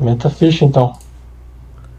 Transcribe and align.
Meta 0.00 0.30
ficha 0.30 0.64
então. 0.64 0.94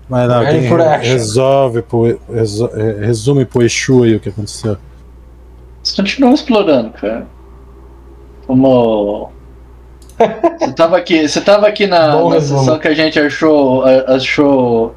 Mas 0.09 0.27
não, 0.27 0.44
Ready 0.44 0.59
quem 0.59 0.69
for 0.69 0.81
action. 0.81 1.11
resolve, 1.14 1.81
pro, 1.83 2.07
é, 2.07 3.06
resume 3.06 3.46
pro 3.46 3.62
Exu 3.62 4.04
aí 4.04 4.15
o 4.15 4.20
que 4.20 4.29
aconteceu. 4.29 4.77
Vocês 5.81 5.96
continuam 5.96 6.33
explorando, 6.33 6.89
cara. 6.91 7.27
Como. 8.45 9.31
Você 10.59 10.73
tava 10.73 10.97
aqui, 10.97 11.27
você 11.27 11.41
tava 11.41 11.67
aqui 11.67 11.87
na, 11.87 12.11
Bom 12.11 12.29
na 12.29 12.41
sessão 12.41 12.77
que 12.77 12.87
a 12.87 12.94
gente 12.94 13.19
achou. 13.19 13.83
achou. 13.85 14.96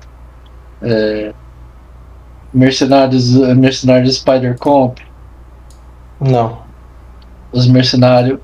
É, 0.82 1.32
mercenários. 2.52 3.34
Mercenários 3.56 4.16
Spider 4.16 4.58
Comp. 4.58 4.98
Não. 6.20 6.58
Os 7.52 7.68
mercenários. 7.68 8.38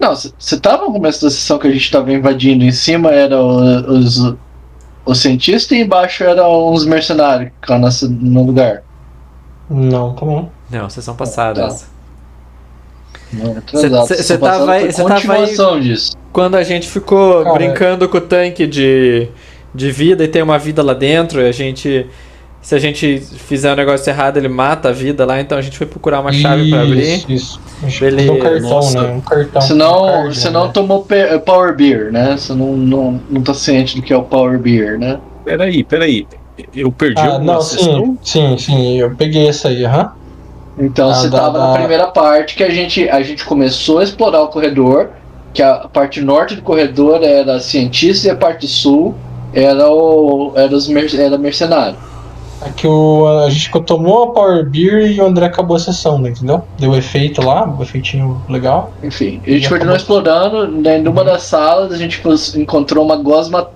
Não, 0.00 0.14
você 0.16 0.58
tava 0.58 0.86
no 0.86 0.92
começo 0.92 1.22
da 1.22 1.30
sessão 1.30 1.58
que 1.58 1.66
a 1.66 1.70
gente 1.70 1.90
tava 1.90 2.10
invadindo. 2.12 2.64
Em 2.64 2.72
cima 2.72 3.10
eram 3.10 3.84
os, 3.86 4.34
os 5.04 5.18
cientistas 5.18 5.76
e 5.76 5.82
embaixo 5.82 6.24
eram 6.24 6.72
uns 6.72 6.86
mercenários 6.86 7.52
lá 7.68 7.78
nessa- 7.78 8.08
no 8.08 8.42
lugar. 8.44 8.82
Não, 9.68 10.14
também. 10.14 10.50
Não, 10.70 10.88
sessão 10.88 11.14
passada. 11.14 11.68
Tá. 11.68 11.76
Não, 13.32 13.58
atrasado. 13.58 14.06
Cê- 14.08 14.14
cê- 14.16 14.22
Sessão 14.22 14.36
cê 14.36 14.42
tava 14.42 14.72
aí- 14.72 14.80
foi 14.80 14.92
cê 14.92 15.04
tava 15.04 15.14
aí- 15.74 15.80
disso. 15.82 16.16
Quando 16.32 16.56
a 16.56 16.62
gente 16.62 16.88
ficou 16.88 17.42
Cara, 17.44 17.54
brincando 17.54 18.08
com 18.08 18.18
o 18.18 18.20
tanque 18.20 18.66
de, 18.66 19.28
de 19.74 19.90
vida 19.92 20.24
e 20.24 20.28
tem 20.28 20.42
uma 20.42 20.58
vida 20.58 20.82
lá 20.82 20.94
dentro, 20.94 21.40
e 21.40 21.48
a 21.48 21.52
gente. 21.52 22.06
Se 22.62 22.74
a 22.74 22.78
gente 22.78 23.18
fizer 23.20 23.72
um 23.72 23.76
negócio 23.76 24.10
errado, 24.10 24.36
ele 24.36 24.48
mata 24.48 24.90
a 24.90 24.92
vida 24.92 25.24
lá, 25.24 25.40
então 25.40 25.56
a 25.56 25.62
gente 25.62 25.78
foi 25.78 25.86
procurar 25.86 26.20
uma 26.20 26.30
chave 26.32 26.68
pra 26.70 26.82
abrir. 26.82 27.00
Isso, 27.00 27.32
isso. 27.32 27.60
Beleza. 27.98 28.32
Um 28.32 28.38
cartão, 28.38 28.68
Nossa. 28.70 29.02
né? 29.02 29.12
Um 29.14 29.20
cartão. 29.22 29.62
Você 29.62 29.72
um 29.72 29.76
não, 29.76 30.04
card, 30.04 30.38
você 30.38 30.50
né? 30.50 30.70
tomou 30.74 31.06
Power 31.46 31.74
Beer, 31.74 32.12
né? 32.12 32.36
Você 32.36 32.52
não, 32.52 32.76
não, 32.76 33.20
não 33.30 33.42
tá 33.42 33.54
ciente 33.54 33.96
do 33.96 34.02
que 34.02 34.12
é 34.12 34.16
o 34.16 34.22
Power 34.22 34.58
Beer, 34.58 34.98
né? 34.98 35.18
Peraí, 35.44 35.82
peraí. 35.82 36.26
Eu 36.76 36.92
perdi 36.92 37.22
Ah, 37.22 37.38
não, 37.38 37.62
sessão? 37.62 38.18
sim, 38.22 38.56
sim, 38.56 38.58
sim. 38.58 38.98
Eu 39.00 39.14
peguei 39.16 39.48
essa 39.48 39.68
aí, 39.68 39.82
aham. 39.82 40.12
Então 40.78 41.10
Ah, 41.10 41.14
você 41.14 41.28
da- 41.30 41.38
tava 41.40 41.58
da- 41.58 41.66
na 41.68 41.72
primeira 41.78 42.06
parte 42.08 42.54
que 42.54 42.62
a 42.62 42.68
gente, 42.70 43.08
a 43.08 43.22
gente 43.22 43.44
começou 43.46 43.98
a 44.00 44.04
explorar 44.04 44.42
o 44.42 44.48
corredor, 44.48 45.08
que 45.54 45.62
a 45.62 45.88
parte 45.90 46.20
norte 46.20 46.54
do 46.56 46.62
corredor 46.62 47.22
era 47.22 47.58
cientista 47.58 48.28
e 48.28 48.30
a 48.30 48.36
parte 48.36 48.68
sul 48.68 49.14
era 49.54 49.88
o 49.90 50.52
era 50.54 50.74
os 50.76 50.86
mer, 50.86 51.08
era 51.18 51.38
mercenário. 51.38 51.96
Aqui 52.60 52.86
o, 52.86 53.26
a 53.46 53.48
gente 53.48 53.70
tomou 53.84 54.24
a 54.24 54.32
Power 54.32 54.68
Beer 54.68 55.10
e 55.12 55.20
o 55.20 55.24
André 55.24 55.46
acabou 55.46 55.76
a 55.76 55.80
sessão, 55.80 56.18
né, 56.18 56.30
entendeu? 56.30 56.62
Deu 56.78 56.94
efeito 56.94 57.40
lá, 57.40 57.64
um 57.66 57.82
efeitinho 57.82 58.40
legal. 58.48 58.92
Enfim, 59.02 59.40
a 59.46 59.50
gente 59.50 59.68
continuou 59.68 59.94
acabou. 59.94 59.96
explorando. 59.96 60.68
Né, 60.68 60.98
numa 60.98 61.24
das 61.24 61.42
salas 61.44 61.90
a 61.92 61.96
gente 61.96 62.22
encontrou 62.56 63.02
uma 63.04 63.16
gosma 63.16 63.70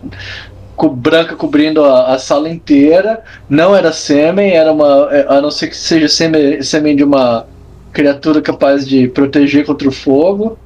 co- 0.76 0.91
branca 0.91 1.34
cobrindo 1.34 1.82
a, 1.84 2.14
a 2.14 2.18
sala 2.18 2.48
inteira. 2.50 3.22
Não 3.48 3.74
era 3.74 3.91
sêmen, 3.91 4.50
era 4.52 4.70
uma. 4.70 5.08
é, 5.10 5.26
A 5.28 5.41
não 5.41 5.50
ser 5.50 5.69
que 5.69 5.76
seja 5.76 6.06
sêmen, 6.08 6.62
sêmen 6.62 6.94
de 6.94 7.04
uma 7.04 7.46
criatura 7.92 8.42
capaz 8.42 8.86
de 8.86 9.08
proteger 9.08 9.64
contra 9.64 9.88
o 9.88 9.92
fogo. 9.92 10.58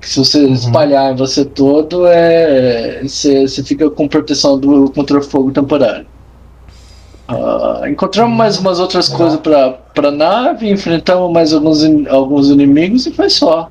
Que 0.00 0.08
se 0.08 0.18
você 0.18 0.46
espalhar 0.48 1.12
em 1.12 1.16
você 1.16 1.44
todo, 1.44 2.06
é, 2.06 3.02
você, 3.02 3.46
você 3.46 3.62
fica 3.62 3.90
com 3.90 4.08
proteção 4.08 4.58
do, 4.58 4.90
contra 4.92 5.18
o 5.18 5.22
fogo 5.22 5.50
temporário. 5.50 6.06
Ah, 7.30 7.82
encontramos 7.88 8.36
mais 8.36 8.58
umas 8.58 8.78
outras 8.80 9.08
coisas 9.08 9.38
pra, 9.40 9.70
pra 9.94 10.10
nave, 10.10 10.68
enfrentamos 10.70 11.32
mais 11.32 11.52
alguns, 11.52 11.82
in- 11.84 12.06
alguns 12.08 12.48
inimigos 12.48 13.06
e 13.06 13.12
foi 13.12 13.30
só. 13.30 13.68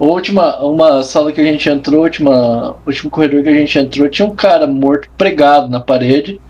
A 0.00 0.04
última, 0.04 0.56
uma 0.64 1.02
sala 1.02 1.32
que 1.32 1.40
a 1.40 1.44
gente 1.44 1.68
entrou, 1.68 2.02
última, 2.02 2.76
último 2.86 3.10
corredor 3.10 3.42
que 3.42 3.48
a 3.48 3.54
gente 3.54 3.78
entrou, 3.78 4.08
tinha 4.08 4.26
um 4.26 4.34
cara 4.34 4.66
morto 4.66 5.08
pregado 5.18 5.68
na 5.68 5.80
parede, 5.80 6.40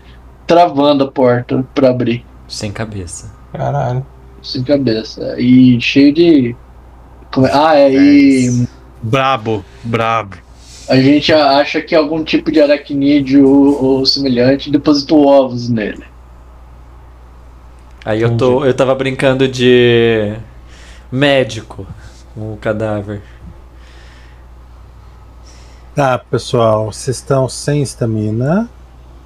travando 0.45 1.03
a 1.03 1.11
porta 1.11 1.65
pra 1.73 1.89
abrir, 1.89 2.23
Sem 2.47 2.71
cabeça. 2.71 3.31
Caralho. 3.51 4.05
sem 4.43 4.63
cabeça. 4.63 5.35
E 5.39 5.79
cheio 5.81 6.13
de. 6.13 6.55
é- 7.43 7.51
Ah, 7.51 7.75
é, 7.75 7.91
e 7.93 8.67
Brabo, 9.01 9.63
brabo. 9.83 10.37
a 10.87 10.95
gente 10.97 11.33
acha 11.33 11.81
que 11.81 11.95
algum 11.95 12.23
tipo 12.23 12.51
de 12.51 12.61
aracnídeo 12.61 13.47
ou, 13.47 13.83
ou 13.99 14.05
semelhante 14.05 14.69
depositou 14.71 15.25
ovos 15.25 15.69
nele. 15.69 16.03
Aí 18.05 18.21
eu, 18.21 18.37
tô, 18.37 18.63
eu 18.65 18.73
tava 18.73 18.95
brincando 18.95 19.47
de 19.47 20.33
médico 21.11 21.85
com 22.33 22.53
o 22.53 22.57
cadáver. 22.57 23.21
Tá, 25.93 26.17
pessoal, 26.17 26.91
vocês 26.91 27.17
estão 27.17 27.49
sem 27.49 27.81
estamina. 27.81 28.69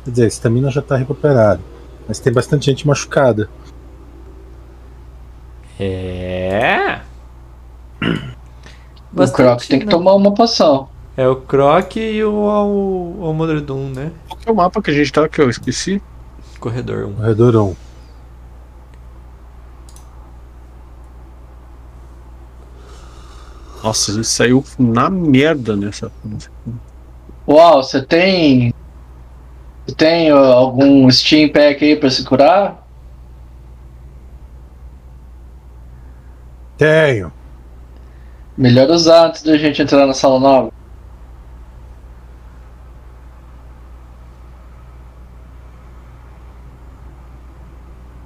Quer 0.03 0.09
dizer, 0.11 0.23
a 0.23 0.27
estamina 0.27 0.71
já 0.71 0.81
tá 0.81 0.95
recuperada. 0.95 1.61
Mas 2.07 2.19
tem 2.19 2.33
bastante 2.33 2.65
gente 2.65 2.87
machucada. 2.87 3.47
É. 5.79 6.99
o 8.01 9.27
Croc 9.31 9.61
tem 9.67 9.79
que 9.79 9.85
né? 9.85 9.91
tomar 9.91 10.13
uma 10.13 10.33
poção. 10.33 10.89
É 11.15 11.27
o 11.27 11.35
Croc 11.35 11.95
e 11.97 12.23
o 12.23 12.49
Al- 12.49 13.25
Almodredum, 13.27 13.89
né? 13.89 14.11
Qual 14.27 14.39
que 14.39 14.49
é 14.49 14.51
o 14.51 14.55
mapa 14.55 14.81
que 14.81 14.89
a 14.89 14.93
gente 14.93 15.11
tá 15.13 15.27
que 15.29 15.39
eu 15.39 15.49
esqueci? 15.49 16.01
Corredor 16.59 17.05
1. 17.05 17.13
Corredor 17.13 17.55
1. 17.55 17.75
Nossa, 23.83 24.11
a 24.11 24.15
gente 24.15 24.27
saiu 24.27 24.63
na 24.79 25.09
merda 25.09 25.75
nessa. 25.75 26.09
Uau, 27.45 27.83
você 27.83 28.01
tem. 28.01 28.73
Você 29.85 29.93
tem 29.95 30.29
algum 30.29 31.11
Steam 31.11 31.49
Pack 31.49 31.83
aí 31.83 31.97
pra 31.97 32.09
se 32.09 32.23
curar? 32.23 32.81
Tenho. 36.77 37.29
Melhor 38.57 38.89
usar 38.89 39.27
antes 39.27 39.43
da 39.43 39.57
gente 39.57 39.81
entrar 39.81 40.07
na 40.07 40.13
sala 40.13 40.39
nova. 40.39 40.71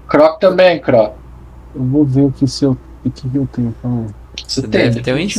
Croc 0.07 0.40
também, 0.40 0.79
Croc. 0.79 1.16
Eu 1.73 1.84
vou 1.84 2.06
ver 2.06 2.29
aqui 2.29 2.47
se 2.47 2.63
eu. 2.63 2.78
O 3.03 3.09
que, 3.09 3.28
que 3.28 3.38
eu 3.38 3.47
tenho 3.47 3.69
então. 3.69 4.07
Você 4.46 4.62
tem, 4.62 4.70
deve 4.70 5.02
ter 5.02 5.14
uns 5.16 5.36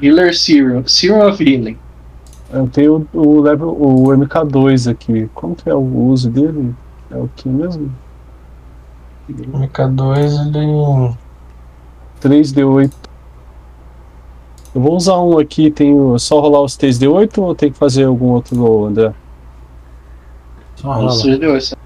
Healer 0.00 0.36
Serum, 0.36 0.86
Serum 0.86 1.28
of 1.28 1.42
Healing. 1.42 1.76
Eu 2.52 2.68
tenho 2.68 3.06
o, 3.12 3.18
o, 3.18 3.40
level, 3.40 3.70
o 3.70 4.04
MK2 4.08 4.90
aqui. 4.90 5.30
Como 5.34 5.56
que 5.56 5.68
é 5.68 5.74
o 5.74 5.80
uso 5.80 6.30
dele? 6.30 6.74
É 7.10 7.16
o 7.16 7.28
que 7.34 7.48
mesmo? 7.48 7.90
MK2 9.30 10.54
ele. 10.54 11.16
3D8. 12.20 12.92
Eu 14.74 14.80
vou 14.80 14.96
usar 14.96 15.18
um 15.20 15.38
aqui, 15.38 15.70
tenho 15.70 16.18
só 16.18 16.40
rolar 16.40 16.62
os 16.62 16.76
3D8 16.76 17.38
ou 17.38 17.54
tem 17.54 17.70
que 17.70 17.78
fazer 17.78 18.04
algum 18.04 18.28
outro 18.28 18.56
roll, 18.56 18.86
André? 18.86 19.12
Só 20.76 20.92
rolar. 20.92 21.12
Os 21.12 21.22
3D8, 21.24 21.76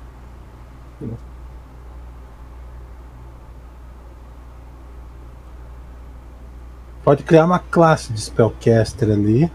Pode 7.06 7.22
criar 7.22 7.44
uma 7.44 7.61
classe 7.61 8.12
de 8.12 8.21
spellcaster 8.21 9.09
ali. 9.09 9.49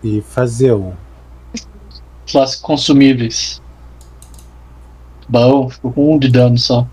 E 0.00 0.20
fazer 0.20 0.72
um. 0.72 0.92
Classe 2.30 2.62
consumíveis. 2.62 3.60
Bom, 5.28 5.68
ficou 5.68 5.92
com 5.92 6.14
um 6.14 6.18
de 6.20 6.28
dano 6.28 6.56
só. 6.56 6.86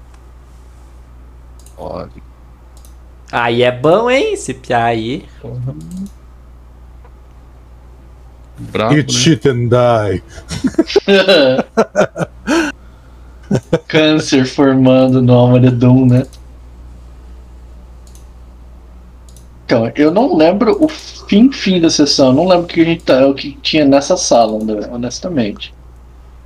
Olha. 1.77 2.09
Aí 3.31 3.61
é 3.61 3.71
bom, 3.71 4.09
hein? 4.09 4.33
Esse 4.33 4.55
piá 4.55 4.85
aí. 4.85 5.27
Brabo, 8.57 8.95
Eat 8.95 9.13
né? 9.13 9.19
shit 9.19 9.47
and 9.47 9.69
die. 9.69 10.23
Câncer 13.87 14.47
formando 14.47 15.21
no 15.21 15.31
alma 15.31 15.59
de 15.59 15.69
Doom, 15.69 16.07
né? 16.07 16.25
Então, 19.65 19.91
eu 19.95 20.11
não 20.11 20.35
lembro 20.35 20.77
o 20.79 20.87
fim 20.87 21.51
fim 21.51 21.81
da 21.81 21.89
sessão, 21.89 22.27
eu 22.27 22.33
não 22.33 22.47
lembro 22.47 22.65
o 22.65 22.67
que 22.67 22.81
a 22.81 22.85
gente 22.85 23.03
tá, 23.03 23.25
o 23.25 23.33
que 23.33 23.57
tinha 23.63 23.83
nessa 23.83 24.15
sala, 24.15 24.59
honestamente. 24.91 25.73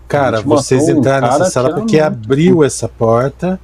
Cara, 0.08 0.42
vocês 0.42 0.88
um 0.88 0.98
entraram 0.98 1.28
cara 1.28 1.40
nessa 1.40 1.52
sala 1.52 1.74
porque 1.76 1.98
morto. 1.98 2.08
abriu 2.08 2.64
essa 2.64 2.88
porta 2.88 3.60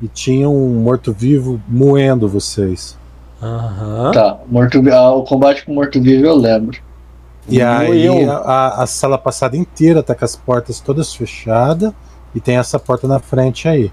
e 0.00 0.06
tinha 0.08 0.48
um 0.48 0.74
morto-vivo 0.82 1.60
moendo 1.66 2.28
vocês. 2.28 2.98
Aham. 3.42 4.12
Tá, 4.12 4.38
morto, 4.46 4.78
ah, 4.92 5.12
o 5.12 5.24
combate 5.24 5.64
com 5.64 5.72
morto-vivo 5.72 6.26
eu 6.26 6.36
lembro. 6.36 6.78
E 7.48 7.60
aí 7.60 8.24
a, 8.28 8.82
a 8.82 8.86
sala 8.86 9.18
passada 9.18 9.56
inteira 9.56 10.02
tá 10.02 10.14
com 10.14 10.24
as 10.24 10.36
portas 10.36 10.80
todas 10.80 11.14
fechadas 11.14 11.92
e 12.34 12.40
tem 12.40 12.56
essa 12.56 12.78
porta 12.78 13.08
na 13.08 13.18
frente 13.18 13.66
aí. 13.66 13.90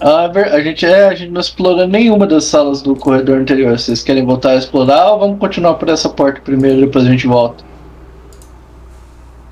A, 0.00 0.26
ver- 0.28 0.52
a 0.52 0.62
gente 0.62 0.86
é, 0.86 1.08
a 1.08 1.14
gente 1.14 1.30
não 1.30 1.40
explorou 1.40 1.86
nenhuma 1.86 2.26
das 2.26 2.44
salas 2.44 2.80
do 2.80 2.96
corredor 2.96 3.38
anterior. 3.38 3.78
Vocês 3.78 4.02
querem 4.02 4.24
voltar 4.24 4.50
a 4.50 4.56
explorar 4.56 5.12
ou 5.12 5.18
vamos 5.20 5.38
continuar 5.38 5.74
por 5.74 5.88
essa 5.88 6.08
porta 6.08 6.40
primeiro 6.40 6.78
e 6.78 6.80
depois 6.86 7.06
a 7.06 7.10
gente 7.10 7.26
volta? 7.26 7.62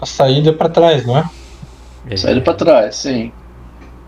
A 0.01 0.07
saída 0.07 0.51
é 0.51 0.53
pra 0.53 0.69
trás, 0.69 1.05
não 1.07 1.19
é? 1.19 2.17
Saída 2.17 2.41
pra 2.41 2.55
trás, 2.55 2.97
sim. 2.97 3.31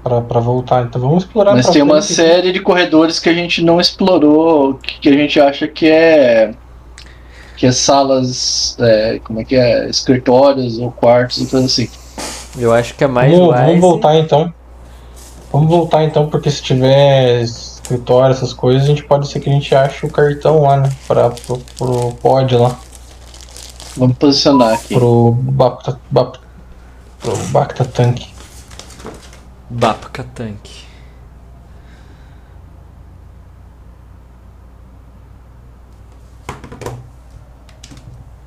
Pra, 0.02 0.22
pra 0.22 0.40
voltar. 0.40 0.84
Então 0.84 1.00
vamos 1.00 1.25
explorar 1.25 1.54
Mas 1.54 1.69
tem 1.69 1.82
uma 1.82 2.00
série 2.00 2.52
de 2.52 2.60
corredores 2.60 3.19
que 3.19 3.28
a 3.28 3.34
gente 3.34 3.62
não 3.62 3.78
explorou, 3.78 4.75
que, 4.75 4.98
que 5.00 5.08
a 5.10 5.12
gente 5.12 5.38
acha 5.38 5.69
que 5.69 5.87
é. 5.87 6.54
que 7.56 7.66
é 7.66 7.72
salas. 7.72 8.76
é, 8.81 9.20
como 9.22 9.40
é 9.40 9.44
que 9.44 9.56
é? 9.56 9.90
Escritórios 9.90 10.78
ou 10.78 10.90
quartos 10.90 11.42
e 11.42 11.46
coisa 11.46 11.66
assim. 11.66 11.90
Eu 12.58 12.72
acho 12.72 12.94
que 12.94 13.04
é 13.04 13.06
mais 13.06 13.37
vamos 13.37 13.81
voltar 13.81 14.16
então. 14.16 14.52
Vamos 15.52 15.69
voltar 15.69 16.05
então, 16.05 16.29
porque 16.29 16.50
se 16.50 16.62
tiver 16.62 17.43
escritório, 17.43 18.32
essas 18.32 18.52
coisas, 18.52 18.85
a 18.85 18.87
gente 18.87 19.02
pode 19.05 19.26
ser 19.29 19.41
que 19.41 19.50
a 19.50 19.52
gente 19.52 19.75
ache 19.75 20.06
o 20.06 20.11
cartão 20.11 20.62
lá, 20.62 20.76
né? 20.76 20.91
Pra, 21.08 21.31
pro, 21.31 21.58
pro 21.76 22.12
pod 22.14 22.56
lá. 22.56 22.79
Vamos 23.97 24.17
posicionar 24.17 24.75
aqui. 24.75 24.94
Pro 24.94 25.32
Bacta, 25.32 25.99
Bap- 26.11 26.38
pro 27.19 27.37
Bacta 27.49 27.85
Tank. 27.85 28.29
Bapka 29.69 30.25
Tank. 30.35 30.69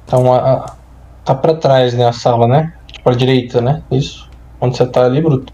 Então, 0.06 0.32
a, 0.34 0.54
a- 0.54 0.76
tá 1.26 1.36
pra 1.36 1.56
trás, 1.56 1.94
né? 1.94 2.08
A 2.08 2.14
sala, 2.14 2.48
né? 2.48 2.74
Pra 3.04 3.14
direita, 3.14 3.62
né? 3.62 3.82
Isso. 3.92 4.30
Onde 4.60 4.78
você 4.78 4.86
tá 4.86 5.06
ali, 5.06 5.22
Bruto. 5.22 5.52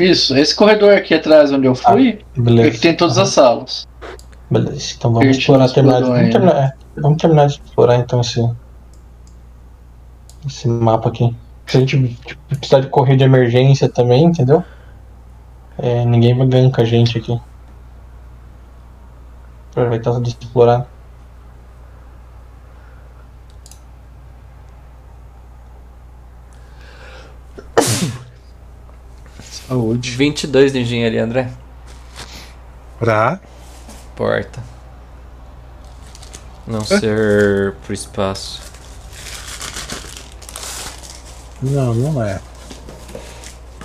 Isso, 0.00 0.36
esse 0.36 0.54
corredor 0.54 0.94
aqui 0.94 1.14
atrás 1.14 1.52
onde 1.52 1.66
eu 1.66 1.74
fui, 1.74 2.18
é 2.36 2.40
Beleza. 2.40 2.70
que 2.70 2.78
tem 2.78 2.96
todas 2.96 3.18
as 3.18 3.28
salas. 3.28 3.86
Beleza. 4.50 4.94
Então 4.96 5.12
vamos 5.12 5.36
explorar, 5.36 5.68
terminar, 5.68 6.00
vamos, 6.00 6.18
ainda. 6.18 6.32
terminar, 6.32 6.56
é, 6.56 6.72
vamos 7.00 7.20
terminar 7.20 7.46
de 7.46 7.52
explorar 7.52 7.96
então 7.96 8.20
esse, 8.20 8.50
esse 10.46 10.68
mapa 10.68 11.08
aqui. 11.08 11.34
Se 11.66 11.76
a 11.76 11.80
gente 11.80 12.16
tipo, 12.26 12.40
precisar 12.48 12.80
de 12.80 12.88
correr 12.88 13.16
de 13.16 13.24
emergência 13.24 13.88
também, 13.88 14.24
entendeu? 14.24 14.64
É, 15.78 16.04
ninguém 16.04 16.36
vai 16.36 16.46
ganhar 16.46 16.70
com 16.70 16.80
a 16.80 16.84
gente 16.84 17.16
aqui. 17.16 17.40
Aproveitar 19.70 20.20
de 20.20 20.30
explorar. 20.30 20.86
Saúde. 29.74 30.10
22 30.10 30.72
de 30.72 30.80
engenharia, 30.80 31.22
André. 31.22 31.48
Pra. 32.98 33.38
Porta. 34.16 34.58
Não 36.66 36.84
ser 36.84 37.74
pro 37.84 37.94
espaço. 37.94 38.60
Não, 41.62 41.94
não 41.94 42.20
é. 42.20 42.40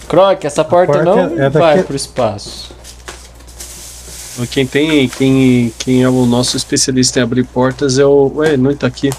Croc, 0.08 0.44
essa 0.44 0.64
porta, 0.64 0.94
porta 0.94 1.06
não 1.06 1.20
é 1.40 1.50
vai 1.52 1.76
daqui- 1.76 1.84
pro 1.88 1.96
espaço. 1.96 2.74
Quem 4.50 4.66
tem. 4.66 5.08
Quem, 5.08 5.72
quem 5.78 6.02
é 6.04 6.10
o 6.10 6.26
nosso 6.26 6.58
especialista 6.58 7.20
em 7.20 7.24
abrir 7.24 7.44
portas 7.46 8.00
é 8.00 8.06
o. 8.06 8.32
Ué, 8.38 8.58
não 8.58 8.76
tá 8.76 8.88
aqui. 8.88 9.12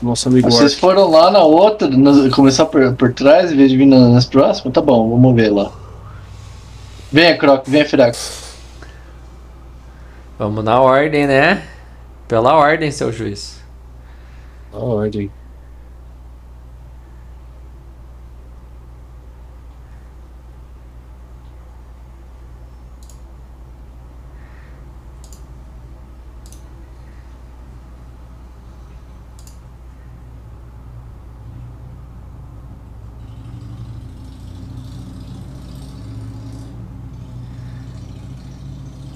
Nosso 0.00 0.28
amigo 0.28 0.48
Vocês 0.48 0.72
Orc. 0.74 0.80
foram 0.80 1.10
lá 1.10 1.28
na 1.28 1.42
outra, 1.42 1.88
nas- 1.88 2.32
começar 2.32 2.66
por, 2.66 2.92
por 2.94 3.12
trás 3.12 3.50
em 3.50 3.56
vez 3.56 3.68
de 3.70 3.76
vir 3.76 3.86
na- 3.86 4.08
nas 4.10 4.26
próximas? 4.26 4.72
Tá 4.72 4.80
bom, 4.80 5.10
vamos 5.10 5.34
ver 5.34 5.50
lá. 5.50 5.72
Venha, 7.10 7.38
Croc, 7.38 7.66
venha, 7.66 7.86
Firax. 7.86 8.54
Vamos 10.38 10.62
na 10.62 10.80
ordem, 10.80 11.26
né? 11.26 11.66
Pela 12.28 12.54
ordem, 12.54 12.90
seu 12.90 13.10
juiz. 13.10 13.62
A 14.72 14.76
ordem. 14.76 15.30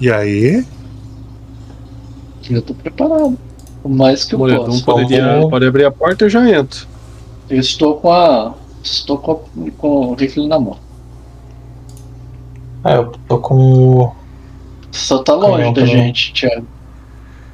E 0.03 0.11
aí? 0.11 0.65
Eu 2.51 2.61
tô 2.61 2.73
preparado. 2.73 3.37
O 3.81 3.87
mais 3.87 4.25
que 4.25 4.35
eu 4.35 4.39
posso. 4.39 4.83
poderia, 4.83 5.25
Vamos- 5.35 5.49
pode 5.49 5.65
abrir 5.65 5.85
a 5.85 5.91
porta 5.91 6.25
eu 6.25 6.29
já 6.29 6.45
entro. 6.49 6.85
Eu 7.49 7.57
estou 7.57 7.95
com 7.95 8.11
a. 8.11 8.53
Estou 8.83 9.17
com, 9.17 9.31
a- 9.31 9.71
com 9.77 9.87
o 10.07 10.13
rifle 10.13 10.45
na 10.45 10.59
mão. 10.59 10.75
É, 12.83 12.97
eu 12.97 13.13
tô 13.29 13.37
com. 13.39 13.55
o- 14.01 14.11
Só 14.91 15.19
tá 15.23 15.33
longe 15.35 15.55
Canhão 15.59 15.71
da 15.73 15.85
gente, 15.85 16.33
Thiago. 16.33 16.67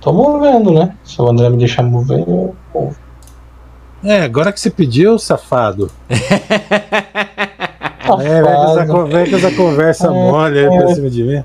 Tô 0.02 0.12
movendo, 0.12 0.72
né? 0.74 0.96
Se 1.04 1.22
o 1.22 1.30
André 1.30 1.52
me 1.52 1.58
deixar 1.58 1.84
mover, 1.84 2.18
eu 2.28 2.56
movo. 2.74 2.96
É, 4.04 4.24
agora 4.24 4.52
que 4.52 4.60
você 4.60 4.72
pediu, 4.72 5.20
safado. 5.20 5.92
É, 8.22 8.42
vem 8.42 8.44
com 8.44 8.50
essa, 8.50 8.68
Safado. 8.74 8.92
con- 8.92 9.06
vem 9.06 9.30
com 9.30 9.36
essa 9.36 9.52
conversa 9.52 10.08
É, 10.08 10.10
mole 10.10 10.58
aí 10.58 10.66
é. 10.66 10.78
pra 10.80 10.96
cima 10.96 11.10
de 11.12 11.24
mim. 11.24 11.44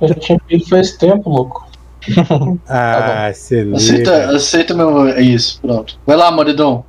Eu 0.00 0.08
já 0.08 0.14
tinha 0.14 0.40
pedido 0.40 0.68
faz 0.68 0.92
tempo, 0.96 1.30
louco. 1.30 1.66
Ah, 2.68 3.32
se 3.34 3.60
Aceita, 3.74 4.16
liga. 4.20 4.36
aceita 4.36 4.74
meu. 4.74 5.08
É 5.08 5.20
isso, 5.20 5.60
pronto. 5.60 5.98
Vai 6.06 6.16
lá, 6.16 6.30
Moridão. 6.30 6.84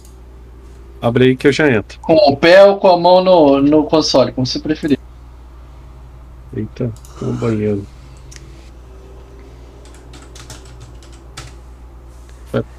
Abre 1.02 1.26
aí 1.26 1.36
que 1.38 1.48
eu 1.48 1.52
já 1.52 1.72
entro. 1.72 2.00
Com 2.02 2.14
o 2.14 2.38
pé 2.38 2.64
ou 2.64 2.78
com 2.78 2.88
a 2.88 2.98
mão 2.98 3.24
no, 3.24 3.62
no 3.62 3.84
console, 3.86 4.32
como 4.32 4.46
você 4.46 4.60
preferir. 4.60 5.00
Eita, 6.56 6.92
no 7.22 7.34
banheiro. 7.34 7.86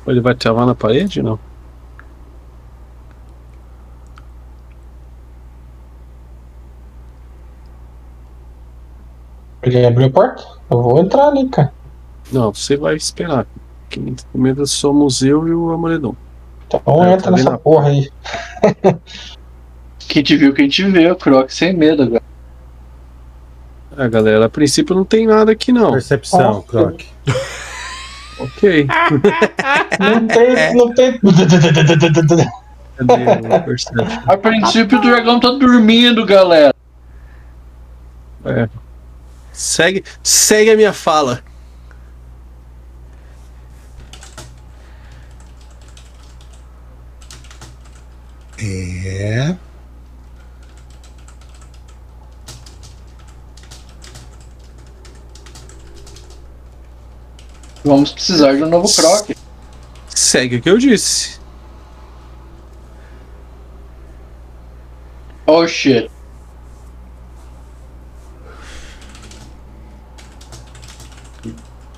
Ele 0.07 0.21
vai 0.21 0.35
travar 0.35 0.67
na 0.67 0.75
parede 0.75 1.23
não? 1.23 1.39
Ele 9.63 9.85
abriu 9.87 10.07
a 10.07 10.11
porta? 10.11 10.43
Eu 10.71 10.83
vou 10.83 10.99
entrar 11.01 11.29
ali, 11.29 11.49
cara. 11.49 11.73
Não, 12.33 12.53
você 12.53 12.77
vai 12.77 12.95
esperar. 12.95 13.47
Quem 13.89 14.15
com 14.33 14.39
medo 14.39 14.67
somos 14.67 15.23
eu 15.23 15.49
e 15.49 15.53
o 15.53 15.71
Amoredon. 15.73 16.15
Então 16.67 17.05
É, 17.05 17.15
entra 17.15 17.25
tá 17.25 17.31
nessa 17.31 17.59
porra 17.59 17.89
aí. 17.89 18.11
Quem 20.01 20.23
te 20.23 20.37
viu, 20.37 20.53
quem 20.55 20.69
te 20.69 20.85
vê, 20.85 21.15
Croc, 21.15 21.51
sem 21.51 21.75
medo 21.75 22.03
agora. 22.03 22.23
É, 23.97 24.09
galera, 24.09 24.47
a 24.47 24.49
princípio 24.49 24.95
não 24.95 25.05
tem 25.05 25.27
nada 25.27 25.51
aqui 25.53 25.73
não. 25.73 25.93
Percepção, 25.93 26.65
Ah, 26.67 26.71
Croc. 26.71 27.01
Ok. 28.41 28.87
Não 29.99 30.27
tem, 30.29 30.75
não 30.77 30.95
tem. 30.95 31.19
Cadê 32.97 33.57
o 33.57 33.63
Perception? 33.65 34.07
A 34.27 34.37
princípio 34.37 34.99
o 34.99 35.01
dragão 35.01 35.41
tá 35.41 35.51
dormindo, 35.51 36.25
galera. 36.25 36.73
É. 38.45 38.69
Segue, 39.59 40.05
segue 40.23 40.71
a 40.71 40.77
minha 40.77 40.93
fala. 40.93 41.43
É. 48.57 49.57
Vamos 57.85 58.13
precisar 58.13 58.55
de 58.55 58.63
um 58.63 58.69
novo 58.69 58.87
Croc. 58.95 59.31
Segue 60.09 60.59
o 60.59 60.63
que 60.63 60.71
eu 60.71 60.79
disse. 60.79 61.41
Oh 65.45 65.67
shit. 65.67 66.09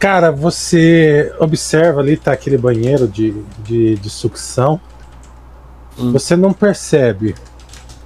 Cara, 0.01 0.33
você 0.33 1.31
observa 1.39 2.01
ali, 2.01 2.17
tá 2.17 2.33
aquele 2.33 2.57
banheiro 2.57 3.07
de, 3.07 3.33
de, 3.59 3.97
de 3.97 4.09
sucção. 4.09 4.81
Hum. 5.99 6.11
Você 6.13 6.35
não 6.35 6.55
percebe, 6.55 7.35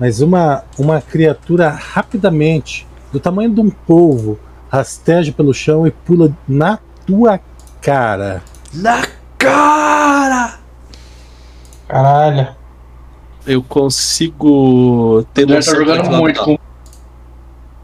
mas 0.01 0.21
uma, 0.21 0.65
uma 0.77 1.01
criatura 1.01 1.69
rapidamente, 1.71 2.85
do 3.13 3.21
tamanho 3.21 3.55
de 3.55 3.61
um 3.61 3.71
polvo, 3.71 4.41
rasteja 4.69 5.31
pelo 5.31 5.55
chão 5.55 5.87
e 5.87 5.93
pula 5.93 6.37
na 6.49 6.81
tua 7.07 7.39
cara. 7.81 8.43
Na 8.73 9.07
cara! 9.39 10.59
Caralho. 11.87 12.57
Eu 13.47 13.63
consigo 13.63 15.25
ter 15.33 15.45
André 15.45 15.61
tá 15.61 15.75
jogando 15.77 16.11
muito 16.11 16.43
com. 16.43 16.59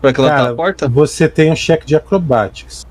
Pra 0.01 0.13
que 0.13 0.21
ela 0.21 0.31
Cara, 0.31 0.45
tá 0.47 0.51
a 0.51 0.55
porta? 0.55 0.89
Você 0.89 1.29
tem 1.29 1.53
um 1.53 1.55
cheque 1.55 1.87
de 1.87 1.95
acrobatics. 1.95 2.90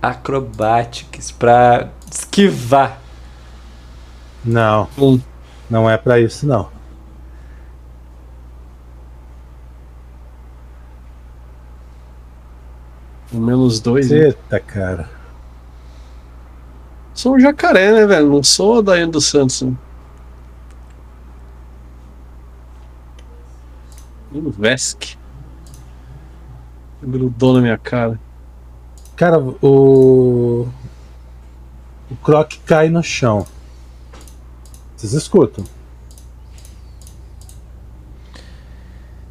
Acrobatics 0.00 1.30
pra 1.32 1.90
esquivar. 2.10 3.00
Não, 4.44 4.88
Um. 4.96 5.20
não 5.68 5.90
é 5.90 5.96
pra 5.98 6.20
isso 6.20 6.46
não. 6.46 6.70
Menos 13.32 13.80
dois. 13.80 14.10
Eita, 14.10 14.58
cara. 14.58 15.08
Sou 17.12 17.34
um 17.34 17.40
jacaré, 17.40 17.92
né, 17.92 18.06
velho? 18.06 18.28
Não 18.30 18.42
sou 18.42 18.78
a 18.78 18.80
Daiane 18.80 19.10
dos 19.12 19.26
Santos. 19.26 19.62
Né? 19.62 19.74
Um 24.32 24.50
Vesk. 24.50 25.16
Grudou 27.02 27.54
na 27.54 27.60
minha 27.60 27.78
cara. 27.78 28.18
Cara, 29.18 29.36
o. 29.40 30.68
O 32.08 32.16
Croc 32.22 32.52
cai 32.64 32.88
no 32.88 33.02
chão. 33.02 33.44
Vocês 34.96 35.12
escutam? 35.12 35.64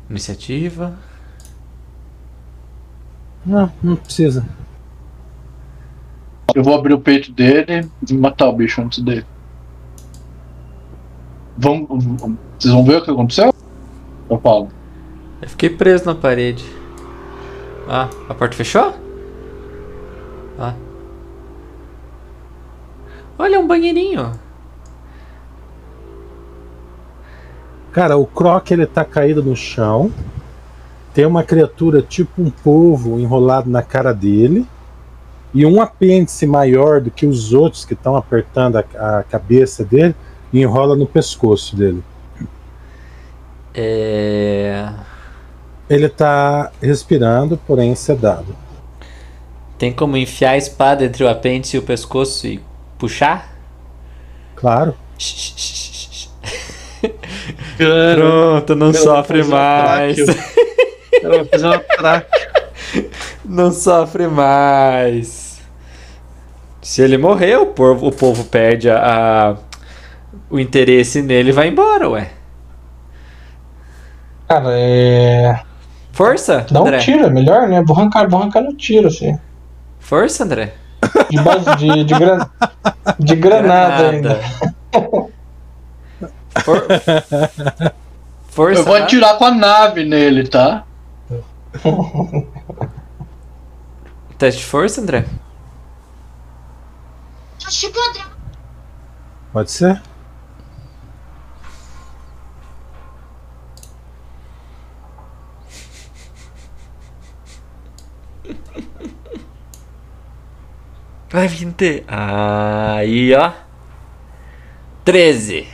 Iniciativa. 0.10 0.94
Não, 3.46 3.72
não 3.82 3.96
precisa. 3.96 4.46
Eu 6.54 6.64
vou 6.64 6.76
abrir 6.76 6.94
o 6.94 7.00
peito 7.00 7.32
dele 7.32 7.90
e 8.10 8.14
matar 8.14 8.50
o 8.50 8.54
bicho 8.54 8.82
antes 8.82 9.00
dele. 9.02 9.26
Vamos, 11.58 11.88
vamos- 12.04 12.38
vocês 12.60 12.74
vão 12.74 12.84
ver 12.84 12.98
o 12.98 13.04
que 13.06 13.12
aconteceu? 13.12 13.54
Eu 14.30 14.38
falo. 14.42 14.68
Eu 15.42 15.48
fiquei 15.48 15.70
preso 15.70 16.06
na 16.06 16.14
parede. 16.14 16.66
Ah, 17.88 18.10
a 18.28 18.34
porta 18.34 18.54
fechou? 18.56 19.07
Olha, 23.38 23.60
um 23.60 23.68
banheirinho. 23.68 24.32
Cara, 27.92 28.18
o 28.18 28.26
Croc 28.26 28.72
ele 28.72 28.86
tá 28.86 29.06
caído 29.06 29.44
no 29.44 29.56
chão. 29.56 30.12
Tem 31.14 31.26
uma 31.26 31.44
criatura 31.44 32.02
tipo 32.02 32.42
um 32.42 32.50
polvo 32.50 33.20
enrolado 33.20 33.70
na 33.70 33.82
cara 33.82 34.14
dele. 34.14 34.68
E 35.54 35.66
um 35.66 35.82
apêndice 35.82 36.46
maior 36.46 37.02
do 37.02 37.10
que 37.10 37.26
os 37.26 37.54
outros 37.54 37.86
que 37.86 37.94
estão 37.94 38.16
apertando 38.16 38.78
a, 38.78 39.20
a 39.20 39.24
cabeça 39.24 39.84
dele 39.84 40.16
enrola 40.54 40.96
no 40.96 41.06
pescoço 41.06 41.76
dele. 41.76 42.04
É. 43.74 44.90
Ele 45.90 46.10
tá 46.10 46.72
respirando, 46.82 47.58
porém 47.66 47.96
sedado. 47.96 48.67
Tem 49.78 49.92
como 49.92 50.18
enfiar 50.18 50.52
a 50.52 50.58
espada 50.58 51.06
entre 51.06 51.24
o 51.24 51.30
apêndice 51.30 51.76
e 51.76 51.80
o 51.80 51.84
pescoço 51.84 52.48
e 52.48 52.60
puxar? 52.98 53.54
Claro. 54.56 54.96
Pronto, 57.78 58.76
não 58.76 58.94
sofre 58.94 59.44
mais. 59.44 60.18
Ela 61.22 61.38
vai 61.38 61.46
fazer 61.46 61.66
uma 61.68 61.80
traque. 61.80 62.48
Não 63.46 63.72
sofre 63.72 64.28
mais. 64.28 65.60
Se 66.82 67.02
ele 67.02 67.18
morrer, 67.18 67.58
o 67.58 67.68
povo, 67.68 68.08
o 68.08 68.12
povo 68.12 68.46
perde 68.46 68.90
a, 68.90 68.98
a- 69.52 69.56
o 70.50 70.60
interesse 70.60 71.22
nele 71.22 71.50
e 71.50 71.54
vai 71.54 71.68
embora, 71.68 72.10
ué. 72.10 72.32
Cara, 74.48 74.70
é. 74.72 75.60
Força, 76.14 76.66
Dá 76.72 76.80
um 76.82 76.84
André. 76.88 76.98
tiro, 77.00 77.26
é 77.26 77.30
melhor, 77.30 77.68
né? 77.68 77.84
Vou 77.86 77.96
arrancar, 77.96 78.28
vou 78.30 78.40
arrancar 78.42 78.62
no 78.62 78.74
tiro, 78.74 79.08
assim. 79.08 79.38
Força, 80.08 80.46
André. 80.46 80.74
De 81.30 81.38
base 81.42 81.76
de, 81.76 82.06
de, 82.06 82.14
gran... 82.18 82.50
de 83.20 83.36
granada, 83.36 84.10
ainda. 84.10 84.40
For... 86.64 86.88
Força. 88.48 88.80
Eu 88.80 88.86
vou 88.86 88.98
né? 88.98 89.04
atirar 89.04 89.38
com 89.38 89.44
a 89.44 89.52
nave 89.52 90.06
nele, 90.06 90.48
tá? 90.48 90.86
Teste 94.38 94.62
de 94.62 94.66
força, 94.66 95.02
André? 95.02 95.26
Tá 97.62 97.70
chegando. 97.70 98.32
Pode 99.52 99.72
ser? 99.72 100.02
Vai, 111.38 111.48
20. 111.48 112.04
Aí, 112.08 113.32
ó. 113.36 113.52
13. 115.06 115.68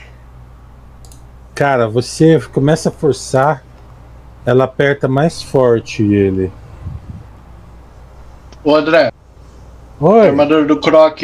Cara, 1.56 1.88
você 1.88 2.38
começa 2.52 2.90
a 2.90 2.92
forçar, 2.92 3.64
ela 4.46 4.66
aperta 4.66 5.08
mais 5.08 5.42
forte 5.42 6.04
ele. 6.04 6.52
Ô 8.62 8.76
André, 8.76 9.08
a 9.08 10.06
Oi, 10.06 10.28
armadura 10.28 10.66
do 10.66 10.82
Croc, 10.82 11.22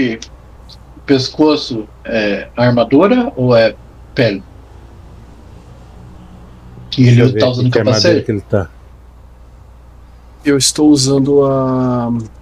pescoço, 1.05 1.85
é 2.05 2.47
armadura 2.55 3.33
ou 3.35 3.53
é 3.53 3.75
pele? 4.15 4.41
Que 6.89 7.03
deixa 7.03 7.23
ele 7.23 7.39
tá 7.39 7.47
usando 7.49 7.65
que 7.65 7.77
capacete? 7.77 8.25
que 8.25 8.31
ele 8.31 8.41
tá. 8.41 8.69
Eu 10.45 10.57
estou 10.57 10.89
usando 10.89 11.45
a. 11.45 12.38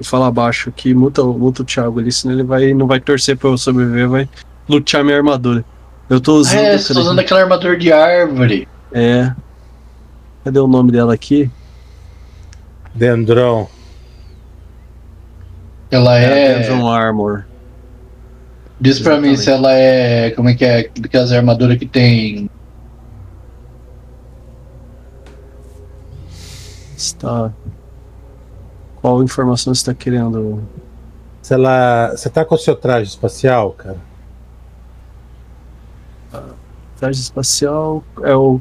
Vou 0.00 0.06
falar 0.06 0.30
baixo 0.30 0.70
aqui, 0.70 0.94
muta, 0.94 1.22
muta 1.22 1.60
o 1.60 1.64
Thiago 1.64 2.00
ali, 2.00 2.10
senão 2.10 2.34
ele 2.34 2.42
vai, 2.42 2.72
não 2.72 2.86
vai 2.86 2.98
torcer 2.98 3.36
pra 3.36 3.50
eu 3.50 3.58
sobreviver, 3.58 4.08
vai 4.08 4.26
lutear 4.66 5.04
minha 5.04 5.18
armadura. 5.18 5.62
Eu 6.08 6.18
tô 6.20 6.32
Ah, 6.32 6.36
usando. 6.36 6.58
é, 6.58 6.78
você 6.78 6.94
tá 6.94 7.00
usando 7.00 7.18
aquela 7.18 7.42
armadura 7.42 7.76
de 7.76 7.92
árvore. 7.92 8.66
É. 8.92 9.30
Cadê 10.42 10.58
o 10.58 10.66
nome 10.66 10.90
dela 10.90 11.12
aqui? 11.12 11.50
Dendron. 12.94 13.68
Ela 15.90 16.16
é. 16.18 16.60
Dendron 16.60 16.88
Armor. 16.90 17.44
Diz 18.80 18.98
pra 19.00 19.20
mim 19.20 19.32
Exatamente. 19.32 19.42
se 19.44 19.50
ela 19.50 19.74
é. 19.74 20.30
Como 20.30 20.48
é 20.48 20.54
que 20.54 20.64
é? 20.64 20.90
Aquelas 21.04 21.30
armaduras 21.30 21.76
que 21.78 21.84
tem. 21.86 22.48
Está. 26.96 27.52
Qual 29.00 29.22
informação 29.22 29.74
você 29.74 29.80
está 29.80 29.94
querendo? 29.94 30.62
Se 31.42 31.54
ela, 31.54 32.10
você 32.14 32.28
tá 32.28 32.44
com 32.44 32.54
o 32.54 32.58
seu 32.58 32.76
traje 32.76 33.08
espacial, 33.10 33.72
cara? 33.72 33.96
Traje 36.98 37.20
espacial 37.20 38.04
é 38.22 38.34
o. 38.36 38.60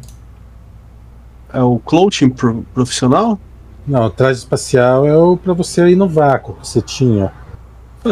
É 1.54 1.62
o 1.62 1.80
clothing 1.80 2.30
pro- 2.30 2.64
profissional? 2.74 3.38
Não, 3.86 4.06
o 4.06 4.10
traje 4.10 4.40
espacial 4.40 5.06
é 5.06 5.18
o 5.18 5.36
pra 5.36 5.52
você 5.54 5.88
ir 5.90 5.96
no 5.96 6.08
vácuo 6.08 6.54
que 6.54 6.68
você 6.68 6.82
tinha. 6.82 7.34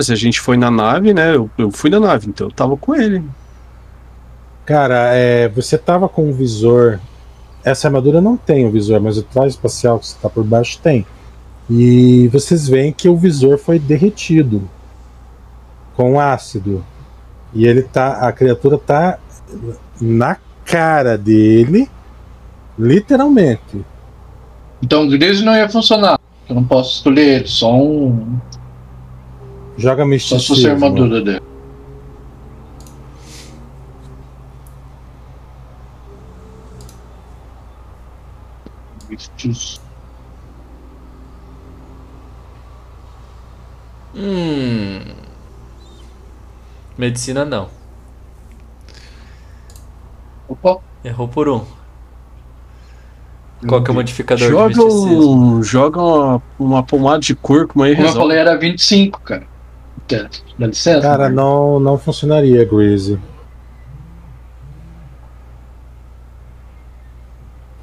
Se 0.01 0.11
a 0.11 0.15
gente 0.15 0.41
foi 0.41 0.57
na 0.57 0.69
nave, 0.69 1.13
né? 1.13 1.35
Eu, 1.35 1.49
eu 1.57 1.71
fui 1.71 1.89
na 1.89 1.99
nave, 1.99 2.27
então 2.27 2.47
eu 2.47 2.51
tava 2.51 2.75
com 2.75 2.93
ele. 2.93 3.23
Cara, 4.65 5.13
é, 5.15 5.47
você 5.47 5.77
tava 5.77 6.09
com 6.09 6.27
um 6.29 6.33
visor. 6.33 6.99
Essa 7.63 7.87
armadura 7.87 8.19
não 8.19 8.35
tem 8.35 8.65
o 8.65 8.71
visor, 8.71 8.99
mas 8.99 9.17
o 9.17 9.23
traje 9.23 9.49
espacial 9.49 9.99
que 9.99 10.07
você 10.07 10.17
tá 10.21 10.29
por 10.29 10.43
baixo 10.43 10.79
tem. 10.81 11.05
E 11.69 12.27
vocês 12.29 12.67
veem 12.67 12.93
que 12.93 13.09
o 13.09 13.17
visor 13.17 13.57
foi 13.57 13.77
derretido 13.77 14.69
com 15.95 16.19
ácido. 16.19 16.83
E 17.53 17.65
ele 17.65 17.83
tá. 17.83 18.27
A 18.27 18.31
criatura 18.31 18.77
tá 18.77 19.19
na 19.99 20.37
cara 20.65 21.17
dele. 21.17 21.89
Literalmente. 22.79 23.83
Então 24.81 25.05
o 25.05 25.09
Grise 25.09 25.43
não 25.43 25.55
ia 25.55 25.67
funcionar. 25.67 26.19
Eu 26.47 26.55
não 26.55 26.63
posso 26.63 26.97
escolher 26.97 27.39
ele, 27.39 27.47
só 27.47 27.75
um. 27.75 28.37
Joga 29.77 30.03
Só 30.03 30.05
se 30.05 30.09
misticismo. 30.09 30.71
armadura 30.71 31.21
dele. 31.21 31.41
Mistis- 39.09 39.79
Hum. 44.17 44.99
Medicina 46.97 47.45
não. 47.45 47.69
Opa, 50.47 50.79
Errou 51.03 51.27
por 51.27 51.47
um. 51.47 51.63
Qual 53.67 53.83
que 53.83 53.89
é 53.89 53.91
o 53.91 53.95
modificador 53.95 54.47
de 54.47 54.51
Joga, 54.51 54.67
misticismo? 54.67 55.31
um, 55.57 55.63
joga 55.63 56.01
uma, 56.01 56.41
uma 56.59 56.83
pomada 56.83 57.19
de 57.19 57.35
cúrcuma 57.35 57.85
aí, 57.85 57.95
como 57.95 58.07
eu 58.07 58.11
resolve. 58.11 58.27
falei, 58.29 58.37
era 58.39 58.57
25, 58.57 59.19
cara. 59.21 59.43
Dá 60.09 60.29
dá 60.57 60.67
licença? 60.67 61.01
Cara, 61.01 61.29
né? 61.29 61.35
não, 61.35 61.79
não 61.79 61.97
funcionaria, 61.97 62.63
Greasy. 62.65 63.19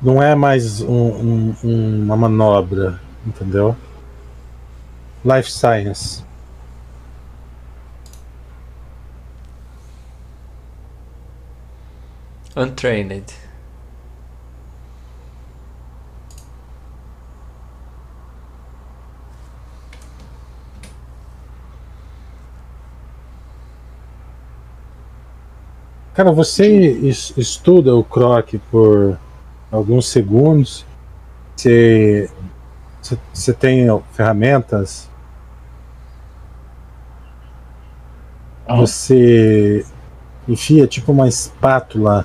não 0.03 0.23
é 0.23 0.35
mais 0.35 0.83
um- 0.83 1.55
um- 1.65 2.03
uma 2.05 2.17
manobra, 2.17 3.01
entendeu? 3.27 3.75
Life 5.25 5.51
Science. 5.51 6.24
Untrained. 12.57 13.35
Cara, 26.15 26.31
você 26.31 26.67
es- 27.03 27.35
estuda 27.37 27.95
o 27.95 28.05
Croc 28.05 28.55
por 28.71 29.19
alguns 29.71 30.07
segundos. 30.09 30.87
Você, 31.57 32.31
você, 33.03 33.19
você 33.33 33.53
tem 33.53 33.87
ferramentas. 34.13 35.11
Ah. 38.67 38.77
Você 38.77 39.85
enfia 40.47 40.87
tipo 40.87 41.11
uma 41.11 41.27
espátula 41.27 42.25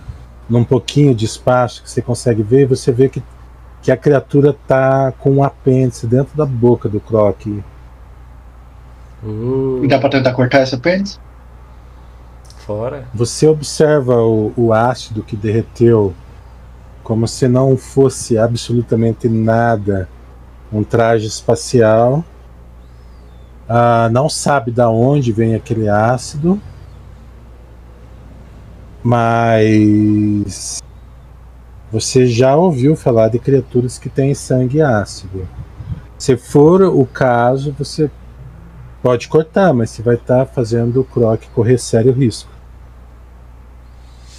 num 0.50 0.64
pouquinho 0.64 1.14
de 1.14 1.26
espaço 1.26 1.84
que 1.84 1.90
você 1.90 2.02
consegue 2.02 2.42
ver. 2.42 2.66
Você 2.68 2.92
vê 2.92 3.10
que, 3.10 3.24
que 3.82 3.92
a 3.92 3.98
criatura 3.98 4.56
tá 4.68 5.14
com 5.20 5.32
um 5.32 5.44
apêndice 5.44 6.08
dentro 6.08 6.36
da 6.36 6.46
boca 6.46 6.90
do 6.90 7.00
Croc. 7.00 7.46
Uh, 9.24 9.86
Dá 9.88 10.00
pra 10.00 10.10
tentar 10.10 10.34
cortar 10.34 10.64
esse 10.64 10.76
apêndice? 10.76 11.20
fora. 12.70 13.06
Você 13.16 13.48
observa 13.48 14.22
o, 14.22 14.54
o 14.56 14.72
ácido 14.72 15.24
que 15.24 15.36
derreteu 15.36 16.14
como 17.04 17.28
se 17.28 17.48
não 17.48 17.76
fosse 17.76 18.38
absolutamente 18.38 19.28
nada 19.28 20.08
um 20.72 20.84
traje 20.84 21.26
espacial. 21.26 22.24
Ah, 23.68 24.08
não 24.12 24.30
sabe 24.30 24.70
da 24.70 24.88
onde 24.88 25.32
vem 25.32 25.56
aquele 25.56 25.90
ácido, 25.90 26.62
mas 29.04 30.82
você 31.92 32.28
já 32.28 32.56
ouviu 32.56 32.96
falar 32.96 33.30
de 33.30 33.40
criaturas 33.40 33.98
que 33.98 34.10
têm 34.10 34.34
sangue 34.34 34.82
ácido. 34.82 35.48
Se 36.18 36.36
for 36.38 36.82
o 36.84 37.06
caso, 37.06 37.74
você 37.78 38.12
pode 39.02 39.28
cortar, 39.28 39.74
mas 39.74 39.90
você 39.90 40.02
vai 40.02 40.16
estar 40.16 40.46
fazendo 40.46 41.02
o 41.02 41.04
Croc 41.04 41.42
correr 41.56 41.78
sério 41.78 42.12
risco. 42.12 42.50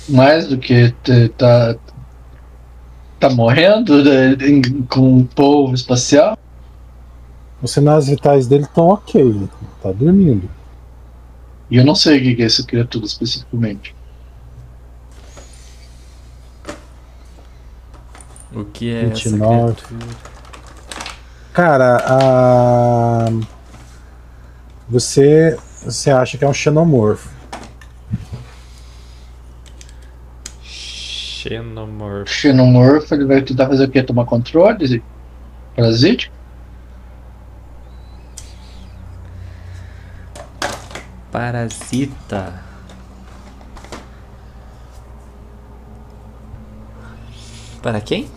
Mais 0.08 0.46
do 0.48 0.58
que 0.58 0.94
tá. 1.36 1.76
Tá 3.18 3.28
morrendo 3.28 4.02
né, 4.02 4.32
em- 4.40 4.82
com 4.84 5.16
um 5.18 5.24
polvo 5.26 5.74
espacial? 5.74 6.38
Os 7.60 7.70
sinais 7.70 8.06
vitais 8.08 8.46
dele 8.46 8.64
estão 8.64 8.88
ok, 8.88 9.20
ele 9.20 9.48
tá 9.82 9.92
dormindo. 9.92 10.48
E 11.70 11.76
eu 11.76 11.84
não 11.84 11.94
sei 11.94 12.16
o 12.18 12.36
que 12.36 12.42
é 12.42 12.46
essa 12.46 12.64
criatura 12.64 13.04
especificamente. 13.04 13.94
O 18.52 18.64
que 18.64 18.92
é 18.92 19.04
essa 19.04 19.30
29. 19.30 19.74
criatura? 19.74 20.30
Cara, 21.52 22.04
a... 22.06 23.28
você, 24.88 25.58
você 25.84 26.10
acha 26.10 26.38
que 26.38 26.44
é 26.44 26.48
um 26.48 26.54
xenomorfo. 26.54 27.28
Xenomorph. 30.62 32.28
Xenomorfo, 32.28 33.14
ele 33.14 33.24
vai 33.24 33.42
tentar 33.42 33.68
fazer 33.68 33.84
o 33.84 33.90
quê? 33.90 34.02
Tomar 34.02 34.26
controle? 34.26 35.02
Parasítico? 35.74 36.34
Parasita. 41.30 42.69
Para 47.82 48.00
quem? 48.00 48.28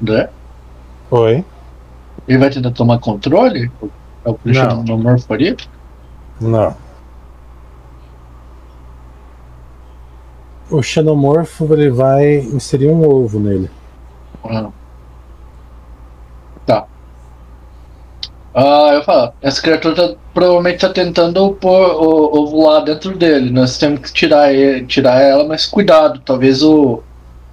Né? 0.00 0.28
Oi? 1.10 1.44
Ele 2.26 2.38
vai 2.38 2.50
tentar 2.50 2.70
tomar 2.70 2.98
controle? 2.98 3.70
É 4.24 4.30
o 4.30 4.34
que 4.34 4.50
o 4.50 4.52
Não. 4.52 4.86
Xenomorfo 4.86 5.26
faria? 5.26 5.56
Não. 6.40 6.76
O 10.70 10.82
xenomorfo 10.82 11.72
ele 11.74 11.90
vai 11.90 12.36
inserir 12.36 12.88
um 12.88 13.04
ovo 13.04 13.40
nele. 13.40 13.68
Ah. 14.44 14.70
Ah, 18.52 18.90
eu 18.94 19.04
falo, 19.04 19.32
essa 19.40 19.62
criatura 19.62 19.94
tá, 19.94 20.16
provavelmente 20.34 20.80
tá 20.80 20.88
tentando 20.88 21.52
pôr 21.54 21.94
o 21.94 22.42
ovular 22.42 22.82
dentro 22.82 23.16
dele. 23.16 23.50
Nós 23.50 23.78
temos 23.78 24.00
que 24.00 24.12
tirar, 24.12 24.52
ele, 24.52 24.84
tirar 24.86 25.20
ela, 25.20 25.44
mas 25.44 25.66
cuidado, 25.66 26.20
talvez 26.20 26.62
o, 26.62 27.02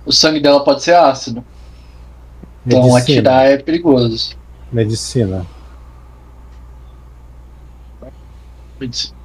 o 0.06 0.12
sangue 0.12 0.40
dela 0.40 0.64
pode 0.64 0.82
ser 0.82 0.96
ácido. 0.96 1.44
Então 2.66 2.82
Medicina. 2.82 3.00
atirar 3.00 3.46
é 3.46 3.58
perigoso. 3.58 4.36
Medicina. 8.80 9.17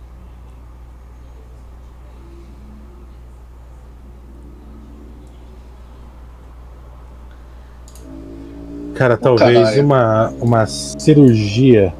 Cara, 9.02 9.16
talvez 9.16 9.58
caralho. 9.58 9.84
uma, 9.84 10.28
uma 10.40 10.64
cirurgia. 10.64 11.92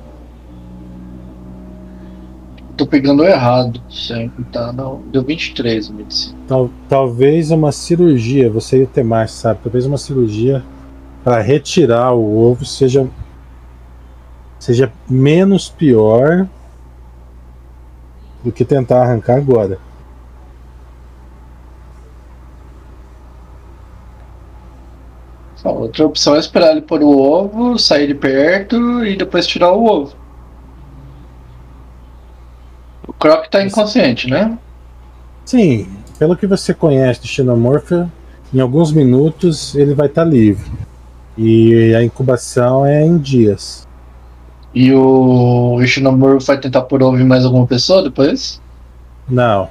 Tô 2.77 2.87
pegando 2.87 3.25
errado 3.25 3.83
sempre, 3.91 4.45
tá? 4.45 4.73
Não, 4.73 5.03
deu 5.11 5.25
23 5.25 5.91
a 5.91 5.93
medicina. 5.93 6.39
Tal, 6.47 6.71
talvez 6.89 7.51
uma 7.51 7.73
cirurgia, 7.73 8.49
você 8.49 8.79
e 8.79 8.83
o 8.85 8.87
Temar 8.87 9.29
sabe, 9.29 9.59
talvez 9.65 9.85
uma 9.85 9.99
cirurgia 9.99 10.63
para 11.25 11.41
retirar 11.41 12.13
o 12.13 12.39
ovo 12.39 12.65
seja 12.65 13.09
seja 14.61 14.93
menos 15.11 15.69
pior 15.69 16.47
do 18.45 18.53
que 18.53 18.65
tentar 18.65 19.03
arrancar 19.03 19.39
agora. 19.39 19.77
Outra 25.65 26.07
opção 26.07 26.35
é 26.35 26.39
esperar 26.39 26.73
ele 26.73 26.81
pôr 26.81 27.03
o 27.03 27.17
ovo, 27.17 27.79
sair 27.79 28.09
de 28.09 28.15
perto 28.15 29.05
e 29.05 29.17
depois 29.17 29.47
tirar 29.47 29.73
o 29.73 29.85
ovo. 29.85 30.15
O 33.07 33.13
Croc 33.13 33.47
tá 33.49 33.65
inconsciente, 33.65 34.29
né? 34.29 34.59
Sim, 35.45 35.89
pelo 36.19 36.37
que 36.37 36.47
você 36.47 36.75
conhece 36.75 37.23
de 37.23 37.29
Xenomorph, 37.29 37.93
em 38.53 38.61
alguns 38.61 38.93
minutos 38.93 39.75
ele 39.75 39.95
vai 39.95 40.07
estar 40.07 40.25
livre. 40.25 40.71
E 41.37 41.95
a 41.95 42.03
incubação 42.03 42.85
é 42.85 43.05
em 43.05 43.17
dias. 43.19 43.87
E 44.75 44.93
o 44.93 45.81
Xenomorph 45.87 46.45
vai 46.45 46.59
tentar 46.59 46.83
pôr 46.83 47.03
ovo 47.03 47.19
em 47.19 47.27
mais 47.27 47.45
alguma 47.45 47.67
pessoa 47.67 48.03
depois? 48.03 48.61
Não. 49.29 49.69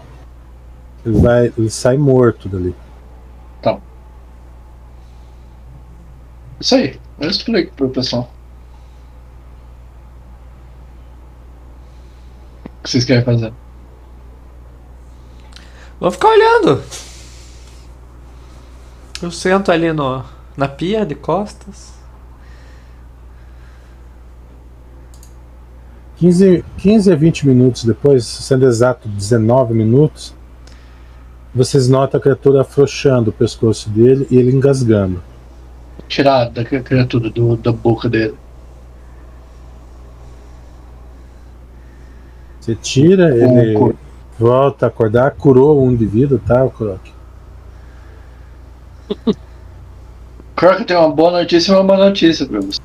Ele 1.06 1.20
vai. 1.20 1.54
Ele 1.58 1.70
sai 1.70 1.98
morto 1.98 2.48
dali. 2.48 2.76
Isso 6.62 6.76
aí, 6.76 7.00
eu 7.20 7.28
explico 7.28 7.74
pro 7.74 7.90
pessoal. 7.90 8.32
O 12.66 12.84
que 12.84 12.90
vocês 12.92 13.04
querem 13.04 13.26
fazer? 13.26 13.52
Vamos 16.00 16.16
ficar 16.16 16.30
olhando. 16.30 16.84
Eu 19.24 19.32
sento 19.32 19.72
ali 19.72 19.92
no, 19.92 20.24
na 20.56 20.68
pia 20.68 21.04
de 21.04 21.16
costas. 21.16 21.94
15, 26.18 26.64
15 26.78 27.12
a 27.12 27.16
20 27.16 27.48
minutos 27.48 27.84
depois, 27.84 28.24
sendo 28.24 28.68
exato 28.68 29.10
19 29.10 29.74
minutos, 29.74 30.36
vocês 31.56 31.88
notam 31.88 32.20
a 32.20 32.22
criatura 32.22 32.62
afrouxando 32.62 33.32
o 33.32 33.34
pescoço 33.34 33.90
dele 33.90 34.28
e 34.30 34.38
ele 34.38 34.52
engasgando. 34.52 35.31
Tirar 36.12 36.50
da 36.50 36.66
cri- 36.66 36.84
criatura 36.84 37.30
do, 37.30 37.56
da 37.56 37.72
boca 37.72 38.10
dele. 38.10 38.36
Você 42.60 42.76
tira, 42.76 43.34
ele 43.34 43.74
cor- 43.76 43.96
volta 44.38 44.88
a 44.88 44.90
acordar, 44.90 45.32
curou 45.32 45.82
um 45.82 45.90
indivíduo, 45.90 46.38
tá, 46.38 46.66
o 46.66 46.70
Croc? 46.70 47.00
Croc 50.54 50.84
tem 50.86 50.98
uma 50.98 51.10
boa 51.10 51.32
notícia 51.32 51.72
e 51.72 51.76
uma 51.76 51.84
má 51.84 51.96
notícia 51.96 52.46
pra 52.46 52.60
você. 52.60 52.82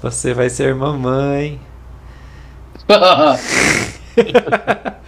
Você 0.00 0.32
vai 0.32 0.48
ser 0.48 0.72
mamãe. 0.72 1.60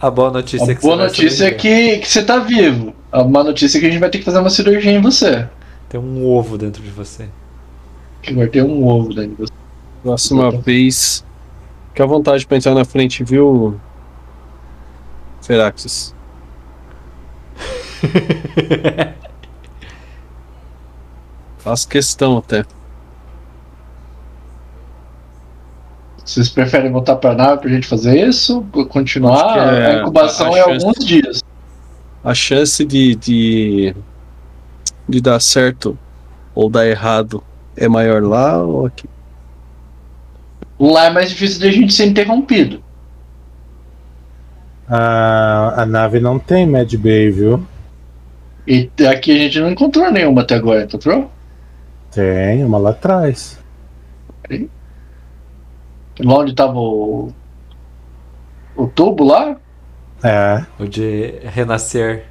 A 0.00 0.10
boa 0.10 0.30
notícia 0.30 0.68
A 0.68 0.72
é 0.72 0.74
que 0.74 0.82
boa 0.82 0.96
você 0.96 1.02
notícia 1.04 1.44
é 1.46 1.50
que, 1.52 1.98
que 1.98 2.06
você 2.06 2.22
tá 2.22 2.38
vivo. 2.38 2.94
A 3.14 3.22
má 3.22 3.44
notícia 3.44 3.78
é 3.78 3.80
que 3.80 3.86
a 3.86 3.90
gente 3.90 4.00
vai 4.00 4.10
ter 4.10 4.18
que 4.18 4.24
fazer 4.24 4.40
uma 4.40 4.50
cirurgia 4.50 4.90
em 4.90 5.00
você. 5.00 5.48
Tem 5.88 6.00
um 6.00 6.26
ovo 6.26 6.58
dentro 6.58 6.82
de 6.82 6.90
você. 6.90 7.28
Que 8.20 8.32
agora 8.32 8.48
tem 8.48 8.60
um 8.60 8.84
ovo 8.84 9.14
dentro 9.14 9.30
de 9.30 9.36
você. 9.36 9.52
Próxima 10.02 10.50
vez. 10.50 11.24
Fique 11.90 12.02
à 12.02 12.06
vontade 12.06 12.44
pra 12.44 12.56
entrar 12.56 12.74
na 12.74 12.84
frente, 12.84 13.22
viu? 13.22 13.80
Feraxis. 15.42 16.12
Faço 21.58 21.86
questão 21.86 22.38
até. 22.38 22.64
Vocês 26.24 26.48
preferem 26.48 26.90
voltar 26.90 27.14
pra 27.14 27.32
nave 27.32 27.60
pra 27.60 27.70
gente 27.70 27.86
fazer 27.86 28.28
isso? 28.28 28.62
Continuar? 28.88 29.56
É 29.72 29.98
a 29.98 30.00
incubação 30.00 30.52
a 30.52 30.58
é 30.58 30.64
chance. 30.64 30.84
alguns 30.84 31.04
dias. 31.04 31.53
A 32.24 32.32
chance 32.32 32.82
de, 32.84 33.14
de, 33.14 33.94
de 35.06 35.20
dar 35.20 35.38
certo 35.40 35.98
ou 36.54 36.70
dar 36.70 36.86
errado 36.86 37.44
é 37.76 37.86
maior 37.86 38.22
lá 38.22 38.62
ou 38.62 38.86
aqui? 38.86 39.06
Lá 40.80 41.04
é 41.04 41.10
mais 41.10 41.28
difícil 41.30 41.60
de 41.60 41.68
a 41.68 41.72
gente 41.72 41.92
ser 41.92 42.06
interrompido. 42.06 42.82
A, 44.88 45.82
a 45.82 45.86
nave 45.86 46.18
não 46.18 46.38
tem 46.38 46.66
Mad 46.66 46.92
Bay, 46.94 47.30
viu? 47.30 47.64
E 48.66 48.90
aqui 49.06 49.30
a 49.30 49.38
gente 49.38 49.60
não 49.60 49.70
encontrou 49.70 50.10
nenhuma 50.10 50.42
até 50.42 50.54
agora, 50.54 50.84
encontrou? 50.84 51.30
Tem, 52.10 52.64
uma 52.64 52.78
lá 52.78 52.90
atrás. 52.90 53.58
Lá 56.20 56.38
onde 56.38 56.54
tava 56.54 56.78
o. 56.78 57.32
O 58.76 58.86
tubo 58.86 59.24
lá? 59.24 59.56
É, 60.24 60.64
O 60.78 60.86
de 60.88 61.38
renascer. 61.44 62.24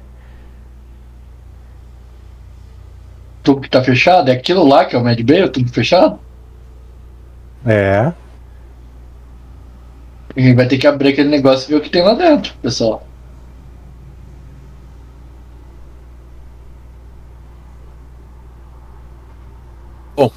Tubo 3.42 3.60
que 3.60 3.70
tá 3.70 3.82
fechado? 3.84 4.28
É 4.30 4.32
aquilo 4.34 4.66
lá 4.66 4.84
que 4.84 4.96
é 4.96 4.98
o 4.98 5.04
Mad 5.04 5.20
Bay, 5.22 5.44
o 5.44 5.48
tubo 5.48 5.68
fechado? 5.68 6.18
é. 7.64 8.12
A 10.36 10.40
gente 10.40 10.56
vai 10.56 10.66
ter 10.66 10.78
que 10.78 10.86
abrir 10.86 11.10
aquele 11.10 11.28
negócio 11.28 11.68
e 11.68 11.72
ver 11.72 11.78
o 11.78 11.80
que 11.80 11.88
tem 11.90 12.02
lá 12.02 12.14
dentro, 12.14 12.52
pessoal. 12.60 13.06
Bom. 20.16 20.30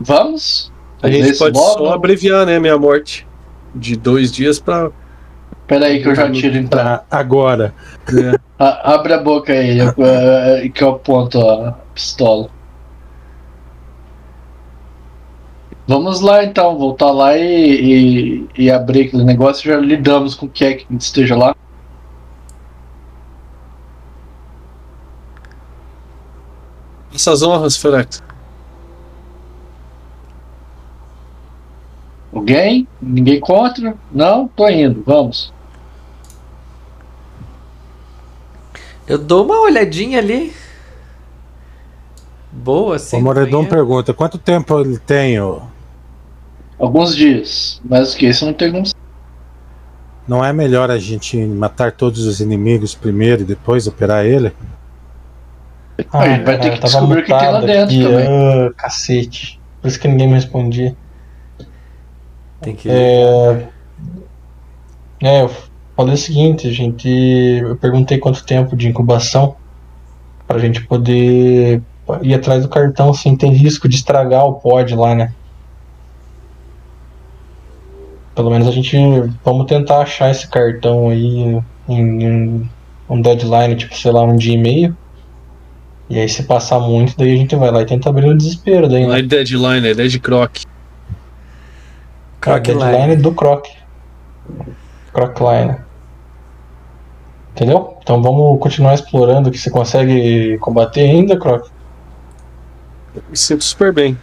Vamos? 0.00 0.72
A 1.02 1.10
gente 1.10 1.36
pode 1.38 1.56
logo? 1.58 1.84
só 1.86 1.92
abreviar, 1.92 2.46
né, 2.46 2.58
minha 2.58 2.78
morte. 2.78 3.26
De 3.74 3.96
dois 3.96 4.32
dias 4.32 4.58
pra. 4.58 4.90
Pera 5.66 5.86
aí 5.86 6.00
que 6.02 6.08
eu 6.08 6.14
já 6.14 6.30
tiro 6.30 6.56
então. 6.56 6.78
Pra 6.80 7.04
agora. 7.10 7.74
né, 8.12 8.34
A- 8.58 8.94
abre 8.94 9.12
a 9.14 9.18
boca 9.20 9.52
aí, 9.52 9.78
eu- 9.78 9.94
eh, 9.98 10.68
que 10.68 10.82
eu 10.84 10.90
aponto 10.90 11.40
a 11.40 11.72
pistola. 11.94 12.48
Vamos 15.88 16.20
lá 16.20 16.42
então, 16.44 16.76
voltar 16.76 17.10
lá 17.12 17.36
e, 17.36 17.44
e, 17.44 18.48
e 18.64 18.70
abrir 18.70 19.06
aquele 19.08 19.24
negócio. 19.24 19.70
Já 19.70 19.76
lidamos 19.78 20.34
com 20.34 20.46
o 20.46 20.48
que 20.48 20.64
é 20.64 20.74
que 20.74 20.86
esteja 20.96 21.36
lá. 21.36 21.54
Essas 27.14 27.42
honras, 27.42 27.76
Ferax. 27.76 28.22
Alguém? 32.34 32.86
Ninguém 33.00 33.40
contra? 33.40 33.94
Não? 34.12 34.48
Tô 34.48 34.68
indo, 34.68 35.02
vamos. 35.06 35.52
Eu 39.06 39.18
dou 39.18 39.44
uma 39.44 39.60
olhadinha 39.60 40.18
ali. 40.18 40.52
Boa, 42.50 42.98
sim. 42.98 43.18
o 43.18 43.22
Moredon 43.22 43.64
pergunta: 43.64 44.12
quanto 44.12 44.38
tempo 44.38 44.78
ele 44.80 44.98
tem? 44.98 45.38
ô? 45.40 45.62
Alguns 46.78 47.14
dias, 47.14 47.80
mas 47.84 48.14
que 48.14 48.26
isso 48.26 48.44
não 48.44 48.52
tem 48.52 48.70
como 48.70 48.84
Não 50.28 50.44
é 50.44 50.52
melhor 50.52 50.90
a 50.90 50.98
gente 50.98 51.36
matar 51.38 51.92
todos 51.92 52.26
os 52.26 52.40
inimigos 52.40 52.94
primeiro 52.94 53.42
e 53.42 53.44
depois 53.44 53.86
operar 53.86 54.26
ele? 54.26 54.52
A 56.12 56.28
gente 56.28 56.44
vai 56.44 56.58
ter 56.60 56.70
que 56.72 56.80
tava 56.80 56.92
descobrir 56.92 57.20
o 57.20 57.24
que 57.24 57.38
tem 57.38 57.52
lá 57.52 57.60
dentro 57.60 57.84
aqui, 57.84 58.02
também. 58.02 58.26
ah, 58.28 58.72
cacete. 58.76 59.60
Por 59.80 59.88
isso 59.88 59.98
que 59.98 60.08
ninguém 60.08 60.26
me 60.28 60.34
respondia. 60.34 60.94
Tem 62.60 62.74
que. 62.74 62.90
É, 62.90 63.68
é, 65.22 65.42
eu 65.42 65.50
falei 65.96 66.14
o 66.14 66.18
seguinte, 66.18 66.68
a 66.68 66.72
gente. 66.72 67.08
Eu 67.08 67.76
perguntei 67.76 68.18
quanto 68.18 68.44
tempo 68.44 68.76
de 68.76 68.88
incubação 68.88 69.56
pra 70.46 70.58
gente 70.58 70.84
poder 70.86 71.82
ir 72.22 72.34
atrás 72.34 72.62
do 72.62 72.68
cartão 72.68 73.12
sem 73.12 73.36
ter 73.36 73.48
risco 73.48 73.88
de 73.88 73.96
estragar 73.96 74.44
o 74.44 74.54
pod 74.54 74.94
lá, 74.94 75.14
né? 75.14 75.32
Pelo 78.34 78.50
menos 78.50 78.68
a 78.68 78.70
gente. 78.70 78.96
Vamos 79.44 79.66
tentar 79.66 80.00
achar 80.00 80.30
esse 80.30 80.46
cartão 80.48 81.08
aí 81.08 81.58
em 81.88 82.28
um, 82.28 82.68
um 83.08 83.20
deadline, 83.20 83.76
tipo, 83.76 83.96
sei 83.96 84.12
lá, 84.12 84.22
um 84.22 84.36
dia 84.36 84.54
e 84.54 84.58
meio. 84.58 84.96
E 86.08 86.20
aí 86.20 86.28
se 86.28 86.44
passar 86.44 86.78
muito, 86.78 87.16
daí 87.16 87.32
a 87.32 87.36
gente 87.36 87.56
vai 87.56 87.70
lá 87.72 87.82
e 87.82 87.86
tenta 87.86 88.08
abrir 88.08 88.26
no 88.26 88.36
desespero 88.36 88.88
daí, 88.88 89.02
Não 89.02 89.10
né? 89.12 89.18
é 89.18 89.22
deadline, 89.22 89.88
é 89.88 89.94
dead 89.94 90.20
croc. 90.20 90.58
A 90.58 90.60
Crockline. 92.60 92.78
deadline 92.78 93.16
do 93.16 93.32
Croc. 93.32 93.66
Crocline. 95.16 95.76
Entendeu? 97.54 97.96
Então 98.02 98.22
vamos 98.22 98.60
continuar 98.60 98.92
explorando 98.92 99.50
que 99.50 99.56
você 99.56 99.70
consegue 99.70 100.58
combater 100.58 101.00
ainda, 101.00 101.38
Croc. 101.38 101.68
Me 103.30 103.36
sinto 103.36 103.64
super 103.64 103.94
bem. 103.94 104.16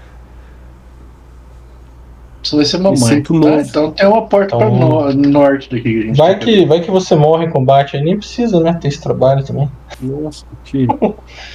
Isso 2.43 2.57
vai 2.57 2.65
ser 2.65 2.77
Me 2.77 2.83
mamãe. 2.83 2.97
sinto 2.97 3.41
tá? 3.41 3.61
Então 3.61 3.91
tem 3.91 4.05
uma 4.07 4.27
porta 4.27 4.55
Então- 4.55 4.59
para 4.59 5.13
no, 5.15 5.29
norte 5.29 5.69
daqui 5.71 6.01
gente 6.03 6.17
Vai 6.17 6.37
que, 6.37 6.65
vai 6.65 6.81
que 6.81 6.91
você 6.91 7.15
morre 7.15 7.45
em 7.45 7.49
combate 7.49 7.97
aí, 7.97 8.03
nem 8.03 8.17
precisa, 8.17 8.59
né? 8.59 8.73
Ter 8.73 8.89
esse 8.89 9.01
trabalho 9.01 9.43
também. 9.43 9.71
Nossa, 9.99 10.45
que, 10.65 10.85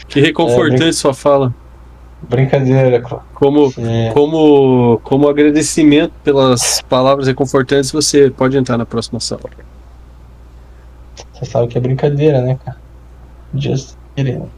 que 0.09 0.21
reconfortante 0.21 0.95
sua 0.95 1.15
fala. 1.15 1.55
Brincadeira. 2.23 3.01
Como, 3.35 3.73
como, 4.13 5.01
como 5.05 5.29
agradecimento 5.29 6.13
pelas 6.25 6.83
palavras 6.83 7.27
reconfortantes, 7.27 7.93
você 7.93 8.31
pode 8.31 8.57
entrar 8.57 8.77
na 8.77 8.85
próxima 8.85 9.21
sala. 9.21 9.43
Você 11.33 11.45
sabe 11.45 11.69
que 11.69 11.79
é 11.79 11.81
brincadeira, 11.81 12.41
né, 12.41 12.59
cara? 12.65 12.79
Just 13.55 13.97
kidding. 14.17 14.49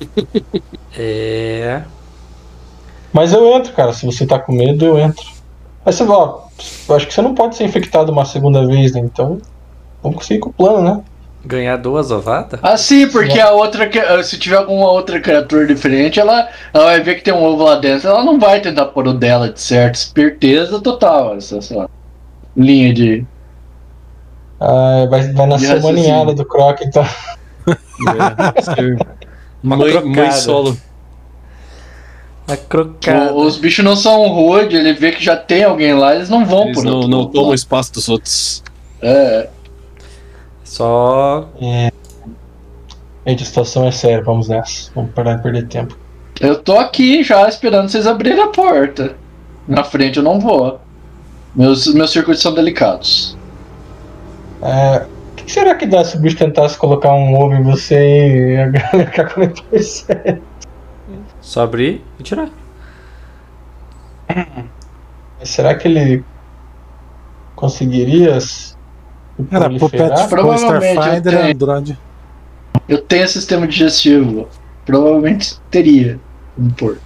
É. 0.96 1.82
Mas 3.12 3.32
eu 3.32 3.46
entro, 3.54 3.72
cara. 3.72 3.92
Se 3.92 4.04
você 4.04 4.26
tá 4.26 4.38
com 4.38 4.52
medo, 4.52 4.84
eu 4.84 4.98
entro. 4.98 5.24
Mas 5.84 5.94
você 5.94 6.04
ó, 6.04 6.40
eu 6.88 6.94
acho 6.94 7.06
que 7.06 7.14
você 7.14 7.22
não 7.22 7.34
pode 7.34 7.56
ser 7.56 7.64
infectado 7.64 8.12
uma 8.12 8.24
segunda 8.24 8.66
vez, 8.66 8.92
né? 8.92 9.00
Então, 9.00 9.40
vamos 10.02 10.18
conseguir 10.18 10.40
com 10.40 10.50
o 10.50 10.52
plano, 10.52 10.82
né? 10.82 11.04
Ganhar 11.44 11.76
duas 11.76 12.10
ovadas? 12.10 12.58
Ah, 12.62 12.76
sim, 12.76 13.08
porque 13.08 13.38
a 13.40 13.50
outra, 13.52 13.88
que- 13.88 14.22
se 14.24 14.38
tiver 14.38 14.56
alguma 14.56 14.90
outra 14.90 15.20
criatura 15.20 15.66
diferente, 15.66 16.18
ela, 16.18 16.48
ela 16.74 16.84
vai 16.86 17.00
ver 17.00 17.14
que 17.14 17.22
tem 17.22 17.32
um 17.32 17.42
ovo 17.42 17.64
lá 17.64 17.76
dentro, 17.76 18.08
ela 18.08 18.24
não 18.24 18.38
vai 18.38 18.60
tentar 18.60 18.86
pôr 18.86 19.06
o 19.06 19.12
dela 19.14 19.48
de 19.48 19.60
certo. 19.60 19.94
Esperteza 19.94 20.80
total, 20.80 21.36
essa, 21.36 21.58
essa 21.58 21.88
linha 22.56 22.92
de. 22.92 23.24
Ah, 24.60 25.06
vai, 25.08 25.32
vai 25.32 25.46
nascer 25.46 25.78
uma 25.78 25.92
ninhada 25.92 26.34
do 26.34 26.44
Croc, 26.44 26.80
então. 26.82 27.06
É, 27.68 28.96
Uma 29.62 29.76
mãe, 29.76 29.90
crocada. 29.92 30.14
mãe 30.16 30.32
solo. 30.32 30.76
A 32.48 32.56
crocada. 32.56 33.32
O- 33.32 33.42
os 33.46 33.56
bichos 33.58 33.84
não 33.84 33.94
são 33.94 34.26
rude, 34.28 34.74
ele 34.76 34.92
vê 34.92 35.12
que 35.12 35.22
já 35.24 35.36
tem 35.36 35.64
alguém 35.64 35.94
lá, 35.94 36.14
eles 36.14 36.28
não 36.28 36.44
vão 36.44 36.64
Eles 36.64 36.76
por 36.78 36.84
não, 36.84 36.94
outro 36.94 37.08
não 37.10 37.26
tomam 37.26 37.54
espaço 37.54 37.92
dos 37.92 38.08
outros. 38.08 38.62
É, 39.00 39.48
Só. 40.68 41.48
Gente, 43.26 43.42
a 43.42 43.46
situação 43.46 43.86
é 43.86 43.90
séria, 43.90 44.22
vamos 44.22 44.48
nessa. 44.48 44.90
Vamos 44.94 45.12
parar 45.12 45.36
de 45.36 45.42
perder 45.42 45.66
tempo. 45.66 45.96
eu 46.40 46.62
tô 46.62 46.78
aqui 46.78 47.22
já 47.22 47.48
esperando 47.48 47.88
vocês 47.88 48.06
abrirem 48.06 48.42
a 48.42 48.48
porta. 48.48 49.16
Na 49.66 49.82
frente 49.82 50.18
eu 50.18 50.22
não 50.22 50.38
vou. 50.38 50.78
Meus, 51.56 51.92
meus 51.94 52.12
circuitos 52.12 52.42
são 52.42 52.54
delicados. 52.54 53.36
É, 54.62 55.06
o 55.32 55.34
que 55.36 55.50
será 55.50 55.74
que 55.74 55.86
dá 55.86 56.04
se 56.04 56.16
o 56.16 56.20
bicho 56.20 56.36
tentasse 56.36 56.76
colocar 56.76 57.14
um 57.14 57.34
ovo 57.34 57.54
em 57.54 57.62
você 57.62 58.54
e 58.54 58.56
a 58.58 58.68
galera 58.68 59.10
ficar 59.10 59.32
com? 59.32 59.40
Só 61.40 61.62
abrir 61.62 62.04
e 62.18 62.22
tirar. 62.22 62.50
Será 65.42 65.74
que 65.74 65.88
ele 65.88 66.22
conseguiria 67.56 68.38
Cara, 69.50 69.70
Puppet 69.78 70.28
Pro 70.28 70.54
Starfinder 70.54 71.34
é 71.34 71.52
Android. 71.52 71.98
Eu 72.88 73.00
tenho 73.02 73.28
sistema 73.28 73.66
digestivo. 73.68 74.48
Provavelmente 74.84 75.60
teria 75.70 76.18
um 76.58 76.70
pôr. 76.70 76.98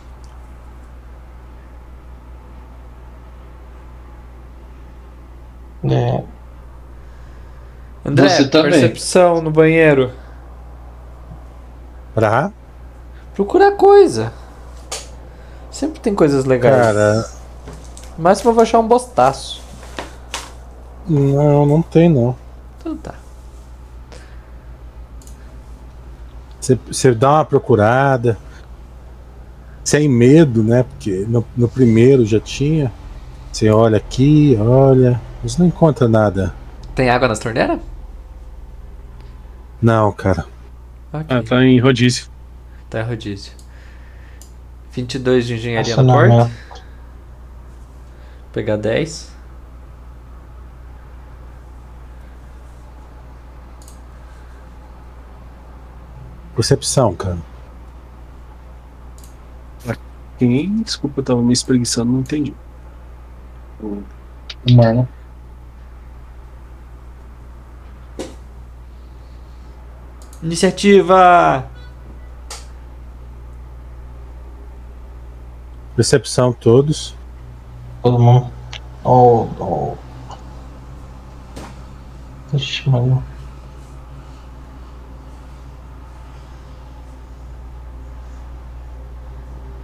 É. 5.84 6.22
André, 8.04 8.28
Você 8.28 8.48
também. 8.48 8.70
percepção 8.72 9.40
no 9.42 9.50
banheiro. 9.50 10.12
Pra? 12.14 12.52
Procurar 13.34 13.72
coisa. 13.72 14.32
Sempre 15.70 16.00
tem 16.00 16.14
coisas 16.14 16.44
legais. 16.44 16.76
Cara. 16.76 17.30
Mas 18.18 18.44
eu 18.44 18.52
vou 18.52 18.62
achar 18.62 18.78
um 18.78 18.86
bostaço 18.86 19.62
não, 21.06 21.66
não 21.66 21.82
tem 21.82 22.08
não. 22.08 22.36
Então 22.78 22.96
tá. 22.96 23.14
Você, 26.60 26.78
você 26.86 27.14
dá 27.14 27.32
uma 27.32 27.44
procurada. 27.44 28.38
Sem 29.84 30.08
medo, 30.08 30.62
né? 30.62 30.84
Porque 30.84 31.24
no, 31.28 31.44
no 31.56 31.68
primeiro 31.68 32.24
já 32.24 32.38
tinha. 32.38 32.92
Você 33.52 33.68
olha 33.68 33.96
aqui, 33.96 34.56
olha. 34.60 35.20
Mas 35.42 35.58
não 35.58 35.66
encontra 35.66 36.08
nada. 36.08 36.54
Tem 36.94 37.10
água 37.10 37.26
nas 37.26 37.40
torneiras? 37.40 37.80
Não, 39.80 40.12
cara. 40.12 40.46
Ok. 41.12 41.36
Ah, 41.36 41.42
tá 41.42 41.64
em 41.64 41.80
rodízio. 41.80 42.26
Tá 42.88 43.02
rodízio. 43.02 43.52
22 44.92 45.46
de 45.46 45.54
engenharia 45.54 45.96
na 45.96 46.02
acionamento. 46.02 46.50
porta. 46.68 46.84
Pegar 48.52 48.76
10. 48.76 49.31
Percepção, 56.54 57.14
cara. 57.14 57.38
Quem? 60.38 60.82
Desculpa, 60.82 61.20
eu 61.20 61.24
tava 61.24 61.42
me 61.42 61.52
espreguiçando, 61.52 62.12
não 62.12 62.20
entendi. 62.20 62.54
O 63.80 64.02
Marlon. 64.74 65.06
Iniciativa! 70.42 71.64
Percepção 75.94 76.52
todos. 76.52 77.14
Todo 78.02 78.18
mundo. 78.18 78.50
Ó, 79.04 79.46
ó. 79.60 79.94
Ixi, 82.52 82.90
mano. 82.90 83.22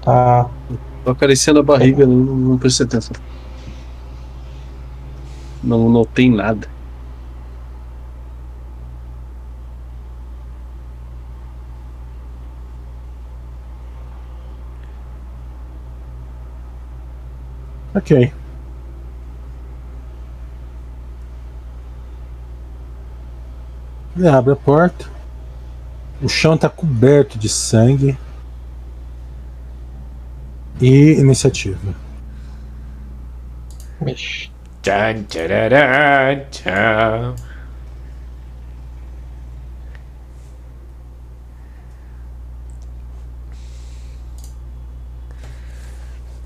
Tá. 0.08 0.48
Tô 1.04 1.10
acariciando 1.10 1.60
a 1.60 1.62
barriga, 1.62 2.06
não, 2.06 2.16
não 2.16 2.58
prestei 2.58 2.86
atenção. 2.86 3.14
Não 5.62 5.86
notei 5.90 6.30
nada. 6.30 6.66
Ok. 17.94 18.32
Ele 24.16 24.26
abre 24.26 24.54
a 24.54 24.56
porta. 24.56 25.04
O 26.22 26.30
chão 26.30 26.54
está 26.54 26.70
coberto 26.70 27.38
de 27.38 27.50
sangue. 27.50 28.16
E 30.80 31.12
iniciativa. 31.18 31.94
Tchan, 34.82 35.24
tcharará, 35.24 36.36
tchau. 36.50 37.34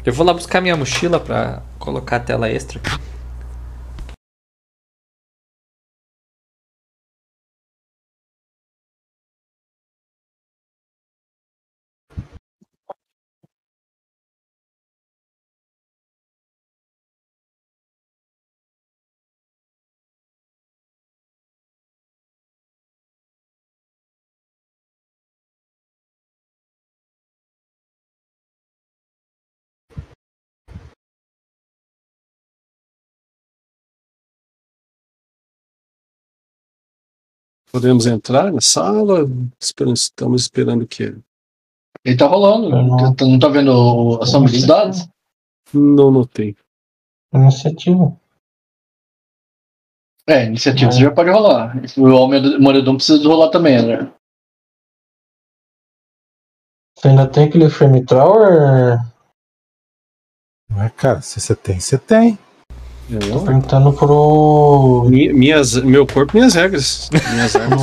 Eu 0.05 0.13
vou 0.13 0.27
lá 0.27 0.33
buscar 0.33 0.61
minha 0.61 0.77
mochila 0.77 1.21
pra 1.21 1.63
colocar 1.79 2.17
a 2.17 2.21
tela 2.21 2.49
extra. 2.49 2.81
aqui. 2.81 3.12
Podemos 37.73 38.07
entrar 38.07 38.53
na 38.53 38.61
sala? 38.61 39.21
Estamos 39.61 40.43
esperando 40.43 40.83
o 40.83 40.87
quê? 40.87 41.17
Ele 42.05 42.17
tá 42.17 42.27
rolando. 42.27 42.69
Não- 42.69 42.87
Não, 42.87 43.15
não 43.29 43.39
tá 43.39 43.49
vendo 43.49 43.71
o- 43.73 44.23
a 44.23 44.27
soma 44.27 44.49
dos 44.51 44.67
dados? 44.67 45.09
Não 45.73 46.11
notei. 46.11 46.55
Iniciativa. 47.35 48.15
É, 50.29 50.45
iniciativa 50.45 50.91
É. 50.91 50.93
você 50.93 51.01
já 51.01 51.11
pode 51.15 51.31
rolar. 51.31 51.75
O 51.97 52.07
Almeida- 52.09 52.59
Moredão 52.59 52.97
precisa 52.97 53.27
rolar 53.27 53.51
também, 53.51 53.77
André. 53.77 54.13
Você 56.97 57.09
ainda 57.09 57.29
tem 57.29 57.49
aquele 57.49 57.69
frame 57.71 58.05
tower? 58.05 58.99
Mas, 60.69 60.93
cara, 60.95 61.21
se 61.23 61.41
você 61.41 61.57
tem, 61.57 61.81
você 61.81 61.99
tem. 61.99 62.39
Tô 63.21 63.27
Eu- 63.27 63.41
perguntando 63.41 63.93
pro. 63.93 65.07
Mi- 65.09 65.33
minhas, 65.33 65.75
meu 65.77 66.07
corpo, 66.07 66.33
minhas 66.37 66.55
regras. 66.55 67.11
Minhas 67.33 67.55
armas. 67.57 67.83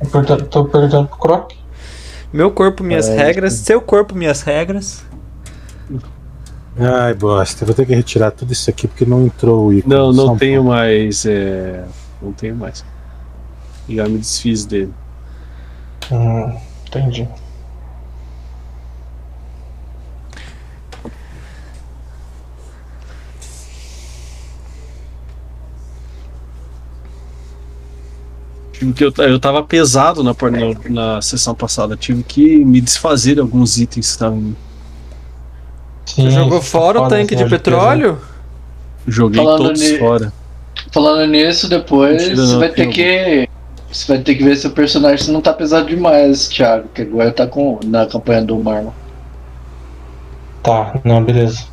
Tô 0.00 0.06
perguntando, 0.10 0.44
tô 0.46 0.64
perguntando 0.64 1.08
pro 1.08 1.18
Croc. 1.18 1.52
Meu 2.32 2.50
corpo, 2.50 2.82
minhas 2.82 3.08
É, 3.08 3.16
regras. 3.16 3.52
Seu 3.54 3.80
corpo, 3.80 4.14
minhas 4.14 4.40
regras. 4.42 5.04
Ai, 6.78 7.12
bosta. 7.14 7.66
Vou 7.66 7.74
ter 7.74 7.84
que 7.84 7.94
retirar 7.94 8.30
tudo 8.30 8.52
isso 8.52 8.70
aqui 8.70 8.88
porque 8.88 9.04
não 9.04 9.26
entrou 9.26 9.66
o 9.66 9.72
ícone. 9.74 9.94
Não, 9.94 10.12
não 10.12 10.32
um 10.32 10.36
tenho 10.38 10.64
mais. 10.64 11.26
É... 11.26 11.84
Não 12.22 12.32
tenho 12.32 12.56
mais. 12.56 12.82
Já 13.88 14.08
me 14.08 14.16
desfiz 14.18 14.64
dele. 14.64 14.92
Hum, 16.10 16.56
entendi. 16.86 17.28
Tive 28.82 28.92
que 28.92 29.04
eu, 29.04 29.12
eu 29.18 29.38
tava 29.38 29.62
pesado 29.62 30.24
na, 30.24 30.34
na, 30.90 30.90
na 31.14 31.22
sessão 31.22 31.54
passada. 31.54 31.96
Tive 31.96 32.24
que 32.24 32.64
me 32.64 32.80
desfazer 32.80 33.34
de 33.34 33.40
alguns 33.40 33.78
itens. 33.78 34.06
Sim, 34.16 34.56
Você 36.06 36.30
jogou 36.30 36.60
fora 36.60 37.00
o 37.00 37.08
tanque 37.08 37.36
de 37.36 37.44
petróleo? 37.48 38.18
Joguei 39.06 39.42
Falando 39.42 39.62
todos 39.62 39.80
ni- 39.80 39.98
fora. 39.98 40.32
Falando 40.90 41.30
nisso, 41.30 41.68
depois 41.68 42.22
Mentira, 42.22 42.36
você 42.36 42.52
não, 42.52 42.58
vai 42.58 42.68
ter 42.70 42.74
tem 42.74 42.90
que. 42.90 43.48
Você 43.90 44.12
vai 44.12 44.22
ter 44.22 44.34
que 44.34 44.42
ver 44.42 44.56
se 44.56 44.66
o 44.66 44.70
personagem 44.70 45.32
não 45.32 45.40
tá 45.40 45.52
pesado 45.52 45.86
demais, 45.86 46.48
Thiago. 46.48 46.88
Que 46.92 47.02
agora 47.02 47.30
tá 47.30 47.46
com, 47.46 47.78
na 47.84 48.04
campanha 48.06 48.42
do 48.42 48.56
Marlon. 48.58 48.90
Tá, 50.62 50.98
não, 51.04 51.22
beleza. 51.22 51.66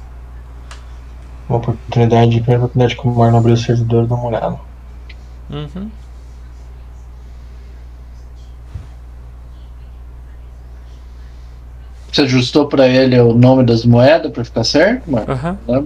Uma 1.48 1.58
oportunidade, 1.58 2.40
primeira 2.42 2.66
oportunidade 2.66 2.96
que 2.96 3.08
o 3.08 3.12
Marlon 3.12 3.38
abriu 3.40 3.56
o 3.56 3.58
servidor, 3.58 4.06
dá 4.06 4.14
uma 4.16 4.28
olhada. 4.28 4.60
Uhum. 5.50 5.90
Você 12.12 12.22
ajustou 12.22 12.68
pra 12.68 12.88
ele 12.88 13.20
o 13.20 13.34
nome 13.34 13.64
das 13.64 13.86
moedas 13.86 14.32
pra 14.32 14.44
ficar 14.44 14.64
certo? 14.64 15.04
Aham. 15.16 15.58
Né? 15.68 15.84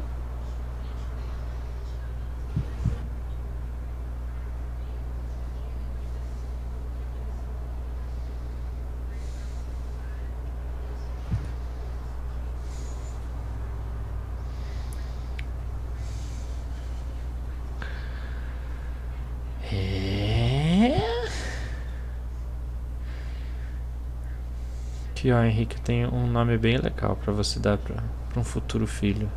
Aqui, 25.23 25.31
ó, 25.31 25.41
Henrique, 25.41 25.79
tem 25.79 26.05
um 26.05 26.27
nome 26.27 26.57
bem 26.57 26.75
legal 26.75 27.15
pra 27.15 27.31
você 27.31 27.57
dar 27.57 27.77
pra, 27.77 27.95
pra 28.29 28.41
um 28.41 28.43
futuro 28.43 28.85
filho. 28.85 29.29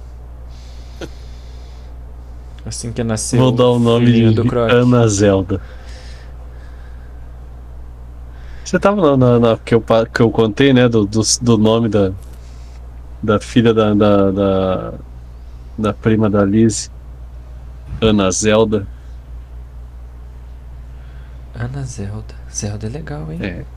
Assim 2.67 2.91
que 2.93 3.05
nasceu. 3.05 3.39
Vou 3.39 3.53
dar 3.53 3.69
o 3.69 3.79
nome 3.79 4.07
de 4.13 4.35
do 4.35 4.45
Croc. 4.45 4.69
Ana 4.69 5.07
Zelda. 5.07 5.61
Você 8.65 8.81
tava 8.81 9.01
na, 9.01 9.17
na- 9.17 9.39
na- 9.39 9.57
que, 9.59 9.77
eu, 9.77 9.85
que 10.13 10.21
eu 10.21 10.29
contei, 10.29 10.73
né? 10.73 10.89
Do, 10.89 11.07
do, 11.07 11.21
do 11.41 11.57
nome 11.57 11.89
da, 11.89 12.11
da 13.23 13.39
filha 13.39 13.73
da, 13.73 13.95
da, 13.95 14.31
da, 14.33 14.95
da 15.79 15.95
prima 15.95 16.29
da 16.29 16.45
Liz. 16.45 16.91
Ana 18.01 18.29
Zelda. 18.33 18.89
Ana 21.55 21.85
Zelda. 21.85 22.35
Zelda 22.53 22.89
é 22.89 22.91
legal, 22.91 23.31
hein? 23.31 23.39
É. 23.41 23.76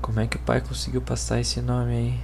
Como 0.00 0.18
é 0.20 0.26
que 0.26 0.36
o 0.36 0.40
pai 0.40 0.60
conseguiu 0.60 1.00
passar 1.00 1.40
esse 1.40 1.60
nome 1.60 1.92
aí? 1.92 2.14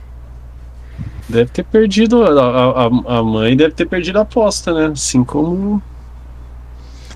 Deve 1.28 1.50
ter 1.50 1.64
perdido. 1.64 2.22
A, 2.24 2.84
a, 2.84 3.18
a 3.18 3.22
mãe 3.22 3.56
deve 3.56 3.74
ter 3.74 3.86
perdido 3.86 4.18
a 4.18 4.22
aposta, 4.22 4.72
né? 4.72 4.92
Assim 4.92 5.22
como. 5.24 5.82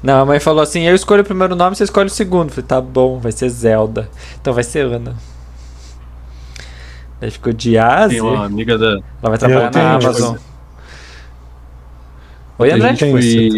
Não, 0.03 0.21
a 0.23 0.27
mãe 0.27 0.39
falou 0.41 0.63
assim: 0.63 0.83
eu 0.83 0.95
escolho 0.95 1.23
o 1.23 1.25
primeiro 1.25 1.55
nome, 1.57 1.77
você 1.77 1.85
escolhe 1.85 2.09
o 2.09 2.11
segundo. 2.11 2.49
Eu 2.49 2.55
falei, 2.55 2.67
tá 2.69 2.81
bom, 2.81 3.19
vai 3.19 3.33
ser 3.33 3.49
Zelda. 3.49 4.09
Então 4.41 4.53
vai 4.53 4.65
ser 4.65 4.85
Ana. 4.87 5.15
Daí 7.21 7.31
ficou 7.31 7.53
de 7.53 7.77
A 7.79 8.05
a 8.05 8.09
Z. 8.09 8.15
Tem 8.15 8.21
uma 8.23 8.45
amiga 8.45 8.77
da. 8.79 8.87
Ela 9.23 9.31
vai 9.31 9.39
trabalhar 9.39 9.71
na 9.73 9.95
Amazon. 9.95 10.37
Oi, 12.59 12.71
A 12.71 12.75
André? 12.75 12.89
gente 12.91 12.99
Tem 13.01 13.11
foi- 13.13 13.51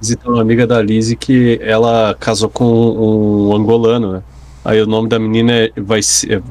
visitar 0.00 0.28
uma 0.28 0.40
amiga 0.42 0.66
da 0.66 0.80
Lizzie 0.82 1.16
que 1.16 1.58
ela 1.62 2.14
casou 2.20 2.48
com 2.48 2.64
um 2.64 3.56
angolano, 3.56 4.12
né? 4.14 4.22
Aí 4.64 4.80
o 4.80 4.86
nome 4.86 5.08
da 5.08 5.18
menina 5.18 5.52
é, 5.52 5.72
vai 5.76 6.02
ser. 6.02 6.38
é, 6.38 6.42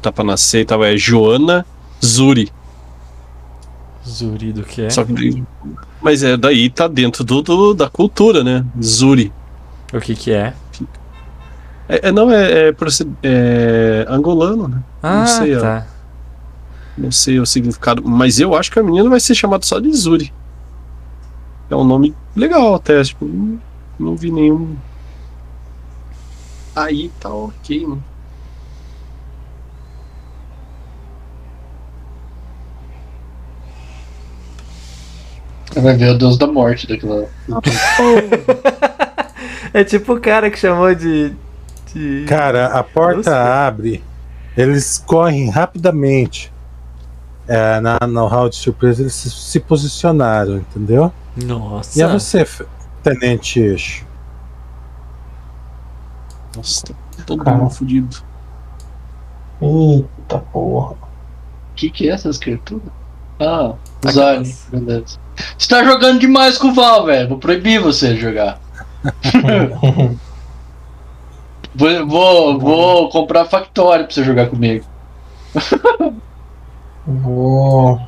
tá 0.00 0.12
pra 0.12 0.24
nascer 0.24 0.60
e 0.60 0.64
tal, 0.64 0.84
é 0.84 0.96
Joana 0.96 1.66
Zuri. 2.04 2.50
Zuri 4.06 4.52
do 4.52 4.62
que 4.62 4.82
é? 4.82 4.90
Só 4.90 5.04
que, 5.04 5.42
mas 6.00 6.22
é 6.22 6.36
daí 6.36 6.70
tá 6.70 6.88
dentro 6.88 7.22
do, 7.24 7.42
do- 7.42 7.74
da 7.74 7.88
cultura, 7.90 8.42
né? 8.42 8.64
Zuri. 8.82 9.32
O 9.92 10.00
que 10.00 10.14
que 10.14 10.30
é? 10.32 10.54
É, 11.88 12.08
é- 12.08 12.12
não, 12.12 12.30
é, 12.30 12.68
é, 12.70 12.74
é 13.22 14.06
angolano, 14.08 14.68
né? 14.68 14.82
Ah, 15.02 15.26
sei, 15.26 15.56
ó. 15.56 15.60
tá. 15.60 15.86
Não 16.96 17.10
sei 17.10 17.38
o 17.40 17.46
significado, 17.46 18.02
mas 18.06 18.38
eu 18.40 18.54
acho 18.54 18.70
que 18.70 18.78
a 18.78 18.82
menina 18.82 19.08
vai 19.08 19.20
ser 19.20 19.34
chamada 19.34 19.64
só 19.64 19.78
de 19.80 19.92
Zuri. 19.94 20.32
É 21.68 21.76
um 21.76 21.84
nome 21.84 22.14
legal 22.34 22.74
até, 22.74 23.02
tipo, 23.02 23.24
não, 23.24 23.60
não 23.98 24.16
vi 24.16 24.30
nenhum. 24.30 24.76
Aí 26.74 27.10
tá 27.20 27.28
ok, 27.28 27.86
né? 27.86 27.98
Vai 35.76 35.96
ver 35.96 36.10
o 36.10 36.18
Deus 36.18 36.36
da 36.36 36.46
Morte 36.46 36.86
daquela. 36.86 37.28
É 39.72 39.84
tipo 39.84 40.14
o 40.14 40.20
cara 40.20 40.50
que 40.50 40.58
chamou 40.58 40.92
de. 40.94 41.32
de... 41.94 42.24
Cara, 42.28 42.66
a 42.66 42.82
porta 42.82 43.30
Nossa. 43.30 43.66
abre, 43.66 44.02
eles 44.56 44.98
correm 44.98 45.48
rapidamente. 45.48 46.52
É, 47.46 47.80
na, 47.80 47.98
no 48.06 48.26
hall 48.26 48.48
de 48.48 48.56
surpresa 48.56 49.02
eles 49.02 49.14
se, 49.14 49.30
se 49.30 49.58
posicionaram, 49.58 50.58
entendeu? 50.58 51.12
Nossa. 51.36 51.98
E 51.98 52.02
é 52.02 52.06
você, 52.06 52.46
Tenente 53.02 53.58
Eixo. 53.58 54.06
Nossa, 56.56 56.86
tá 56.86 57.22
todo 57.26 57.44
Cara. 57.44 57.56
mundo 57.56 57.70
fudido. 57.70 58.16
Eita 59.60 60.38
porra. 60.38 60.92
O 60.92 61.74
que, 61.76 61.90
que 61.90 62.08
é 62.08 62.12
essas 62.12 62.38
criaturas? 62.38 62.88
Ah, 63.38 63.74
Aquelas. 64.04 64.14
Zane, 64.14 64.56
beleza. 64.70 65.18
Você 65.56 65.68
tá 65.68 65.84
jogando 65.84 66.18
demais 66.20 66.58
com 66.58 66.68
o 66.68 66.74
Val, 66.74 67.06
velho. 67.06 67.28
Vou 67.28 67.38
proibir 67.38 67.80
você 67.80 68.14
de 68.14 68.20
jogar. 68.20 68.60
Vou, 71.72 72.06
vou, 72.06 72.58
vou 72.58 73.08
comprar 73.10 73.44
Factory 73.44 74.02
pra 74.04 74.12
você 74.12 74.24
jogar 74.24 74.48
comigo. 74.48 74.84
Vou. 77.06 78.00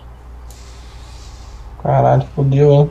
Caralho, 1.81 2.27
fodeu, 2.35 2.73
hein? 2.73 2.91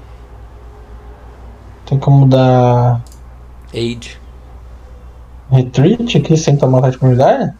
Tem 1.85 1.99
como 1.99 2.25
dar 2.25 3.01
Age. 3.73 4.17
Retreat 5.51 6.17
aqui 6.17 6.37
sem 6.37 6.57
tomar 6.57 6.79
ataque 6.79 6.93
de 6.93 6.99
comunidade? 6.99 7.53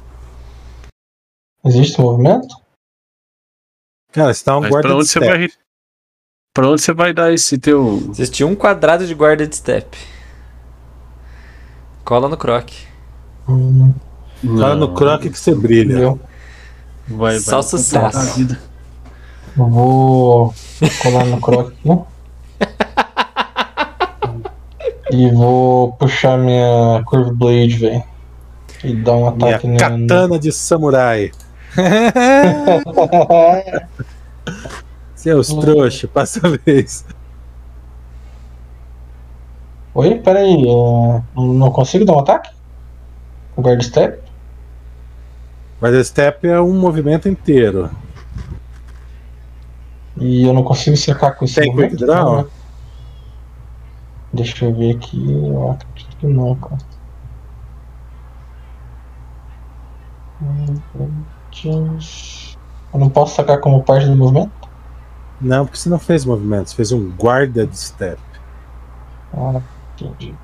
Existe 1.65 1.91
esse 1.93 2.01
movimento? 2.01 2.56
Cara, 4.12 4.34
você 4.34 4.43
tá 4.43 4.58
um 4.58 4.62
Mas 4.62 4.69
guarda 4.69 4.88
pra 4.88 4.95
de 4.95 5.01
onde 5.01 5.08
você 5.10 5.19
step. 5.19 5.38
vai. 5.38 5.49
Pra 6.54 6.67
onde 6.69 6.82
você 6.82 6.93
vai 6.93 7.13
dar 7.13 7.32
esse 7.34 7.58
teu. 7.58 7.97
Existe 8.10 8.43
um 8.43 8.56
quadrado 8.56 9.06
de 9.08 9.13
guarda 9.13 9.47
de 9.47 9.56
step. 9.56 9.97
Cola 12.04 12.27
no 12.27 12.36
croc. 12.36 12.69
Hum, 13.47 13.93
Fala 14.41 14.75
no 14.75 14.93
croque 14.93 15.30
que 15.30 15.38
você 15.39 15.54
brilha. 15.56 15.93
fodeu. 15.93 16.19
Vai, 17.08 17.17
vai. 17.34 17.39
Só 17.39 17.62
sucesso. 17.62 18.58
Vou 19.56 20.54
colar 21.01 21.25
no 21.25 21.39
croc 21.39 21.67
aqui. 21.71 21.89
E 25.12 25.30
vou 25.32 25.91
puxar 25.93 26.38
minha 26.38 27.04
Curve 27.06 27.32
Blade, 27.34 27.78
velho. 27.78 28.04
E 28.84 28.95
dar 28.95 29.13
um 29.13 29.32
Minha 29.36 29.56
ataque 29.56 29.67
na. 29.67 29.78
katana 29.78 30.39
de 30.39 30.52
samurai. 30.52 31.32
Seus 35.15 35.50
trouxa, 35.54 36.08
passa 36.08 36.47
a 36.47 36.58
vez. 36.65 37.06
Oi, 39.93 40.15
peraí. 40.19 40.63
é, 40.67 41.21
Não 41.36 41.69
consigo 41.71 42.06
dar 42.06 42.13
um 42.13 42.19
ataque? 42.19 42.50
O 43.56 43.62
guard 43.62 43.82
step? 43.84 44.19
Guarda 45.80 46.04
step 46.04 46.47
é 46.47 46.60
um 46.62 46.74
movimento 46.74 47.28
inteiro. 47.28 47.89
E 50.17 50.43
eu 50.45 50.54
não 50.54 50.63
consigo 50.63 50.95
cercar 50.95 51.36
com 51.36 51.45
esse 51.45 51.60
Tem 51.60 51.76
quick 51.76 51.95
draw? 51.97 52.15
Não, 52.15 52.38
né? 52.43 52.45
Deixa 54.34 54.65
eu 54.65 54.74
ver 54.74 54.96
aqui. 54.96 55.32
Eu 55.32 55.72
acredito 55.72 56.17
que 56.17 56.28
não, 56.28 56.56
cara. 56.56 56.78
Eu 62.94 63.00
não 63.00 63.10
posso 63.10 63.36
sacar 63.36 63.60
como 63.60 63.84
parte 63.84 64.06
do 64.08 64.15
movimento? 64.15 64.52
Não, 65.39 65.65
porque 65.65 65.78
você 65.78 65.89
não 65.89 66.00
fez 66.00 66.24
movimento, 66.26 66.70
você 66.70 66.76
fez 66.76 66.91
um 66.91 67.12
guarda 67.12 67.65
de 67.65 67.78
step. 67.78 68.20
Ah, 69.34 69.62
entendi. 70.00 70.36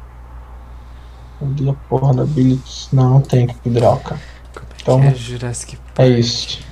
Cadê 1.39 1.69
a 1.69 1.73
porra 1.73 2.13
da 2.15 2.23
ability? 2.23 2.89
Não, 2.93 3.11
não 3.11 3.21
tem 3.21 3.47
draw, 3.65 3.97
cara. 3.97 4.19
Então 4.81 5.03
É 5.03 5.13
Jurassic 5.13 5.77
é 5.97 6.07
isso. 6.07 6.65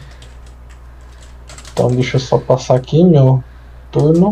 Então 1.74 1.90
deixa 1.90 2.16
eu 2.16 2.22
só 2.22 2.38
passar 2.40 2.76
aqui 2.76 3.04
meu 3.04 3.44
turno. 3.92 4.32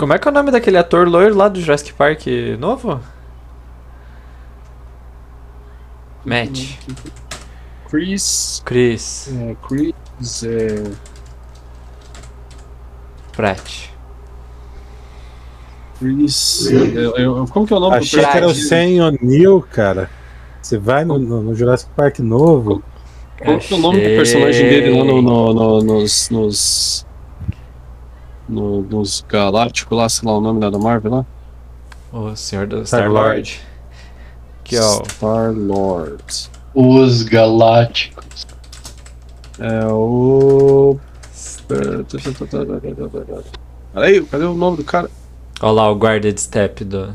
Como 0.00 0.14
é 0.14 0.18
que 0.18 0.26
é 0.26 0.30
o 0.30 0.34
nome 0.34 0.50
daquele 0.50 0.78
ator 0.78 1.06
loiro 1.06 1.36
lá 1.36 1.46
do 1.46 1.60
Jurassic 1.60 1.92
Park 1.92 2.22
novo? 2.58 2.98
Matt. 6.24 6.78
Chris. 7.90 8.62
Chris 8.64 9.28
É, 9.28 9.56
Chris. 9.68 10.42
É, 10.44 10.90
Pratt. 13.36 13.90
Chris. 15.98 16.70
eu- 16.70 17.16
eu- 17.18 17.46
como 17.50 17.66
que 17.66 17.74
é 17.74 17.76
o 17.76 17.80
nome 17.80 17.96
Achei 17.96 18.24
que 18.24 18.36
era 18.38 18.46
o? 18.46 18.54
Sam 18.54 19.04
O'Neill, 19.06 19.60
cara. 19.70 20.08
Você 20.62 20.78
vai 20.78 21.04
no, 21.04 21.18
no- 21.18 21.42
no 21.42 21.54
Jurassic 21.54 21.90
Park 21.94 22.20
novo. 22.20 22.82
Qual 23.38 23.58
que 23.58 23.74
é 23.74 23.76
o 23.76 23.80
nome 23.80 23.98
do 23.98 24.04
Achei. 24.06 24.16
personagem 24.16 24.62
dele 24.66 24.98
lá 24.98 25.04
no, 25.04 25.20
no- 25.20 25.52
no- 25.52 25.82
nos. 25.82 26.30
nos. 26.30 27.06
No- 28.50 28.82
nos 28.82 29.24
Galácticos 29.28 29.96
lá, 29.96 30.08
sei 30.08 30.28
lá 30.28 30.36
o 30.36 30.40
nome 30.40 30.60
da 30.60 30.70
Marvel 30.78 31.12
lá? 31.12 31.26
O 32.12 32.34
senhor 32.36 32.66
do 32.66 32.82
Star-Lord. 32.84 33.48
Star-Lord. 33.48 33.60
Que 34.64 34.76
é 34.76 34.80
o 34.82 35.04
Star 35.04 35.52
Lord. 35.52 36.50
Os 36.74 37.22
Galácticos. 37.22 38.46
É 39.58 39.86
o. 39.86 40.98
Peraí, 43.92 44.22
cadê 44.24 44.44
o 44.44 44.54
nome 44.54 44.76
do 44.78 44.84
cara? 44.84 45.10
Olha 45.60 45.72
lá 45.72 45.90
o 45.90 45.94
guarded 45.96 46.38
step 46.40 46.84
do. 46.84 47.12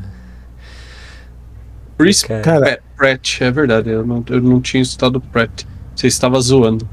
Chris 1.98 2.22
Cara. 2.22 2.42
Cara, 2.42 2.80
Pratt, 2.96 3.40
é 3.40 3.50
verdade, 3.50 3.88
eu 3.90 4.04
não, 4.06 4.22
eu 4.28 4.40
não 4.40 4.60
tinha 4.60 4.82
estudado 4.82 5.20
Pratt. 5.20 5.64
Você 5.94 6.06
estava 6.06 6.38
zoando. 6.40 6.86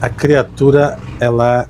a 0.00 0.08
criatura 0.08 0.98
ela 1.20 1.68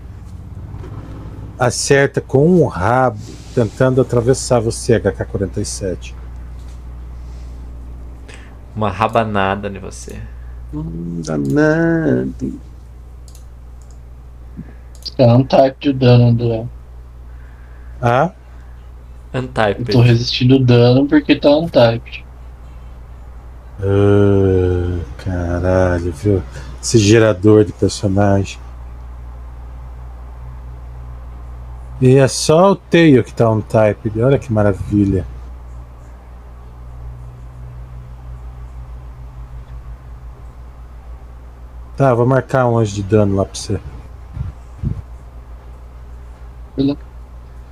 acerta 1.60 2.20
com 2.22 2.46
um 2.48 2.66
rabo 2.66 3.20
tentando 3.54 4.00
atravessar 4.00 4.60
você, 4.60 4.98
HK-47. 4.98 6.14
Uma 8.74 8.90
rabanada 8.90 9.68
em 9.68 9.78
você. 9.78 10.18
Hum, 10.72 11.20
danado. 11.24 12.60
É 15.18 15.26
um 15.32 15.44
type 15.44 15.76
de 15.80 15.92
dano, 15.92 16.28
André. 16.28 16.66
Ah, 18.00 18.32
Eu 19.32 19.42
Untyped. 19.42 19.84
tô 19.92 20.00
resistindo 20.00 20.58
dano 20.58 21.06
porque 21.06 21.36
tá 21.36 21.50
untyped. 21.56 22.24
ah, 23.82 25.00
caralho, 25.18 26.12
viu? 26.12 26.42
Esse 26.82 26.98
gerador 26.98 27.64
de 27.64 27.72
personagem. 27.72 28.58
E 32.00 32.16
é 32.16 32.26
só 32.26 32.72
o 32.72 32.76
Tail 32.76 33.22
que 33.22 33.34
tá 33.34 33.50
on 33.50 33.60
type. 33.60 34.20
Olha 34.22 34.38
que 34.38 34.50
maravilha. 34.52 35.26
Tá, 41.96 42.14
vou 42.14 42.24
marcar 42.24 42.66
um 42.66 42.78
anjo 42.78 42.94
de 42.94 43.02
dano 43.02 43.36
lá 43.36 43.44
pra 43.44 43.54
você. 43.54 43.78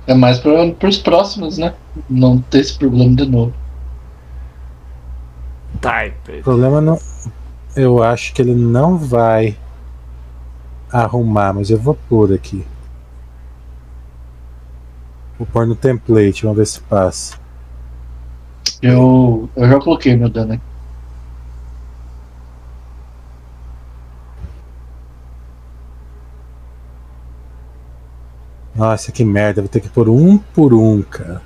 É 0.05 0.13
mais 0.13 0.37
pra, 0.37 0.71
pros 0.73 0.99
próximos, 0.99 1.57
né? 1.57 1.73
Não 2.07 2.39
ter 2.39 2.59
esse 2.59 2.77
problema 2.77 3.15
de 3.15 3.25
novo. 3.25 3.53
O 5.73 5.77
Typed. 5.79 6.43
problema 6.43 6.79
não. 6.79 6.99
Eu 7.75 8.03
acho 8.03 8.31
que 8.33 8.41
ele 8.43 8.53
não 8.53 8.97
vai 8.97 9.57
arrumar, 10.91 11.53
mas 11.53 11.71
eu 11.71 11.79
vou 11.79 11.97
pôr 12.07 12.31
aqui. 12.31 12.63
Vou 15.39 15.47
pôr 15.47 15.65
no 15.65 15.73
template, 15.73 16.43
vamos 16.43 16.57
ver 16.57 16.67
se 16.67 16.81
passa. 16.81 17.39
Eu, 18.81 19.49
eu 19.55 19.69
já 19.69 19.79
coloquei 19.79 20.15
meu 20.17 20.29
dano 20.29 20.53
aqui. 20.53 20.63
Nossa, 28.75 29.11
que 29.13 29.23
merda, 29.23 29.61
vou 29.61 29.69
ter 29.69 29.79
que 29.79 29.89
pôr 29.89 30.09
um 30.09 30.37
por 30.37 30.73
um, 30.73 31.01
cara. 31.01 31.41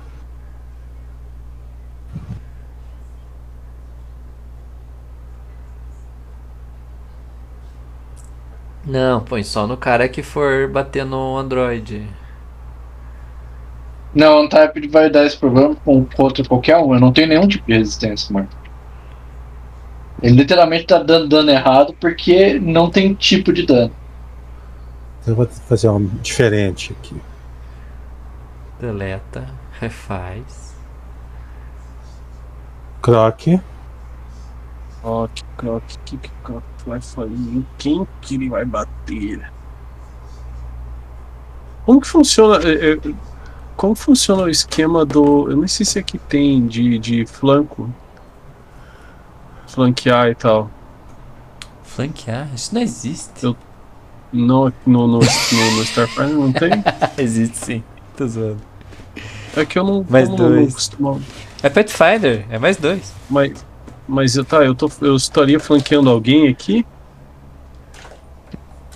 Não, 8.84 9.20
põe 9.20 9.42
só 9.42 9.66
no 9.66 9.76
cara 9.76 10.08
que 10.08 10.22
for 10.22 10.68
bater 10.68 11.04
no 11.04 11.36
Android. 11.36 12.08
Não, 14.14 14.44
untyped 14.44 14.88
vai 14.88 15.10
dar 15.10 15.24
esse 15.26 15.36
problema 15.36 15.74
com, 15.84 16.04
contra 16.04 16.44
qualquer 16.44 16.76
um. 16.78 16.94
Eu 16.94 17.00
não 17.00 17.12
tenho 17.12 17.28
nenhum 17.28 17.48
tipo 17.48 17.66
de 17.66 17.76
resistência, 17.78 18.32
mano. 18.32 18.48
Ele 20.22 20.36
literalmente 20.36 20.86
tá 20.86 21.02
dando 21.02 21.28
dano 21.28 21.50
errado 21.50 21.94
porque 22.00 22.58
não 22.60 22.88
tem 22.88 23.12
tipo 23.14 23.52
de 23.52 23.66
dano. 23.66 23.92
Então 25.20 25.32
eu 25.32 25.36
vou 25.36 25.46
fazer 25.46 25.88
um 25.88 26.06
diferente 26.22 26.92
aqui. 26.92 27.20
Deleta, 28.80 29.48
refaz. 29.80 30.74
Croc. 33.02 33.60
Croc, 35.02 35.30
croc, 35.56 35.82
o 35.82 35.98
que 36.04 36.16
que 36.16 36.30
croc 36.42 36.62
vai 36.86 37.00
fazer? 37.00 37.34
Em 37.34 37.66
Quem 37.76 38.06
que 38.20 38.36
ele 38.36 38.48
vai 38.48 38.64
bater? 38.64 39.52
Como 41.84 42.00
que 42.00 42.06
funciona? 42.06 42.64
é, 42.66 42.92
é, 42.92 42.98
Como 43.76 43.94
funciona 43.94 44.42
o 44.42 44.48
esquema 44.48 45.04
do. 45.04 45.50
Eu 45.50 45.56
não 45.56 45.68
sei 45.68 45.84
se 45.84 45.98
aqui 45.98 46.16
tem 46.18 46.66
de, 46.66 46.98
de 46.98 47.26
flanco. 47.26 47.90
Flanquear 49.66 50.28
e 50.28 50.34
tal. 50.34 50.70
Flanquear? 51.82 52.48
Isso 52.54 52.74
não 52.74 52.80
existe. 52.82 53.44
Eu- 53.44 53.56
No, 54.32 54.72
no, 54.86 55.06
no, 55.06 55.18
no, 55.18 55.18
no 55.18 55.82
Starfighter 55.82 56.34
não 56.36 56.52
tem? 56.52 56.70
existe 57.18 57.56
sim. 57.58 57.84
Tô 58.16 58.26
zoando. 58.26 58.60
É 59.56 59.64
que 59.64 59.78
eu 59.78 59.84
não, 59.84 60.04
Mais 60.08 60.28
eu 60.28 60.36
não, 60.36 60.44
não 60.50 60.56
dois. 60.56 60.74
costumo. 60.74 61.22
É 61.62 61.68
Pathfinder, 61.68 62.44
é 62.50 62.58
mais 62.58 62.76
dois. 62.76 63.12
Mas, 63.30 63.64
mas 64.08 64.36
eu, 64.36 64.44
tá, 64.44 64.58
eu, 64.64 64.74
tô, 64.74 64.90
eu 65.00 65.14
estaria 65.16 65.58
flanqueando 65.60 66.10
alguém 66.10 66.48
aqui? 66.48 66.84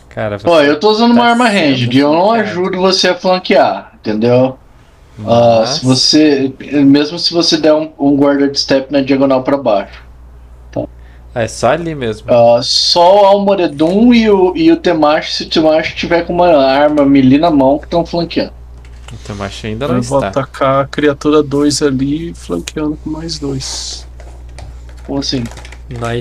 Cara, 0.09 0.37
Ó, 0.45 0.61
eu 0.63 0.81
tô 0.81 0.91
usando 0.91 1.13
uma 1.13 1.23
tá 1.25 1.31
arma 1.31 1.47
sendo 1.51 1.59
ranged 1.61 1.97
e 1.97 2.01
eu 2.01 2.13
não 2.13 2.33
ajudo 2.33 2.79
você 2.79 3.09
a 3.09 3.15
flanquear, 3.15 3.93
entendeu? 3.95 4.59
Ah, 5.27 5.59
Mas- 5.61 5.71
se 5.71 5.85
você, 5.85 6.53
mesmo 6.85 7.19
se 7.19 7.33
você 7.33 7.57
der 7.57 7.75
um, 7.75 7.91
um 7.99 8.17
guarda 8.17 8.49
de 8.49 8.59
step 8.59 8.93
na 8.93 9.01
diagonal 9.01 9.43
pra 9.43 9.57
baixo. 9.57 10.07
Ah, 11.35 11.43
é 11.43 11.49
só 11.49 11.69
ali 11.69 11.95
mesmo. 11.95 12.27
Ah, 12.33 12.61
só 12.63 13.23
o 13.23 13.25
Almoredum 13.27 14.15
e 14.15 14.29
o, 14.31 14.57
e 14.57 14.73
o 14.73 14.77
Temash, 14.77 15.35
se 15.35 15.43
o 15.45 15.49
Temash 15.51 15.95
tiver 15.95 16.23
com 16.27 16.33
uma 16.33 16.49
arma 16.57 17.05
melee 17.05 17.39
na 17.39 17.51
mão, 17.51 17.79
que 17.79 17.85
estão 17.85 18.05
flanqueando. 18.05 18.53
Então, 19.13 19.37
mas 19.37 19.61
ainda 19.65 19.87
não 19.89 19.97
Eu 19.97 20.03
vou 20.03 20.19
está. 20.19 20.29
atacar 20.29 20.85
a 20.85 20.87
criatura 20.87 21.43
2 21.43 21.83
ali, 21.83 22.33
flanqueando 22.35 22.99
com 23.03 23.11
mais 23.11 23.39
dois. 23.39 24.07
Como 25.07 25.19
assim? 25.21 25.45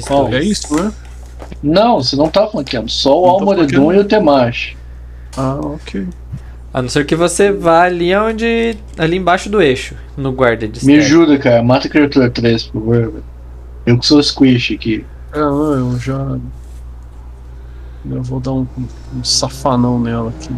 Ó, 0.09 0.23
dois. 0.23 0.33
É 0.35 0.43
isso, 0.43 0.75
né? 0.75 0.91
Não, 1.63 2.01
você 2.01 2.15
não 2.15 2.29
tá 2.29 2.47
flanqueando, 2.47 2.89
só 2.89 3.17
o 3.19 3.25
Não 3.25 3.31
Almoredum 3.35 3.93
e 3.93 3.99
o 3.99 4.03
Temash. 4.05 4.75
Ah, 5.35 5.57
ok. 5.61 6.07
A 6.77 6.81
não 6.83 6.89
ser 6.89 7.07
que 7.07 7.15
você 7.15 7.51
vá 7.51 7.85
ali 7.85 8.15
onde. 8.15 8.77
ali 8.99 9.17
embaixo 9.17 9.49
do 9.49 9.59
eixo, 9.59 9.95
no 10.15 10.31
guarda 10.31 10.67
de 10.67 10.85
Me 10.85 10.93
step. 10.93 10.99
ajuda, 10.99 11.39
cara, 11.39 11.63
mata 11.63 11.87
a 11.87 11.89
criatura 11.89 12.29
3, 12.29 12.63
por 12.65 12.73
favor. 12.81 12.95
velho. 12.95 13.23
Eu 13.83 13.97
que 13.97 14.05
sou 14.05 14.21
squish 14.21 14.75
aqui. 14.75 15.03
É, 15.33 15.39
não, 15.39 15.73
eu 15.73 15.99
já. 15.99 16.37
Eu 18.07 18.21
vou 18.21 18.39
dar 18.39 18.51
um, 18.51 18.67
um 19.15 19.23
safanão 19.23 19.99
nela 19.99 20.29
aqui. 20.29 20.51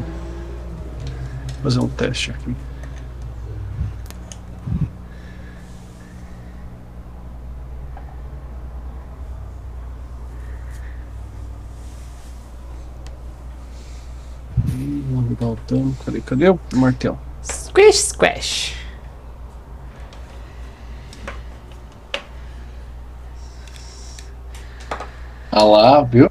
Fazer 1.63 1.79
um 1.79 1.87
teste 1.87 2.31
aqui. 2.31 2.53
Vamos 15.39 15.57
dar 15.67 15.75
o 15.75 15.77
dano. 15.79 15.97
Cadê, 16.05 16.21
cadê 16.21 16.49
o 16.49 16.59
martelo? 16.73 17.19
Squish, 17.43 18.09
squash. 18.09 18.75
Ah 25.51 25.63
lá, 25.63 26.01
viu? 26.03 26.29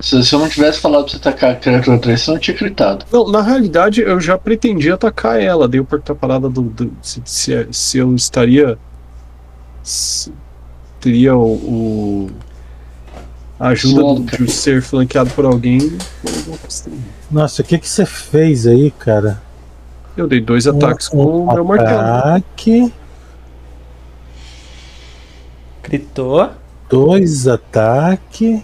Se, 0.00 0.22
se 0.24 0.34
eu 0.34 0.38
não 0.38 0.48
tivesse 0.48 0.80
falado 0.80 1.02
pra 1.04 1.10
você 1.10 1.16
atacar 1.16 1.50
a 1.52 1.56
criatura 1.56 1.98
3, 1.98 2.20
você 2.20 2.30
não 2.30 2.38
tinha 2.38 2.56
gritado. 2.56 3.04
Não, 3.12 3.28
na 3.30 3.42
realidade 3.42 4.00
eu 4.00 4.20
já 4.20 4.38
pretendia 4.38 4.94
atacar 4.94 5.40
ela, 5.42 5.66
dei 5.68 5.80
o 5.80 5.84
porta 5.84 6.14
parada 6.14 6.48
do. 6.48 6.62
do- 6.62 6.92
se, 7.02 7.20
se, 7.24 7.68
se 7.72 7.98
eu 7.98 8.14
estaria. 8.14 8.78
se- 9.82 10.32
teria 11.00 11.36
o. 11.36 11.52
o- 11.52 12.30
a 13.58 13.68
ajuda 13.68 14.20
do- 14.20 14.44
de 14.44 14.50
ser 14.50 14.82
flanqueado 14.82 15.30
por 15.30 15.44
alguém. 15.44 15.78
Nossa, 17.30 17.62
o 17.62 17.64
que 17.64 17.78
que 17.78 17.88
você 17.88 18.06
fez 18.06 18.66
aí, 18.66 18.90
cara? 18.92 19.42
Eu 20.16 20.26
dei 20.26 20.40
dois 20.40 20.66
ataques 20.66 21.08
com 21.08 21.18
Um 21.24 21.48
o 21.48 21.54
meu 21.54 21.64
martelo. 21.64 22.00
ataque, 22.00 22.92
Gritou. 25.82 26.50
dois 26.88 27.46
ataques. 27.48 28.62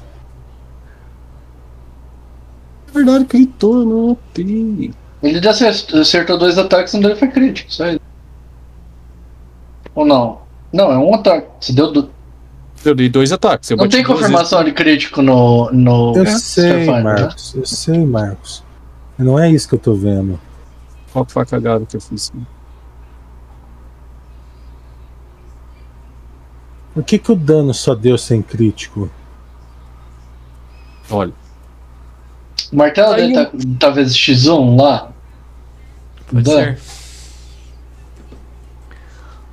Na 2.88 2.92
verdade, 2.92 3.24
gritou, 3.24 3.74
não 3.84 4.06
notei. 4.08 4.92
Ele 5.22 5.42
já 5.42 5.50
acertou, 5.50 6.00
acertou 6.00 6.38
dois 6.38 6.58
ataques 6.58 6.92
e 6.92 6.96
um 6.96 7.00
dele 7.00 7.16
foi 7.16 7.28
crítico, 7.28 7.72
só 7.72 7.86
isso. 7.88 8.00
Ou 9.94 10.04
não? 10.04 10.40
Não, 10.72 10.92
é 10.92 10.98
um 10.98 11.14
ataque. 11.14 11.46
Você 11.60 11.72
deu 11.72 11.90
do... 11.92 12.10
Eu 12.84 12.94
dei 12.94 13.08
dois 13.08 13.32
ataques. 13.32 13.70
Eu 13.70 13.76
Não 13.76 13.88
tem 13.88 14.04
confirmação 14.04 14.62
de 14.62 14.72
crítico 14.72 15.22
no. 15.22 15.70
no 15.72 16.12
Eu 16.16 16.24
é, 16.24 16.38
sei, 16.38 16.86
né? 16.86 17.02
Marcos. 17.02 17.54
Eu 17.54 17.66
sei, 17.66 18.04
Marcos. 18.04 18.62
Não 19.18 19.38
é 19.38 19.50
isso 19.50 19.68
que 19.68 19.74
eu 19.74 19.78
tô 19.78 19.94
vendo. 19.94 20.26
vezes. 20.26 20.40
Qual 21.12 21.24
que 21.24 21.32
foi 21.32 21.42
a 21.42 21.46
cagada 21.46 21.86
que 21.86 21.96
eu 21.96 22.00
fiz? 22.00 22.32
Por 26.92 27.02
que, 27.02 27.18
que 27.18 27.32
o 27.32 27.36
dano 27.36 27.72
só 27.72 27.94
deu 27.94 28.16
sem 28.18 28.42
crítico? 28.42 29.10
Olha, 31.10 31.32
O 32.72 32.76
martelo 32.76 33.14
dele 33.14 33.34
tá 33.34 33.50
talvez 33.78 34.12
X1 34.12 34.80
lá? 34.80 35.12
Pode 36.30 36.44
Dano. 36.44 36.76
ser. 36.76 36.80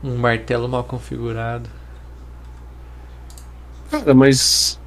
Um 0.03 0.17
martelo 0.17 0.67
mal 0.67 0.83
configurado. 0.83 1.69
Cara, 3.91 4.13
mas. 4.13 4.79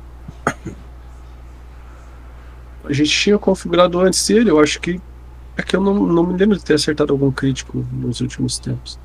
A 2.84 2.92
gente 2.92 3.10
tinha 3.10 3.38
configurado 3.38 4.00
antes 4.00 4.26
dele, 4.26 4.50
eu 4.50 4.58
acho 4.58 4.80
que. 4.80 5.00
É 5.56 5.62
que 5.62 5.76
eu 5.76 5.80
não, 5.80 5.94
não 5.94 6.26
me 6.26 6.36
lembro 6.36 6.56
de 6.56 6.64
ter 6.64 6.74
acertado 6.74 7.12
algum 7.12 7.30
crítico 7.30 7.86
nos 7.92 8.20
últimos 8.20 8.58
tempos. 8.58 8.98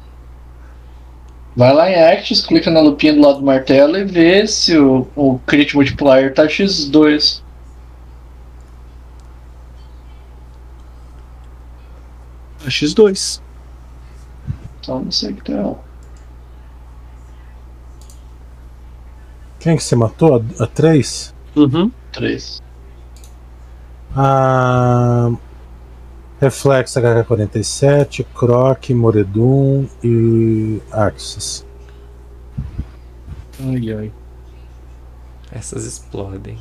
Vai 1.56 1.74
lá 1.74 1.92
em 1.92 1.96
Actions, 1.96 2.42
clica 2.42 2.72
na 2.72 2.80
lupinha 2.80 3.14
do 3.14 3.22
lado 3.22 3.40
do 3.40 3.46
martelo 3.46 3.98
e 3.98 4.04
vê 4.04 4.48
se 4.48 4.78
o, 4.78 5.08
o 5.16 5.40
crit 5.46 5.76
multiplier 5.76 6.34
tá 6.34 6.46
X2. 6.48 7.42
A 12.66 12.70
X2. 12.70 13.42
Então 14.80 15.04
não 15.04 15.12
sei 15.12 15.32
o 15.32 15.36
que 15.36 15.44
tem. 15.44 15.76
Quem 19.70 19.78
que 19.78 19.84
você 19.84 19.96
matou? 19.96 20.36
A, 20.36 20.64
a 20.64 20.66
três? 20.66 21.32
Uhum. 21.56 21.92
Três. 22.12 22.60
A. 24.16 25.32
Reflex 26.42 26.94
HK47, 26.94 28.26
Croc, 28.34 28.90
Moredum 28.90 29.88
e 30.04 30.82
Axis. 30.92 31.64
Ai, 33.60 33.94
ai. 33.94 34.12
Essas 35.52 35.86
explodem. 35.86 36.58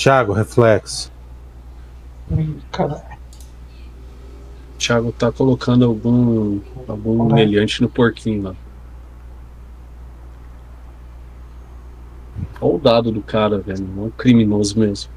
Thiago, 0.00 0.32
Reflex. 0.32 1.12
Cara, 2.72 3.02
Thiago 4.78 5.12
tá 5.12 5.30
colocando 5.30 5.84
algum, 5.84 6.58
algum 6.88 7.34
meliante 7.34 7.82
no 7.82 7.88
porquinho 7.90 8.44
lá. 8.44 8.54
Olha 12.62 12.74
o 12.74 12.78
dado 12.78 13.12
do 13.12 13.20
cara, 13.20 13.58
velho. 13.58 13.86
É 13.98 14.00
um 14.00 14.10
criminoso 14.10 14.78
mesmo. 14.78 15.10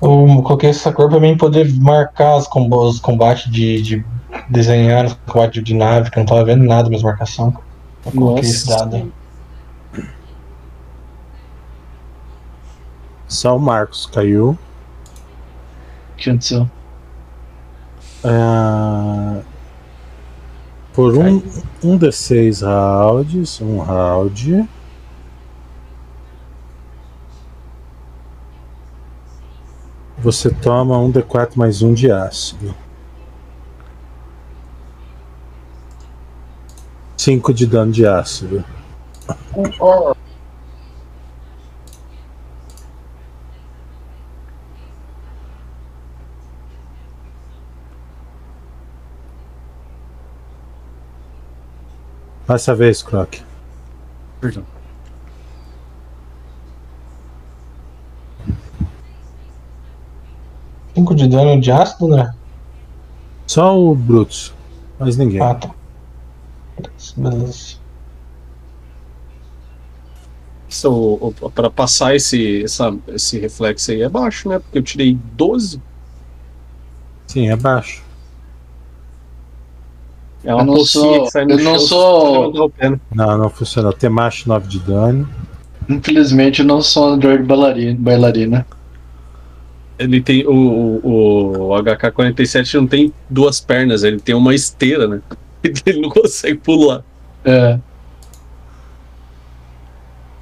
eu 0.00 0.42
coloquei 0.42 0.70
essa 0.70 0.90
cor 0.90 1.10
pra 1.10 1.20
mim 1.20 1.36
poder 1.36 1.70
marcar 1.74 2.36
os, 2.36 2.48
os 2.48 2.98
combates 2.98 3.52
de, 3.52 3.82
de 3.82 4.04
desenhar 4.48 5.04
os 5.04 5.12
combates 5.26 5.62
de 5.62 5.74
nave, 5.74 6.10
que 6.10 6.18
eu 6.18 6.20
não 6.22 6.26
tava 6.26 6.44
vendo 6.46 6.64
nada 6.64 6.88
minhas 6.88 7.02
marcações. 7.02 7.52
Eu 8.06 8.12
coloquei 8.12 8.48
esse 8.48 8.66
dado. 8.66 8.96
aí. 8.96 9.17
Só 13.28 13.56
o 13.56 13.60
Marcos 13.60 14.06
caiu. 14.06 14.50
O 14.50 16.16
que 16.16 16.30
aconteceu? 16.30 16.68
Ah, 18.24 19.40
por 20.92 21.16
um, 21.16 21.36
um 21.84 21.98
D6 21.98 22.64
rounds, 22.64 23.60
um 23.60 23.78
round. 23.78 24.68
Você 30.18 30.50
toma 30.50 30.98
um 30.98 31.12
D4 31.12 31.50
mais 31.54 31.82
um 31.82 31.94
de 31.94 32.10
ácido. 32.10 32.74
5 37.16 37.52
de 37.52 37.66
dano 37.66 37.92
de 37.92 38.06
ácido. 38.06 38.64
Dessa 52.48 52.74
vez, 52.74 53.02
Croc. 53.02 53.40
Perdão. 54.40 54.64
Cinco 60.94 61.14
de 61.14 61.28
dano 61.28 61.60
de 61.60 61.70
ácido, 61.70 62.08
né? 62.08 62.34
Só 63.46 63.78
o 63.78 63.94
Brutus. 63.94 64.54
Mais 64.98 65.18
ninguém. 65.18 65.42
Ah, 65.42 65.54
tá. 65.54 65.70
Beleza. 67.18 67.76
Pra 71.54 71.68
passar 71.68 72.14
esse, 72.14 72.64
essa, 72.64 72.96
esse 73.08 73.38
reflexo 73.38 73.90
aí 73.90 74.00
é 74.00 74.08
baixo, 74.08 74.48
né? 74.48 74.58
Porque 74.58 74.78
eu 74.78 74.82
tirei 74.82 75.14
12. 75.34 75.82
Sim, 77.26 77.50
é 77.50 77.56
baixo. 77.56 78.07
É 80.44 80.54
uma 80.54 80.62
Eu 80.62 80.66
não 80.66 80.84
sou- 80.84 81.24
que 81.24 81.30
sai 81.30 81.44
no 81.44 81.52
eu 81.52 81.58
não 81.64 81.78
sou- 81.78 82.72
né? 82.80 83.00
Não, 83.14 83.38
não 83.38 83.50
funcionou. 83.50 83.92
Temacho 83.92 84.48
9 84.48 84.68
de 84.68 84.78
dano. 84.78 85.28
Infelizmente 85.88 86.60
eu 86.60 86.66
não 86.66 86.80
sou 86.80 87.16
bailarina. 87.16 87.96
bailarina. 87.98 88.66
Ele 89.98 90.20
tem. 90.20 90.46
O, 90.46 90.52
o, 90.52 91.68
o 91.70 91.82
HK-47 91.82 92.74
não 92.74 92.86
tem 92.86 93.12
duas 93.28 93.60
pernas, 93.60 94.04
ele 94.04 94.20
tem 94.20 94.34
uma 94.34 94.54
esteira, 94.54 95.08
né? 95.08 95.20
Ele 95.84 96.00
não 96.00 96.08
consegue 96.08 96.56
pular. 96.58 97.02
É. 97.44 97.80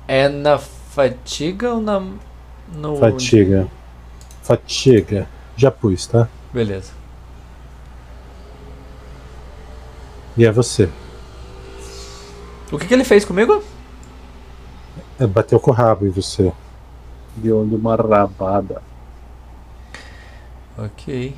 É 0.07 0.29
na 0.29 0.59
fatiga 0.59 1.73
ou 1.75 1.81
na. 1.81 2.03
No... 2.77 2.97
Fatiga. 2.97 3.67
Fatiga. 4.43 5.27
Já 5.57 5.71
pus, 5.71 6.07
tá? 6.07 6.29
Beleza. 6.53 6.93
E 10.37 10.45
é 10.45 10.53
você. 10.53 10.91
O 12.71 12.79
que, 12.79 12.87
que 12.87 12.95
ele 12.95 13.05
fez 13.05 13.25
comigo? 13.25 13.63
É, 15.19 15.27
bateu 15.27 15.59
com 15.59 15.71
o 15.71 15.75
rabo 15.75 16.07
em 16.07 16.11
você. 16.11 16.53
Deu 17.37 17.63
uma 17.63 17.97
rabada. 17.97 18.83
Ok. 20.77 21.35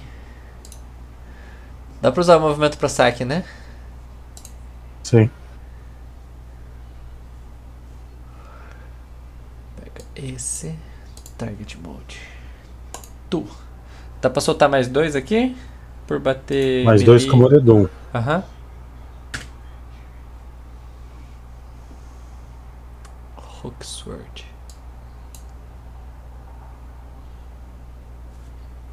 Dá 2.01 2.11
pra 2.11 2.21
usar 2.21 2.37
o 2.37 2.41
movimento 2.41 2.77
pra 2.79 2.89
saque, 2.89 3.25
né? 3.25 3.45
Sim. 5.05 5.31
Pega 9.77 10.05
esse. 10.17 10.77
Target 11.37 11.79
mode. 11.79 12.21
Tu. 13.31 13.47
Dá 14.21 14.29
pra 14.29 14.41
soltar 14.41 14.69
mais 14.69 14.89
dois 14.89 15.15
aqui? 15.15 15.57
Por 16.07 16.19
bater. 16.19 16.85
Mais 16.85 17.03
dois 17.05 17.25
com 17.25 17.37
Moredum. 17.37 17.87
Aham. 18.13 18.43
Sword. 23.83 24.45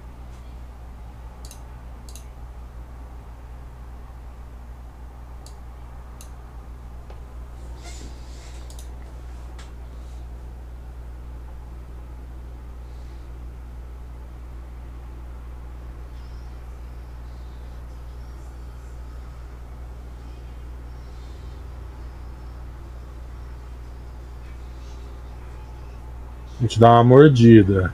A 26.58 26.62
gente 26.62 26.80
dá 26.80 26.90
uma 26.90 27.04
mordida. 27.04 27.92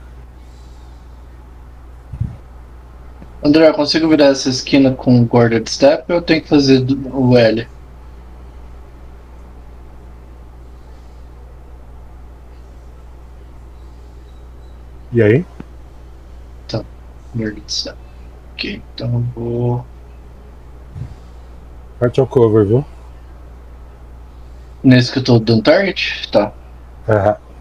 André, 3.44 3.68
eu 3.68 3.74
consigo 3.74 4.08
virar 4.08 4.26
essa 4.26 4.48
esquina 4.48 4.92
com 4.92 5.24
Guarded 5.24 5.68
Step 5.68 6.04
ou 6.08 6.16
eu 6.16 6.22
tenho 6.22 6.42
que 6.42 6.48
fazer 6.48 6.86
o 7.12 7.36
L? 7.36 7.66
E 15.12 15.20
aí? 15.20 15.44
Guarded 17.34 17.64
Step. 17.66 17.96
Ok, 18.52 18.80
então 18.94 19.14
eu 19.14 19.20
vou. 19.34 19.86
Parte 21.98 22.20
ao 22.20 22.26
cover, 22.26 22.64
viu? 22.64 22.84
Nesse 24.84 25.12
que 25.12 25.18
eu 25.18 25.24
tô 25.24 25.38
dando 25.40 25.62
target? 25.62 26.30
Tá. 26.30 26.52
É. 27.08 27.51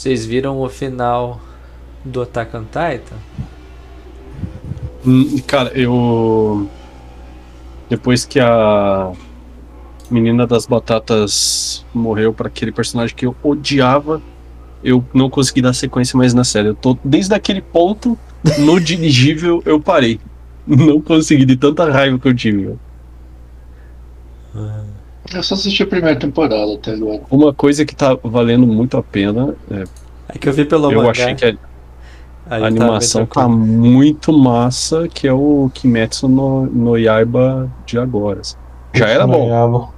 Vocês 0.00 0.24
viram 0.24 0.58
o 0.58 0.66
final 0.70 1.38
do 2.02 2.22
Attack 2.22 2.56
on 2.56 2.64
Titan? 2.64 3.16
Hum, 5.06 5.38
Cara, 5.46 5.78
eu. 5.78 6.66
Depois 7.86 8.24
que 8.24 8.40
a 8.40 9.12
menina 10.10 10.46
das 10.46 10.64
batatas 10.64 11.84
morreu 11.92 12.32
pra 12.32 12.48
aquele 12.48 12.72
personagem 12.72 13.14
que 13.14 13.26
eu 13.26 13.36
odiava, 13.42 14.22
eu 14.82 15.04
não 15.12 15.28
consegui 15.28 15.60
dar 15.60 15.74
sequência 15.74 16.16
mais 16.16 16.32
na 16.32 16.44
série. 16.44 16.68
Eu 16.68 16.74
tô 16.74 16.96
desde 17.04 17.34
aquele 17.34 17.60
ponto 17.60 18.18
no 18.58 18.76
dirigível 18.80 19.62
eu 19.66 19.78
parei. 19.78 20.18
Não 20.66 20.98
consegui 20.98 21.44
de 21.44 21.56
tanta 21.56 21.92
raiva 21.92 22.18
que 22.18 22.26
eu 22.26 22.34
tive. 22.34 22.64
velho. 22.64 22.80
Eu 25.32 25.42
só 25.42 25.54
assisti 25.54 25.82
a 25.82 25.86
primeira 25.86 26.18
temporada 26.18 26.74
até 26.74 26.92
agora. 26.92 27.20
Uma 27.30 27.54
coisa 27.54 27.84
que 27.84 27.94
tá 27.94 28.16
valendo 28.22 28.66
muito 28.66 28.96
a 28.96 29.02
pena, 29.02 29.54
é, 29.70 29.84
É 30.28 30.38
que 30.38 30.48
eu 30.48 30.52
vi 30.52 30.64
pelo 30.64 30.90
eu 30.90 30.98
mangá. 30.98 31.10
achei 31.12 31.34
que 31.34 31.44
a, 31.44 32.56
a 32.56 32.60
tá 32.60 32.66
animação 32.66 33.26
tá 33.26 33.40
tranquilo. 33.42 33.58
muito 33.58 34.32
massa, 34.36 35.06
que 35.08 35.28
é 35.28 35.32
o 35.32 35.70
Kimetsu 35.72 36.26
no, 36.28 36.66
no 36.66 36.96
Yaiba 36.98 37.70
de 37.86 37.98
agora. 37.98 38.40
assim. 38.40 38.56
Já 38.92 39.06
era 39.08 39.26
bom. 39.26 39.90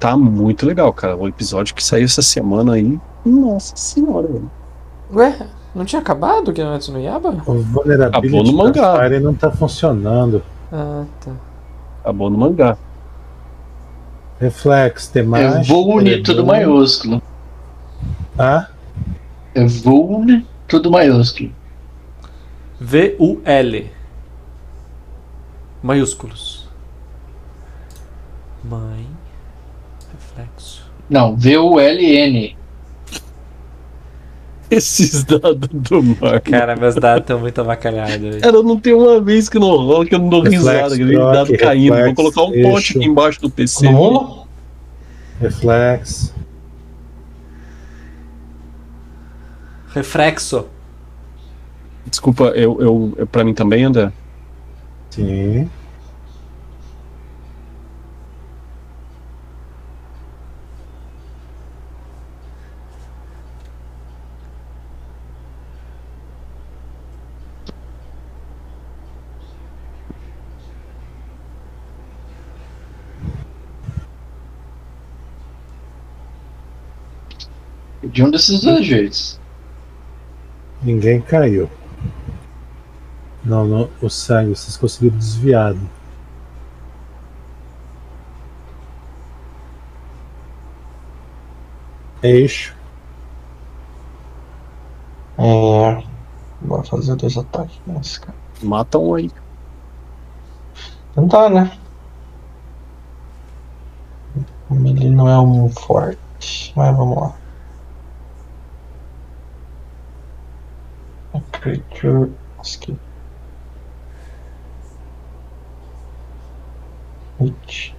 Tá 0.00 0.16
muito 0.16 0.66
legal, 0.66 0.92
cara. 0.92 1.16
O 1.16 1.28
episódio 1.28 1.74
que 1.74 1.84
saiu 1.84 2.06
essa 2.06 2.22
semana 2.22 2.72
aí. 2.72 2.98
Nossa 3.24 3.76
senhora, 3.76 4.26
velho. 4.26 4.50
Ué, 5.12 5.46
não 5.74 5.84
tinha 5.84 6.00
acabado 6.00 6.48
o 6.48 6.52
Kimetsu 6.52 6.92
no 6.92 7.00
Yaba? 7.00 7.36
O 7.46 7.54
vulnerability 7.60 8.18
Acabou 8.18 8.42
no 8.44 8.52
mangá. 8.52 9.08
não 9.20 9.34
tá 9.34 9.50
funcionando. 9.50 10.42
Ah, 10.72 11.04
tá. 11.24 11.32
Acabou 12.02 12.30
no 12.30 12.38
mangá. 12.38 12.76
Reflex, 14.40 15.08
É 15.08 15.12
Temashi. 15.12 15.68
Vulne 15.68 16.22
tudo 16.22 16.44
maiúsculo. 16.46 17.22
Ah, 18.38 18.68
É 19.54 19.64
Vulne 19.66 20.46
tudo 20.66 20.90
maiúsculo. 20.90 21.52
V-U-L. 22.80 23.90
Maiúsculos. 25.82 26.68
Mãe. 28.64 29.06
Reflexo. 30.12 30.90
Não, 31.08 31.36
V-U-L-N. 31.36 32.56
Esses 34.76 35.24
dados 35.24 35.68
do 35.68 36.02
Marco. 36.02 36.50
Cara, 36.50 36.76
meus 36.76 36.94
dados 36.94 37.22
estão 37.22 37.40
muito 37.40 37.60
avacalhados. 37.60 38.36
Cara, 38.36 38.62
não 38.62 38.78
tem 38.78 38.94
uma 38.94 39.20
vez 39.20 39.48
que 39.48 39.58
não 39.58 39.68
rola 39.68 40.06
que 40.06 40.14
eu 40.14 40.18
não 40.18 40.28
dou 40.28 40.42
risada, 40.42 40.94
aquele 40.94 41.14
troque, 41.14 41.32
dado 41.34 41.58
caindo. 41.58 41.96
Vou 41.96 42.14
colocar 42.14 42.42
um 42.44 42.54
eixo. 42.54 42.70
pote 42.70 42.98
aqui 42.98 43.06
embaixo 43.06 43.40
do 43.40 43.50
PC. 43.50 43.86
Todo 43.86 43.94
mundo? 43.94 44.40
reflex. 45.40 46.34
Reflexo. 49.92 50.66
Desculpa, 52.06 52.44
eu, 52.54 52.80
eu, 52.80 53.14
eu, 53.16 53.26
pra 53.26 53.42
mim 53.42 53.54
também, 53.54 53.84
André? 53.84 54.12
Sim. 55.10 55.68
De 78.02 78.24
um 78.24 78.30
desses 78.30 78.62
dois 78.62 78.84
jeitos. 78.86 79.38
Ninguém 80.82 81.20
caiu. 81.20 81.70
Não, 83.44 83.66
não, 83.66 83.90
o 84.00 84.08
sangue, 84.08 84.56
vocês 84.56 84.76
conseguiram 84.76 85.16
desviado. 85.18 85.80
Eixo. 92.22 92.74
É. 95.38 96.02
Bora 96.60 96.82
fazer 96.84 97.16
dois 97.16 97.36
ataques 97.36 97.80
nesse 97.86 98.20
cara. 98.20 98.36
Mata 98.62 98.98
um 98.98 99.14
aí. 99.14 99.30
Tentar, 101.14 101.48
né? 101.48 101.78
Ele 104.70 105.10
não 105.10 105.28
é 105.28 105.40
um 105.40 105.68
forte, 105.70 106.72
mas 106.76 106.96
vamos 106.96 107.18
lá. 107.18 107.34
Creature 111.52 112.30
skill. 112.62 112.98
Hit. 117.38 117.94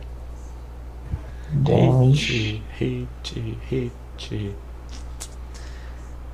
Damage. 1.52 2.62
Hit, 2.78 3.08
hit, 3.70 3.92
hit. 4.18 4.56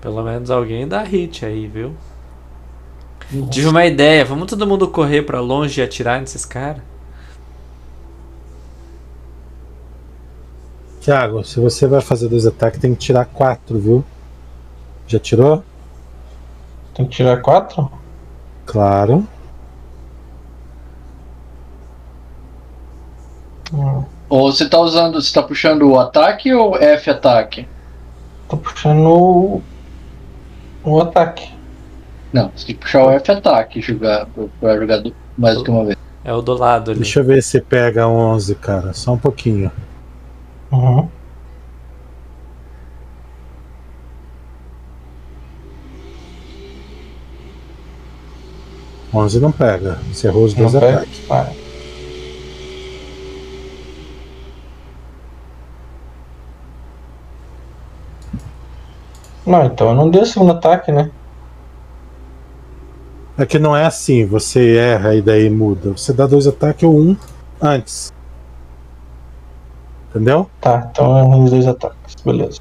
Pelo 0.01 0.23
menos 0.23 0.49
alguém 0.49 0.87
dá 0.87 1.03
hit 1.03 1.45
aí, 1.45 1.67
viu? 1.67 1.95
Tive 3.49 3.67
uma 3.67 3.85
ideia. 3.85 4.23
Vamos 4.23 4.47
todo 4.47 4.67
mundo 4.67 4.87
correr 4.87 5.23
pra 5.23 5.39
longe 5.39 5.81
e 5.81 5.83
atirar 5.83 6.19
nesses 6.19 6.45
caras? 6.45 6.81
Thiago, 11.01 11.43
se 11.43 11.59
você 11.59 11.87
vai 11.87 12.01
fazer 12.01 12.27
dois 12.27 12.45
ataques, 12.45 12.79
tem 12.81 12.93
que 12.93 12.99
tirar 12.99 13.25
quatro, 13.25 13.79
viu? 13.79 14.03
Já 15.07 15.19
tirou? 15.19 15.63
Tem 16.97 17.05
que 17.05 17.11
tirar 17.11 17.41
quatro? 17.43 17.91
Claro. 18.65 19.27
Hum, 23.71 24.03
Ou 24.27 24.51
você 24.51 24.67
tá 24.67 24.79
usando. 24.79 25.21
Você 25.21 25.31
tá 25.31 25.43
puxando 25.43 25.83
o 25.83 25.99
ataque 25.99 26.51
ou 26.51 26.75
F 26.75 27.11
ataque? 27.11 27.67
tô 28.49 28.57
puxando 28.57 29.05
o, 29.07 29.61
o 30.83 30.99
ataque. 30.99 31.53
Não, 32.33 32.51
você 32.55 32.65
tem 32.65 32.75
que 32.75 32.81
puxar 32.81 33.05
o 33.05 33.11
F 33.11 33.31
ataque 33.31 33.79
jogar, 33.79 34.25
pra 34.59 34.75
jogar 34.79 35.03
mais 35.37 35.55
do 35.55 35.63
que 35.63 35.69
uma 35.69 35.85
vez. 35.85 35.97
É 36.25 36.33
o 36.33 36.41
do 36.41 36.55
lado 36.55 36.89
ali. 36.89 37.01
Deixa 37.01 37.19
eu 37.19 37.23
ver 37.23 37.43
se 37.43 37.61
pega 37.61 38.07
11, 38.07 38.55
cara. 38.55 38.91
Só 38.93 39.13
um 39.13 39.19
pouquinho. 39.19 39.71
Uhum. 40.71 41.07
Onze 49.13 49.39
não 49.39 49.51
pega. 49.51 49.97
Você 50.11 50.27
errou 50.27 50.43
os 50.45 50.53
Não 50.53 50.69
dois 50.69 50.73
pega? 50.83 50.97
ataques. 50.97 51.19
Vai. 51.27 51.55
Não, 59.45 59.65
então 59.65 59.89
eu 59.89 59.95
não 59.95 60.09
dei 60.09 60.21
o 60.21 60.25
segundo 60.25 60.51
ataque, 60.51 60.91
né? 60.91 61.09
É 63.37 63.45
que 63.45 63.59
não 63.59 63.75
é 63.75 63.85
assim, 63.85 64.25
você 64.25 64.75
erra 64.75 65.15
e 65.15 65.21
daí 65.21 65.49
muda. 65.49 65.91
Você 65.91 66.11
dá 66.11 66.25
dois 66.25 66.47
ataques 66.47 66.83
ou 66.83 66.97
um 66.99 67.15
antes. 67.61 68.11
Entendeu? 70.09 70.49
Tá, 70.59 70.89
então 70.91 71.17
eu 71.17 71.25
errei 71.27 71.43
os 71.43 71.51
dois 71.51 71.67
ataques. 71.67 72.15
Beleza. 72.25 72.59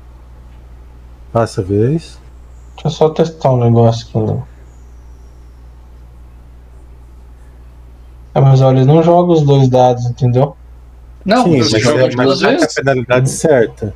Passa 1.33 1.61
a 1.61 1.65
vez. 1.65 2.21
Deixa 2.75 2.87
eu 2.89 2.91
só 2.91 3.09
testar 3.11 3.53
um 3.53 3.65
negócio 3.65 4.07
aqui 4.07 4.19
ainda. 4.19 4.56
É, 8.37 8.41
mas 8.41 8.61
olha, 8.61 8.77
eles 8.77 8.87
não 8.87 9.03
jogam 9.03 9.33
os 9.35 9.41
dois 9.41 9.67
dados, 9.67 10.05
entendeu? 10.05 10.55
Não, 11.25 11.45
Sim, 11.45 11.63
você 11.63 11.77
mas 11.77 11.83
joga 11.83 12.05
é, 12.05 12.09
duas 12.11 12.43
é 12.43 12.47
a 12.47 12.51
vezes. 12.51 12.75
penalidade 12.75 13.31
certa. 13.31 13.95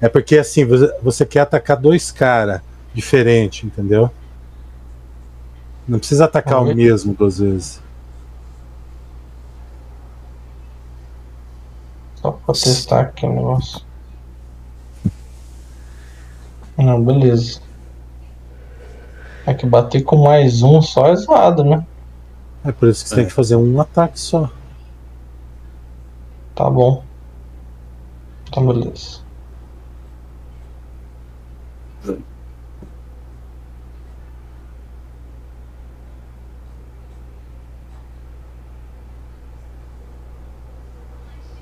É 0.00 0.08
porque 0.08 0.38
assim, 0.38 0.64
você, 0.64 0.96
você 1.02 1.26
quer 1.26 1.40
atacar 1.40 1.76
dois 1.76 2.12
caras 2.12 2.60
diferentes, 2.94 3.64
entendeu? 3.64 4.08
Não 5.88 5.98
precisa 5.98 6.26
atacar 6.26 6.62
o 6.62 6.66
ver. 6.66 6.76
mesmo 6.76 7.12
duas 7.12 7.40
vezes. 7.40 7.82
Só 12.14 12.30
pra 12.30 12.54
testar 12.54 13.00
aqui 13.00 13.26
o 13.26 13.34
negócio. 13.34 13.80
Não, 16.78 17.02
beleza. 17.02 17.60
É 19.44 19.52
que 19.52 19.66
bater 19.66 20.04
com 20.04 20.22
mais 20.22 20.62
um 20.62 20.80
só 20.80 21.08
é 21.08 21.16
zoado, 21.16 21.64
né? 21.64 21.84
É 22.64 22.70
por 22.72 22.88
isso 22.88 23.02
que 23.02 23.08
você 23.08 23.14
É. 23.14 23.18
tem 23.18 23.26
que 23.26 23.32
fazer 23.32 23.56
um 23.56 23.80
ataque 23.80 24.18
só. 24.18 24.50
Tá 26.54 26.68
bom. 26.70 27.04
Então, 28.48 28.66
beleza. 28.66 29.20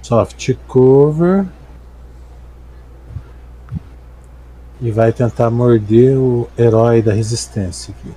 Soft 0.03 0.57
cover. 0.67 1.47
E 4.81 4.91
vai 4.91 5.13
tentar 5.13 5.51
morder 5.51 6.17
o 6.17 6.49
herói 6.59 7.03
da 7.03 7.13
resistência 7.13 7.95
aqui. 7.97 8.11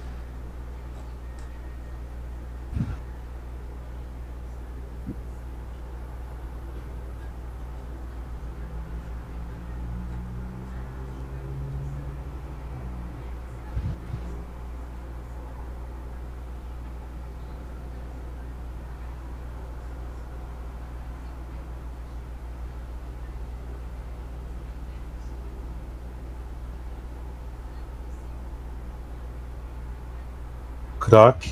Croc. 31.13 31.45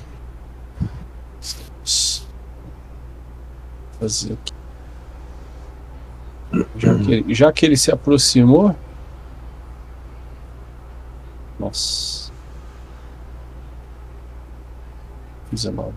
Fazer 4.00 4.34
aqui. 4.34 4.54
Já 6.76 6.96
que, 6.98 7.12
ele, 7.12 7.34
já 7.36 7.52
que 7.52 7.66
ele 7.68 7.78
se 7.78 7.92
aproximou. 7.92 8.76
Nossa. 11.60 12.32
19. 15.52 15.94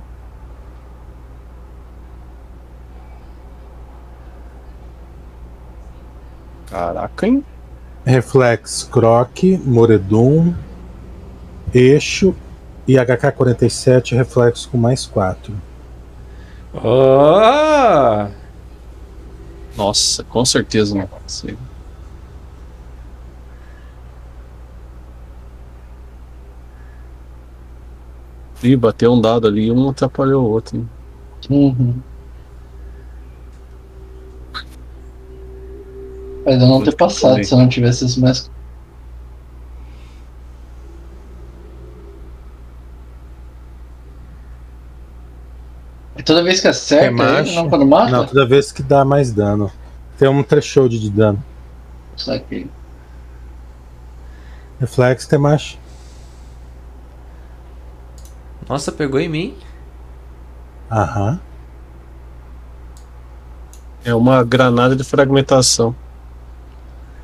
Caraca, 6.66 7.26
hein? 7.26 7.42
Reflex 8.04 8.82
Croc, 8.82 9.42
Moredum, 9.64 10.54
Eixo 11.72 12.36
e 12.86 12.94
HK-47 12.94 14.14
reflexo 14.16 14.68
com 14.68 14.78
mais 14.78 15.06
4. 15.06 15.54
Oh! 16.74 18.28
Nossa, 19.76 20.22
com 20.24 20.44
certeza 20.44 20.94
não 20.94 21.06
consigo. 21.06 21.58
Ih, 28.62 28.76
bateu 28.76 29.12
um 29.12 29.20
dado 29.20 29.46
ali 29.46 29.66
e 29.66 29.70
um 29.72 29.90
atrapalhou 29.90 30.46
o 30.46 30.50
outro. 30.50 30.76
hein? 30.78 30.88
Uhum. 31.50 31.94
Mas 36.46 36.60
eu 36.60 36.68
não 36.68 36.82
ter 36.82 36.96
passado 36.96 37.42
se 37.44 37.52
eu 37.52 37.58
não 37.58 37.68
tivesse 37.68 38.18
mais. 38.20 38.50
Toda 46.24 46.42
vez 46.42 46.60
que 46.60 46.68
acerta, 46.68 47.04
É 47.04 47.08
ele 47.08 47.14
macho. 47.16 47.54
não 47.54 47.68
quando 47.68 47.86
mata? 47.86 48.10
Não, 48.10 48.26
toda 48.26 48.46
vez 48.46 48.72
que 48.72 48.82
dá 48.82 49.04
mais 49.04 49.32
dano. 49.32 49.70
Tem 50.18 50.28
um 50.28 50.42
threshold 50.42 50.98
de 50.98 51.10
dano. 51.10 51.42
Saquei. 52.16 52.68
Reflexo 54.80 55.28
tem 55.28 55.38
macho. 55.38 55.78
Nossa, 58.68 58.90
pegou 58.92 59.20
em 59.20 59.28
mim? 59.28 59.56
Aham. 60.90 61.40
É 64.04 64.14
uma 64.14 64.42
granada 64.44 64.94
de 64.94 65.02
fragmentação. 65.04 65.94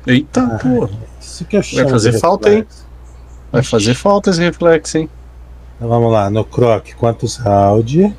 Eita, 0.05 0.41
Ah, 0.43 0.57
pô. 0.59 0.89
Isso 1.19 1.45
que 1.45 1.55
eu 1.57 1.61
chamo 1.63 1.89
fazer 1.89 2.19
falta, 2.19 2.51
hein? 2.51 2.65
Vai 3.51 3.61
fazer 3.63 3.93
falta 3.93 4.29
esse 4.31 4.39
reflexo, 4.41 4.97
hein? 4.97 5.09
Então 5.77 5.87
vamos 5.87 6.11
lá, 6.11 6.29
no 6.29 6.43
Croc, 6.43 6.93
quantos 6.97 7.37
round? 7.37 8.15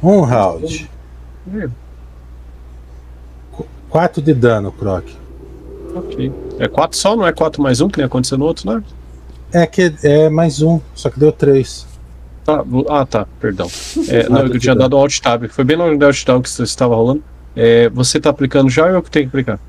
Um 0.00 0.20
round. 0.20 0.88
É, 1.54 1.68
4 3.90 4.22
de 4.22 4.32
dano, 4.32 4.72
Croc. 4.72 5.04
ok. 5.94 6.32
É 6.58 6.68
4 6.68 6.96
só, 6.96 7.16
não 7.16 7.26
é 7.26 7.32
4 7.32 7.62
mais 7.62 7.80
um, 7.80 7.88
que 7.88 7.98
nem 7.98 8.06
aconteceu 8.06 8.38
no 8.38 8.44
outro, 8.44 8.72
né? 8.72 8.82
É 9.52 9.66
que 9.66 9.92
é 10.02 10.30
mais 10.30 10.62
um, 10.62 10.80
só 10.94 11.10
que 11.10 11.20
deu 11.20 11.30
3. 11.30 11.86
Tá, 12.44 12.64
ah, 12.88 13.06
tá, 13.06 13.26
perdão. 13.40 13.68
É, 14.08 14.28
não, 14.28 14.40
eu 14.40 14.48
de 14.48 14.58
tinha 14.58 14.74
dado 14.74 14.96
Alt 14.96 15.20
Tab. 15.20 15.46
Foi 15.48 15.64
bem 15.64 15.76
na 15.76 15.84
hora 15.84 15.96
do 15.96 16.06
Alt 16.06 16.24
Tab 16.24 16.42
que 16.42 16.50
você 16.50 16.62
estava 16.62 16.94
rolando. 16.94 17.22
É, 17.54 17.88
você 17.90 18.18
tá 18.18 18.30
aplicando 18.30 18.70
já 18.70 18.84
ou 18.84 18.90
eu 18.90 19.02
que 19.02 19.10
tenho 19.10 19.26
que 19.26 19.28
aplicar? 19.28 19.60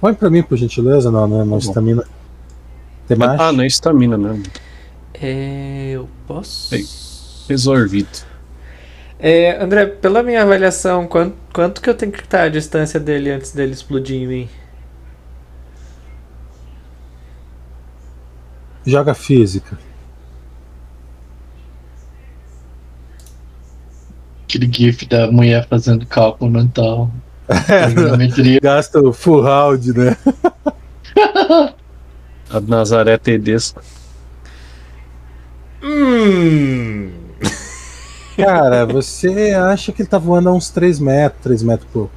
Põe 0.00 0.14
pra 0.14 0.30
mim, 0.30 0.42
por 0.42 0.56
gentileza, 0.56 1.10
não, 1.10 1.26
não, 1.26 1.38
não 1.38 1.46
bom. 1.46 1.58
estamina. 1.58 2.04
Tem 3.08 3.16
mais? 3.16 3.40
Ah, 3.40 3.52
não 3.52 3.64
é 3.64 3.66
estamina, 3.66 4.16
né? 4.16 4.42
É, 5.14 5.90
eu 5.94 6.08
posso. 6.26 6.74
Ei. 6.74 6.86
Resolvido. 7.48 8.26
É, 9.18 9.62
André, 9.62 9.86
pela 9.86 10.22
minha 10.22 10.42
avaliação, 10.42 11.06
quanto, 11.06 11.36
quanto 11.52 11.80
que 11.80 11.88
eu 11.88 11.94
tenho 11.94 12.12
que 12.12 12.20
estar 12.20 12.42
a 12.42 12.48
distância 12.48 13.00
dele 13.00 13.30
antes 13.30 13.52
dele 13.52 13.72
explodir 13.72 14.16
em 14.16 14.26
mim? 14.26 14.48
Joga 18.84 19.14
física. 19.14 19.78
Aquele 24.44 24.70
gif 24.72 25.06
da 25.06 25.30
mulher 25.32 25.66
fazendo 25.66 26.06
cálculo 26.06 26.50
mental. 26.50 27.10
Trigonometria. 27.84 28.60
Gasta 28.62 29.00
o 29.00 29.12
full 29.12 29.42
round, 29.42 29.92
né? 29.92 30.16
A 32.48 32.60
Nazaré 32.60 33.18
Tedesco. 33.18 33.82
Hum. 35.82 37.25
Cara, 38.36 38.84
você 38.84 39.54
acha 39.54 39.92
que 39.92 40.02
ele 40.02 40.08
tá 40.08 40.18
voando 40.18 40.50
a 40.50 40.52
uns 40.52 40.68
3 40.68 41.00
metros, 41.00 41.42
3 41.42 41.62
metros 41.62 41.88
e 41.88 41.92
pouco. 41.92 42.12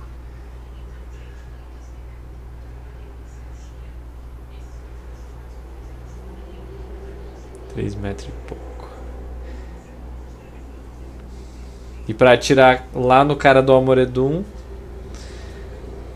Três 7.73 7.95
metros 7.95 8.27
e 8.27 8.31
pouco. 8.47 8.89
E 12.05 12.13
pra 12.13 12.33
atirar 12.33 12.85
lá 12.93 13.23
no 13.23 13.37
cara 13.37 13.61
do 13.61 13.71
Almoredum, 13.71 14.43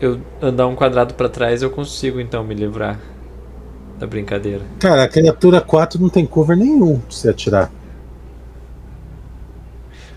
eu 0.00 0.20
andar 0.42 0.66
um 0.66 0.74
quadrado 0.74 1.14
pra 1.14 1.28
trás, 1.28 1.62
eu 1.62 1.70
consigo 1.70 2.20
então 2.20 2.44
me 2.44 2.54
livrar 2.54 2.98
da 3.98 4.06
brincadeira. 4.06 4.62
Cara, 4.80 5.04
a 5.04 5.08
criatura 5.08 5.62
4 5.62 5.98
não 5.98 6.10
tem 6.10 6.26
cover 6.26 6.56
nenhum 6.56 6.98
pra 6.98 7.10
você 7.10 7.30
atirar. 7.30 7.70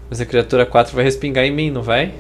Mas 0.10 0.22
a 0.22 0.26
criatura 0.26 0.66
4 0.66 0.95
vai 0.95 1.03
respingar 1.03 1.43
em 1.43 1.51
mim, 1.51 1.70
não 1.70 1.82
vai? 1.82 2.14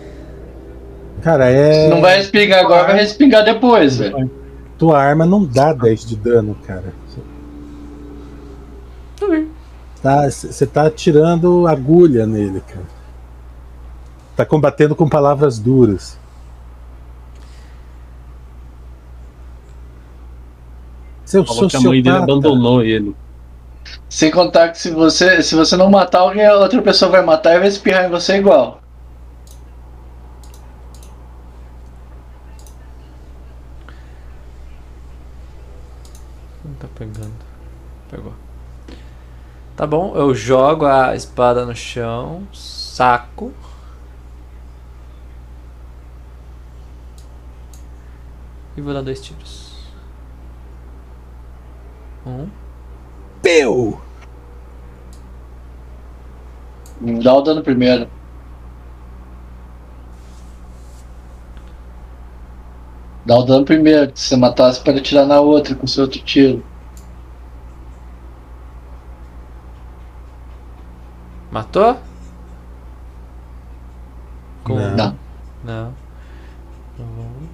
Cara, 1.21 1.49
é. 1.49 1.89
Não 1.89 2.01
vai 2.01 2.17
respingar 2.17 2.59
agora, 2.59 2.87
vai 2.87 2.95
respingar 2.97 3.43
depois, 3.43 3.97
velho. 3.97 4.29
Tua 4.77 5.01
arma 5.01 5.25
não 5.25 5.43
dá 5.43 5.73
10 5.73 6.05
de 6.05 6.15
dano, 6.15 6.55
cara. 6.65 6.93
Tá, 10.01 10.29
você 10.29 10.65
tá 10.65 10.85
atirando 10.85 11.67
agulha 11.67 12.25
nele, 12.27 12.61
cara. 12.61 12.85
Tá 14.35 14.45
combatendo 14.45 14.95
com 14.95 15.09
palavras 15.09 15.57
duras. 15.57 16.19
Seu 21.25 21.43
Falou 21.43 21.67
que 21.67 21.75
a 21.75 21.81
mãe 21.81 22.01
dele 22.01 22.15
abandonou 22.15 22.83
ele. 22.83 23.15
Sem 24.09 24.31
contar 24.31 24.69
que 24.69 24.79
se 24.79 24.91
você, 24.91 25.41
se 25.43 25.55
você 25.55 25.75
não 25.75 25.89
matar 25.89 26.19
alguém, 26.19 26.45
a 26.45 26.55
outra 26.55 26.81
pessoa 26.81 27.11
vai 27.11 27.21
matar 27.21 27.55
e 27.55 27.59
vai 27.59 27.67
espirrar 27.67 28.05
em 28.05 28.09
você 28.09 28.37
igual. 28.37 28.81
Não 36.63 36.73
tá 36.75 36.87
pegando. 36.95 37.33
Pegou. 38.09 38.33
Tá 39.75 39.85
bom, 39.85 40.15
eu 40.15 40.33
jogo 40.33 40.85
a 40.87 41.15
espada 41.15 41.63
no 41.63 41.75
chão, 41.75 42.47
saco. 42.51 43.53
E 48.75 48.81
vou 48.81 48.93
dar 48.93 49.01
dois 49.01 49.21
tiros. 49.21 49.75
Um. 52.25 52.49
Peu! 53.47 53.97
Dá 57.23 57.33
o 57.33 57.41
dano 57.41 57.63
primeiro. 57.63 58.09
Dá 63.25 63.37
o 63.37 63.43
dano 63.43 63.63
primeiro. 63.63 64.11
Se 64.13 64.27
você 64.27 64.35
matar, 64.35 64.73
você 64.73 64.83
pode 64.83 64.99
atirar 64.99 65.25
na 65.25 65.39
outra 65.39 65.73
com 65.75 65.87
seu 65.87 66.03
outro 66.03 66.19
tiro. 66.23 66.61
Matou? 71.49 71.97
Com... 74.65 74.75
Não. 74.75 75.17
Não. 75.63 75.95
Não. 76.99 77.05
Um. 77.05 77.47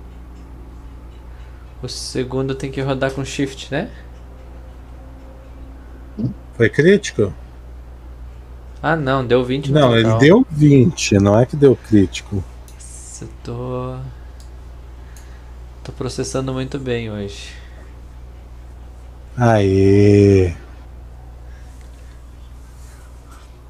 O 1.84 1.88
segundo 1.88 2.56
tem 2.56 2.72
que 2.72 2.82
rodar 2.82 3.12
com 3.12 3.24
shift, 3.24 3.72
né? 3.72 3.92
Foi 6.56 6.70
crítico? 6.70 7.34
Ah, 8.82 8.96
não, 8.96 9.26
deu 9.26 9.44
20 9.44 9.72
no 9.72 9.80
Não, 9.80 9.94
ele 9.94 10.04
total. 10.04 10.20
deu 10.20 10.48
20, 10.52 11.18
não 11.20 11.40
é 11.40 11.46
que 11.46 11.56
deu 11.56 11.76
crítico. 11.76 12.44
Eu 13.22 13.30
tô. 13.44 13.96
Tô 15.84 15.92
processando 15.94 16.52
muito 16.54 16.78
bem 16.78 17.10
hoje. 17.10 17.54
Aê! 19.38 20.54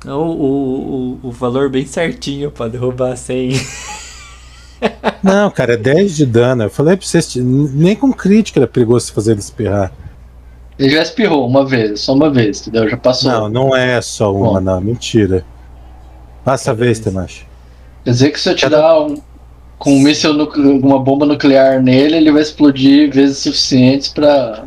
O, 0.05 0.09
o, 0.09 1.19
o, 1.23 1.27
o 1.29 1.31
valor 1.31 1.69
bem 1.69 1.86
certinho 1.86 2.51
pra 2.51 2.67
derrubar 2.67 3.15
100. 3.15 3.51
Não, 5.23 5.49
cara, 5.49 5.73
é 5.75 5.77
10 5.77 6.15
de 6.17 6.25
dano. 6.25 6.63
Eu 6.63 6.69
falei 6.69 6.97
pra 6.97 7.05
vocês, 7.05 7.36
nem 7.36 7.95
com 7.95 8.11
crítico 8.11 8.59
era 8.59 8.67
perigoso 8.67 9.13
fazer 9.13 9.31
ele 9.31 9.39
espirrar. 9.39 9.93
Ele 10.78 10.89
já 10.89 11.03
espirrou 11.03 11.47
uma 11.47 11.65
vez, 11.65 12.01
só 12.01 12.13
uma 12.13 12.30
vez, 12.30 12.61
entendeu? 12.61 12.89
Já 12.89 12.97
passou. 12.97 13.32
Não, 13.32 13.49
não 13.49 13.76
é 13.76 14.01
só 14.01 14.34
uma, 14.34 14.53
Bom. 14.53 14.61
não, 14.61 14.82
mentira. 14.82 15.45
Passa 16.43 16.71
a 16.71 16.74
vez, 16.74 16.97
vez. 16.97 16.99
Temashi. 16.99 17.45
Quer 18.03 18.11
dizer 18.11 18.32
que 18.32 18.39
se 18.39 18.49
eu 18.49 18.55
tirar 18.55 18.99
um, 19.01 19.15
com 19.78 19.93
um 19.95 19.99
míssil 19.99 20.32
uma 20.82 20.99
bomba 20.99 21.26
nuclear 21.26 21.82
nele, 21.82 22.17
ele 22.17 22.32
vai 22.32 22.41
explodir 22.41 23.11
vezes 23.13 23.38
suficientes 23.38 24.09
pra 24.09 24.65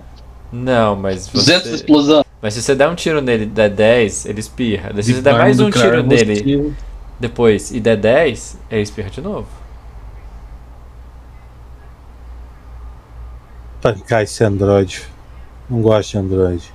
Não, 0.53 0.95
mas 0.97 1.27
200 1.27 1.69
você. 1.69 1.75
explosões. 1.75 2.25
Mas 2.41 2.55
se 2.55 2.63
você 2.63 2.75
der 2.75 2.89
um 2.89 2.95
tiro 2.95 3.21
nele 3.21 3.43
e 3.45 3.47
der 3.47 3.71
10, 3.71 4.27
ele 4.27 4.41
espirra. 4.41 4.91
Se 5.03 5.15
você 5.15 5.21
der 5.21 5.33
mais 5.35 5.59
um 5.59 5.71
tiro 5.71 6.03
nele 6.03 6.33
hostil. 6.35 6.75
depois 7.19 7.71
e 7.73 7.81
der 7.81 7.97
10, 7.97 8.59
ele 8.71 8.83
espirra 8.83 9.11
de 9.11 9.21
novo. 9.21 9.49
Pancar 13.83 14.23
esse 14.23 14.43
Android. 14.45 15.03
Não 15.69 15.83
gosto 15.83 16.13
de 16.13 16.19
Android. 16.19 16.73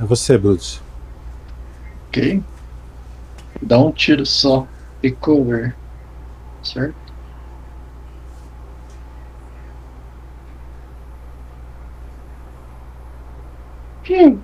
É 0.00 0.04
você, 0.04 0.36
Brutus. 0.36 0.82
Ok. 2.08 2.42
Dá 3.62 3.78
um 3.78 3.92
tiro 3.92 4.26
só. 4.26 4.66
E 5.02 5.10
cover. 5.10 5.76
Certo? 6.62 6.94
Piu. 14.02 14.42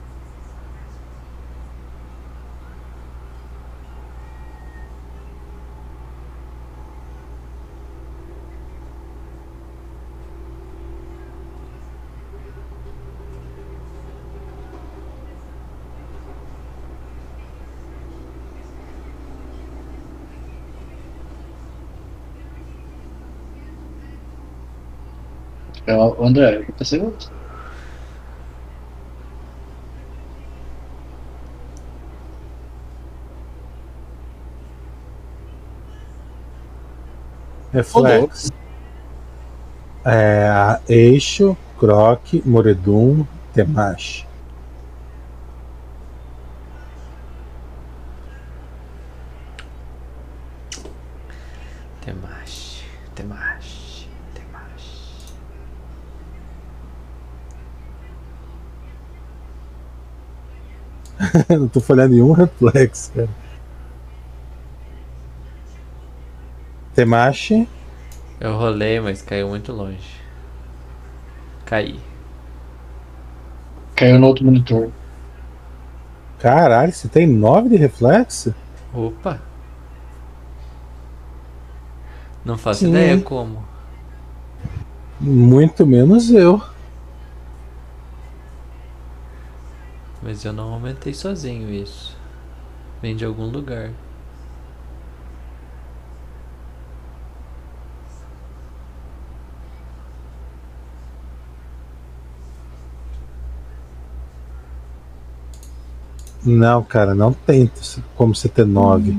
É, 25.87 25.95
o 25.97 26.25
André, 26.25 26.65
eu 26.69 26.75
pensei 26.75 27.01
outro. 27.01 27.31
Reflex. 37.73 38.51
É, 40.05 40.81
Eixo, 40.89 41.57
Croc, 41.79 42.43
Moredum, 42.45 43.27
Temashi. 43.55 44.27
Temashi, 52.01 52.83
Temashi, 53.15 54.09
Temashi. 54.35 55.35
Não 61.49 61.69
tô 61.69 61.81
falhando 61.81 62.15
em 62.15 62.23
um 62.23 62.33
reflexo, 62.33 63.13
cara. 63.13 63.29
Temashi. 66.95 67.69
Eu 68.41 68.57
rolei, 68.57 69.01
mas 69.01 69.23
caiu 69.23 69.49
muito 69.49 69.73
longe. 69.73 70.21
Caí. 71.65 72.01
Caiu 73.95 74.19
no 74.19 74.27
outro 74.27 74.45
monitor. 74.45 74.91
Caralho, 76.39 76.93
você 76.93 77.07
tem 77.07 77.27
9 77.27 77.69
de 77.69 77.77
reflexo? 77.77 78.55
Opa! 78.95 79.41
Não 82.45 82.57
faço 82.57 82.81
Sim. 82.81 82.89
ideia 82.89 83.21
como. 83.21 83.63
Muito 85.21 85.87
menos 85.87 86.31
eu. 86.31 86.63
Mas 90.23 90.45
eu 90.45 90.53
não 90.53 90.73
aumentei 90.73 91.15
sozinho 91.15 91.73
isso. 91.73 92.17
Vem 93.01 93.17
de 93.17 93.25
algum 93.25 93.47
lugar. 93.47 93.91
Não, 106.45 106.83
cara, 106.83 107.15
não 107.15 107.33
tem 107.33 107.71
como 108.17 108.35
você 108.35 108.49
ter 108.49 108.67
9. 108.67 109.17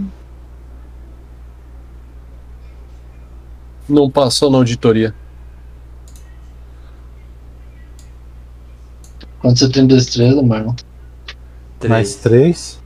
Não 3.87 4.09
passou 4.09 4.49
na 4.49 4.57
auditoria. 4.57 5.13
Quando 9.39 9.57
você 9.57 9.69
tem 9.69 9.85
destreza, 9.85 10.41
mano. 11.87 11.95
Mais 11.95 12.15
Três. 12.15 12.79
3. 12.79 12.81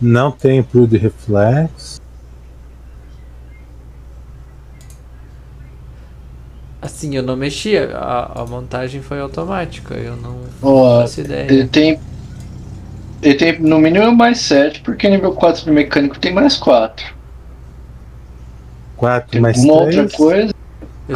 Não 0.00 0.32
tem 0.32 0.62
pro 0.62 0.86
de 0.86 0.96
reflex. 0.96 2.00
Assim, 6.80 7.14
eu 7.14 7.22
não 7.22 7.36
mexi. 7.36 7.76
A, 7.76 8.32
a 8.36 8.46
montagem 8.46 9.02
foi 9.02 9.20
automática. 9.20 9.94
Eu 9.94 10.16
não 10.16 10.40
Ó, 10.62 11.02
faço 11.02 11.20
ideia. 11.20 11.52
ele 11.52 11.68
tem. 11.68 12.00
Ele 13.22 13.34
tem 13.34 13.58
no 13.60 13.78
mínimo 13.78 14.14
mais 14.16 14.38
7, 14.40 14.80
porque 14.80 15.08
nível 15.08 15.32
4 15.34 15.64
de 15.64 15.70
mecânico 15.70 16.18
tem 16.18 16.32
mais 16.32 16.56
4. 16.56 17.14
4 18.96 19.30
Tem 19.30 19.40
mais 19.40 19.58
alguma 19.58 19.82
3. 19.86 19.96
outra 19.98 20.16
coisa? 20.16 20.54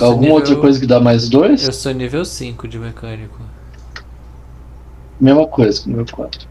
Alguma 0.00 0.32
outra 0.34 0.48
nível- 0.50 0.60
coisa 0.62 0.80
que 0.80 0.86
dá 0.86 1.00
mais 1.00 1.28
2? 1.28 1.66
Eu 1.66 1.72
sou 1.72 1.92
nível 1.92 2.24
5 2.24 2.66
de 2.68 2.78
mecânico. 2.78 3.38
Mesma 5.20 5.46
coisa 5.46 5.80
que 5.82 5.88
nível 5.88 6.04
4. 6.12 6.46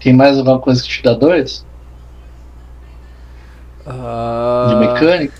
Tem 0.00 0.12
mais 0.12 0.36
alguma 0.36 0.58
coisa 0.58 0.82
que 0.82 0.88
te 0.88 1.02
dá 1.02 1.14
2? 1.14 1.64
Ah, 3.86 4.66
De 4.68 4.76
mecânico? 4.76 5.34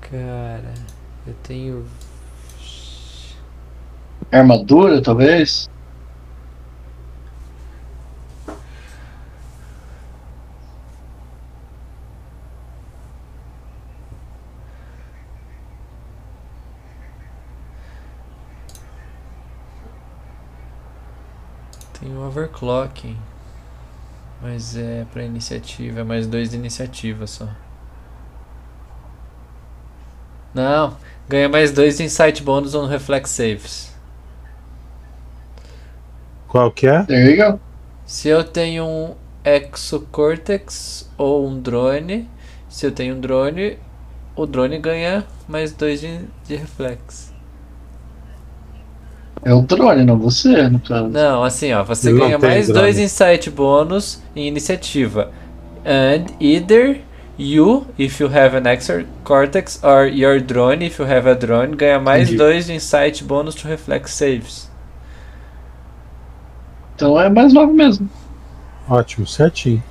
Cara, 0.00 0.74
eu 1.26 1.34
tenho. 1.42 1.84
Armadura, 4.32 5.02
talvez? 5.02 5.68
Tenho 21.98 22.20
overclocking. 22.26 23.16
Mas 24.42 24.76
é 24.76 25.04
pra 25.12 25.22
iniciativa, 25.22 26.00
é 26.00 26.04
mais 26.04 26.26
dois 26.26 26.50
de 26.50 26.56
iniciativa 26.56 27.26
só. 27.26 27.48
Não, 30.54 30.96
ganha 31.28 31.48
mais 31.48 31.72
dois 31.72 31.98
de 31.98 32.04
insight 32.04 32.42
bônus 32.42 32.74
on 32.74 32.86
reflex 32.86 33.30
saves. 33.30 33.89
Qual 36.50 36.70
que 36.70 36.86
é? 36.86 37.04
There 37.04 37.30
you 37.30 37.52
go. 37.52 37.60
Se 38.04 38.28
eu 38.28 38.44
tenho 38.44 38.84
um, 38.84 39.14
Exocortex 39.44 41.08
ou 41.16 41.46
um 41.48 41.60
drone. 41.60 42.28
Se 42.68 42.86
eu 42.86 42.92
tenho 42.92 43.14
um 43.16 43.20
drone, 43.20 43.78
o 44.36 44.46
drone 44.46 44.78
ganha 44.78 45.24
mais 45.48 45.72
dois 45.72 46.00
de, 46.00 46.20
de 46.46 46.56
reflexo. 46.56 47.30
É 49.42 49.54
o 49.54 49.62
drone, 49.62 50.04
não 50.04 50.18
você, 50.18 50.68
no 50.68 50.78
caso. 50.80 51.08
Não, 51.08 51.42
assim, 51.42 51.72
ó, 51.72 51.82
você 51.82 52.10
Eu 52.10 52.18
ganha 52.18 52.38
mais 52.38 52.66
drone. 52.66 52.80
dois 52.82 52.98
insight 52.98 53.48
bônus 53.50 54.20
em 54.36 54.46
iniciativa. 54.46 55.30
And 55.84 56.26
either 56.38 57.00
you, 57.38 57.86
if 57.98 58.20
you 58.20 58.28
have 58.28 58.54
an 58.54 58.68
extra 58.68 59.06
cortex, 59.24 59.80
or 59.82 60.06
your 60.06 60.40
drone, 60.40 60.84
if 60.84 60.98
you 60.98 61.06
have 61.06 61.26
a 61.28 61.34
drone, 61.34 61.74
ganha 61.74 61.98
mais 61.98 62.24
Entendi. 62.28 62.36
dois 62.36 62.66
de 62.66 62.74
insight 62.74 63.24
bônus 63.24 63.54
to 63.54 63.66
reflex 63.66 64.10
saves. 64.12 64.69
Então 67.00 67.18
é 67.18 67.30
mais 67.30 67.54
nove 67.54 67.72
mesmo. 67.72 68.06
Ótimo, 68.86 69.26
certinho. 69.26 69.82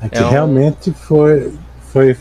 É 0.00 0.08
que 0.08 0.18
É 0.18 0.26
um- 0.26 0.30
realmente 0.30 0.90
foi, 0.92 1.56
foi, 1.92 2.16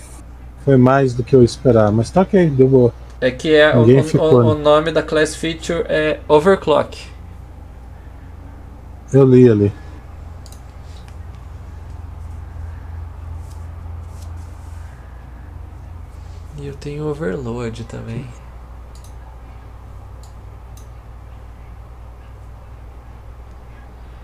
foi 0.64 0.78
mais 0.78 1.16
do 1.16 1.24
que 1.24 1.36
eu 1.36 1.44
esperava, 1.44 1.92
mas 1.92 2.12
tá 2.12 2.22
ok, 2.22 2.48
deu 2.52 2.68
boa. 2.68 2.94
É 3.20 3.32
que 3.32 3.56
é 3.56 3.76
o, 3.76 3.82
o- 3.82 4.04
ficou, 4.04 4.36
o- 4.36 4.54
né? 4.54 4.62
nome 4.62 4.92
da 4.92 5.02
class 5.02 5.36
feature 5.36 5.84
é 5.90 6.20
overclock. 6.28 7.08
Eu 9.12 9.26
li 9.26 9.50
ali. 9.50 9.74
E 16.60 16.68
eu 16.68 16.76
tenho 16.76 17.08
overload 17.08 17.84
também. 17.86 18.28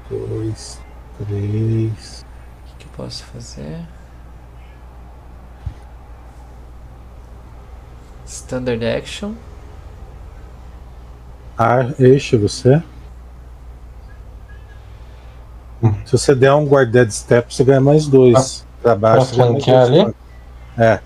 Dois, 0.09 0.79
três. 1.17 2.25
O 2.73 2.77
que 2.77 2.85
eu 2.85 2.91
posso 2.95 3.23
fazer? 3.25 3.85
Standard 8.25 8.85
action. 8.85 9.33
Ah, 11.57 11.87
eixo 11.99 12.39
você. 12.39 12.81
Se 16.05 16.11
você 16.11 16.35
der 16.35 16.53
um 16.53 16.65
guarded 16.65 17.11
step, 17.11 17.53
você 17.53 17.63
ganha 17.63 17.81
mais 17.81 18.07
dois. 18.07 18.65
pra 18.81 18.95
baixo. 18.95 19.17
pra 19.17 19.25
você 19.25 19.35
ganha 19.35 19.51
mais 19.51 19.63
flanquear 19.63 19.87
dois. 19.87 20.01
ali? 20.03 20.15
É. 20.77 20.99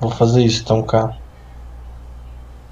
Vou 0.00 0.10
fazer 0.10 0.42
isso 0.42 0.62
então, 0.62 0.82
cara. 0.82 1.16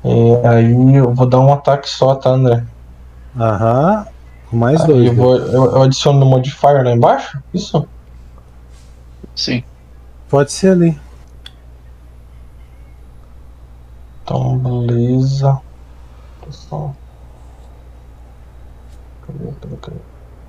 É, 0.05 0.49
aí 0.49 0.95
eu 0.95 1.13
vou 1.13 1.27
dar 1.27 1.41
um 1.41 1.53
ataque 1.53 1.89
só, 1.89 2.15
tá, 2.15 2.31
André? 2.31 2.65
Aham. 3.39 4.07
Mais 4.53 4.81
Aí 4.81 4.87
dois. 4.87 5.07
eu, 5.07 5.13
né? 5.13 5.15
vou, 5.15 5.37
eu, 5.37 5.65
eu 5.73 5.83
adiciono 5.83 6.21
no 6.21 6.27
modifier 6.27 6.85
lá 6.85 6.93
embaixo? 6.93 7.43
Isso? 7.53 7.87
Sim. 9.35 9.63
Pode 10.29 10.53
ser 10.53 10.73
ali. 10.73 10.99
Então, 14.23 14.59
beleza. 14.59 15.61
Pessoal. 16.45 16.95
Cadê, 19.27 19.53
cadê, 19.61 19.77
cadê? 19.77 19.97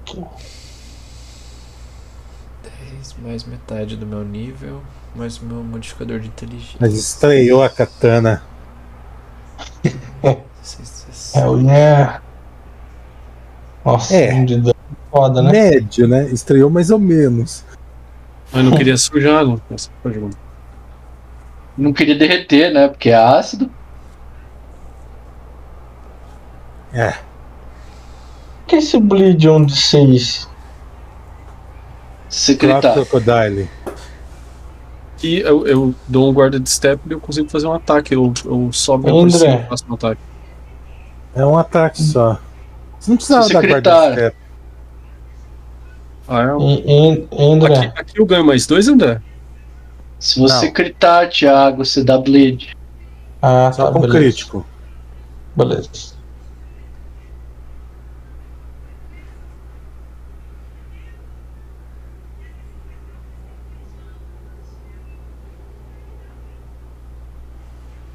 Aqui. 0.01 0.25
10 2.91 3.15
mais 3.19 3.43
metade 3.45 3.95
do 3.95 4.05
meu 4.05 4.23
nível, 4.25 4.81
mais 5.15 5.37
o 5.37 5.45
meu 5.45 5.63
modificador 5.63 6.19
de 6.19 6.27
inteligência. 6.27 6.77
Mas 6.79 6.93
estreou 6.93 7.63
a 7.63 7.69
katana. 7.69 8.41
16, 10.61 11.05
17. 11.07 11.37
Hell 11.37 11.61
yeah. 11.61 12.21
Nossa, 13.93 14.15
É. 14.15 14.33
um 14.33 14.45
de 14.45 14.57
dano 14.57 14.75
foda, 15.11 15.41
né? 15.41 15.51
Médio, 15.51 16.07
né? 16.07 16.29
Estreou 16.29 16.69
mais 16.69 16.89
ou 16.91 16.99
menos. 16.99 17.63
Mas 18.51 18.63
não 18.65 18.75
queria 18.77 18.97
sujar, 18.97 19.43
a 19.45 19.57
pergunta. 20.03 20.37
Não 21.77 21.93
queria 21.93 22.15
derreter, 22.17 22.73
né? 22.73 22.87
Porque 22.87 23.09
é 23.09 23.15
ácido. 23.15 23.69
É. 26.93 27.09
O 27.09 28.67
que 28.67 28.75
é 28.75 28.79
esse 28.79 28.99
bleed 28.99 29.47
on 29.47 29.65
de 29.65 29.75
6? 29.75 30.47
Se 32.29 32.55
Crop 32.55 32.73
gritar. 32.81 32.93
Crocodile. 32.93 33.69
E 35.23 35.39
eu, 35.39 35.67
eu 35.67 35.95
dou 36.07 36.29
um 36.29 36.33
guarda 36.33 36.59
de 36.59 36.69
step 36.69 37.01
e 37.07 37.11
eu 37.13 37.19
consigo 37.19 37.49
fazer 37.49 37.67
um 37.67 37.73
ataque. 37.73 38.13
Eu, 38.15 38.33
eu 38.45 38.69
sobe 38.71 39.05
por 39.09 39.23
André. 39.23 39.37
cima 39.37 39.55
e 39.55 39.67
faço 39.69 39.85
um 39.89 39.93
ataque. 39.93 40.21
É 41.35 41.45
um 41.45 41.57
ataque 41.57 42.01
só. 42.01 42.39
Você 42.99 43.09
não 43.11 43.17
precisava 43.17 43.43
Se 43.47 43.53
dar 43.53 43.61
gritar. 43.61 43.81
guarda 43.81 44.13
step. 44.13 44.37
Ah, 46.27 46.41
é? 46.43 46.45
E- 46.61 47.27
André, 47.39 47.77
Aqui, 47.77 47.99
aqui 48.01 48.19
eu 48.21 48.25
ganho 48.25 48.45
mais 48.45 48.67
dois, 48.67 48.87
André? 48.87 49.21
Se 50.19 50.39
você 50.39 50.65
Não. 50.67 50.73
gritar, 50.73 51.29
Thiago, 51.29 51.83
você 51.85 52.03
dá 52.03 52.17
bleed. 52.17 52.71
ah, 53.41 53.71
Só 53.71 53.87
tá, 53.87 53.93
com 53.93 54.01
beleza. 54.01 54.19
crítico. 54.19 54.65
Beleza. 55.55 55.89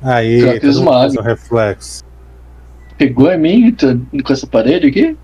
Aí, 0.02 0.60
faz 0.60 0.78
magos. 0.78 1.16
um 1.16 1.22
reflexo. 1.22 2.02
Pegou 2.96 3.30
em 3.30 3.38
mim 3.38 3.76
com 4.24 4.32
essa 4.32 4.46
parede 4.46 4.86
aqui? 4.86 5.16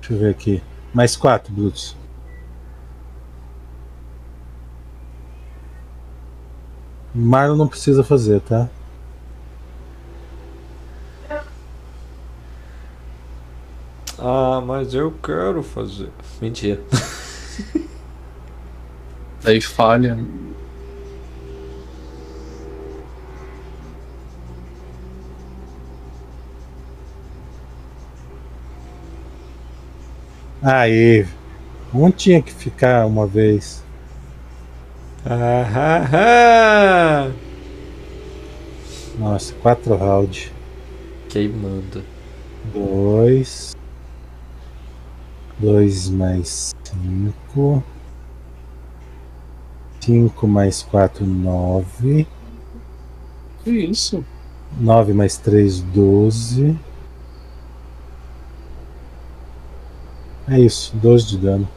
Deixa 0.00 0.14
eu 0.14 0.18
ver 0.18 0.30
aqui. 0.30 0.62
Mais 0.92 1.16
quatro, 1.16 1.52
Brutus. 1.52 1.96
Marlon 7.14 7.56
não 7.56 7.68
precisa 7.68 8.02
fazer, 8.02 8.40
tá? 8.40 8.68
Ah, 14.18 14.60
mas 14.64 14.94
eu 14.94 15.12
quero 15.22 15.62
fazer. 15.62 16.10
Mentira. 16.40 16.80
Daí 19.42 19.60
falha. 19.60 20.18
Aí. 30.64 31.26
Um 31.92 32.10
tinha 32.10 32.40
que 32.40 32.50
ficar 32.50 33.06
uma 33.06 33.26
vez. 33.26 33.84
Ah, 35.26 37.30
Nossa, 39.18 39.52
quatro 39.56 39.94
rounds. 39.94 40.50
Queimando. 41.28 42.02
Dois. 42.72 43.76
Dois 45.58 46.08
mais 46.08 46.74
cinco. 46.82 47.84
Cinco 50.00 50.48
mais 50.48 50.82
quatro, 50.82 51.26
nove. 51.26 52.26
Que 53.62 53.70
isso? 53.70 54.24
Nove 54.80 55.12
mais 55.12 55.36
três, 55.36 55.82
doze. 55.82 56.74
É 60.48 60.58
isso, 60.58 60.94
12 60.96 61.26
de 61.26 61.38
dano. 61.38 61.68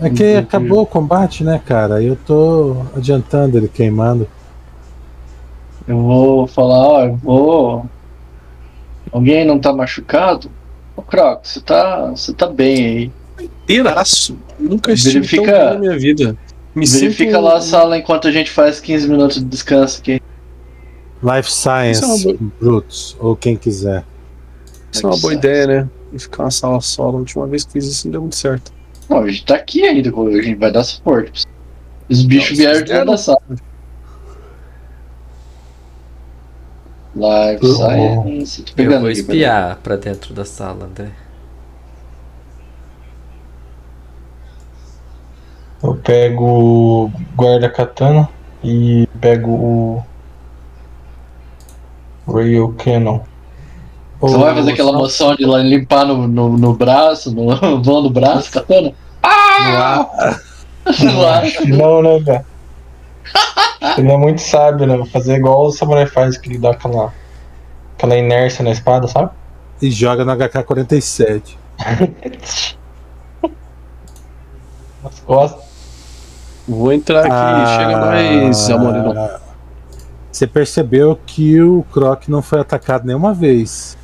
É 0.00 0.04
que 0.08 0.14
Entendi. 0.24 0.36
acabou 0.36 0.80
o 0.82 0.86
combate, 0.86 1.44
né, 1.44 1.60
cara? 1.64 2.02
Eu 2.02 2.16
tô 2.16 2.76
adiantando 2.96 3.56
ele 3.56 3.68
queimando. 3.68 4.26
Eu 5.86 6.00
vou 6.00 6.46
falar, 6.46 6.78
ó, 6.88 7.04
eu 7.04 7.16
vou. 7.16 7.86
Alguém 9.12 9.44
não 9.44 9.58
tá 9.58 9.72
machucado? 9.72 10.50
Ô 10.96 11.02
Croc, 11.02 11.44
você 11.46 11.60
tá. 11.60 12.10
Você 12.10 12.32
tá 12.32 12.46
bem 12.48 12.86
aí. 12.86 13.12
Inteiraço. 13.64 14.36
Nunca 14.58 14.92
estive 14.92 15.20
Verifica- 15.20 15.42
tão 15.52 15.54
bem 15.54 15.74
na 15.74 15.78
minha 15.80 15.98
vida. 15.98 16.36
Me 16.74 16.86
Verifica 16.86 17.32
sinto... 17.32 17.40
lá 17.42 17.56
a 17.56 17.60
sala 17.60 17.98
enquanto 17.98 18.26
a 18.26 18.32
gente 18.32 18.50
faz 18.50 18.80
15 18.80 19.08
minutos 19.08 19.36
de 19.38 19.44
descanso 19.44 20.00
aqui. 20.00 20.20
Life 21.22 21.50
Science, 21.50 22.02
é 22.02 22.06
uma 22.06 22.50
Brutus, 22.60 23.16
ou 23.20 23.36
quem 23.36 23.56
quiser. 23.56 24.04
Isso 24.90 25.06
é 25.06 25.10
uma 25.10 25.18
boa 25.18 25.32
ideia, 25.34 25.66
né? 25.66 25.88
E 26.12 26.18
ficar 26.18 26.44
na 26.44 26.50
sala 26.50 26.80
solo. 26.80 27.16
A 27.16 27.20
última 27.20 27.46
vez 27.46 27.64
que 27.64 27.72
fiz 27.72 27.86
isso 27.86 28.06
não 28.08 28.12
deu 28.12 28.20
muito 28.22 28.36
certo. 28.36 28.72
Não, 29.08 29.18
a 29.18 29.28
gente 29.28 29.44
tá 29.46 29.54
aqui 29.56 29.84
ainda, 29.84 30.10
a 30.10 30.42
gente 30.42 30.54
vai 30.56 30.72
dar 30.72 30.84
suporte. 30.84 31.44
Os 32.10 32.22
bichos 32.24 32.50
Não, 32.50 32.56
vieram 32.56 32.74
vocês 32.74 32.88
dentro 32.90 33.06
da 33.06 33.16
sala. 33.16 33.42
Live 37.14 37.64
Eu- 37.66 37.74
Science. 37.74 38.62
Tô 38.62 38.70
Eu 38.72 38.74
pegando 38.74 39.00
vou 39.02 39.10
aqui, 39.10 39.20
espiar 39.20 39.76
pra 39.76 39.96
dentro 39.96 40.34
da 40.34 40.44
sala, 40.44 40.86
André. 40.86 41.10
Eu 45.82 45.94
pego 45.96 46.44
o 47.06 47.12
guarda 47.34 47.68
katana 47.68 48.28
e 48.62 49.06
pego 49.20 49.50
o. 49.50 50.04
Rail 52.26 52.74
Cannon. 52.78 53.20
Você 54.20 54.38
vai 54.38 54.54
fazer 54.54 54.72
aquela 54.72 54.92
moção 54.92 55.34
de 55.34 55.44
lá 55.44 55.58
limpar 55.58 56.04
no, 56.04 56.28
no, 56.28 56.56
no 56.56 56.74
braço, 56.74 57.34
no 57.34 57.56
vão 57.82 58.02
do 58.02 58.10
braço, 58.10 58.52
katana? 58.52 58.92
Ah! 59.22 60.38
Não 61.02 61.28
acho. 61.28 61.68
Não, 61.68 62.02
né, 62.02 62.18
velho? 62.20 62.44
Ele 63.98 64.12
é 64.12 64.16
muito 64.16 64.40
sábio, 64.40 64.86
né? 64.86 64.96
Vou 64.96 65.06
fazer 65.06 65.36
igual 65.36 65.66
o 65.66 65.72
Samurai 65.72 66.06
faz, 66.06 66.38
que 66.38 66.48
ele 66.48 66.58
dá 66.58 66.70
aquela, 66.70 67.12
aquela 67.96 68.16
inércia 68.16 68.64
na 68.64 68.70
espada, 68.70 69.08
sabe? 69.08 69.30
E 69.80 69.90
joga 69.90 70.24
no 70.24 70.32
HK-47. 70.32 71.56
Nas 75.02 75.20
costas. 75.20 75.64
Vou 76.68 76.92
entrar 76.92 77.26
aqui, 77.26 77.70
chega 77.76 77.98
mais, 77.98 78.70
Amorino. 78.70 79.41
Você 80.32 80.46
percebeu 80.46 81.18
que 81.26 81.60
o 81.60 81.84
Croc 81.92 82.26
não 82.28 82.40
foi 82.40 82.60
atacado 82.60 83.06
nenhuma 83.06 83.34
vez. 83.34 83.96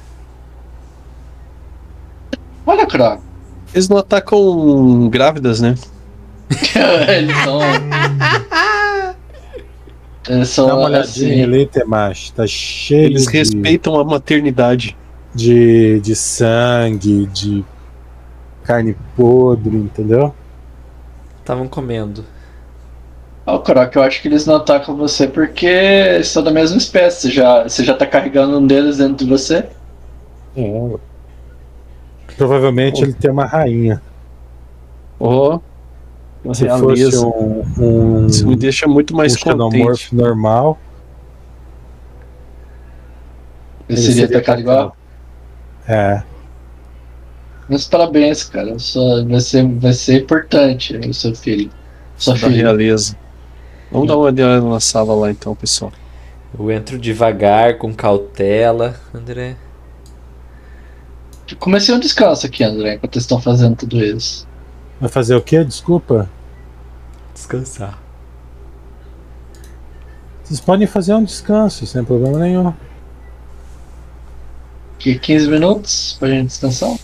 Olha, 2.66 2.87
Croc. 2.87 3.20
Eles 3.72 3.89
não 3.89 3.97
atacam 3.99 5.09
grávidas, 5.09 5.61
né? 5.61 5.74
Eles 7.09 7.37
são. 7.45 7.61
Eles 10.29 10.49
são 10.51 10.66
Dá 10.66 10.74
uma 10.76 10.85
olhadinha 10.87 11.33
assim. 11.33 11.43
ali, 11.43 11.66
Temashi. 11.66 12.33
Tá 12.35 12.47
cheio 12.47 13.07
Eles 13.07 13.24
de, 13.26 13.33
respeitam 13.33 13.99
a 13.99 14.05
maternidade. 14.05 14.97
de, 15.35 16.01
de 16.01 16.14
sangue, 16.14 17.26
de 17.26 17.64
carne 18.64 18.95
podre, 19.16 19.76
entendeu? 19.76 20.35
Estavam 21.41 21.66
comendo. 21.68 22.24
Ó, 23.49 23.57
o 23.57 23.61
Croc, 23.61 23.96
eu 23.96 24.03
acho 24.03 24.20
que 24.20 24.28
eles 24.28 24.44
não 24.44 24.57
atacam 24.57 24.94
você 24.94 25.26
porque 25.26 26.22
são 26.22 26.42
da 26.42 26.51
mesma 26.51 26.76
espécie. 26.76 27.22
Você 27.22 27.30
já, 27.30 27.62
você 27.62 27.82
já 27.82 27.94
tá 27.94 28.07
carregando 28.07 28.59
um 28.59 28.66
deles 28.66 28.99
dentro 28.99 29.16
de 29.16 29.24
você? 29.24 29.66
Provavelmente 32.36 33.03
ele 33.03 33.14
tem 33.14 33.30
uma 33.30 33.46
rainha. 33.46 34.03
Uma 36.44 36.55
Se 36.55 36.68
fosse 36.68 37.16
um, 37.18 37.64
um, 37.78 38.26
Isso 38.26 38.46
me 38.46 38.55
deixa 38.55 38.86
muito 38.86 39.14
mais 39.16 39.34
um 39.34 39.38
contente. 39.40 40.14
normal, 40.14 40.78
Ele, 43.88 43.99
seria 43.99 44.12
seria 44.26 44.38
atacado 44.38 44.61
igual? 44.61 44.96
é. 45.88 46.22
Meus 47.68 47.86
parabéns, 47.86 48.44
cara. 48.44 48.78
Sua- 48.78 49.24
vai, 49.24 49.40
ser, 49.40 49.66
vai 49.78 49.92
ser 49.92 50.22
importante 50.22 50.96
o 50.96 51.12
seu 51.14 51.34
filho. 51.34 51.70
Sua 52.16 52.34
Da 52.34 52.40
filha. 52.40 52.57
realeza. 52.62 53.16
Vamos 53.91 54.09
dar 54.09 54.16
uma 54.16 54.26
olhada 54.26 54.61
na 54.61 54.80
sala 54.80 55.14
lá 55.14 55.30
então, 55.30 55.55
pessoal. 55.55 55.93
Eu 56.59 56.70
entro 56.70 56.99
devagar, 56.99 57.78
com 57.78 57.93
cautela. 57.95 58.99
André. 59.14 59.57
Comecei 61.59 61.95
um 61.95 62.01
descanso 62.01 62.47
aqui, 62.47 62.62
André, 62.62 62.95
enquanto 62.95 63.14
eles 63.14 63.24
estão 63.24 63.41
fazendo 63.41 63.76
tudo 63.76 63.99
isso. 64.05 64.47
Vai 65.01 65.09
fazer 65.09 65.34
o 65.34 65.41
quê? 65.41 65.64
Desculpa. 65.64 66.28
Descansar. 67.32 67.99
Vocês 70.45 70.61
podem 70.61 70.86
fazer 70.86 71.14
um 71.14 71.24
descanso, 71.24 71.86
sem 71.86 72.05
problema 72.05 72.39
nenhum. 72.39 72.72
Aqui 74.95 75.18
15 75.18 75.49
minutos 75.49 76.16
pra 76.18 76.28
gente 76.28 76.49
descansar. 76.49 76.97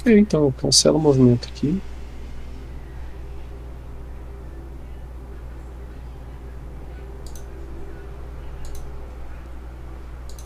Ok, 0.00 0.18
então, 0.18 0.52
cancela 0.52 0.96
o 0.96 1.00
movimento 1.00 1.48
aqui. 1.48 1.80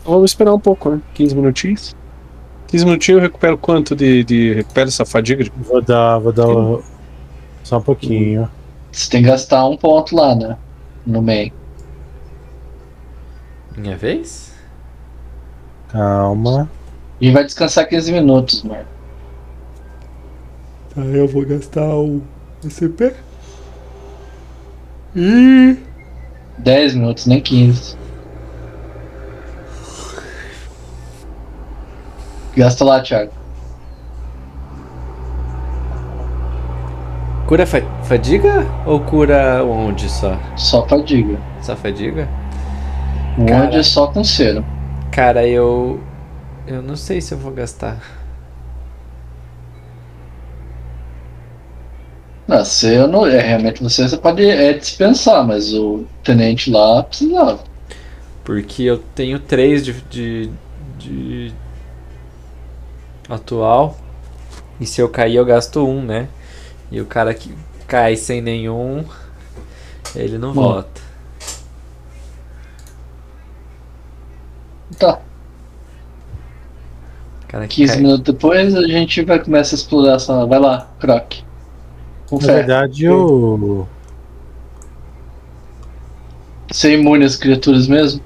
Vamos 0.07 0.31
esperar 0.31 0.53
um 0.53 0.59
pouco, 0.59 0.89
né? 0.89 1.01
15 1.13 1.35
minutinhos. 1.35 1.95
15 2.67 2.85
minutinhos 2.85 3.19
eu 3.21 3.23
recupero 3.27 3.57
quanto 3.57 3.95
de. 3.95 4.23
de 4.23 4.53
recupero 4.53 4.87
essa 4.87 5.05
fadiga? 5.05 5.43
de- 5.43 5.51
Vou 5.55 5.81
dar, 5.81 6.17
vou 6.19 6.31
dar 6.31 6.47
o- 6.47 6.83
só 7.63 7.77
um 7.77 7.81
pouquinho. 7.81 8.49
Você 8.91 9.09
tem 9.09 9.21
que 9.21 9.27
gastar 9.27 9.65
um 9.67 9.75
ponto 9.75 10.15
lá, 10.15 10.33
né? 10.33 10.57
No 11.05 11.21
meio. 11.21 11.51
Minha 13.75 13.97
vez? 13.97 14.53
Calma. 15.89 16.69
E 17.19 17.29
vai 17.31 17.43
descansar 17.43 17.87
15 17.87 18.11
minutos, 18.11 18.63
mano. 18.63 18.85
Tá, 20.95 21.01
eu 21.01 21.27
vou 21.27 21.45
gastar 21.45 21.85
o 21.95 22.21
SCP. 22.63 23.13
E 25.15 25.77
10 26.57 26.95
minutos, 26.95 27.25
nem 27.25 27.41
15. 27.41 27.96
Gasta 32.57 32.83
lá, 32.83 32.99
Thiago. 32.99 33.31
Cura 37.45 37.67
fa 37.67 37.81
fadiga 38.03 38.65
ou 38.83 38.99
cura 38.99 39.63
onde 39.63 40.09
só? 40.09 40.35
Só 40.55 40.87
fadiga. 40.87 41.39
Só 41.61 41.75
fadiga? 41.75 42.27
Cara. 43.47 43.67
onde 43.67 43.77
é 43.77 43.83
só 43.83 44.07
com 44.07 44.23
cera. 44.23 44.65
Cara, 45.11 45.47
eu. 45.47 46.01
Eu 46.65 46.81
não 46.81 46.95
sei 46.95 47.21
se 47.21 47.31
eu 47.31 47.37
vou 47.37 47.51
gastar. 47.51 48.01
Não, 52.47 52.65
você 52.65 53.05
não, 53.05 53.27
é, 53.27 53.39
realmente 53.39 53.83
você, 53.83 54.09
você 54.09 54.17
pode 54.17 54.43
é, 54.43 54.73
dispensar, 54.73 55.45
mas 55.45 55.73
o 55.75 56.05
tenente 56.23 56.71
lá 56.71 57.03
precisava. 57.03 57.59
Porque 58.43 58.81
eu 58.81 58.97
tenho 59.13 59.37
3 59.37 59.85
de, 59.85 59.93
de, 60.09 60.49
de 60.97 61.53
atual. 63.29 63.97
E 64.79 64.85
se 64.85 65.01
eu 65.01 65.09
cair, 65.09 65.35
eu 65.35 65.45
gasto 65.45 65.85
um, 65.85 66.03
né? 66.03 66.29
E 66.91 67.01
o 67.01 67.05
cara 67.05 67.33
que 67.33 67.53
cai 67.87 68.15
sem 68.15 68.41
nenhum, 68.41 69.05
ele 70.15 70.37
não 70.37 70.53
Bom. 70.53 70.73
volta. 70.73 71.01
Tá, 74.97 75.21
O 77.43 77.47
cara 77.47 77.67
que 77.67 77.75
15 77.77 77.93
cai... 77.93 78.01
minutos 78.01 78.23
depois 78.23 78.75
a 78.75 78.87
gente 78.87 79.23
vai 79.23 79.39
começar 79.43 79.75
a 79.75 79.77
explorar 79.79 80.15
essa. 80.15 80.45
Vai 80.45 80.59
lá, 80.59 80.87
Croc. 80.99 81.33
Com 82.27 82.39
Na 82.39 82.47
fé. 82.47 82.53
verdade, 82.53 83.05
eu. 83.05 83.87
Você 86.71 86.89
é 86.89 86.93
imune 86.93 87.25
às 87.25 87.35
criaturas 87.35 87.87
mesmo? 87.87 88.21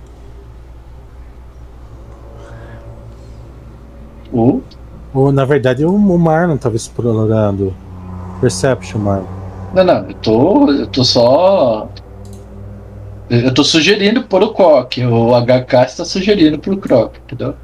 Uh, 4.31 4.61
Ou, 5.13 5.31
na 5.31 5.45
verdade, 5.45 5.85
o, 5.85 5.93
o 5.93 6.19
Marlon 6.19 6.55
estava 6.55 6.75
explorando. 6.75 7.73
Perception, 8.39 8.99
Marlon. 8.99 9.27
não, 9.73 9.83
não, 9.83 10.09
eu 10.09 10.13
tô. 10.15 10.71
Eu 10.71 10.87
tô 10.87 11.03
só. 11.03 11.89
Eu 13.29 13.53
tô 13.53 13.63
sugerindo 13.63 14.23
por 14.23 14.43
o 14.43 14.53
Croc. 14.53 14.97
O 14.97 15.31
HK 15.45 15.85
está 15.85 16.05
sugerindo 16.05 16.59
pro 16.59 16.77
Croc, 16.77 17.15
entendeu? 17.17 17.55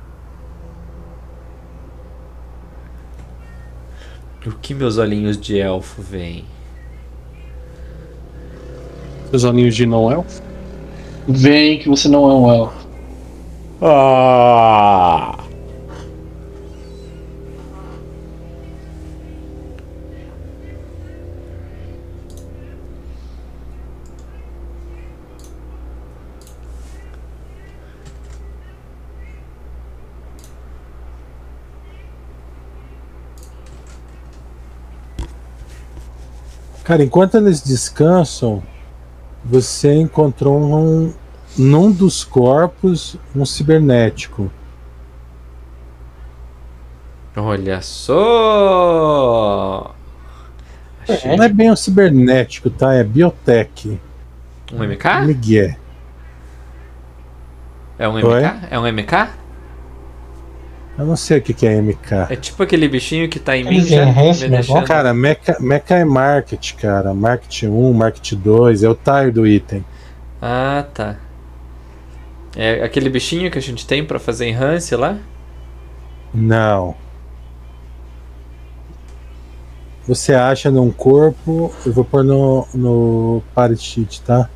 O 4.46 4.52
que 4.52 4.74
meus 4.74 4.98
olhinhos 4.98 5.38
de 5.38 5.60
elfo 5.60 6.02
veem? 6.02 6.46
Os 9.34 9.44
olhinhos 9.44 9.76
de 9.76 9.86
não 9.86 10.10
elfo? 10.10 10.42
Vem 11.28 11.80
que 11.80 11.90
você 11.90 12.08
não 12.08 12.30
é 12.30 12.34
um 12.34 12.54
elfo. 12.54 12.88
Ah! 13.82 15.47
Cara, 36.88 37.04
enquanto 37.04 37.36
eles 37.36 37.60
descansam, 37.60 38.64
você 39.44 39.94
encontrou 39.94 40.58
um, 40.58 41.14
num 41.58 41.92
dos 41.92 42.24
corpos 42.24 43.18
um 43.36 43.46
cibernético. 43.46 44.50
Olha 47.36 47.82
só! 47.82 48.14
Achei 51.10 51.36
Não 51.36 51.44
é 51.44 51.50
bem 51.50 51.70
um 51.70 51.76
cibernético, 51.76 52.70
tá? 52.70 52.94
É 52.94 53.04
biotech. 53.04 54.00
um 54.72 54.82
MK? 54.82 55.26
Miguel. 55.26 55.76
É 58.00 58.08
um 58.08 58.14
Oi? 58.14 58.22
MK? 58.22 58.68
É 58.72 58.80
um 58.80 58.88
MK? 58.90 59.28
Eu 60.98 61.06
não 61.06 61.16
sei 61.16 61.38
o 61.38 61.42
que, 61.42 61.54
que 61.54 61.68
é 61.68 61.80
MK. 61.80 62.28
É 62.30 62.36
tipo 62.36 62.64
aquele 62.64 62.88
bichinho 62.88 63.30
que 63.30 63.40
tá 63.40 63.56
em 63.56 63.64
mim 63.64 63.76
Eles 63.76 63.88
já, 63.88 64.06
me 64.06 64.14
né? 64.14 64.48
deixando... 64.48 64.86
Cara, 64.86 65.14
mecha, 65.14 65.56
mecha 65.60 65.96
é 65.96 66.04
market, 66.04 66.74
cara. 66.74 67.14
Market 67.14 67.64
1, 67.64 67.94
Market 67.94 68.34
2, 68.34 68.84
é 68.84 68.90
o 68.90 68.96
tire 68.96 69.32
do 69.32 69.46
item. 69.46 69.86
Ah, 70.42 70.86
tá. 70.94 71.18
É 72.56 72.84
aquele 72.84 73.10
bichinho 73.10 73.52
que 73.52 73.60
a 73.60 73.62
gente 73.62 73.86
tem 73.86 74.04
pra 74.04 74.18
fazer 74.18 74.48
enhance 74.48 74.96
lá? 74.96 75.18
Não. 76.34 76.96
Você 80.08 80.34
acha 80.34 80.72
num 80.72 80.90
corpo. 80.90 81.72
Eu 81.86 81.94
vou 81.94 82.04
pôr 82.04 82.24
no, 82.24 82.68
no 82.74 83.44
party 83.54 83.78
sheet, 83.78 84.22
tá? 84.22 84.50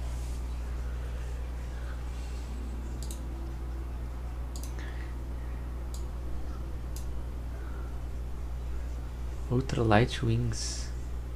Ultralight 9.51 10.23
Wings. 10.23 10.89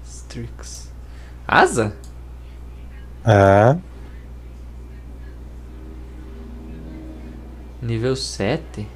Strix. 0.05 0.89
Asa? 1.45 1.93
É. 3.25 3.75
Nível 7.81 8.15
7? 8.15 8.87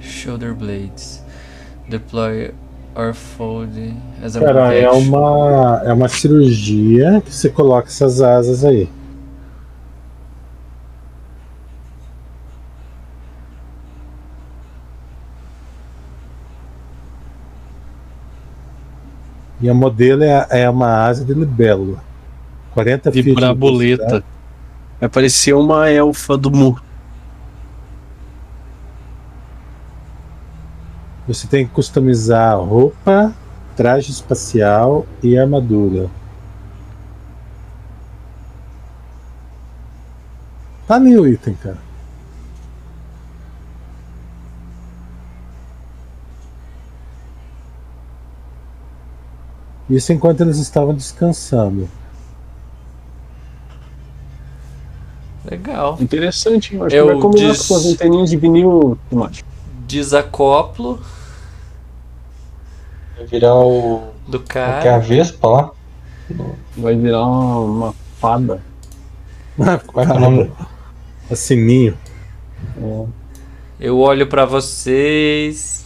Shoulder 0.00 0.52
blades. 0.52 1.22
Deploy 1.88 2.52
or 2.96 3.14
fold 3.14 3.94
as 4.22 4.34
a 4.36 4.40
Cara, 4.40 4.74
é 4.74 4.90
uma, 4.90 5.82
é 5.84 5.92
uma 5.92 6.08
cirurgia 6.08 7.22
que 7.24 7.32
você 7.32 7.48
coloca 7.48 7.86
essas 7.88 8.20
asas 8.20 8.64
aí. 8.64 8.88
E 19.60 19.68
a 19.68 19.74
modelo 19.74 20.22
é, 20.22 20.46
é 20.50 20.70
uma 20.70 21.04
asa 21.06 21.24
de 21.24 21.32
libélula. 21.32 22.02
40 22.74 23.10
De 23.10 23.22
feet 23.22 23.34
braboleta. 23.34 24.22
Vai 25.00 25.08
parecer 25.08 25.54
uma 25.54 25.88
elfa 25.88 26.36
do 26.36 26.50
Mu. 26.50 26.78
Você 31.26 31.46
tem 31.48 31.66
que 31.66 31.72
customizar 31.72 32.58
roupa, 32.60 33.34
traje 33.74 34.12
espacial 34.12 35.06
e 35.22 35.36
armadura. 35.36 36.08
Tá 40.86 40.94
ali 40.94 41.18
o 41.18 41.26
item, 41.26 41.54
cara. 41.54 41.85
Isso 49.88 50.12
enquanto 50.12 50.40
eles 50.40 50.58
estavam 50.58 50.94
descansando. 50.94 51.88
Legal. 55.48 55.96
Interessante, 56.00 56.74
hein? 56.74 56.82
Acho 56.82 56.96
Eu 56.96 57.06
que 57.06 57.12
vai 57.12 57.22
combinar 57.22 57.52
dis- 57.52 57.68
com 57.68 57.76
as 57.76 57.86
anteninhas 57.86 58.30
de 58.30 58.36
vinil. 58.36 58.98
Desacoplo 59.86 61.00
Vai 63.16 63.26
virar 63.26 63.54
o. 63.54 64.10
do 64.26 64.38
o 64.38 64.42
que 64.42 64.58
é 64.58 64.64
a 64.64 64.82
cara. 64.82 64.98
Vespa 64.98 65.48
lá? 65.48 65.70
Vai 66.76 66.96
virar 66.96 67.24
uma, 67.24 67.60
uma 67.60 67.94
fada. 68.18 68.60
Como 69.56 69.70
é 69.70 69.78
que 70.06 70.12
é 70.12 70.14
o 70.16 70.20
nome? 70.20 70.52
A 71.30 71.36
sininho. 71.36 71.96
É. 72.82 73.06
Eu 73.78 73.98
olho 74.00 74.26
pra 74.26 74.44
vocês. 74.44 75.85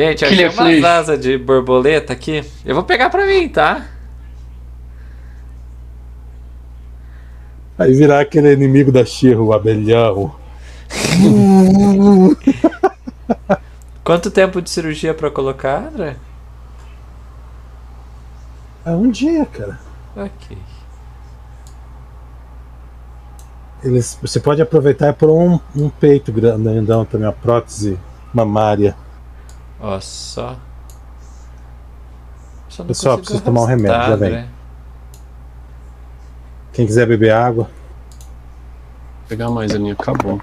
Gente, 0.00 0.24
eu 0.24 0.30
achei 0.30 0.48
umas 0.48 0.82
asas 0.82 1.20
de 1.20 1.36
borboleta 1.36 2.14
aqui. 2.14 2.42
Eu 2.64 2.74
vou 2.74 2.84
pegar 2.84 3.10
pra 3.10 3.26
mim, 3.26 3.46
tá? 3.50 3.86
Aí 7.78 7.92
virar 7.92 8.20
aquele 8.20 8.50
inimigo 8.50 8.90
da 8.90 9.04
Xirra, 9.04 9.42
o 9.42 9.52
abelhão. 9.52 10.34
Quanto 14.02 14.30
tempo 14.30 14.62
de 14.62 14.70
cirurgia 14.70 15.12
pra 15.12 15.30
colocar, 15.30 15.88
André? 15.88 16.16
É 18.86 18.92
um 18.92 19.10
dia, 19.10 19.44
cara. 19.44 19.78
Ok. 20.16 20.56
Eles, 23.84 24.18
você 24.22 24.40
pode 24.40 24.62
aproveitar 24.62 25.12
por 25.12 25.28
um, 25.28 25.60
um 25.76 25.90
peito 25.90 26.32
grandão 26.32 27.04
também, 27.04 27.28
a 27.28 27.32
prótese 27.32 27.98
mamária. 28.32 28.96
Ó, 29.80 29.98
só. 30.00 30.56
Só 32.68 32.82
não 32.82 32.88
Pessoal, 32.88 33.18
preciso 33.18 33.42
tomar 33.42 33.62
um 33.62 33.64
remédio, 33.64 33.96
já 33.96 34.16
vem. 34.16 34.28
André. 34.28 34.48
Quem 36.72 36.86
quiser 36.86 37.06
beber 37.06 37.32
água, 37.32 37.64
Vou 37.64 39.28
pegar 39.28 39.50
mais 39.50 39.74
a 39.74 39.78
minha, 39.78 39.92
acabou. 39.92 40.40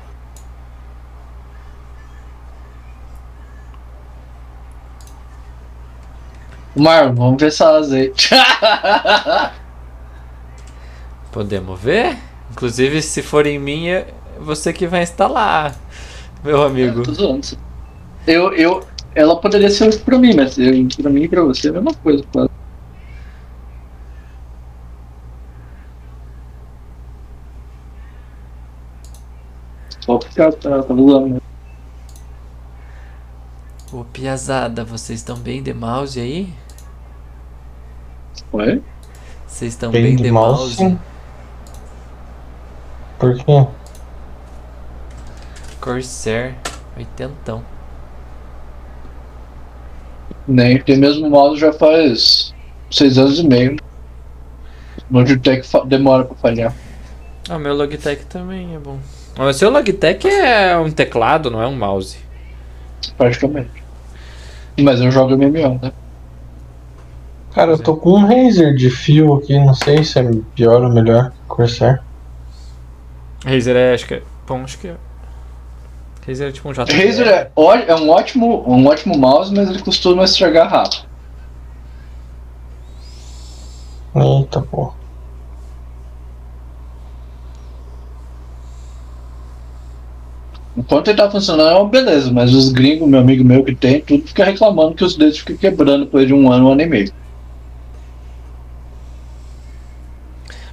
Marlon, 6.76 7.16
vamos 7.16 7.42
ver 7.42 7.48
essa 7.48 7.70
asa 7.78 7.96
aí. 7.98 8.14
Podemos 11.32 11.80
ver? 11.80 12.18
Inclusive, 12.52 13.02
se 13.02 13.22
for 13.22 13.46
em 13.46 13.60
mim, 13.60 13.88
é 13.88 14.08
você 14.40 14.72
que 14.72 14.88
vai 14.88 15.04
instalar, 15.04 15.76
meu 16.44 16.64
amigo. 16.64 17.00
Eu 17.00 17.04
tô 17.04 17.14
zoando. 17.14 17.48
Eu, 18.26 18.54
eu, 18.54 18.86
ela 19.18 19.36
poderia 19.42 19.70
ser 19.70 20.00
pra 20.04 20.18
mim, 20.18 20.34
mas 20.36 20.58
eu, 20.58 20.72
pra 21.02 21.10
mim 21.10 21.24
e 21.24 21.28
pra 21.28 21.42
você 21.42 21.68
é 21.68 21.70
a 21.72 21.74
mesma 21.74 21.94
coisa. 21.96 22.24
quase. 22.32 22.50
Só 30.02 30.20
ficar, 30.22 30.54
tá, 30.54 30.84
tá 30.84 30.94
voando. 30.94 31.36
né? 31.36 31.42
Ô, 33.92 34.04
Piazada, 34.04 34.84
vocês 34.84 35.20
estão 35.20 35.38
bem 35.38 35.64
de 35.64 35.74
mouse 35.74 36.20
aí? 36.20 36.54
Ué? 38.54 38.82
Vocês 39.48 39.74
estão 39.74 39.92
Bem 39.92 40.04
bem, 40.04 40.16
de 40.16 40.24
de 40.24 40.32
mouse? 40.32 40.82
mouse? 40.84 40.98
Por 43.18 43.36
quê? 43.36 43.68
Corsair, 45.80 46.56
oitentão. 46.98 47.64
Nem, 50.48 50.80
tem 50.82 50.98
mesmo 50.98 51.30
mouse 51.30 51.60
já 51.60 51.74
faz 51.74 52.54
seis 52.90 53.18
anos 53.18 53.40
e 53.40 53.48
meio. 53.48 53.78
Logitech 55.12 55.68
fa- 55.68 55.84
demora 55.86 56.26
pra 56.26 56.36
falhar. 56.36 56.74
Ah, 57.50 57.60
meu 57.60 57.74
Logitech 57.76 58.26
também 58.26 58.76
é 58.76 58.80
bom. 58.80 58.98
Mas 59.38 59.56
o 59.56 59.60
seu 59.60 59.70
Logitech 59.70 60.28
é 60.28 60.78
um 60.78 60.90
teclado, 60.92 61.52
não 61.52 61.62
é 61.62 61.68
um 61.68 61.76
mouse. 61.76 62.18
Praticamente. 63.18 63.70
Mas 64.80 65.00
eu 65.02 65.12
jogo 65.12 65.34
MMO, 65.36 65.80
né? 65.82 65.92
Cara, 67.54 67.72
eu 67.72 67.80
tô 67.80 67.96
com 67.96 68.12
um 68.20 68.26
Razer 68.26 68.76
de 68.76 68.90
fio 68.90 69.34
aqui, 69.36 69.58
não 69.58 69.74
sei 69.74 70.04
se 70.04 70.20
é 70.20 70.30
pior 70.56 70.84
ou 70.84 70.90
melhor. 70.94 71.32
Corsair. 71.48 72.02
Razer 73.46 73.76
é, 73.76 73.94
acho 73.94 74.06
que 74.06 74.14
é. 74.16 74.22
Bom, 74.48 74.64
acho 74.64 74.78
que 74.78 74.88
é. 74.90 74.96
Razer 76.28 76.50
é 76.50 76.52
tipo 76.52 76.68
um. 76.70 76.74
Razer 76.74 77.28
é, 77.28 77.52
ó- 77.56 77.76
é 77.76 77.96
um, 77.96 78.10
ótimo, 78.10 78.64
um 78.68 78.86
ótimo 78.88 79.18
mouse, 79.18 79.54
mas 79.54 79.70
ele 79.70 79.80
costuma 79.82 80.24
estragar 80.26 80.70
rápido. 80.70 81.06
Eita, 84.16 84.62
pô. 84.62 84.92
Enquanto 90.76 91.08
ele 91.08 91.18
tá 91.18 91.30
funcionando, 91.30 91.70
é 91.72 91.80
uma 91.80 91.90
beleza, 91.90 92.32
mas 92.32 92.54
os 92.54 92.70
gringos, 92.72 93.08
meu 93.10 93.20
amigo 93.20 93.44
meu 93.44 93.64
que 93.64 93.74
tem, 93.74 94.00
tudo 94.02 94.28
fica 94.28 94.44
reclamando 94.46 94.94
que 94.94 95.04
os 95.04 95.16
dedos 95.16 95.40
ficam 95.40 95.58
quebrando 95.58 96.06
depois 96.06 96.28
de 96.28 96.34
um 96.34 96.52
ano, 96.52 96.68
um 96.68 96.72
ano 96.72 96.82
e 96.82 96.86
meio. 96.86 97.12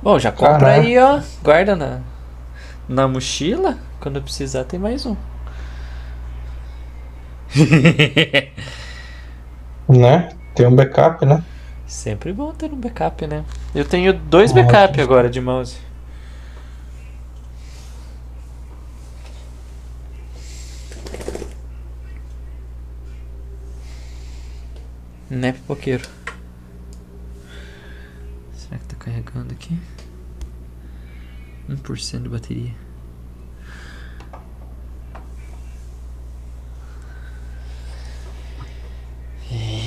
Bom, 0.03 0.19
já 0.19 0.31
compra 0.31 0.59
Caraca. 0.59 0.81
aí, 0.83 0.99
ó. 0.99 1.21
Guarda 1.43 1.75
na, 1.75 2.01
na 2.87 3.09
mochila. 3.09 3.79
Quando 3.99 4.21
precisar, 4.21 4.65
tem 4.65 4.79
mais 4.79 5.07
um. 5.07 5.17
Né? 9.89 10.31
Tem 10.55 10.67
um 10.67 10.75
backup, 10.75 11.27
né? 11.27 11.45
Sempre 11.87 12.33
bom 12.33 12.53
ter 12.53 12.73
um 12.73 12.77
backup, 12.77 13.27
né? 13.27 13.45
Eu 13.75 13.85
tenho 13.85 14.13
dois 14.15 14.51
Ótimo. 14.51 14.67
backup 14.67 15.01
agora 15.01 15.29
de 15.29 15.41
mouse. 15.41 15.77
Né, 25.29 25.53
pipoqueiro? 25.53 26.09
Será 28.55 28.79
que 28.79 28.87
tá 28.87 28.97
carregando 28.99 29.53
aqui? 29.53 29.77
1% 31.69 32.23
de 32.23 32.29
bateria. 32.29 32.84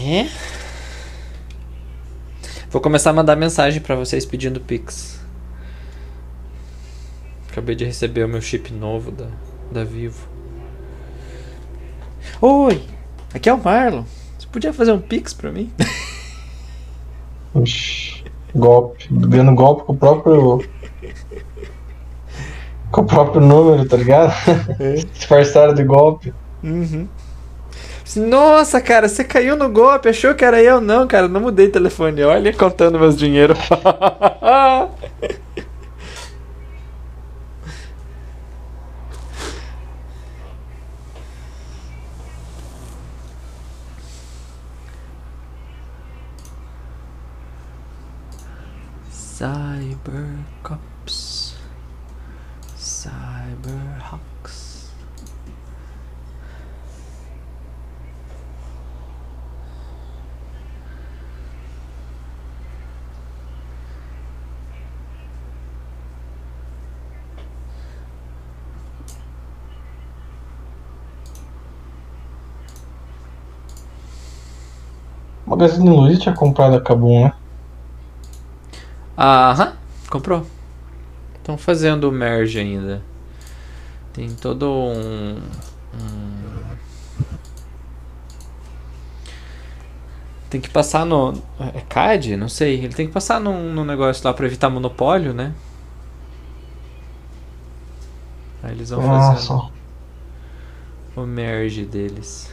É. 0.06 0.28
Vou 2.70 2.82
começar 2.82 3.10
a 3.10 3.14
mandar 3.14 3.36
mensagem 3.36 3.82
pra 3.82 3.96
vocês 3.96 4.26
pedindo 4.26 4.60
Pix. 4.60 5.20
Acabei 7.50 7.76
de 7.76 7.86
receber 7.86 8.24
o 8.24 8.28
meu 8.28 8.42
chip 8.42 8.72
novo 8.72 9.12
da, 9.12 9.28
da 9.72 9.84
Vivo. 9.84 10.28
Oi, 12.40 12.84
aqui 13.34 13.50
é 13.50 13.54
o 13.54 13.58
Marlon. 13.58 14.04
Você 14.38 14.48
podia 14.52 14.72
fazer 14.72 14.92
um 14.92 15.00
Pix 15.00 15.34
pra 15.34 15.52
mim? 15.52 15.72
Oxi, 17.56 18.24
golpe. 18.54 19.08
Dando 19.10 19.56
golpe 19.56 19.86
com 19.86 19.94
o 19.94 19.98
próprio. 19.98 20.64
Com 22.92 23.02
o 23.02 23.06
próprio 23.06 23.42
número, 23.42 23.88
tá 23.88 23.98
ligado? 23.98 24.34
Disfarçaram 25.12 25.74
de 25.74 25.84
golpe. 25.84 26.32
Uhum. 26.64 27.08
Nossa, 28.16 28.82
cara, 28.82 29.08
você 29.08 29.24
caiu 29.24 29.56
no 29.56 29.70
golpe, 29.70 30.10
achou 30.10 30.34
que 30.34 30.44
era 30.44 30.62
eu? 30.62 30.80
Não, 30.82 31.08
cara, 31.08 31.28
não 31.28 31.42
mudei 31.42 31.70
telefone. 31.70 32.24
Olha, 32.24 32.54
contando 32.54 33.00
meus 33.00 33.18
dinheiro. 33.18 33.54
Cyber 49.12 50.37
O 75.58 75.60
Magazine 75.60 75.90
Luiza 75.90 76.20
tinha 76.20 76.36
comprado 76.36 76.76
a 76.76 76.80
Kabum, 76.82 77.24
né? 77.26 77.34
Aham, 79.18 79.74
comprou. 80.08 80.46
Estão 81.38 81.58
fazendo 81.58 82.08
o 82.08 82.12
merge 82.12 82.60
ainda. 82.60 83.02
Tem 84.14 84.30
todo 84.36 84.68
um. 84.70 85.38
um- 85.96 86.78
Tem 90.50 90.62
que 90.62 90.70
passar 90.70 91.06
no. 91.06 91.34
É 91.74 91.82
CAD? 91.82 92.38
Não 92.38 92.48
sei. 92.48 92.76
Ele 92.76 92.94
tem 92.94 93.08
que 93.08 93.14
passar 93.14 93.40
num, 93.40 93.74
num 93.74 93.84
negócio 93.84 94.26
lá 94.26 94.34
pra 94.34 94.46
evitar 94.46 94.70
monopólio, 94.70 95.34
né? 95.34 95.54
Aí 98.64 98.72
eles 98.74 98.90
vão 98.90 99.02
fazendo 99.02 99.42
Nossa. 99.42 99.72
o 101.16 101.26
merge 101.26 101.86
deles. 101.86 102.50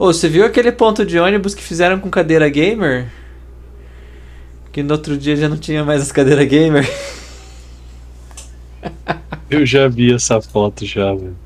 Ô, 0.00 0.14
você 0.14 0.30
viu 0.30 0.46
aquele 0.46 0.72
ponto 0.72 1.04
de 1.04 1.18
ônibus 1.18 1.54
que 1.54 1.62
fizeram 1.62 2.00
com 2.00 2.08
cadeira 2.08 2.48
gamer? 2.48 3.12
Que 4.72 4.82
no 4.82 4.94
outro 4.94 5.14
dia 5.14 5.36
já 5.36 5.46
não 5.46 5.58
tinha 5.58 5.84
mais 5.84 6.00
as 6.00 6.10
cadeiras 6.10 6.48
gamer. 6.48 6.88
Eu 9.50 9.66
já 9.66 9.88
vi 9.88 10.14
essa 10.14 10.40
foto 10.40 10.86
já, 10.86 11.14
velho. 11.14 11.36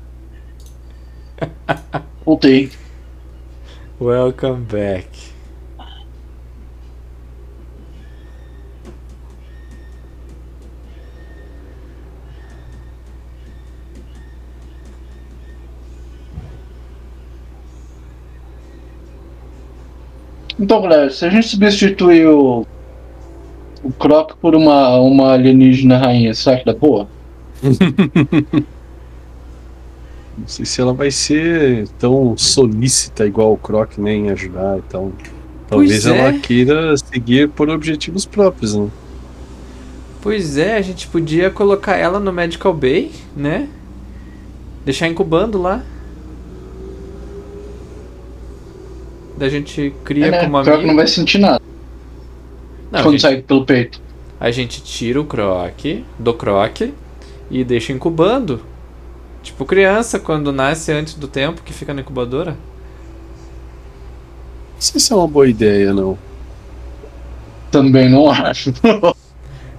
Voltei. 2.25 2.71
Welcome 3.99 4.61
back. 4.71 5.34
Então, 20.59 20.81
galera, 20.81 21.09
se 21.09 21.25
a 21.25 21.29
gente 21.29 21.47
substituir 21.47 22.27
o, 22.27 22.65
o 23.83 23.91
Croc 23.91 24.35
por 24.41 24.55
uma, 24.55 24.97
uma 24.99 25.33
alienígena 25.33 25.97
rainha, 25.97 26.33
será 26.33 26.57
que 26.57 26.65
dá 26.65 26.73
boa? 26.73 27.07
Não 30.37 30.47
sei 30.47 30.65
se 30.65 30.81
ela 30.81 30.93
vai 30.93 31.11
ser 31.11 31.87
tão 31.99 32.35
solícita 32.37 33.25
igual 33.25 33.53
o 33.53 33.57
Croc, 33.57 33.97
né, 33.97 34.13
em 34.13 34.29
ajudar 34.29 34.79
e 34.79 34.81
tal. 34.83 35.11
Talvez 35.67 36.05
é. 36.05 36.17
ela 36.17 36.33
queira 36.39 36.95
seguir 36.97 37.49
por 37.49 37.69
objetivos 37.69 38.25
próprios, 38.25 38.75
né? 38.75 38.89
Pois 40.21 40.57
é, 40.57 40.75
a 40.75 40.81
gente 40.81 41.07
podia 41.07 41.49
colocar 41.49 41.95
ela 41.95 42.19
no 42.19 42.33
Medical 42.33 42.73
Bay, 42.73 43.11
né? 43.35 43.69
Deixar 44.83 45.07
incubando 45.07 45.61
lá. 45.61 45.83
Da 49.37 49.49
gente 49.49 49.93
cria 50.03 50.27
É, 50.27 50.31
né? 50.31 50.39
como 50.45 50.57
O 50.57 50.63
Croc 50.63 50.75
amigo. 50.75 50.87
não 50.87 50.95
vai 50.95 51.07
sentir 51.07 51.37
nada 51.39 51.61
Não, 52.91 53.01
quando 53.01 53.11
gente- 53.13 53.21
sai 53.21 53.41
pelo 53.41 53.65
peito. 53.65 53.99
A 54.39 54.51
gente 54.51 54.81
tira 54.83 55.19
o 55.19 55.25
croc 55.25 55.79
do 56.19 56.33
croc 56.33 56.81
e 57.49 57.63
deixa 57.63 57.91
incubando. 57.93 58.61
Tipo 59.43 59.65
criança 59.65 60.19
quando 60.19 60.51
nasce 60.51 60.91
antes 60.91 61.13
do 61.15 61.27
tempo 61.27 61.61
que 61.63 61.73
fica 61.73 61.93
na 61.93 62.01
incubadora. 62.01 62.51
Não 64.73 64.81
sei 64.81 64.99
se 64.99 65.11
é 65.13 65.15
uma 65.15 65.27
boa 65.27 65.47
ideia, 65.47 65.93
não. 65.93 66.17
Também 67.71 68.09
não 68.09 68.29
acho. 68.29 68.73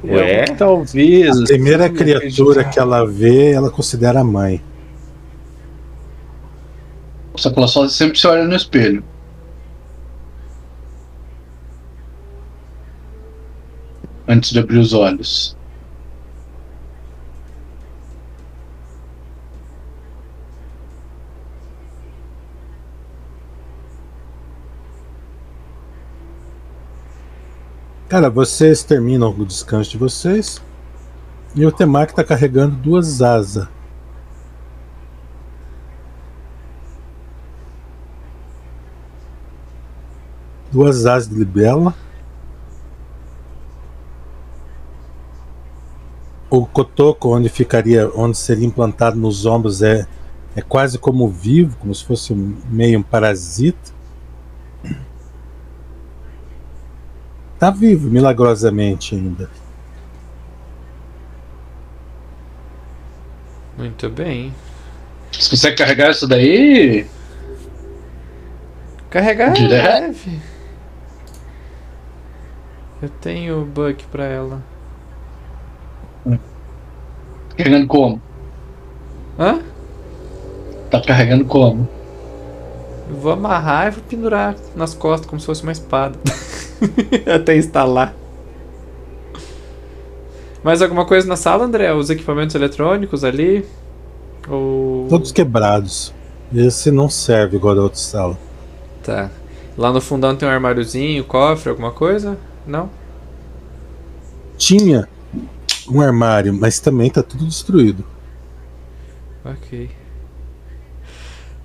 Ué? 0.04 0.44
Eu- 0.50 0.56
talvez. 0.56 1.38
A 1.40 1.44
primeira 1.44 1.88
criatura 1.90 2.64
que 2.64 2.78
ela 2.78 3.06
vê, 3.06 3.52
ela 3.52 3.70
considera 3.70 4.22
mãe. 4.24 4.60
Só 7.36 7.50
que 7.50 7.58
ela 7.58 7.68
só 7.68 7.86
sempre 7.88 8.18
se 8.18 8.26
olha 8.26 8.44
no 8.44 8.54
espelho. 8.56 9.02
Antes 14.28 14.50
de 14.50 14.58
abrir 14.58 14.78
os 14.78 14.92
olhos. 14.92 15.56
Cara, 28.08 28.30
vocês 28.30 28.84
terminam 28.84 29.30
o 29.30 29.44
descanso 29.44 29.90
de 29.90 29.98
vocês. 29.98 30.62
E 31.54 31.66
o 31.66 31.72
Temaki 31.72 32.14
tá 32.14 32.22
carregando 32.22 32.76
duas 32.76 33.20
asas. 33.20 33.66
Duas 40.70 41.04
asas 41.04 41.28
de 41.28 41.34
libela. 41.34 41.94
O 46.48 46.64
cotoco, 46.64 47.34
onde 47.36 47.48
ficaria, 47.48 48.08
onde 48.14 48.36
seria 48.38 48.66
implantado 48.66 49.16
nos 49.16 49.44
ombros, 49.46 49.82
é, 49.82 50.06
é 50.54 50.62
quase 50.62 50.98
como 50.98 51.28
vivo, 51.28 51.76
como 51.78 51.94
se 51.94 52.04
fosse 52.04 52.32
um- 52.32 52.56
meio 52.70 52.98
um 53.00 53.02
parasita. 53.02 53.94
Tá 57.58 57.70
vivo, 57.70 58.08
milagrosamente 58.10 59.14
ainda. 59.14 59.50
Muito 63.76 64.08
bem. 64.08 64.54
Se 65.32 65.54
você 65.56 65.72
carregar 65.74 66.10
isso 66.10 66.26
daí, 66.26 67.06
Carregar 69.10 69.50
é 69.50 69.52
Direto? 69.52 70.00
leve. 70.02 70.40
Eu 73.02 73.08
tenho 73.08 73.64
bug 73.64 74.04
pra 74.10 74.24
ela. 74.24 74.62
Carregando 77.56 77.86
como? 77.86 78.20
Hã? 79.38 79.60
Tá 80.90 81.00
carregando 81.00 81.44
como? 81.44 81.88
Eu 83.08 83.16
vou 83.16 83.32
amarrar 83.32 83.88
e 83.88 83.90
vou 83.90 84.02
pendurar 84.02 84.56
nas 84.74 84.94
costas 84.94 85.28
como 85.28 85.40
se 85.40 85.46
fosse 85.46 85.62
uma 85.62 85.72
espada. 85.72 86.18
Até 87.34 87.56
instalar. 87.56 88.14
Mais 90.62 90.82
alguma 90.82 91.04
coisa 91.04 91.28
na 91.28 91.36
sala, 91.36 91.64
André? 91.64 91.92
Os 91.92 92.10
equipamentos 92.10 92.54
eletrônicos 92.54 93.22
ali? 93.22 93.64
Ou. 94.48 95.06
Todos 95.08 95.30
quebrados. 95.30 96.12
Esse 96.54 96.90
não 96.90 97.08
serve 97.08 97.56
igual 97.56 97.74
da 97.74 97.82
outra 97.82 97.98
sala. 97.98 98.36
Tá. 99.02 99.30
Lá 99.76 99.92
no 99.92 100.00
fundão 100.00 100.34
tem 100.34 100.48
um 100.48 100.50
armáriozinho, 100.50 101.22
cofre, 101.24 101.70
alguma 101.70 101.92
coisa? 101.92 102.38
Não? 102.66 102.90
Tinha 104.56 105.08
um 105.90 106.00
armário, 106.00 106.52
mas 106.52 106.80
também 106.80 107.10
tá 107.10 107.22
tudo 107.22 107.44
destruído. 107.44 108.04
Ok. 109.44 109.88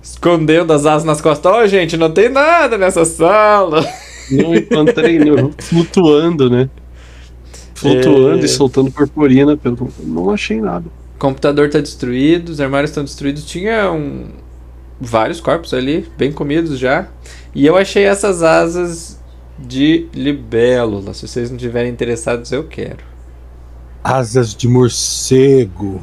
Escondendo 0.02 0.72
as 0.72 0.86
asas 0.86 1.04
nas 1.04 1.20
costas. 1.20 1.52
Ó, 1.52 1.66
gente, 1.66 1.96
não 1.96 2.10
tem 2.10 2.28
nada 2.28 2.76
nessa 2.76 3.04
sala. 3.04 3.84
Não 4.30 4.54
encontrei 4.54 5.18
nenhum. 5.18 5.52
Flutuando, 5.58 6.48
né? 6.48 6.68
Flutuando 7.74 8.42
É. 8.42 8.44
e 8.44 8.48
soltando 8.48 8.90
purpurina. 8.90 9.56
Pelo... 9.56 9.92
Não 10.00 10.30
achei 10.30 10.60
nada. 10.60 10.86
O 11.16 11.18
computador 11.18 11.68
tá 11.70 11.80
destruído, 11.80 12.50
os 12.50 12.60
armários 12.60 12.90
estão 12.90 13.04
destruídos. 13.04 13.44
Tinha 13.44 13.90
um, 13.92 14.26
vários 15.00 15.40
corpos 15.40 15.74
ali, 15.74 16.06
bem 16.16 16.32
comidos 16.32 16.78
já. 16.78 17.08
E 17.54 17.66
eu 17.66 17.76
achei 17.76 18.04
essas 18.04 18.42
asas 18.42 19.20
de 19.58 20.08
libélula. 20.14 21.14
Se 21.14 21.26
vocês 21.28 21.50
não 21.50 21.56
estiverem 21.56 21.90
interessados, 21.92 22.50
eu 22.52 22.64
quero. 22.64 23.11
Asas 24.02 24.54
de 24.54 24.68
morcego. 24.68 26.00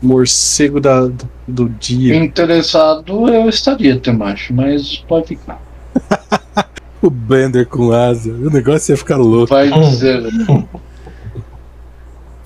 Morcego 0.00 0.80
da, 0.80 1.10
do 1.46 1.68
dia. 1.68 2.16
Interessado 2.16 3.28
eu 3.28 3.48
estaria, 3.48 3.98
Temacho, 3.98 4.54
mas 4.54 4.98
pode 5.08 5.28
ficar. 5.28 5.60
O 7.00 7.10
Bender 7.10 7.64
com 7.64 7.92
asa. 7.92 8.28
O 8.28 8.50
negócio 8.50 8.92
ia 8.92 8.96
ficar 8.96 9.18
louco. 9.18 9.54
Vai 9.54 9.70
dizer. 9.70 10.20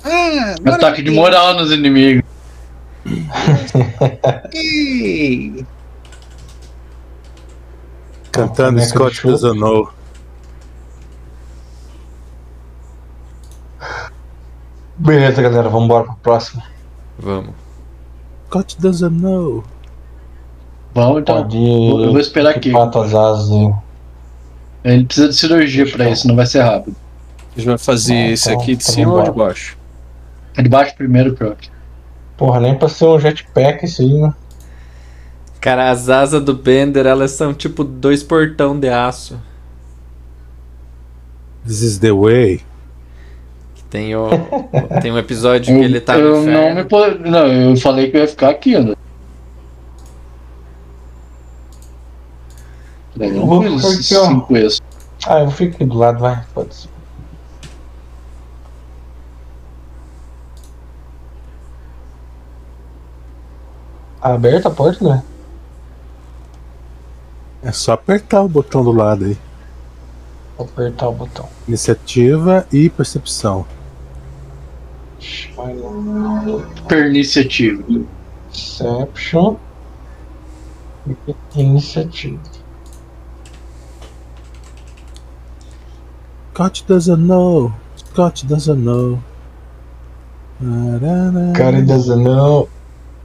Ah, 0.04 0.56
Ataque 0.66 1.00
de 1.00 1.12
moral 1.12 1.54
nos 1.54 1.70
inimigos. 1.70 2.24
Cantando 8.32 8.80
de 8.80 8.86
Scott 8.86 9.14
show. 9.14 9.30
Doesn't 9.30 9.60
Know. 9.60 9.88
Beleza, 15.04 15.42
galera, 15.42 15.68
vamos 15.68 15.86
embora 15.86 16.04
pro 16.04 16.14
próximo. 16.16 16.62
Vamos. 17.18 17.54
Scott 18.46 18.80
Doesn't 18.80 19.20
Know. 19.20 19.64
Vamos 20.94 21.22
então. 21.22 21.42
Pode 21.42 21.56
eu 21.56 22.12
vou 22.12 22.20
esperar 22.20 22.50
aqui. 22.50 22.70
tuas 22.70 23.14
asas. 23.14 23.50
Ele 24.84 25.04
precisa 25.04 25.28
de 25.28 25.34
cirurgia 25.34 25.90
pra 25.90 26.08
isso, 26.08 26.28
não 26.28 26.36
vai 26.36 26.46
ser 26.46 26.60
rápido. 26.62 26.94
A 27.54 27.58
gente 27.58 27.66
vai 27.68 27.78
fazer 27.78 28.14
Ah, 28.14 28.30
esse 28.30 28.48
então- 28.50 28.62
aqui 28.62 28.76
de 28.76 28.82
então 28.82 28.94
cima 28.94 29.12
ou 29.14 29.22
de 29.22 29.30
baixo? 29.32 29.76
É 30.56 30.62
de 30.62 30.68
baixo 30.68 30.94
primeiro, 30.96 31.34
Croc. 31.34 31.58
Porra, 32.36 32.60
nem 32.60 32.76
pra 32.78 32.88
ser 32.88 33.04
um 33.06 33.18
jetpack 33.18 33.84
isso 33.84 34.02
aí, 34.02 34.12
né? 34.20 34.32
Cara, 35.60 35.90
as 35.90 36.08
asas 36.08 36.42
do 36.44 36.54
Bender, 36.54 37.06
elas 37.06 37.30
são 37.32 37.52
tipo 37.54 37.82
dois 37.84 38.22
portão 38.22 38.78
de 38.78 38.88
aço. 38.88 39.38
This 41.66 41.82
is 41.82 41.98
the 41.98 42.12
way. 42.12 42.60
Tem, 43.92 44.16
o, 44.16 44.26
tem 45.02 45.12
um 45.12 45.18
episódio 45.18 45.66
que 45.66 45.84
ele 45.84 46.00
tá 46.00 46.16
eu 46.16 46.40
no 46.40 46.46
não 46.50 46.80
inferno. 46.80 47.30
Não, 47.30 47.46
eu 47.46 47.76
falei 47.76 48.10
que 48.10 48.16
eu 48.16 48.22
ia 48.22 48.26
ficar 48.26 48.48
aqui, 48.48 48.78
né? 48.78 48.94
Eu 53.20 53.32
não 53.34 53.46
vou 53.46 53.62
ficar 53.62 53.88
aqui, 53.88 54.16
ó. 54.16 54.28
cinco 54.28 54.56
eixos. 54.56 54.80
Ah, 55.26 55.40
eu 55.40 55.50
fico 55.50 55.74
aqui 55.74 55.84
do 55.84 55.98
lado, 55.98 56.20
vai. 56.20 56.42
Pode 56.54 56.74
ser. 56.74 56.88
Aberta 64.22 64.68
a 64.68 64.70
porta, 64.70 65.04
né? 65.06 65.22
É 67.62 67.72
só 67.72 67.92
apertar 67.92 68.40
o 68.40 68.48
botão 68.48 68.82
do 68.82 68.90
lado 68.90 69.26
aí. 69.26 69.36
Vou 70.56 70.66
apertar 70.66 71.08
o 71.08 71.12
botão. 71.12 71.46
Iniciativa 71.68 72.66
e 72.72 72.88
percepção. 72.88 73.66
Vai 75.56 75.74
lá. 75.76 75.90
Perniciativo. 76.88 78.06
Perception. 78.50 79.56
Iniciativa. 81.56 82.38
Scott 86.54 86.84
doesn't 86.86 87.22
know. 87.26 87.72
Scott 87.96 88.46
doesn't 88.46 88.82
know. 88.82 89.18
Arara. 90.60 91.52
Cara, 91.54 91.82
doesn't 91.82 92.22
know. 92.22 92.68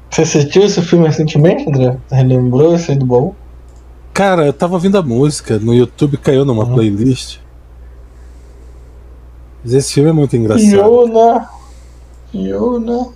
Você 0.09 0.21
assistiu 0.21 0.63
esse 0.63 0.81
filme 0.81 1.05
recentemente, 1.07 1.67
André? 1.69 1.97
Relembrou 2.09 2.73
esse 2.75 2.91
aí 2.91 2.97
do 2.97 3.05
baú? 3.05 3.35
Cara, 4.13 4.45
eu 4.45 4.53
tava 4.53 4.73
ouvindo 4.73 4.97
a 4.97 5.03
música, 5.03 5.59
no 5.59 5.73
YouTube 5.75 6.17
caiu 6.17 6.43
numa 6.45 6.63
Uhum. 6.63 6.73
playlist. 6.73 7.39
Mas 9.63 9.73
esse 9.73 9.93
filme 9.93 10.09
é 10.09 10.13
muito 10.13 10.35
engraçado. 10.35 10.65
Fiona. 12.37 12.39
Fiona. 12.43 13.09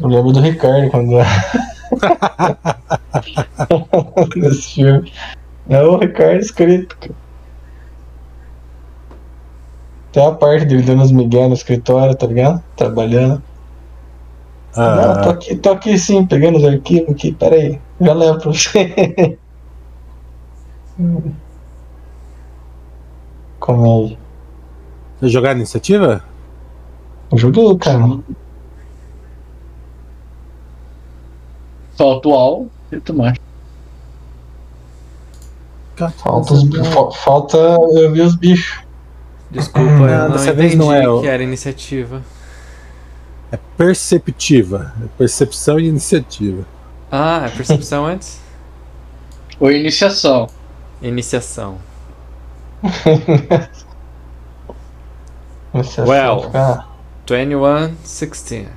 Eu 0.00 0.08
lembro 0.08 0.32
do 0.32 0.40
Ricardo 0.40 0.90
quando. 0.90 1.12
Nesse 4.36 4.74
filme. 4.74 5.12
É 5.68 5.82
o 5.82 5.96
Ricardo 5.96 6.40
escrito. 6.40 7.14
Tem 10.12 10.26
a 10.26 10.32
parte 10.32 10.64
dele 10.64 10.82
dando 10.82 11.02
os 11.02 11.12
migué 11.12 11.46
no 11.46 11.54
escritório, 11.54 12.16
tá 12.16 12.26
ligado? 12.26 12.62
Trabalhando. 12.76 13.40
Não, 14.76 15.22
tô 15.22 15.28
Ah, 15.28 15.30
aqui, 15.30 15.56
tô 15.56 15.70
aqui 15.70 15.98
sim, 15.98 16.26
pegando 16.26 16.58
os 16.58 16.64
arquivos 16.64 17.10
aqui, 17.10 17.32
peraí. 17.32 17.80
Já 18.00 18.12
levo 18.12 18.40
pra 18.40 18.50
você. 18.52 19.38
Comédia. 23.60 24.18
Vai 25.20 25.28
jogar 25.30 25.56
iniciativa? 25.56 26.24
Joguei, 27.34 27.76
cara. 27.78 28.18
Salto 31.96 32.32
alto 32.32 32.70
e 32.92 33.00
tomate. 33.00 33.40
Scott 35.96 36.14
Falta, 36.22 36.54
os, 36.54 37.16
falta 37.22 37.56
eu 37.58 38.10
ver 38.12 38.22
os 38.22 38.34
bichos. 38.34 38.82
Desculpa, 39.50 39.90
Não, 39.90 40.08
eu 40.08 40.18
não 40.28 40.30
dessa 40.30 40.52
vez 40.52 40.74
não 40.74 40.92
é 40.92 41.06
o- 41.08 41.20
que 41.20 41.26
era 41.26 41.42
iniciativa. 41.42 42.22
É 43.52 43.58
perceptiva. 43.76 44.94
É 45.04 45.06
percepção 45.18 45.78
e 45.78 45.88
iniciativa. 45.88 46.64
Ah, 47.10 47.42
é 47.46 47.48
percepção 47.50 48.06
antes? 48.06 48.40
Ou 49.58 49.70
iniciação. 49.70 50.46
Iniciação. 51.02 51.76
Esse 55.74 56.00
é 56.00 56.04
Well. 56.04 56.40
só 56.40 56.46
ficar- 56.46 56.88
21, 57.28 57.94
16. 58.02 58.68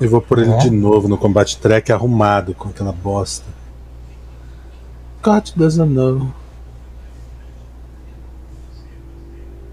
Eu 0.00 0.10
vou 0.10 0.20
por 0.20 0.38
ele 0.38 0.52
É? 0.52 0.58
de 0.58 0.70
novo 0.70 1.06
no 1.06 1.16
combate 1.16 1.58
track 1.58 1.92
arrumado 1.92 2.54
com 2.54 2.68
aquela 2.68 2.92
bosta. 2.92 3.46
Scott 5.20 5.56
doesn't 5.56 5.92
know. 5.92 6.28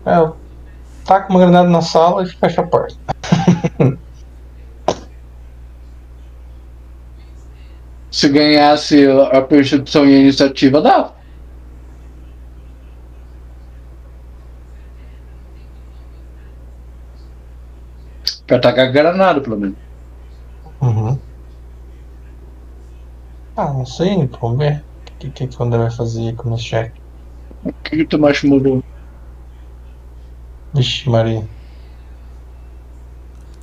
É, 0.06 0.18
eu 0.18 0.36
taco 1.10 1.32
uma 1.32 1.40
granada 1.40 1.68
na 1.68 1.82
sala 1.82 2.22
e 2.22 2.28
fecha 2.28 2.62
a 2.62 2.68
porta. 2.68 2.96
Se 8.12 8.30
ganhasse 8.30 9.08
a 9.32 9.42
percepção 9.42 10.06
e 10.06 10.14
a 10.14 10.20
iniciativa, 10.20 10.80
dá. 10.82 11.12
Pra 18.46 18.58
atacar 18.58 18.92
granada, 18.92 19.42
pelo 19.42 19.58
menos. 19.58 19.78
Uhum. 20.82 21.18
Ah, 23.56 23.74
não 23.74 23.86
sei, 23.86 24.30
vamos 24.40 24.58
ver. 24.60 24.84
O 25.08 25.18
que, 25.20 25.32
que, 25.32 25.48
que 25.48 25.60
o 25.60 25.66
André 25.66 25.80
vai 25.80 25.92
fazer 25.92 26.36
com 26.36 26.50
o 26.50 26.52
nosso 26.52 26.64
chefe? 26.64 26.94
O 27.64 27.74
que, 27.74 27.98
que 27.98 28.02
o 28.04 28.08
Tomás 28.08 28.44
mudou? 28.44 28.84
Vixe, 30.74 31.10
Maria. 31.10 31.44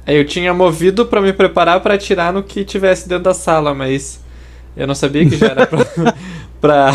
É, 0.06 0.18
Eu 0.18 0.24
tinha 0.24 0.54
movido 0.54 1.06
pra 1.06 1.20
me 1.20 1.32
preparar 1.32 1.80
pra 1.80 1.94
atirar 1.94 2.32
no 2.32 2.42
que 2.42 2.64
tivesse 2.64 3.08
dentro 3.08 3.24
da 3.24 3.34
sala, 3.34 3.74
mas 3.74 4.20
eu 4.76 4.86
não 4.86 4.94
sabia 4.94 5.28
que 5.28 5.36
já 5.36 5.46
era 5.46 5.66
pra. 5.66 5.84
pra... 6.60 6.92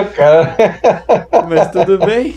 o 0.00 0.04
cara. 0.14 0.56
Mas 1.48 1.70
tudo 1.70 1.98
bem. 1.98 2.36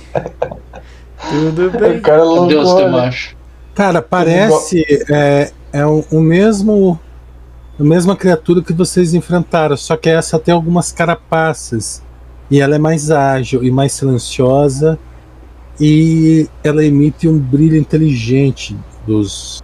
Tudo 1.30 1.72
bem. 1.72 1.98
o 1.98 2.02
cara. 2.02 2.24
Deus, 2.48 2.70
olha. 2.70 2.86
Tomás. 2.86 3.36
Cara, 3.76 4.02
parece 4.02 4.84
é, 5.12 5.52
é 5.72 5.86
o, 5.86 6.06
o 6.12 6.22
mesmo 6.22 7.00
a 7.80 7.84
mesma 7.84 8.16
criatura 8.16 8.62
que 8.62 8.72
vocês 8.72 9.16
enfrentaram, 9.16 9.76
só 9.76 9.98
que 9.98 10.08
essa 10.08 10.38
tem 10.38 10.54
algumas 10.54 10.92
carapaças 10.92 12.04
e 12.50 12.62
ela 12.62 12.76
é 12.76 12.78
mais 12.78 13.10
ágil 13.10 13.64
e 13.64 13.72
mais 13.72 13.94
silenciosa 13.94 15.00
e 15.80 16.48
ela 16.64 16.84
emite 16.86 17.28
um 17.28 17.38
brilho 17.40 17.78
inteligente 17.78 18.78
dos 19.06 19.62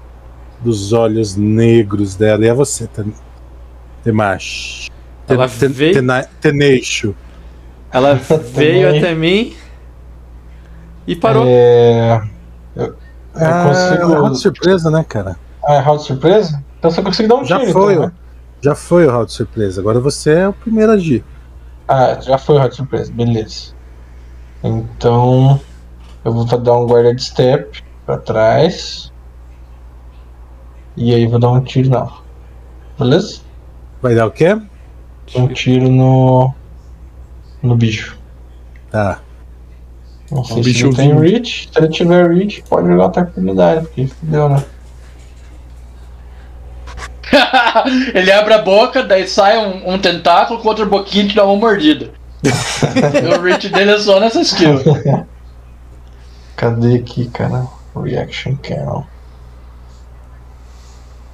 dos 0.62 0.92
olhos 0.92 1.38
negros 1.38 2.16
dela. 2.16 2.44
E 2.44 2.50
é 2.50 2.54
você, 2.54 2.86
Tem- 2.88 3.14
Temash. 4.04 4.90
Ela 5.28 5.48
Ten- 5.48 5.70
veio- 5.70 5.94
tena- 5.94 6.26
Teneixo. 6.42 7.16
Ela 7.92 8.16
veio 8.54 8.90
até 8.98 9.14
mim 9.16 9.56
e 11.08 11.16
parou. 11.16 11.46
É. 11.48 12.22
Eu, 12.76 12.86
eu 12.86 12.96
Ah, 13.36 13.68
consigo. 13.70 14.14
round 14.14 14.32
de 14.36 14.42
surpresa, 14.42 14.92
né, 14.92 15.06
cara? 15.08 15.38
Ah, 15.66 15.76
é 15.76 15.80
round 15.80 16.02
de 16.02 16.08
surpresa? 16.08 16.62
Então 16.78 16.92
você 16.92 17.02
consegue 17.02 17.30
dar 17.30 17.36
um 17.36 17.46
Já 17.46 17.60
tiro, 17.60 17.72
foi, 17.72 17.94
então, 17.94 18.06
né? 18.08 18.12
Já 18.62 18.76
foi 18.76 19.06
o 19.08 19.12
round 19.12 19.28
de 19.28 19.34
surpresa. 19.34 19.80
Agora 19.80 20.00
você 20.02 20.32
é 20.32 20.48
o 20.50 20.54
primeiro 20.54 20.92
a 20.92 20.96
agir. 20.96 21.24
Ah, 21.88 22.20
já 22.20 22.38
foi 22.38 22.56
o 22.56 22.58
round 22.58 22.72
de 22.72 22.76
surpresa, 22.78 23.12
beleza. 23.14 23.74
Então. 24.64 25.60
Eu 26.24 26.34
vou 26.34 26.46
dar 26.46 26.74
um 26.74 26.86
guarda 26.86 27.14
de 27.14 27.24
step 27.24 27.84
pra 28.06 28.18
trás. 28.18 29.12
E 30.98 31.14
aí 31.14 31.28
vou 31.28 31.40
dar 31.40 31.52
um 31.52 31.62
tiro 31.62 31.90
não. 31.90 32.12
Beleza? 32.98 33.42
Vai 34.02 34.16
dar 34.16 34.28
o 34.28 34.32
quê? 34.32 34.60
Um 35.36 35.48
tiro 35.48 35.90
no. 35.90 36.54
No 37.62 37.76
bicho. 37.76 38.18
Tá. 38.92 39.22
Não 40.32 40.44
sei 40.44 40.58
Um 40.60 40.64
se 40.64 40.84
ele 40.84 40.96
tem 40.96 41.20
reach. 41.20 41.70
Se 41.72 41.80
ele 41.80 41.90
tiver 41.90 42.30
reach, 42.30 42.64
pode 42.70 42.88
jogar 42.88 43.06
outra 43.06 43.22
oportunidade, 43.24 43.86
porque 43.86 44.08
fudeu, 44.08 44.50
né? 44.50 44.64
Ele 48.14 48.32
abre 48.32 48.54
a 48.54 48.62
boca, 48.62 49.04
daí 49.04 49.28
sai 49.28 49.58
um, 49.58 49.94
um 49.94 50.00
tentáculo 50.00 50.60
com 50.60 50.68
outra 50.68 50.86
boquinha 50.86 51.26
e 51.26 51.28
te 51.28 51.36
dá 51.36 51.46
uma 51.46 51.56
mordida. 51.56 52.12
o 52.44 53.42
reach 53.42 53.70
dele 53.70 53.92
é 53.92 54.00
só 54.00 54.20
nessa 54.20 54.42
skill. 54.42 54.80
Cadê 56.60 56.96
aqui, 56.96 57.30
cara? 57.30 57.66
Reaction 57.96 58.54
Cannon. 58.62 59.06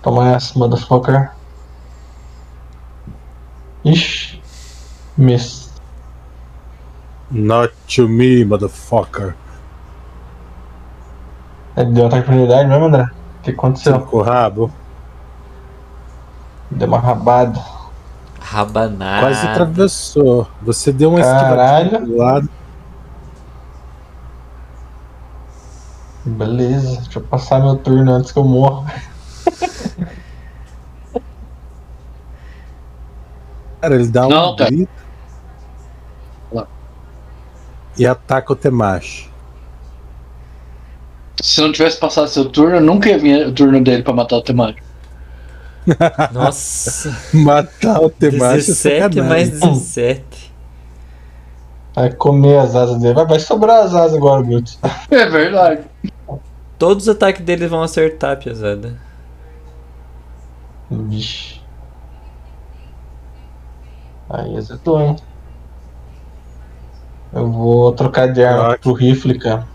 Toma 0.04 0.36
essa, 0.36 0.58
motherfucker. 0.60 1.32
Ixi. 3.84 4.40
Miss. 5.18 5.72
Not 7.32 7.74
to 7.88 8.08
me, 8.08 8.46
motherfucker. 8.46 9.36
Ele 11.76 11.92
deu 11.92 12.04
outra 12.04 12.20
oportunidade 12.20 12.70
mesmo, 12.70 12.86
André? 12.86 13.10
O 13.40 13.42
que 13.42 13.50
aconteceu? 13.50 14.00
Com 14.02 14.18
o 14.18 14.22
rabo. 14.22 14.72
Deu 16.70 16.88
uma 16.88 17.00
rabada. 17.00 17.60
Rabanada. 18.40 19.26
Quase 19.26 19.48
atravessou. 19.48 20.48
Você 20.62 20.92
deu 20.92 21.10
uma 21.10 21.20
Caralho. 21.20 21.86
esquivadinha 21.88 22.02
do 22.02 22.16
lado. 22.16 22.50
Beleza, 26.26 27.02
deixa 27.02 27.20
eu 27.20 27.24
passar 27.24 27.60
meu 27.62 27.76
turno 27.76 28.12
antes 28.14 28.32
que 28.32 28.40
eu 28.40 28.44
morra. 28.44 28.92
Cara, 33.82 33.96
ele 33.96 34.08
dá 34.08 34.26
um 34.26 34.30
Não, 34.30 34.56
cara. 34.56 34.72
grito. 34.72 34.90
E 37.98 38.06
ataca 38.06 38.52
o 38.52 38.56
Temashi. 38.56 39.30
Se 41.42 41.62
não 41.62 41.72
tivesse 41.72 41.98
passado 42.00 42.28
seu 42.28 42.46
turno, 42.50 42.80
nunca 42.82 43.10
ia 43.10 43.20
vir 43.20 43.48
o 43.48 43.54
turno 43.54 43.82
dele 43.84 44.02
pra 44.04 44.12
matar 44.14 44.38
o 44.38 44.42
temático. 44.42 44.86
Nossa. 46.34 47.16
Matar 47.32 48.02
o 48.02 48.10
Temashi 48.10 48.72
é 48.72 48.74
17 48.74 49.16
sacanagem. 49.16 49.24
mais 49.30 49.50
17. 49.52 50.55
Vai 51.96 52.12
comer 52.12 52.58
as 52.58 52.76
asas 52.76 53.00
dele. 53.00 53.14
Vai, 53.14 53.26
vai 53.26 53.40
sobrar 53.40 53.84
as 53.86 53.96
asas 53.96 54.18
agora, 54.18 54.42
Guto. 54.42 54.74
É 55.10 55.26
verdade. 55.26 55.84
Todos 56.78 57.08
os 57.08 57.16
ataques 57.16 57.44
dele 57.44 57.68
vão 57.68 57.82
acertar, 57.82 58.38
pesada. 58.38 59.00
Vixe. 60.92 61.62
Aí 64.30 64.58
acertou, 64.58 65.00
hein? 65.02 65.16
Eu 67.32 67.50
vou 67.50 67.92
trocar 67.94 68.28
de 68.32 68.44
arma 68.44 68.64
Caraca. 68.64 68.82
pro 68.82 68.94
rifle, 68.94 69.40
cara. 69.40 69.66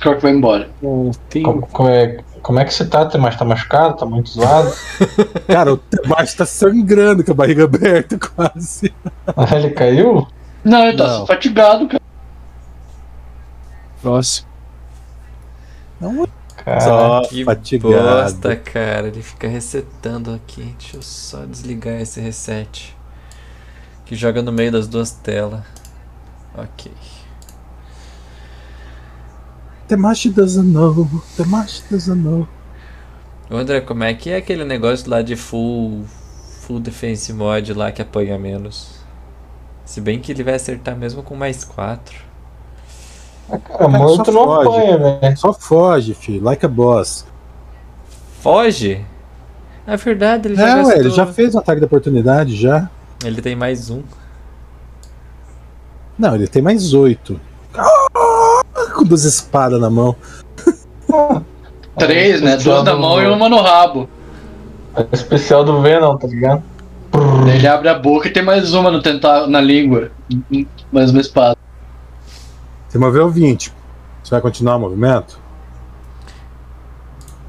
Croc 0.00 0.20
vai 0.20 0.32
embora. 0.32 0.68
Como, 0.80 1.66
como 1.68 1.88
é, 1.88 2.18
como 2.44 2.60
é 2.60 2.64
que 2.64 2.72
você 2.74 2.84
tá? 2.84 3.08
Mas 3.18 3.36
tá 3.36 3.44
machucado? 3.44 3.96
Tá 3.96 4.04
muito 4.06 4.28
zoado? 4.30 4.70
Cara, 5.48 5.72
o 5.72 5.76
Temashi 5.78 6.36
tá 6.36 6.44
sangrando 6.46 7.24
com 7.24 7.32
a 7.32 7.34
barriga 7.34 7.64
aberta 7.64 8.18
quase. 8.20 8.94
Ah, 9.26 9.56
Ele 9.56 9.70
caiu? 9.70 10.28
Não, 10.62 10.86
ele 10.86 10.96
tá 10.96 11.06
Não. 11.06 11.26
fatigado, 11.26 11.86
cara. 11.88 12.02
Próximo. 14.02 14.48
Cara, 16.64 16.80
Só 16.80 17.22
Que 17.22 17.44
fatigado. 17.44 17.94
bosta, 17.94 18.56
cara. 18.56 19.08
Ele 19.08 19.22
fica 19.22 19.48
resetando 19.48 20.32
aqui. 20.34 20.74
Deixa 20.78 20.96
eu 20.98 21.02
só 21.02 21.44
desligar 21.44 22.00
esse 22.00 22.20
reset. 22.20 22.94
Que 24.06 24.14
joga 24.14 24.42
no 24.42 24.52
meio 24.52 24.70
das 24.72 24.86
duas 24.86 25.10
telas. 25.10 25.60
Ok. 26.56 26.92
Temashi 29.88 30.30
doesn't 30.30 30.72
know. 30.72 31.08
Temashi 31.36 31.82
doesn't 31.90 32.22
know. 32.22 32.48
André, 33.50 33.80
como 33.80 34.04
é 34.04 34.14
que 34.14 34.30
é 34.30 34.36
aquele 34.36 34.64
negócio 34.64 35.08
lá 35.10 35.22
de 35.22 35.36
full, 35.36 36.04
full 36.62 36.80
defense 36.80 37.32
mod 37.32 37.72
lá 37.74 37.92
que 37.92 38.00
apanha 38.00 38.38
menos? 38.38 38.98
Se 39.84 40.00
bem 40.00 40.18
que 40.18 40.32
ele 40.32 40.42
vai 40.42 40.54
acertar 40.54 40.96
mesmo 40.96 41.22
com 41.22 41.36
mais 41.36 41.62
4. 41.62 42.16
cara, 43.48 43.88
morto 43.88 44.32
só 44.32 44.32
não 44.32 44.44
foge. 44.44 44.68
apanha, 44.68 45.18
velho. 45.20 45.36
Só 45.36 45.52
foge, 45.52 46.14
filho. 46.14 46.42
Like 46.42 46.64
a 46.64 46.68
boss. 46.68 47.26
Foge? 48.40 49.04
É 49.86 49.96
verdade, 49.98 50.48
ele 50.48 50.56
já 50.56 50.66
Não, 50.66 50.76
gastou... 50.76 50.94
ué, 50.94 50.98
ele 50.98 51.10
já 51.10 51.26
fez 51.26 51.54
um 51.54 51.58
ataque 51.58 51.80
de 51.80 51.84
oportunidade 51.86 52.56
já. 52.56 52.88
Ele 53.22 53.42
tem 53.42 53.54
mais 53.54 53.90
um. 53.90 54.02
Não, 56.18 56.34
ele 56.34 56.46
tem 56.46 56.62
mais 56.62 56.94
oito. 56.94 57.38
Com 58.94 59.04
duas 59.04 59.24
espadas 59.24 59.80
na 59.80 59.90
mão. 59.90 60.14
Três, 61.98 62.40
né? 62.40 62.56
Duas 62.56 62.84
na 62.84 62.92
do- 62.92 62.98
mão 63.00 63.20
e 63.22 63.26
uma 63.26 63.48
no 63.48 63.60
rabo. 63.60 64.08
É 64.96 65.00
o 65.02 65.08
especial 65.12 65.64
do 65.64 65.80
Venom, 65.82 66.16
tá 66.16 66.26
ligado? 66.28 66.62
Ele 67.52 67.66
abre 67.66 67.88
a 67.88 67.94
boca 67.98 68.28
e 68.28 68.32
tem 68.32 68.42
mais 68.42 68.72
uma 68.74 68.90
no 68.90 69.00
tentáculo, 69.02 69.50
na 69.50 69.60
língua. 69.60 70.10
Mais 70.92 71.10
uma 71.10 71.20
espada. 71.20 71.56
Você 72.88 72.98
moveu 72.98 73.28
20. 73.30 73.72
Você 74.22 74.30
vai 74.30 74.40
continuar 74.40 74.76
o 74.76 74.80
movimento? 74.80 75.38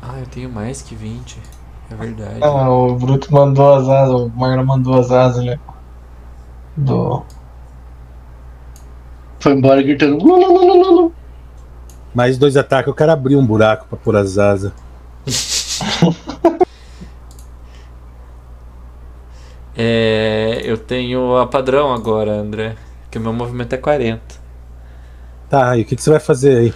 Ah, 0.02 0.20
eu 0.20 0.26
tenho 0.28 0.50
mais 0.50 0.82
que 0.82 0.94
20. 0.96 1.40
É 1.92 1.96
verdade. 1.96 2.40
Ah, 2.42 2.70
o 2.70 2.96
Bruto 2.96 3.32
mandou 3.34 3.76
as 3.76 3.88
asas, 3.88 4.14
o 4.22 4.30
Marlon 4.36 4.66
mandou 4.66 5.00
as 5.00 5.12
asas, 5.12 5.44
né? 5.46 5.60
Do. 6.78 7.24
Foi 9.40 9.54
embora 9.54 9.82
gritando. 9.82 10.18
"Lu, 10.18 10.36
lu, 10.36 10.54
lu, 10.54 10.84
lu, 10.84 10.92
lu". 11.02 11.14
Mais 12.16 12.38
dois 12.38 12.58
ataques, 12.58 12.92
o 12.92 12.96
cara 12.96 13.14
abriu 13.14 13.38
um 13.38 13.46
buraco 13.46 13.86
pra 13.88 13.98
pôr 13.98 14.16
as 14.16 14.38
asas. 14.38 14.72
É, 19.78 20.62
eu 20.64 20.78
tenho 20.78 21.36
a 21.36 21.46
padrão 21.46 21.94
agora, 21.94 22.32
André. 22.32 22.78
Que 23.12 23.18
o 23.18 23.22
meu 23.22 23.34
movimento 23.34 23.74
é 23.74 23.78
40. 23.78 24.22
Tá, 25.50 25.78
e 25.78 25.82
o 25.82 25.86
que, 25.86 25.98
que 25.98 26.02
você 26.02 26.10
vai 26.10 26.20
fazer 26.20 26.58
aí? 26.58 26.74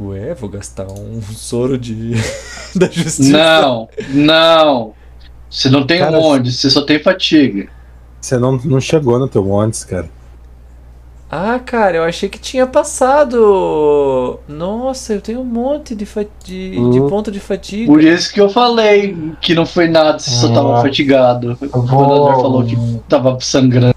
Ué, 0.00 0.34
vou 0.34 0.48
gastar 0.48 0.86
um 0.90 1.20
soro 1.20 1.76
de. 1.76 2.14
da 2.74 2.86
justiça. 2.86 3.30
Não, 3.30 3.88
não. 4.08 4.94
Você 5.50 5.68
não 5.68 5.86
tem 5.86 5.98
Cara, 5.98 6.18
onde, 6.18 6.50
você 6.50 6.70
só 6.70 6.80
tem 6.82 6.98
fatiga. 6.98 7.68
Você 8.20 8.38
não, 8.38 8.52
não 8.56 8.80
chegou 8.80 9.18
no 9.18 9.28
teu 9.28 9.44
Montes, 9.44 9.84
cara. 9.84 10.08
Ah, 11.32 11.60
cara, 11.64 11.98
eu 11.98 12.02
achei 12.02 12.28
que 12.28 12.38
tinha 12.40 12.66
passado. 12.66 14.40
Nossa, 14.48 15.12
eu 15.14 15.20
tenho 15.20 15.40
um 15.40 15.44
monte 15.44 15.94
de, 15.94 16.04
de, 16.44 16.70
de 16.72 16.76
Uhum. 16.78 17.08
ponto 17.08 17.30
de 17.30 17.38
fatiga. 17.38 17.86
Por 17.90 18.02
isso 18.02 18.32
que 18.34 18.40
eu 18.40 18.48
falei 18.50 19.16
que 19.40 19.54
não 19.54 19.64
foi 19.64 19.86
nada, 19.88 20.18
você 20.18 20.30
só 20.30 20.52
tava 20.52 20.78
Ah. 20.78 20.82
fatigado. 20.82 21.56
Eu 21.60 21.68
Quando 21.68 21.92
o. 21.92 22.26
André 22.28 22.34
falou 22.42 22.64
que 22.64 22.76
tava 23.08 23.38
sangrando. 23.40 23.94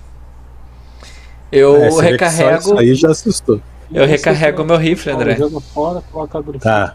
Eu 1.51 1.75
É, 1.77 1.89
recarrego. 2.01 2.59
Isso 2.59 2.77
aí 2.77 2.93
já 2.95 3.09
assustou. 3.09 3.59
Eu 3.91 4.05
recarrego 4.05 4.63
meu 4.63 4.77
rifle, 4.77 5.11
André. 5.11 5.35
Joga 5.35 5.59
fora, 5.59 6.03
coloca 6.11 6.37
a 6.37 6.41
grafite. 6.41 6.63
Tá. 6.63 6.93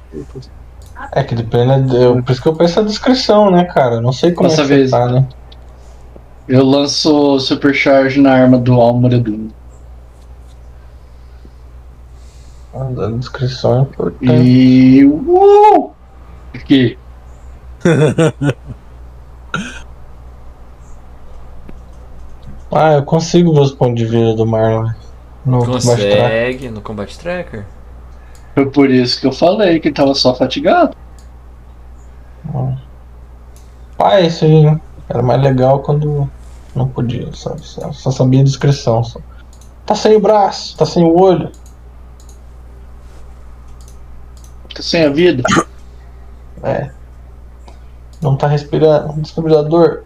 É 1.13 1.23
que 1.25 1.35
depende. 1.35 1.97
Eu, 1.97 2.23
por 2.23 2.33
isso 2.33 2.43
que 2.43 2.49
eu 2.49 2.55
peço 2.55 2.79
a 2.79 2.83
descrição, 2.83 3.51
né, 3.51 3.65
cara? 3.65 4.01
Não 4.01 4.13
sei 4.13 4.33
como 4.33 4.49
é 4.51 4.55
que 4.55 4.63
vez. 4.63 4.91
você 4.91 4.97
tá, 4.97 5.07
né? 5.09 5.27
Eu 6.49 6.65
lanço 6.65 7.39
Supercharge 7.41 8.21
na 8.21 8.33
arma 8.33 8.57
do 8.59 8.73
Almoredo. 8.81 9.49
A 12.75 13.11
descrição 13.17 13.79
é 13.79 13.83
importante. 13.83 14.43
E. 14.43 15.05
Uh! 15.05 15.91
Aqui. 16.55 16.99
Ah, 22.71 22.93
eu 22.93 23.03
consigo 23.03 23.55
ver 23.55 23.61
os 23.61 23.73
pontos 23.73 23.97
de 23.97 24.05
vida 24.05 24.35
do 24.35 24.47
Marlon 24.47 24.91
no. 25.45 25.65
Consegue 25.65 26.69
no 26.69 26.83
Combat 26.83 27.19
Tracker? 27.19 27.65
Foi 28.55 28.67
por 28.67 28.91
isso 28.91 29.21
que 29.21 29.27
eu 29.27 29.33
falei 29.33 29.81
que 29.81 29.89
ele 29.89 29.95
tava 29.95 30.15
só 30.15 30.35
fatigado. 30.35 30.95
Ah, 33.99 34.21
isso 34.21 34.45
aí 34.45 34.79
era 35.09 35.23
mais 35.23 35.41
legal 35.43 35.81
quando 35.81 36.31
não 36.75 36.89
podia, 36.89 37.33
sabe? 37.35 37.63
Só, 37.63 37.91
só 37.93 38.11
sabia 38.11 38.41
a 38.41 38.45
descrição. 38.45 39.03
Só. 39.03 39.19
Tá 39.87 39.95
sem 39.95 40.17
o 40.17 40.21
braço, 40.21 40.77
tá 40.77 40.85
sem 40.85 41.03
o 41.03 41.19
olho. 41.19 41.51
Tá 44.79 44.83
sem 44.85 45.05
a 45.05 45.11
vida. 45.11 45.43
É. 46.63 46.89
Não 48.23 48.37
tá 48.37 48.47
respirando. 48.47 49.13
Desfibrilador. 49.21 50.05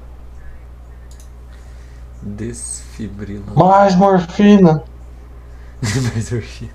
Desfibrilador. 2.22 3.54
Mais 3.54 3.94
morfina. 3.94 4.82
Mais 6.14 6.32
morfina. 6.32 6.72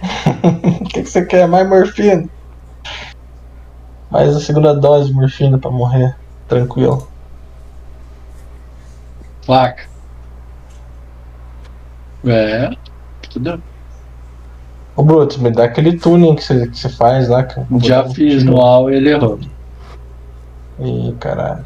O 0.80 0.84
que, 0.84 1.02
que 1.02 1.10
você 1.10 1.26
quer? 1.26 1.46
Mais 1.46 1.68
morfina. 1.68 2.26
Mais 4.10 4.34
a 4.34 4.40
segunda 4.40 4.74
dose 4.74 5.08
de 5.08 5.14
morfina 5.14 5.58
pra 5.58 5.70
morrer. 5.70 6.16
Tranquilo. 6.48 7.06
Placa. 9.44 9.86
É. 12.24 12.70
Tudo. 13.28 13.62
Ô 14.98 15.02
Brutus, 15.04 15.36
me 15.36 15.48
dá 15.52 15.62
aquele 15.62 15.96
tuning 15.96 16.34
que 16.34 16.42
você, 16.42 16.66
que 16.66 16.76
você 16.76 16.88
faz 16.88 17.28
lá. 17.28 17.44
cara. 17.44 17.64
Já 17.80 18.08
fiz 18.08 18.42
no 18.42 18.60
AU 18.60 18.90
e 18.90 18.96
ele 18.96 19.10
errou. 19.10 19.38
Ih, 20.80 21.14
caralho. 21.20 21.64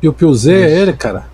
Piu 0.00 0.10
Piu 0.14 0.34
Z 0.34 0.54
é 0.54 0.70
ele, 0.70 0.94
cara. 0.94 1.26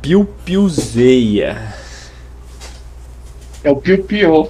Piu 0.00 0.24
Piuzeia. 0.46 1.74
É 3.62 3.70
o 3.70 3.76
Piu 3.76 4.02
Piu. 4.04 4.48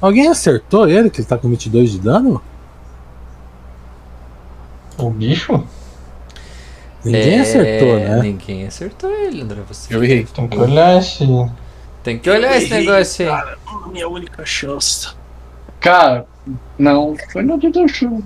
Alguém 0.00 0.28
acertou 0.28 0.88
ele 0.88 1.10
que 1.10 1.20
ele 1.20 1.28
tá 1.28 1.36
com 1.36 1.48
22 1.48 1.92
de 1.92 1.98
dano? 2.00 2.42
O 4.98 5.10
bicho? 5.10 5.64
Ninguém 7.04 7.38
É, 7.38 7.40
acertou, 7.40 7.98
né? 7.98 8.20
Ninguém 8.22 8.66
acertou 8.66 9.10
ele, 9.10 9.40
André. 9.42 9.62
Você 9.66 9.94
Eu 9.94 10.04
errei. 10.04 10.24
Tem 10.24 10.48
que 10.48 10.58
olhar 10.58 10.98
esse. 10.98 11.24
tem 12.02 12.18
que 12.18 12.28
olhar 12.30 12.56
esse 12.56 12.70
negócio 12.70 13.24
aí. 13.24 13.30
Cara, 13.30 13.58
minha 13.90 14.08
única 14.08 14.44
chance. 14.44 15.08
Cara, 15.80 16.26
não, 16.78 17.16
foi 17.32 17.42
no 17.42 17.58
dia 17.58 17.70
do 17.70 17.88
show. 17.88 18.22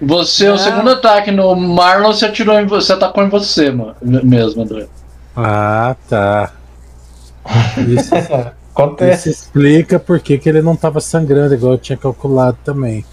Você, 0.00 0.48
o 0.48 0.52
Não. 0.52 0.58
segundo 0.58 0.90
ataque 0.90 1.30
no 1.30 1.54
Marlon, 1.54 2.12
você 2.12 2.24
atirou 2.26 2.58
em 2.58 2.66
você, 2.66 2.92
atacou 2.94 3.22
em 3.22 3.28
você, 3.28 3.70
mano. 3.70 3.94
Mesmo, 4.00 4.62
André. 4.62 4.88
Ah, 5.36 5.94
tá. 6.08 6.52
Isso, 7.76 8.10
Acontece. 8.74 9.28
isso 9.30 9.40
explica 9.42 9.98
por 9.98 10.20
que, 10.20 10.38
que 10.38 10.48
ele 10.48 10.62
não 10.62 10.76
tava 10.76 11.00
sangrando, 11.00 11.54
igual 11.54 11.72
eu 11.72 11.78
tinha 11.78 11.98
calculado 11.98 12.58
também. 12.64 13.04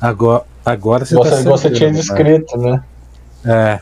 Agora, 0.00 0.44
agora 0.64 1.04
você 1.04 1.14
Você, 1.14 1.44
tá 1.44 1.50
você 1.50 1.70
tinha 1.70 1.90
né? 1.90 1.96
descrito, 1.96 2.56
né? 2.58 2.82
É. 3.44 3.80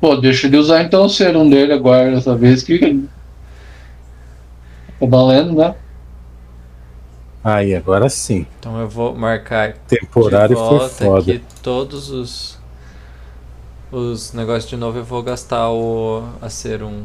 Pô, 0.00 0.16
deixa 0.16 0.46
ele 0.46 0.56
usar 0.56 0.82
então 0.82 1.04
o 1.04 1.08
serum 1.10 1.48
dele 1.48 1.72
agora, 1.72 2.10
dessa 2.14 2.34
vez 2.36 2.62
que. 2.62 2.78
Tá 4.98 5.06
valendo, 5.06 5.54
né? 5.54 5.74
Aí, 7.42 7.74
agora 7.74 8.08
sim. 8.08 8.46
Então 8.58 8.78
eu 8.80 8.88
vou 8.88 9.14
marcar 9.14 9.74
Temporário 9.88 10.56
de 10.56 10.62
foi 10.62 10.78
volta 10.78 10.88
foda. 10.88 11.20
aqui 11.20 11.42
todos 11.62 12.10
os 12.10 12.58
os 13.90 14.32
negócios 14.32 14.68
de 14.70 14.76
novo. 14.76 14.98
Eu 14.98 15.04
vou 15.04 15.22
gastar 15.22 15.70
o 15.70 16.22
a 16.40 16.48
serum. 16.48 17.04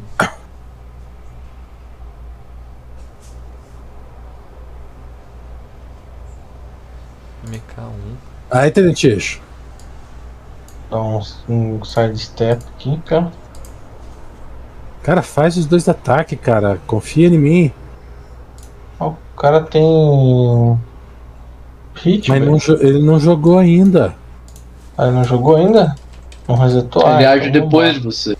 MK1. 7.46 8.16
Aí, 8.52 8.72
Tenentixo. 8.72 9.42
Dá 10.90 11.02
um, 11.02 11.22
um 11.50 11.84
sidestep 11.84 12.64
aqui, 12.76 13.00
cara. 13.06 13.32
Cara, 15.04 15.22
faz 15.22 15.58
os 15.58 15.66
dois 15.66 15.88
ataques, 15.88 16.40
cara. 16.40 16.80
Confia 16.88 17.28
em 17.28 17.38
mim. 17.38 17.72
O 19.00 19.14
cara 19.38 19.62
tem. 19.62 20.80
Hit, 21.96 22.30
Mas 22.30 22.42
não 22.42 22.78
ele 22.80 23.02
não 23.02 23.20
jogou 23.20 23.60
ainda. 23.60 24.16
Ah, 24.98 25.08
ele 25.08 25.16
não 25.16 25.24
jogou 25.24 25.58
ainda? 25.58 25.96
Não 26.48 26.56
resetou? 26.56 27.06
Ah, 27.06 27.16
ele 27.16 27.26
age 27.26 27.50
então 27.50 27.62
depois 27.62 27.94
de 27.96 28.00
você. 28.00 28.38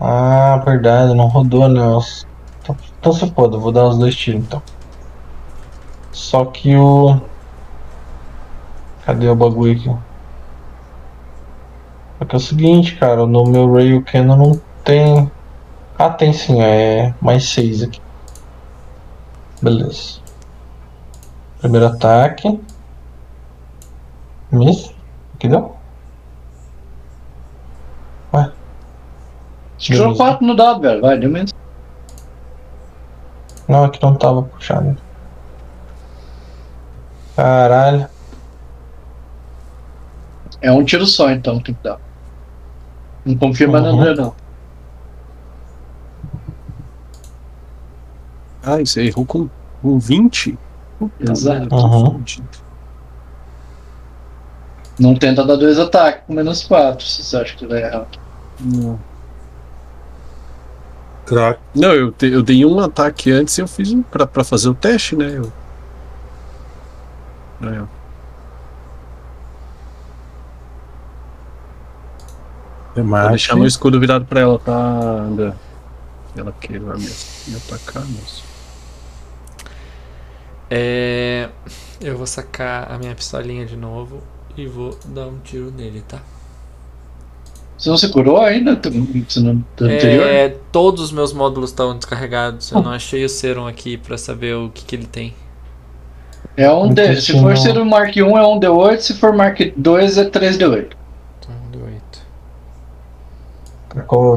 Ah, 0.00 0.62
verdade, 0.64 1.14
não 1.14 1.26
rodou, 1.26 1.68
né? 1.68 1.80
Então, 2.62 2.76
então 3.00 3.12
se 3.12 3.26
pode, 3.30 3.54
eu 3.54 3.60
vou 3.60 3.72
dar 3.72 3.86
os 3.86 3.98
dois 3.98 4.14
tiros 4.14 4.42
então. 4.42 4.62
Só 6.12 6.44
que 6.44 6.76
o. 6.76 7.20
Cadê 9.04 9.28
o 9.28 9.34
bagulho 9.34 9.72
aqui? 9.72 9.96
Só 12.18 12.24
que 12.24 12.34
é 12.34 12.38
o 12.38 12.40
seguinte, 12.40 12.96
cara, 12.96 13.26
no 13.26 13.44
meu 13.44 13.72
Rail 13.72 14.02
Cannon 14.04 14.36
não 14.36 14.60
tem. 14.84 15.30
Ah, 15.98 16.10
tem 16.10 16.32
sim, 16.32 16.60
é 16.60 17.14
mais 17.20 17.48
6 17.50 17.82
aqui. 17.82 18.00
Beleza. 19.62 20.20
Primeiro 21.60 21.86
ataque. 21.86 22.60
Miss. 24.50 24.92
Que 25.38 25.48
deu? 25.48 25.78
Tirou 29.78 30.08
Beleza. 30.08 30.24
4 30.24 30.46
no 30.46 30.56
dado, 30.56 30.80
velho. 30.80 31.00
Vai, 31.00 31.18
deu 31.18 31.30
menos. 31.30 31.54
Não, 33.68 33.84
aqui 33.84 34.02
não 34.02 34.14
tava 34.16 34.42
puxado. 34.42 34.96
Caralho. 37.38 38.08
É 40.60 40.72
um 40.72 40.84
tiro 40.84 41.06
só, 41.06 41.30
então, 41.30 41.60
tem 41.60 41.72
que 41.72 41.80
dar. 41.84 42.00
Não 43.24 43.36
confirma 43.36 43.78
Uhum. 43.80 44.00
André, 44.00 44.14
não. 44.16 44.34
Ah, 48.60 48.78
você 48.78 49.04
errou 49.04 49.24
com, 49.24 49.48
com 49.80 49.98
20? 50.00 50.58
Puta 50.98 51.30
Exato. 51.30 51.72
Uhum. 51.76 52.20
Não 54.98 55.14
tenta 55.14 55.44
dar 55.46 55.54
dois 55.54 55.78
ataques 55.78 56.22
com 56.26 56.32
menos 56.34 56.64
4, 56.64 57.06
se 57.06 57.22
você 57.22 57.36
acha 57.36 57.54
que 57.56 57.64
vai 57.68 57.84
errar. 57.84 58.04
Não. 58.58 58.98
Não, 61.72 61.92
eu, 61.94 62.10
te- 62.10 62.32
eu 62.32 62.42
dei 62.42 62.64
um 62.64 62.80
ataque 62.80 63.30
antes 63.30 63.56
e 63.58 63.60
eu 63.60 63.68
fiz 63.68 63.92
um 63.92 64.02
pra, 64.02 64.26
pra 64.26 64.42
fazer 64.42 64.68
o 64.70 64.74
teste, 64.74 65.14
né? 65.14 65.34
Eu... 65.36 65.52
Aí, 67.60 67.78
ó. 67.78 67.86
Vou 72.94 73.28
deixar 73.28 73.54
meu 73.54 73.66
escudo 73.66 74.00
virado 74.00 74.24
pra 74.24 74.40
ela, 74.40 74.58
tá, 74.58 74.72
André? 74.72 75.54
Ela 76.36 76.52
queira 76.52 76.96
me, 76.96 77.08
me 77.48 77.56
atacar, 77.56 78.04
moço. 78.04 78.44
É, 80.70 81.48
eu 82.00 82.16
vou 82.16 82.26
sacar 82.26 82.90
a 82.92 82.98
minha 82.98 83.14
pistolinha 83.14 83.64
de 83.64 83.76
novo 83.76 84.22
e 84.56 84.66
vou 84.66 84.98
dar 85.06 85.26
um 85.26 85.38
tiro 85.38 85.70
nele, 85.70 86.02
tá? 86.06 86.20
Você 87.76 87.88
não 87.88 87.96
se 87.96 88.08
curou 88.10 88.40
ainda? 88.40 88.74
Do 88.74 88.88
anterior? 88.88 90.26
É, 90.26 90.48
todos 90.72 91.00
os 91.00 91.12
meus 91.12 91.32
módulos 91.32 91.70
estão 91.70 91.96
descarregados. 91.96 92.72
Eu 92.72 92.82
não 92.82 92.90
achei 92.90 93.24
o 93.24 93.28
serum 93.28 93.68
aqui 93.68 93.96
pra 93.96 94.18
saber 94.18 94.56
o 94.56 94.68
que, 94.68 94.84
que 94.84 94.96
ele 94.96 95.06
tem. 95.06 95.32
É 96.58 96.68
um 96.72 96.92
D. 96.92 97.20
Se 97.20 97.40
for 97.40 97.56
ser 97.56 97.78
o 97.78 97.86
Mark 97.86 98.16
1 98.16 98.36
é 98.36 98.44
um 98.44 98.58
D8, 98.58 98.98
se 98.98 99.14
for 99.14 99.32
Mark 99.32 99.60
2 99.76 100.18
é 100.18 100.24
3D8. 100.28 100.90
Então, 101.38 101.54
do 101.70 101.84
8. 101.84 102.26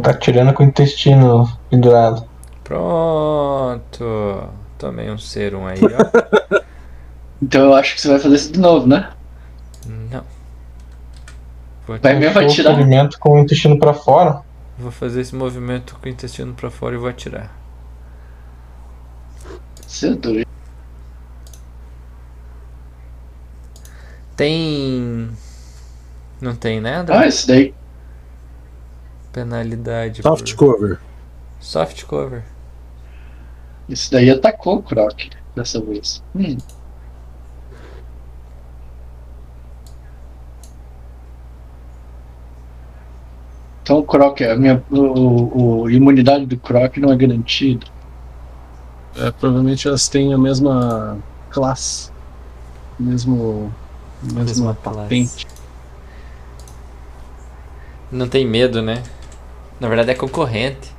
Tá 0.04 0.12
Tá 0.14 0.20
tirando 0.20 0.54
com 0.54 0.64
o 0.64 0.68
intestino 0.68 1.52
pendurado. 1.72 2.24
Pronto. 2.64 4.44
Tomei 4.78 5.10
um 5.10 5.18
serum 5.18 5.66
aí, 5.66 5.80
ó. 5.82 6.62
Então 7.44 7.64
eu 7.64 7.74
acho 7.74 7.96
que 7.96 8.02
você 8.02 8.08
vai 8.10 8.20
fazer 8.20 8.36
isso 8.36 8.52
de 8.54 8.60
novo, 8.60 8.86
né? 8.86 9.10
Não. 10.12 10.24
Vou, 11.88 11.98
Vai 11.98 12.14
mesmo 12.14 12.40
atirar? 12.40 12.76
ferimento 12.76 13.18
com 13.18 13.32
o 13.34 13.40
intestino 13.40 13.80
pra 13.80 13.96
fora. 13.96 14.42
vou 14.78 14.92
fazer 14.92 15.22
esse 15.22 15.34
movimento 15.36 15.98
com 16.00 16.08
o 16.08 16.12
intestino 16.12 16.54
pra 16.54 16.70
fora 16.70 16.94
e 16.94 17.00
vou 17.00 17.10
atirar. 17.10 17.52
Você 19.88 20.10
é 20.10 20.12
doido. 20.12 20.48
Tem. 24.42 25.30
Não 26.42 26.56
tem, 26.56 26.82
né? 26.82 26.96
André? 26.96 27.16
Ah, 27.16 27.28
esse 27.28 27.46
daí. 27.48 27.76
Penalidade. 29.32 30.24
Soft 30.24 30.56
por... 30.56 30.76
cover. 30.76 31.00
Soft 31.60 32.06
cover. 32.06 32.44
Isso 33.88 34.12
daí 34.12 34.30
é 34.30 34.32
atacou 34.32 34.78
o 34.78 34.82
Croc 34.82 35.30
dessa 35.56 35.80
vez. 35.80 36.24
Hum. 36.36 36.58
Então 43.84 44.00
o 44.00 44.04
Croc, 44.04 44.42
é 44.42 44.54
a 44.54 44.58
minha 44.58 44.84
o, 44.90 45.82
o, 45.84 45.90
imunidade 45.92 46.48
do 46.48 46.58
Croc 46.58 46.98
não 46.98 47.14
é 47.14 47.16
garantida. 47.16 47.86
É, 49.18 49.30
provavelmente 49.30 49.88
elas 49.88 50.10
têm 50.10 50.34
a 50.34 50.38
mesma 50.40 51.20
classe, 51.52 52.12
mesmo 53.00 53.72
Mesma, 54.22 54.76
classe. 54.76 55.00
patente. 55.00 55.48
Não 58.12 58.28
tem 58.28 58.46
medo, 58.46 58.82
né? 58.82 59.04
Na 59.80 59.88
verdade 59.88 60.12
é 60.12 60.16
concorrente. 60.16 60.96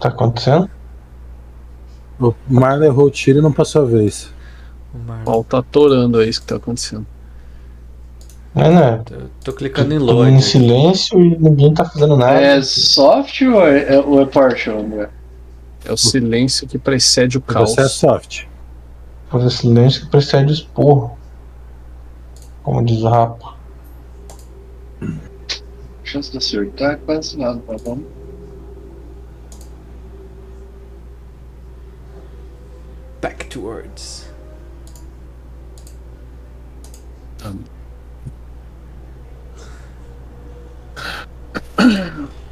Tá 0.00 0.08
acontecendo? 0.08 0.75
O 2.18 2.34
Marlon 2.48 2.84
errou 2.84 3.06
o 3.06 3.10
tiro 3.10 3.38
e 3.38 3.42
não 3.42 3.52
passou 3.52 3.82
a 3.82 3.84
vez. 3.84 4.30
O 4.94 4.98
O 4.98 5.00
Marlon. 5.00 5.24
pau 5.24 5.44
tá 5.44 5.58
atorando, 5.58 6.20
é 6.22 6.26
isso 6.28 6.40
que 6.40 6.46
tá 6.46 6.56
acontecendo. 6.56 7.06
Não, 8.54 8.72
não. 8.72 9.04
Tô, 9.04 9.14
tô 9.44 9.52
clicando 9.52 9.92
em 9.92 9.98
load. 9.98 10.30
em 10.30 10.40
silêncio 10.40 11.20
e 11.22 11.36
ninguém 11.38 11.74
tá 11.74 11.84
fazendo 11.84 12.16
nada. 12.16 12.40
É 12.40 12.62
soft 12.62 13.42
ou 13.42 13.66
é, 13.66 13.98
ou 14.00 14.20
é 14.22 14.26
partial, 14.26 14.80
André? 14.80 15.10
É 15.84 15.92
o 15.92 15.96
silêncio 15.96 16.66
que 16.66 16.78
precede 16.78 17.36
o 17.36 17.40
caos. 17.42 17.72
Você 17.74 17.82
é 17.82 17.88
soft. 17.88 18.44
Fazer 19.30 19.50
silêncio 19.50 20.04
que 20.04 20.10
precede 20.10 20.52
esporro. 20.52 21.18
Como 22.62 22.82
diz 22.84 23.02
o 23.02 23.08
rapa. 23.08 23.54
Chance 26.02 26.30
de 26.32 26.38
acertar 26.38 26.92
é 26.92 26.96
quase 26.96 27.36
nada, 27.38 27.60
mas 27.68 27.82
vamos. 27.82 28.04
Back 33.26 33.50
towards. 33.50 34.28
Um. 37.42 37.64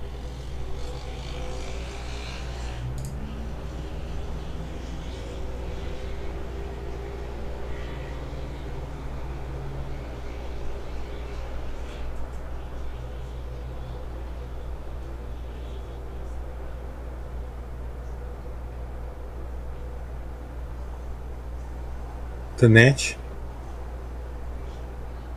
Tenente. 22.57 23.19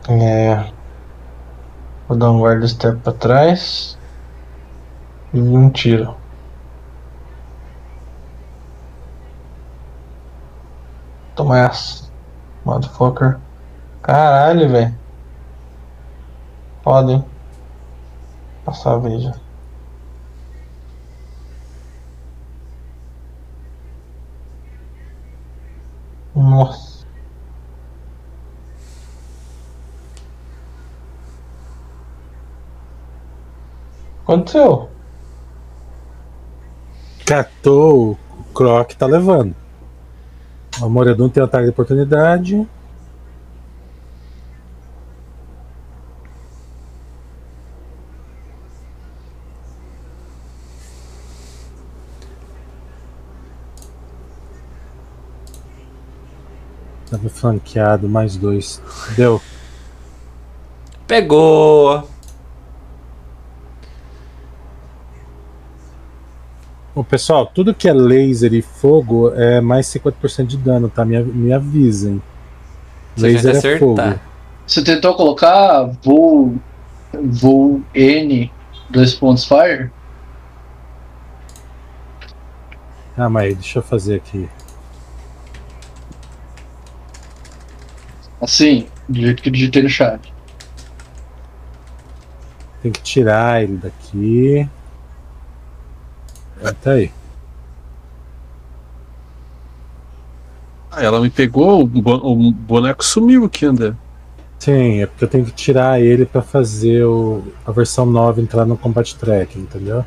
É. 0.09 0.71
Vou 2.07 2.17
dar 2.17 2.31
um 2.31 2.39
guarda 2.39 2.67
step 2.67 2.99
pra 3.01 3.11
trás. 3.13 3.97
E 5.33 5.39
um 5.39 5.69
tiro. 5.69 6.15
Toma 11.35 11.59
essa. 11.59 12.09
Motherfucker. 12.65 13.39
Caralho, 14.01 14.69
velho. 14.69 14.95
Hein? 16.85 17.25
Passar 18.63 18.93
a 18.93 18.97
vez 18.97 19.23
já. 19.23 19.33
Nossa. 26.33 26.96
Aconteceu? 34.27 34.89
Catou 37.25 38.11
o 38.11 38.43
Croc 38.53 38.91
tá 38.91 39.05
levando. 39.05 39.55
O 40.81 40.89
Moredun 40.89 41.29
tem 41.29 41.41
ataque 41.41 41.63
de 41.63 41.69
oportunidade. 41.69 42.67
Tava 57.09 57.29
flanqueado, 57.29 58.09
mais 58.09 58.35
dois. 58.35 58.81
Deu. 59.15 59.41
Pegou! 61.07 62.16
Ô, 66.97 67.03
pessoal, 67.03 67.45
tudo 67.45 67.75
que 67.75 67.87
é 67.87 67.93
laser 67.93 68.55
e 68.55 68.61
fogo 68.63 69.31
é 69.35 69.61
mais 69.61 69.85
50% 69.85 70.47
de 70.47 70.57
dano, 70.57 70.89
tá? 70.89 71.05
Me, 71.05 71.21
me 71.21 71.53
avisem. 71.53 72.19
Você 73.15 73.33
laser 73.33 73.55
é 73.55 73.77
fogo. 73.77 74.01
Você 74.65 74.83
tentou 74.83 75.13
colocar 75.13 75.83
voo, 76.03 76.55
voo 77.13 77.83
N, 77.93 78.51
dois 78.89 79.13
pontos 79.13 79.45
fire? 79.45 79.91
Ah, 83.15 83.29
mas 83.29 83.53
deixa 83.53 83.77
eu 83.77 83.83
fazer 83.83 84.15
aqui. 84.15 84.49
Assim, 88.41 88.87
do 89.07 89.21
jeito 89.21 89.43
que 89.43 89.49
eu 89.49 89.53
digitei 89.53 89.83
no 89.83 89.89
chat. 89.89 90.33
Tem 92.81 92.91
que 92.91 93.03
tirar 93.03 93.61
ele 93.61 93.77
daqui. 93.77 94.67
É, 96.63 96.71
Tá 96.73 96.91
aí. 96.91 97.11
Ah, 100.91 101.03
ela 101.03 101.19
me 101.19 101.29
pegou, 101.29 101.81
o 101.83 101.87
bo- 101.87 102.15
o 102.23 102.51
boneco 102.51 103.03
sumiu 103.03 103.45
aqui, 103.45 103.65
André. 103.65 103.93
Sim, 104.59 105.01
é 105.01 105.05
porque 105.05 105.23
eu 105.23 105.27
tenho 105.27 105.45
que 105.45 105.51
tirar 105.51 106.01
ele 106.01 106.25
pra 106.25 106.41
fazer 106.41 107.03
o, 107.05 107.43
a 107.65 107.71
versão 107.71 108.05
9 108.05 108.41
entrar 108.41 108.65
no 108.65 108.77
Combat 108.77 109.15
Track, 109.15 109.57
entendeu? 109.59 110.03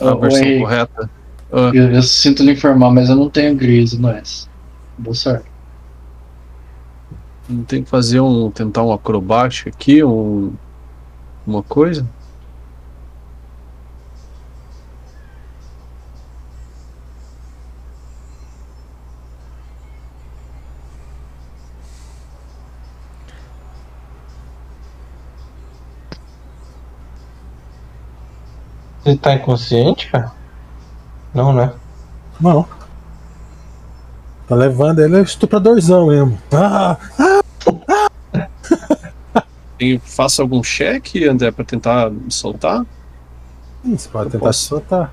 A 0.00 0.04
Ô, 0.04 0.14
ô, 0.14 0.20
versão 0.20 0.38
Henrique, 0.38 0.60
correta. 0.62 1.10
Ah, 1.52 1.70
Eu, 1.74 1.92
eu 1.92 2.02
sinto 2.02 2.42
lhe 2.42 2.52
informar, 2.52 2.90
mas 2.90 3.08
eu 3.08 3.16
não 3.16 3.30
tenho 3.30 3.56
grise 3.56 3.98
no 4.00 4.08
S. 4.10 4.46
Boa 4.98 5.14
sorte. 5.14 5.50
não 7.48 7.64
tem 7.64 7.82
que 7.84 7.90
fazer 7.90 8.20
um. 8.20 8.50
tentar 8.50 8.82
um 8.82 8.92
acrobático 8.92 9.68
aqui, 9.68 10.02
um. 10.04 10.52
uma 11.46 11.62
coisa? 11.62 12.06
Você 29.04 29.16
tá 29.16 29.34
inconsciente, 29.34 30.10
cara? 30.10 30.32
Não, 31.34 31.52
né? 31.52 31.72
Não. 32.40 32.66
Tá 34.46 34.54
levando 34.54 35.00
ele 35.00 35.16
é 35.16 35.22
estupradorzão 35.22 36.08
mesmo. 36.08 36.38
Ah, 36.52 36.96
Tem, 39.78 39.98
faça 39.98 40.42
algum 40.42 40.62
cheque, 40.62 41.26
André, 41.26 41.50
pra 41.50 41.64
tentar 41.64 42.10
me 42.10 42.30
soltar? 42.30 42.84
ih, 43.84 43.98
você 43.98 44.08
pode 44.08 44.26
Eu 44.26 44.30
tentar 44.32 44.46
posso. 44.46 44.64
soltar. 44.68 45.12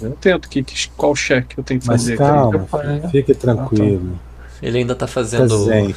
Eu 0.00 0.12
tento. 0.12 0.48
Que, 0.48 0.62
que- 0.62 0.88
qual 0.96 1.14
cheque 1.16 1.58
eu 1.58 1.64
tenho 1.64 1.80
que 1.80 1.86
Mas 1.86 2.02
fazer 2.02 2.16
calma, 2.18 2.66
aqui? 2.72 3.08
fique 3.10 3.34
tranquilo. 3.34 4.18
Ele 4.60 4.78
ainda 4.78 4.94
tá 4.94 5.06
fazendo. 5.06 5.64
zen. 5.64 5.94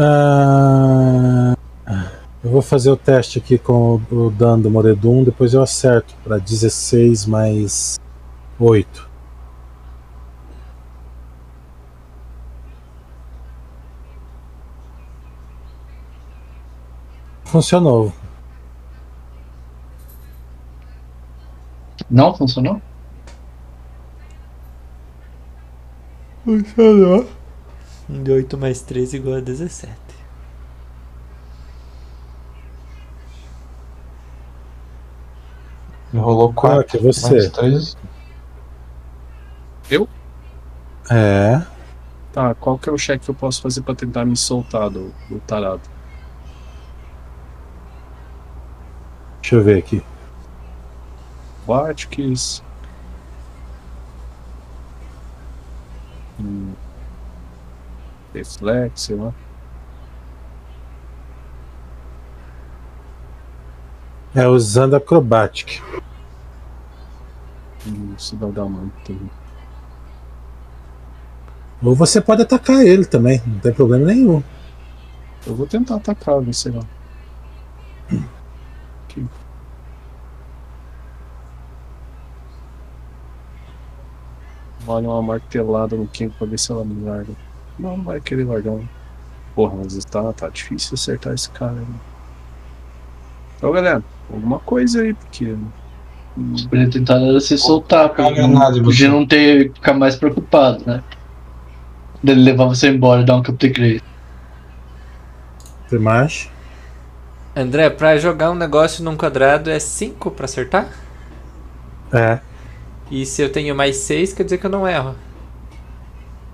Ah, 0.00 1.56
eu 2.44 2.50
vou 2.50 2.62
fazer 2.62 2.88
o 2.88 2.96
teste 2.96 3.40
aqui 3.40 3.58
com 3.58 4.00
o, 4.12 4.26
o 4.26 4.30
dano 4.30 4.62
do 4.62 4.70
Moredum, 4.70 5.24
depois 5.24 5.54
eu 5.54 5.60
acerto 5.60 6.14
para 6.22 6.38
16 6.38 7.26
mais 7.26 7.98
8. 8.60 9.08
Funcionou. 17.44 18.12
Não 22.08 22.32
funcionou? 22.34 22.80
Funcionou. 26.44 27.37
8 28.08 28.56
mais 28.56 28.80
3 28.80 29.14
igual 29.14 29.36
a 29.36 29.40
17. 29.40 29.92
Rolou 36.14 36.52
Qual 36.54 36.82
4. 36.82 36.84
que 36.86 36.96
é 36.96 37.00
você? 37.00 37.30
Mais 37.30 37.50
3. 37.50 37.96
É. 41.10 41.62
Tá, 42.32 42.54
qual 42.54 42.78
que 42.78 42.88
é 42.88 42.92
o 42.92 42.98
cheque 42.98 43.24
que 43.24 43.30
eu 43.30 43.34
posso 43.34 43.62
fazer 43.62 43.82
pra 43.82 43.94
tentar 43.94 44.24
me 44.24 44.36
soltar 44.36 44.90
do, 44.90 45.12
do 45.28 45.40
tarado? 45.40 45.80
Deixa 49.40 49.56
eu 49.56 49.62
ver 49.64 49.78
aqui. 49.78 50.02
Aquatics. 51.64 52.62
Hum. 56.40 56.74
Reflex, 58.38 59.00
sei 59.00 59.16
lá. 59.16 59.34
É 64.34 64.46
usando 64.46 64.94
Acrobatic. 64.94 65.82
Isso 68.16 68.36
vai 68.36 68.52
dar 68.52 68.64
uma. 68.64 68.90
Ou 71.82 71.94
você 71.94 72.20
pode 72.20 72.42
atacar 72.42 72.84
ele 72.84 73.04
também, 73.04 73.42
não 73.46 73.58
tem 73.58 73.72
problema 73.72 74.06
nenhum. 74.06 74.42
Eu 75.46 75.54
vou 75.54 75.66
tentar 75.66 75.96
atacar, 75.96 76.40
ver 76.40 76.52
sei 76.52 76.72
lá. 76.72 76.84
Aqui. 79.04 79.26
Vale 84.80 85.06
uma 85.06 85.22
martelada 85.22 85.96
no 85.96 86.06
King 86.06 86.34
pra 86.36 86.46
ver 86.46 86.58
se 86.58 86.70
ela 86.70 86.84
me 86.84 87.04
larga. 87.04 87.47
Não, 87.78 87.96
não 87.96 88.04
vai 88.04 88.20
querer 88.20 88.44
largar. 88.44 88.72
não. 88.72 88.88
Porra, 89.54 89.74
mas 89.76 90.04
tá, 90.04 90.32
tá 90.32 90.48
difícil 90.48 90.94
acertar 90.94 91.34
esse 91.34 91.50
cara 91.50 91.72
aí. 91.72 91.86
Então, 93.56 93.72
galera, 93.72 94.02
alguma 94.32 94.58
coisa 94.60 95.02
aí, 95.02 95.14
porque. 95.14 95.56
Podia 96.70 96.88
tentar 96.88 97.20
era 97.20 97.40
se 97.40 97.58
soltar, 97.58 98.10
pra 98.10 98.30
Não, 98.30 98.72
de 98.72 98.80
podia 98.80 99.08
não 99.08 99.26
ter 99.26 99.72
ficar 99.72 99.94
mais 99.94 100.14
preocupado, 100.14 100.84
né? 100.86 101.02
Dele 102.22 102.42
levar 102.42 102.66
você 102.66 102.88
embora 102.88 103.22
e 103.22 103.24
dar 103.24 103.36
um 103.36 103.40
upgrade. 103.40 104.02
Tem 105.90 105.98
mais? 105.98 106.48
André, 107.56 107.90
pra 107.90 108.16
jogar 108.16 108.52
um 108.52 108.54
negócio 108.54 109.02
num 109.02 109.16
quadrado 109.16 109.68
é 109.70 109.80
5 109.80 110.30
pra 110.30 110.44
acertar? 110.44 110.88
É. 112.12 112.38
E 113.10 113.26
se 113.26 113.42
eu 113.42 113.50
tenho 113.50 113.74
mais 113.74 113.96
6, 113.96 114.32
quer 114.32 114.44
dizer 114.44 114.58
que 114.58 114.66
eu 114.66 114.70
não 114.70 114.86
erro. 114.86 115.16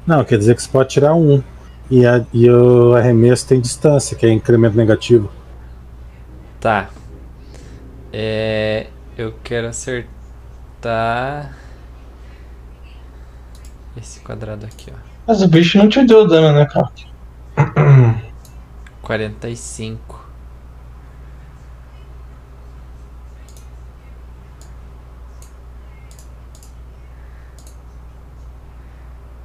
Não, 0.06 0.24
quer 0.24 0.39
dizer 0.39 0.55
que 0.55 0.62
você 0.62 0.68
pode 0.68 0.90
tirar 0.90 1.14
um. 1.14 1.43
E, 1.90 2.06
a- 2.06 2.24
e 2.32 2.48
o 2.51 2.94
arremesso 2.94 3.47
tem 3.47 3.60
distância, 3.60 4.16
que 4.16 4.24
é 4.26 4.31
incremento 4.31 4.76
negativo. 4.76 5.31
Tá. 6.60 6.90
É. 8.12 8.86
Eu 9.16 9.35
quero 9.43 9.68
acertar. 9.68 11.55
Esse 13.97 14.20
quadrado 14.20 14.66
aqui, 14.66 14.90
ó. 14.93 14.98
Mas 15.26 15.40
o 15.43 15.48
bicho 15.48 15.78
não 15.78 15.89
te 15.89 16.05
deu 16.05 16.26
dano, 16.26 16.52
né, 16.59 16.66
cara? 16.66 16.90
45. 19.02 20.23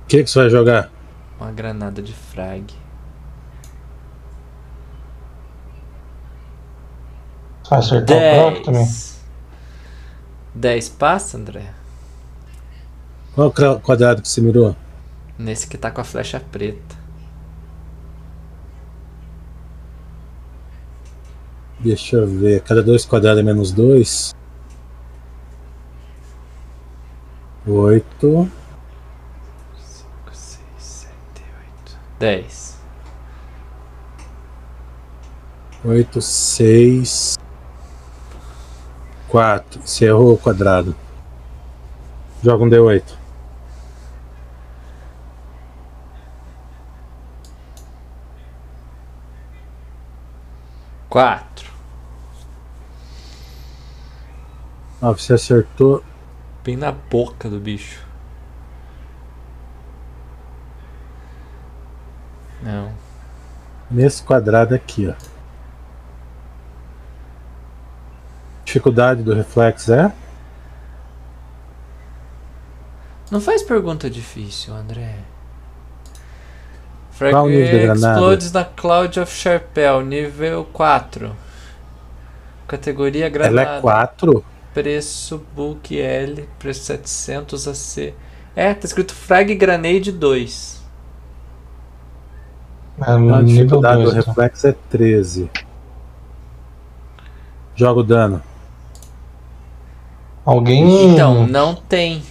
Que, 0.10 0.24
que 0.24 0.30
você 0.30 0.40
vai 0.40 0.50
jogar? 0.50 0.92
Uma 1.40 1.52
granada 1.52 2.02
de 2.02 2.14
frag. 2.14 2.66
Você 7.64 7.70
vai 7.70 7.80
acertar 7.80 8.18
o 8.18 8.52
Croc 8.52 8.66
também. 8.66 8.84
10. 8.84 9.20
10 10.56 10.90
passa, 10.90 11.38
André? 11.38 11.72
Qual 13.36 13.50
o 13.50 13.80
quadrado 13.80 14.24
que 14.24 14.28
você 14.28 14.42
mirou? 14.42 14.76
Nesse 15.38 15.68
que 15.68 15.78
tá 15.78 15.92
com 15.92 16.02
a 16.02 16.04
flecha 16.04 16.40
preta. 16.40 16.98
Deixa 21.80 22.18
eu 22.18 22.28
ver. 22.28 22.62
Cada 22.64 22.82
dois 22.82 23.06
quadrados 23.06 23.40
é 23.40 23.44
menos 23.44 23.72
dois. 23.72 24.36
Oito. 27.68 28.50
5, 29.78 30.14
6, 30.32 30.60
7, 30.78 31.14
8. 31.86 31.98
10. 32.20 32.78
Oito, 35.86 36.22
seis. 36.22 37.38
Quatro. 39.30 39.82
Você 39.86 40.06
errou 40.06 40.34
o 40.34 40.38
quadrado. 40.38 40.94
Joga 42.44 42.66
um 42.66 42.70
D8. 42.70 43.20
4. 51.10 51.72
Ah, 55.02 55.12
você 55.12 55.34
acertou. 55.34 56.04
Bem 56.64 56.76
na 56.78 56.92
boca 56.92 57.50
do 57.50 57.60
bicho. 57.60 58.09
Não. 62.70 62.92
Nesse 63.90 64.22
quadrado 64.22 64.76
aqui, 64.76 65.08
ó. 65.08 65.14
Dificuldade 68.64 69.24
do 69.24 69.34
reflexo 69.34 69.92
é? 69.92 70.14
Não 73.32 73.42
faz 73.42 73.64
pergunta 73.64 74.10
difícil, 74.10 74.76
André. 74.76 75.16
Qual 77.18 77.46
o 77.46 77.50
nível 77.50 77.96
Frag? 77.96 78.00
Explodes 78.00 78.52
na 78.52 78.64
Cloud 78.64 79.20
of 79.20 79.34
Sharpel, 79.34 80.02
nível 80.02 80.66
4. 80.72 81.36
Categoria 82.68 83.28
granada. 83.28 83.62
Ela 83.62 83.78
é 83.78 83.82
4? 83.82 84.46
Preço 84.74 85.44
Book 85.56 86.00
L, 86.00 86.48
preço 86.60 86.84
700 86.84 87.68
AC. 87.68 88.14
É, 88.56 88.74
tá 88.74 88.86
escrito 88.86 89.14
Frag 89.14 89.54
Grenade 89.56 90.12
2. 90.12 90.79
É 93.06 93.12
A 93.12 93.18
nível 93.18 93.44
dificuldade 93.46 94.04
do 94.04 94.12
2. 94.12 94.18
Então. 94.18 94.34
reflexo 94.34 94.68
é 94.68 94.76
13. 94.90 95.52
Joga 97.76 98.00
o 98.02 98.04
dano. 98.04 98.42
Alguém. 100.46 101.14
Então, 101.14 101.48
não 101.48 101.76
tem. 101.76 102.22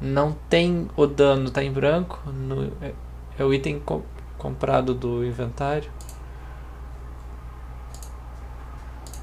Não 0.00 0.32
tem 0.48 0.88
o 0.96 1.06
dano, 1.06 1.50
tá 1.50 1.62
em 1.64 1.72
branco. 1.72 2.20
no- 2.30 2.70
é, 2.82 2.92
é 3.38 3.44
o 3.44 3.52
item 3.52 3.80
com- 3.80 4.02
comprado 4.38 4.94
do 4.94 5.24
inventário. 5.24 5.90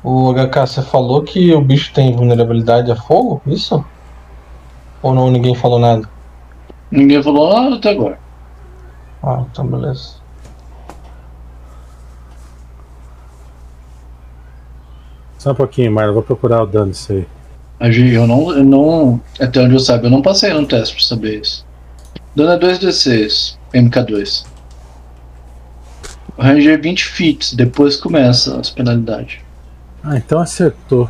O 0.04 0.34
HK, 0.34 0.68
você 0.68 0.82
falou 0.82 1.24
que 1.24 1.54
o 1.54 1.62
bicho 1.62 1.94
tem 1.94 2.14
vulnerabilidade 2.16 2.92
a 2.92 2.96
fogo? 2.96 3.42
Isso? 3.48 3.84
Ou 5.02 5.14
não? 5.14 5.32
Ninguém 5.32 5.56
falou 5.56 5.80
nada? 5.80 6.10
Ninguém 6.92 7.24
falou 7.24 7.54
nada 7.54 7.76
até 7.78 7.92
agora. 7.92 8.20
Ah, 9.22 9.44
então 9.50 9.66
beleza. 9.66 10.16
Só 15.44 15.52
um 15.52 15.56
pouquinho, 15.56 15.92
Marlon. 15.92 16.12
eu 16.12 16.14
Vou 16.14 16.24
procurar 16.24 16.64
o 16.64 16.66
dano 16.66 16.92
disso 16.92 17.12
aí. 17.12 17.28
A 17.78 17.92
gente, 17.92 18.14
eu 18.14 18.26
não, 18.26 18.50
eu 18.54 18.64
não. 18.64 19.22
Até 19.38 19.60
onde 19.60 19.74
eu 19.74 19.80
saiba, 19.80 20.06
eu 20.06 20.10
não 20.10 20.22
passei 20.22 20.54
no 20.54 20.66
teste 20.66 20.96
pra 20.96 21.04
saber 21.04 21.42
isso. 21.42 21.66
Dano 22.34 22.54
é 22.54 22.58
2d6, 22.58 23.58
MK2. 23.74 24.46
O 26.38 26.42
range 26.42 26.70
é 26.70 26.78
20 26.78 27.06
feet, 27.06 27.56
depois 27.58 27.98
começa 27.98 28.58
as 28.58 28.70
penalidades. 28.70 29.40
Ah, 30.02 30.16
então 30.16 30.40
acertou. 30.40 31.10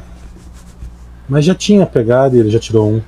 Mas 1.30 1.46
já 1.46 1.54
tinha 1.54 1.86
pegado 1.86 2.36
e 2.36 2.40
ele 2.40 2.50
já 2.50 2.60
tirou 2.60 2.92
um. 2.92 3.02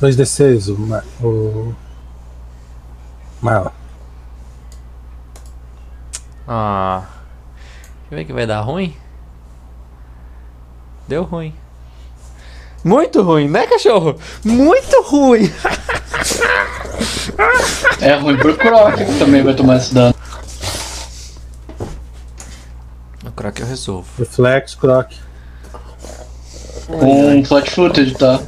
2d6, 0.00 0.74
o. 0.74 0.78
Ma- 0.80 1.04
o... 1.22 1.74
Marlon. 3.42 3.70
Ah. 6.48 7.04
Quer 8.08 8.16
ver 8.16 8.24
que 8.24 8.32
vai 8.32 8.46
dar 8.46 8.62
ruim? 8.62 8.96
Deu 11.08 11.22
ruim. 11.22 11.54
Muito 12.84 13.22
ruim, 13.22 13.48
né, 13.48 13.66
cachorro? 13.66 14.16
Muito 14.44 15.02
ruim! 15.02 15.50
É 18.00 18.14
ruim 18.14 18.36
pro 18.36 18.56
Croc, 18.56 18.96
que 18.96 19.18
também 19.18 19.42
vai 19.42 19.54
tomar 19.54 19.76
esse 19.76 19.92
dano. 19.92 20.14
O 23.26 23.32
Croc 23.32 23.58
eu 23.58 23.66
resolvo. 23.66 24.08
Reflexo, 24.18 24.78
croc. 24.78 25.10
Com 26.86 27.44
flat 27.44 27.70
footed, 27.70 28.14
tá? 28.16 28.40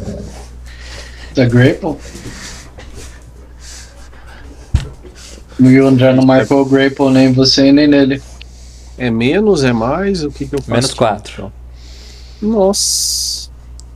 Da 1.35 1.45
Grapple? 1.45 1.97
E 5.59 5.81
o 5.81 5.87
André 5.89 6.13
não 6.13 6.25
marcou 6.25 6.63
o 6.63 6.65
Grapple 6.65 7.11
nem 7.11 7.33
você 7.33 7.73
nem 7.73 7.89
nele. 7.89 8.23
É 8.97 9.11
menos, 9.11 9.65
é 9.65 9.73
mais? 9.73 10.23
O 10.23 10.31
que, 10.31 10.47
que 10.47 10.55
eu 10.55 10.61
faço? 10.61 10.71
Menos 10.71 10.95
quatro. 10.95 11.53
Nossa. 12.41 13.49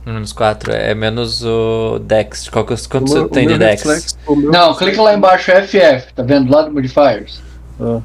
Menos 0.05 0.33
4, 0.33 0.73
é, 0.73 0.91
é 0.91 0.95
menos 0.95 1.43
o 1.45 1.97
Dex. 1.99 2.49
Qual 2.49 2.65
que, 2.65 2.73
é 2.73 2.77
quanto 2.89 3.09
você 3.09 3.27
tem 3.29 3.47
de 3.47 3.57
Dex? 3.57 4.17
Não, 4.27 4.75
clica 4.75 5.01
lá 5.01 5.13
embaixo, 5.13 5.51
FF, 5.51 6.13
tá 6.13 6.23
vendo? 6.23 6.51
Lá 6.51 6.63
do 6.63 6.71
Modifiers. 6.71 7.41
Ah. 7.79 8.01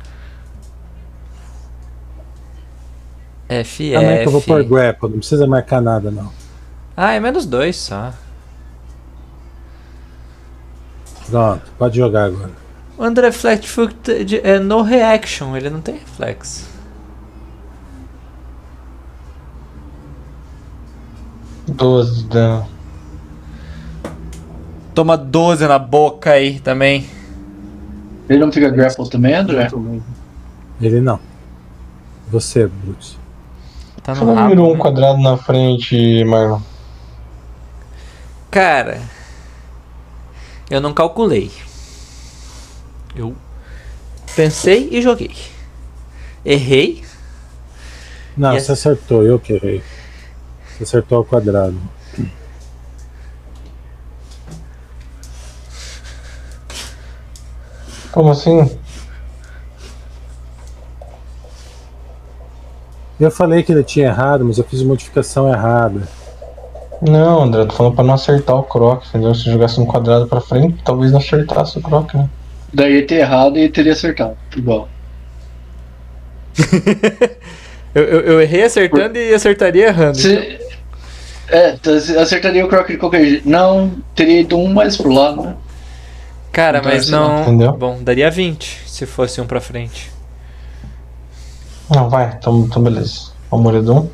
FF. 3.64 3.96
Ah, 3.96 4.02
não 4.02 4.08
é 4.10 4.18
que 4.18 4.28
eu 4.28 4.32
vou 4.32 4.42
pôr 4.42 4.62
grapple, 4.62 5.08
não 5.10 5.18
precisa 5.18 5.46
marcar 5.46 5.80
nada 5.80 6.10
não. 6.10 6.30
Ah, 6.96 7.14
é 7.14 7.20
menos 7.20 7.46
2 7.46 7.76
só. 7.76 8.12
Pronto, 11.28 11.62
pode 11.78 11.96
jogar 11.96 12.24
agora. 12.24 12.50
andré 12.98 13.26
Reflect 13.26 13.68
é 14.42 14.58
no 14.58 14.82
reaction, 14.82 15.56
ele 15.56 15.68
não 15.68 15.80
tem 15.80 15.96
reflexo. 15.96 16.67
12 21.68 22.24
dano. 22.24 22.66
Toma 24.94 25.16
12 25.16 25.66
na 25.66 25.78
boca 25.78 26.32
aí 26.32 26.58
também. 26.60 27.06
Ele 28.28 28.40
não 28.40 28.52
fica 28.52 28.68
grapple 28.68 29.08
também, 29.08 29.34
André? 29.34 29.68
Ele 30.80 31.00
não. 31.00 31.20
Você, 32.30 32.66
Bruce. 32.66 33.16
Tá 34.02 34.14
no 34.14 34.34
Só 34.34 34.48
virou 34.48 34.70
um 34.70 34.74
né? 34.74 34.80
quadrado 34.80 35.18
na 35.18 35.36
frente, 35.36 36.24
Marlon. 36.24 36.60
Cara, 38.50 39.00
eu 40.70 40.80
não 40.80 40.92
calculei. 40.92 41.50
Eu 43.14 43.34
pensei 44.34 44.88
e 44.90 45.02
joguei. 45.02 45.34
Errei. 46.44 47.04
Não, 48.36 48.54
e 48.54 48.60
você 48.60 48.72
ac... 48.72 48.78
acertou, 48.78 49.22
eu 49.22 49.38
que 49.38 49.54
errei. 49.54 49.82
Acertou 50.80 51.18
ao 51.18 51.24
quadrado. 51.24 51.76
Como 58.12 58.30
assim? 58.30 58.78
Eu 63.20 63.30
falei 63.30 63.62
que 63.62 63.72
ele 63.72 63.82
tinha 63.82 64.06
errado, 64.06 64.44
mas 64.44 64.58
eu 64.58 64.64
fiz 64.64 64.82
modificação 64.82 65.48
errada. 65.48 66.02
Não, 67.02 67.42
André, 67.42 67.64
tô 67.66 67.74
falando 67.74 67.94
pra 67.94 68.04
não 68.04 68.14
acertar 68.14 68.56
o 68.56 68.62
croc, 68.62 69.04
entendeu? 69.06 69.34
Se 69.34 69.50
jogasse 69.50 69.80
um 69.80 69.86
quadrado 69.86 70.26
pra 70.26 70.40
frente, 70.40 70.82
talvez 70.84 71.12
não 71.12 71.18
acertasse 71.18 71.78
o 71.78 71.82
croc, 71.82 72.14
né? 72.14 72.28
Daí 72.72 72.94
ia 72.94 73.06
ter 73.06 73.16
errado 73.16 73.58
e 73.58 73.68
teria 73.68 73.92
acertado. 73.92 74.36
Igual. 74.56 74.88
Eu, 77.94 78.04
eu, 78.04 78.20
eu 78.20 78.40
errei 78.42 78.62
acertando 78.62 79.18
e 79.18 79.32
acertaria 79.32 79.86
errando. 79.86 80.18
então. 80.20 80.67
É, 81.50 81.72
tá, 81.72 81.90
acertaria 81.92 82.64
o 82.64 82.68
Croc 82.68 82.86
de 82.88 82.96
qualquer 82.98 83.24
jeito. 83.24 83.48
Não, 83.48 83.96
teria 84.14 84.40
ido 84.40 84.56
um 84.58 84.72
mais 84.72 84.96
pro 84.96 85.10
lado, 85.10 85.42
né? 85.42 85.56
Cara, 86.52 86.78
Então, 86.78 86.90
mas 86.90 87.02
esse 87.02 87.10
não. 87.10 87.42
Entendeu? 87.42 87.72
Bom, 87.72 88.02
daria 88.02 88.30
20 88.30 88.82
se 88.86 89.06
fosse 89.06 89.40
um 89.40 89.46
pra 89.46 89.60
frente. 89.60 90.10
Não, 91.94 92.10
vai, 92.10 92.34
então, 92.38 92.60
então 92.60 92.82
beleza. 92.82 93.30
O 93.50 93.56
Moredon. 93.56 94.08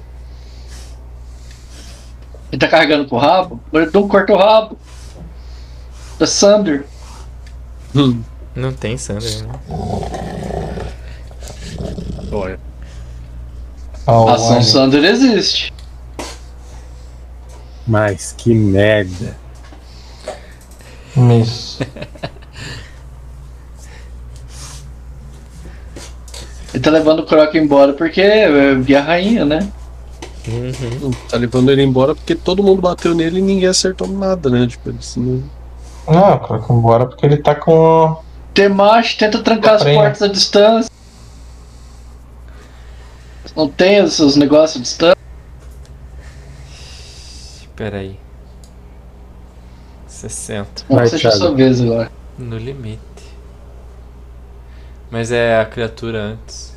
Ele 2.52 2.60
tá 2.60 2.68
carregando 2.68 3.06
com 3.08 3.16
o 3.16 3.18
rabo. 3.18 3.56
O 3.72 3.76
Moredon 3.76 4.06
corta 4.06 4.32
o 4.32 4.36
rabo. 4.36 4.78
Da 6.18 6.26
Sander. 6.26 6.84
Hum, 7.96 8.22
Não 8.54 8.72
tem 8.72 8.96
Sander, 8.96 9.44
né? 9.44 9.52
olha. 12.30 12.60
Ao 14.06 14.28
A 14.28 14.34
ação. 14.34 14.62
Sander 14.62 15.04
existe. 15.04 15.73
Mas 17.86 18.32
que 18.36 18.54
merda. 18.54 19.36
Mas. 21.14 21.78
Ele 26.72 26.82
tá 26.82 26.90
levando 26.90 27.20
o 27.20 27.26
Croc 27.26 27.54
embora 27.54 27.92
porque 27.92 28.20
é 28.20 28.46
a 28.96 29.00
rainha, 29.00 29.44
né? 29.44 29.68
Uhum. 30.48 31.10
Tá 31.30 31.36
levando 31.38 31.70
ele 31.70 31.82
embora 31.82 32.14
porque 32.14 32.34
todo 32.34 32.62
mundo 32.62 32.82
bateu 32.82 33.14
nele 33.14 33.38
e 33.38 33.42
ninguém 33.42 33.68
acertou 33.68 34.08
nada, 34.08 34.50
né? 34.50 34.66
Tipo, 34.66 34.90
ele 34.90 34.98
se 35.00 35.18
não- 35.20 35.42
Não, 36.06 36.38
croc 36.38 36.68
embora 36.70 37.06
porque 37.06 37.24
ele 37.24 37.36
tá 37.38 37.54
com. 37.54 38.16
Temash 38.52 39.14
tenta 39.14 39.42
trancar 39.42 39.74
as 39.74 39.84
portas 39.84 40.22
à 40.22 40.28
distância. 40.28 40.90
Não 43.56 43.68
tem 43.68 44.02
os 44.02 44.14
seus 44.14 44.36
negócios 44.36 44.80
à 44.80 44.82
distância. 44.82 45.13
Pera 47.76 47.98
aí. 47.98 48.18
60. 50.06 50.84
Bom, 50.88 50.96
Vai, 50.96 51.06
seja 51.06 51.30
Thiago. 51.30 51.36
sua 51.38 51.54
vez 51.54 51.80
agora. 51.80 52.10
No 52.38 52.56
limite. 52.58 53.00
Mas 55.10 55.30
é 55.32 55.58
a 55.60 55.64
criatura 55.66 56.20
antes. 56.22 56.76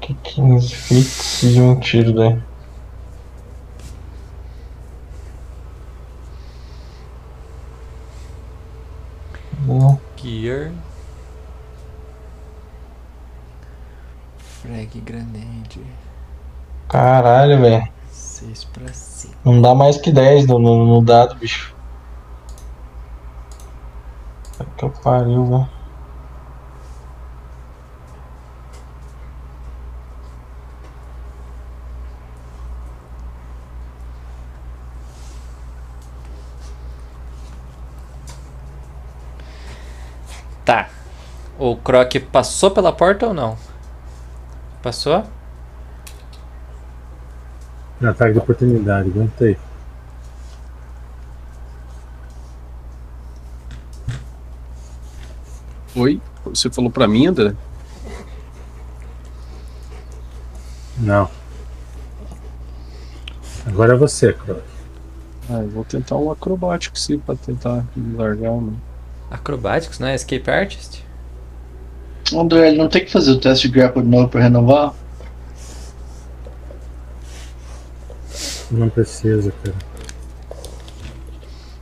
Que 0.00 0.14
15 0.14 0.74
fits 0.74 1.42
e 1.42 1.60
um 1.60 1.78
tiro 1.78 2.12
daí. 2.14 2.40
Não. 9.66 10.00
Gear. 10.16 10.72
Frag 14.66 15.00
Grenade. 15.00 15.80
Caralho, 16.88 17.60
velho. 17.60 17.88
6 18.10 18.64
pra 18.64 18.92
cima. 18.92 19.34
Não 19.44 19.62
dá 19.62 19.76
mais 19.76 19.96
que 19.96 20.10
10 20.10 20.48
no, 20.48 20.58
no, 20.58 20.84
no 20.86 21.00
dado, 21.00 21.36
bicho. 21.36 21.72
Puta 24.58 24.66
Que 24.76 24.84
eu 24.84 24.90
pariu, 24.90 25.46
velho. 25.46 25.68
Tá. 40.64 40.88
O 41.56 41.76
Croc 41.76 42.12
passou 42.32 42.72
pela 42.72 42.92
porta 42.92 43.28
ou 43.28 43.32
não? 43.32 43.65
Passou? 44.86 45.24
Ataque 48.00 48.34
de 48.34 48.38
oportunidade, 48.38 49.08
aguentei. 49.08 49.58
Oi? 55.96 56.22
Você 56.44 56.70
falou 56.70 56.88
pra 56.88 57.08
mim, 57.08 57.26
André? 57.26 57.52
Não. 60.98 61.28
Agora 63.66 63.94
é 63.94 63.96
você, 63.96 64.32
Croc. 64.32 64.62
Ah, 65.50 65.62
eu 65.62 65.68
vou 65.68 65.84
tentar 65.84 66.14
um 66.14 66.30
acrobático 66.30 66.96
sim 66.96 67.18
pra 67.18 67.34
tentar 67.34 67.84
largar, 68.14 68.52
mano. 68.52 68.80
Acrobatics, 69.32 69.98
não 69.98 70.06
é? 70.06 70.14
Escape 70.14 70.48
Artist? 70.48 71.05
André, 72.34 72.68
ele 72.68 72.78
não 72.78 72.88
tem 72.88 73.04
que 73.04 73.12
fazer 73.12 73.30
o 73.30 73.40
teste 73.40 73.68
de 73.68 73.74
grapple 73.74 74.02
de 74.02 74.08
novo 74.08 74.28
pra 74.28 74.42
renovar? 74.42 74.94
Não 78.70 78.88
precisa, 78.88 79.52
cara. 79.62 79.76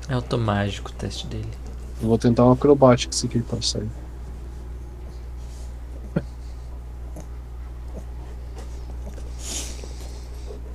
É 0.08 0.14
automágico 0.14 0.90
o 0.90 0.92
teste 0.92 1.26
dele. 1.26 1.48
Eu 2.02 2.08
vou 2.08 2.18
tentar 2.18 2.44
um 2.44 2.52
acrobático 2.52 3.14
se 3.14 3.26
aqui 3.26 3.40
pra 3.40 3.62
sair. 3.62 3.88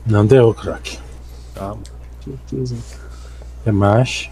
Não 0.06 0.26
deu, 0.26 0.52
Croc. 0.56 0.98
Tá, 1.54 1.76
certeza. 2.24 2.76
É 3.64 3.72
macho. 3.72 4.32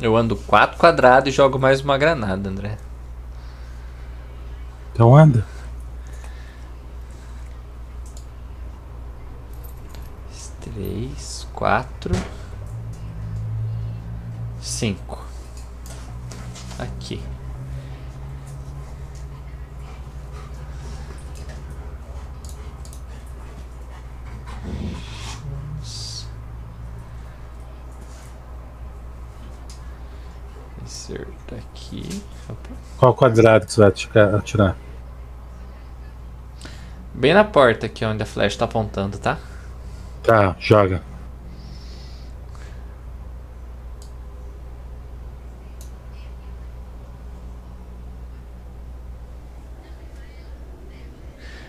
Eu 0.00 0.16
ando 0.16 0.34
4 0.34 0.78
quadrados 0.78 1.28
e 1.28 1.36
jogo 1.36 1.58
mais 1.58 1.82
uma 1.82 1.98
granada, 1.98 2.48
André. 2.48 2.78
Então 4.92 5.14
anda. 5.14 5.44
Três, 10.60 11.46
quatro, 11.52 12.14
cinco. 14.60 15.24
Aqui. 16.78 17.20
Laser 31.10 31.26
daqui. 31.50 32.22
Opa. 32.48 32.70
Qual 32.98 33.14
quadrado 33.14 33.66
que 33.66 33.72
você 33.72 33.80
vai 33.80 33.88
atirar? 33.88 34.34
atirar? 34.34 34.76
Bem 37.12 37.34
na 37.34 37.44
porta 37.44 37.86
aqui 37.86 38.04
onde 38.04 38.22
a 38.22 38.26
flecha 38.26 38.58
tá 38.58 38.64
apontando, 38.64 39.18
tá? 39.18 39.38
Tá, 40.22 40.54
joga. 40.58 41.02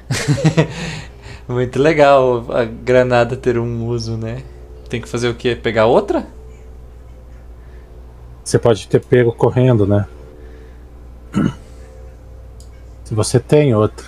Muito 1.47 1.79
legal 1.81 2.45
a 2.51 2.63
granada 2.63 3.35
ter 3.35 3.57
um 3.57 3.87
uso, 3.87 4.15
né? 4.15 4.43
Tem 4.89 5.01
que 5.01 5.09
fazer 5.09 5.29
o 5.29 5.35
quê? 5.35 5.55
Pegar 5.55 5.85
outra? 5.85 6.27
Você 8.43 8.59
pode 8.59 8.87
ter 8.87 8.99
pego 8.99 9.31
correndo, 9.31 9.85
né? 9.87 10.07
Se 13.03 13.15
você 13.15 13.39
tem 13.39 13.73
outra. 13.75 14.05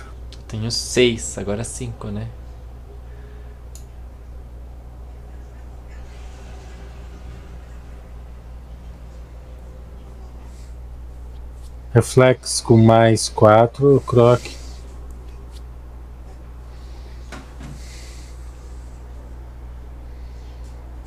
Tenho 0.48 0.70
seis, 0.70 1.38
agora 1.38 1.64
cinco, 1.64 2.08
né? 2.08 2.28
Reflex 11.92 12.60
com 12.60 12.76
mais 12.76 13.28
quatro, 13.28 14.02
croc. 14.04 14.42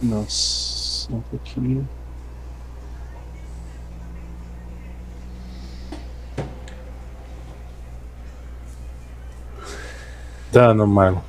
Nossa, 0.01 1.11
um 1.13 1.19
pouquinho. 1.21 1.87
Dano, 10.57 10.87
Marlon. 10.87 11.21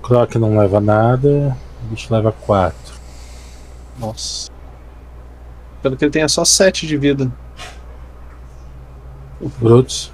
Croc 0.00 0.36
não 0.36 0.56
leva 0.56 0.80
nada. 0.80 1.58
O 1.82 1.86
bicho 1.86 2.14
leva 2.14 2.30
4. 2.30 2.76
Nossa. 3.98 4.48
Pelo 5.82 5.96
que 5.96 6.04
ele 6.04 6.12
tenha 6.12 6.28
só 6.28 6.44
7 6.44 6.86
de 6.86 6.96
vida. 6.96 7.32
Brutus. 9.58 10.12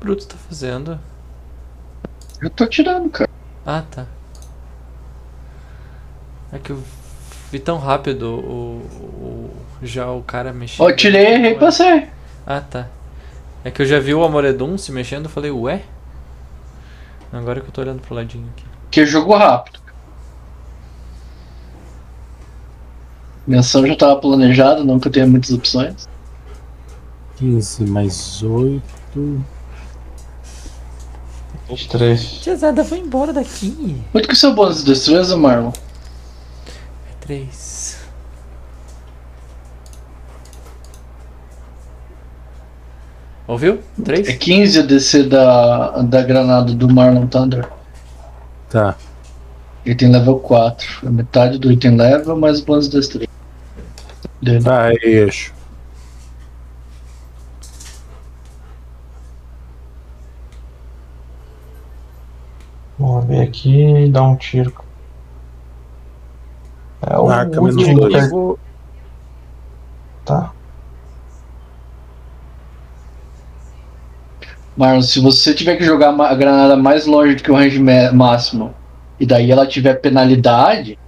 Bruto 0.00 0.26
tá 0.26 0.36
fazendo? 0.36 0.98
Eu 2.40 2.50
tô 2.50 2.66
tirando, 2.66 3.10
cara. 3.10 3.30
Ah, 3.66 3.82
tá. 3.82 4.06
É 6.52 6.58
que 6.58 6.70
eu 6.70 6.82
vi 7.50 7.58
tão 7.58 7.78
rápido 7.78 8.22
o, 8.38 8.80
o- 8.80 9.50
já 9.82 10.10
o 10.10 10.22
cara 10.22 10.52
mexendo. 10.52 10.86
Ó, 10.86 10.92
tirei, 10.92 11.34
errei, 11.34 11.54
passei. 11.54 12.08
Ah, 12.46 12.60
tá. 12.60 12.86
É 13.64 13.70
que 13.70 13.82
eu 13.82 13.86
já 13.86 13.98
vi 13.98 14.14
o 14.14 14.24
Amoredum 14.24 14.78
se 14.78 14.92
mexendo, 14.92 15.24
eu 15.24 15.30
falei, 15.30 15.50
ué? 15.50 15.82
Agora 17.32 17.60
que 17.60 17.66
eu 17.68 17.72
tô 17.72 17.80
olhando 17.80 18.00
pro 18.00 18.14
ladinho 18.14 18.48
aqui. 18.56 18.64
Que 18.90 19.04
jogo 19.04 19.36
rápido. 19.36 19.80
Minha 23.46 23.60
ação 23.60 23.86
já 23.86 23.96
tava 23.96 24.16
planejada, 24.20 24.84
não 24.84 24.98
que 25.00 25.08
eu 25.08 25.12
tenha 25.12 25.26
muitas 25.26 25.50
opções. 25.50 26.08
15 27.36 27.84
mais 27.84 28.42
8. 28.42 28.82
23. 31.68 32.20
Tiazada, 32.42 32.82
vai 32.82 32.98
embora 32.98 33.32
daqui. 33.32 34.02
Quanto 34.10 34.24
que 34.24 34.32
é 34.32 34.34
o 34.34 34.36
seu 34.36 34.54
bônus 34.54 34.78
de 34.78 34.86
destreza, 34.86 35.36
Marlon? 35.36 35.70
É 35.70 37.14
três. 37.20 37.98
Ouviu? 43.46 43.80
É 43.98 44.02
Três? 44.02 44.36
15 44.36 44.78
a 44.78 44.82
DC 44.82 45.22
da, 45.24 46.02
da 46.02 46.22
granada 46.22 46.72
do 46.74 46.88
Marlon 46.88 47.26
Thunder. 47.26 47.66
Tá. 48.68 48.94
Item 49.86 50.12
level 50.12 50.38
4. 50.38 51.06
É 51.06 51.10
metade 51.10 51.58
do 51.58 51.72
item 51.72 51.96
level 51.96 52.36
mais 52.36 52.60
o 52.60 52.64
bônus 52.64 52.88
de 52.88 52.98
destreza. 52.98 53.28
Dele. 54.42 54.62
Tá, 54.62 54.92
é 54.92 54.96
eixo. 55.02 55.57
Vamos 62.98 63.26
ver 63.26 63.42
aqui 63.48 63.70
e 64.06 64.10
dar 64.10 64.24
um 64.24 64.36
tiro. 64.36 64.72
É 67.06 67.16
o 67.16 67.26
Marca 67.26 67.60
menos 67.60 67.76
último 67.76 68.00
dois. 68.00 68.14
car- 68.14 68.30
Tá. 70.24 70.52
Marlon, 74.76 75.02
se 75.02 75.20
você 75.20 75.54
tiver 75.54 75.76
que 75.76 75.84
jogar 75.84 76.10
a 76.20 76.34
granada 76.34 76.76
mais 76.76 77.06
longe 77.06 77.34
do 77.36 77.42
que 77.42 77.50
o 77.50 77.54
range 77.56 77.80
máximo 78.12 78.74
e 79.18 79.26
daí 79.26 79.50
ela 79.50 79.66
tiver 79.66 79.94
penalidade, 80.00 80.98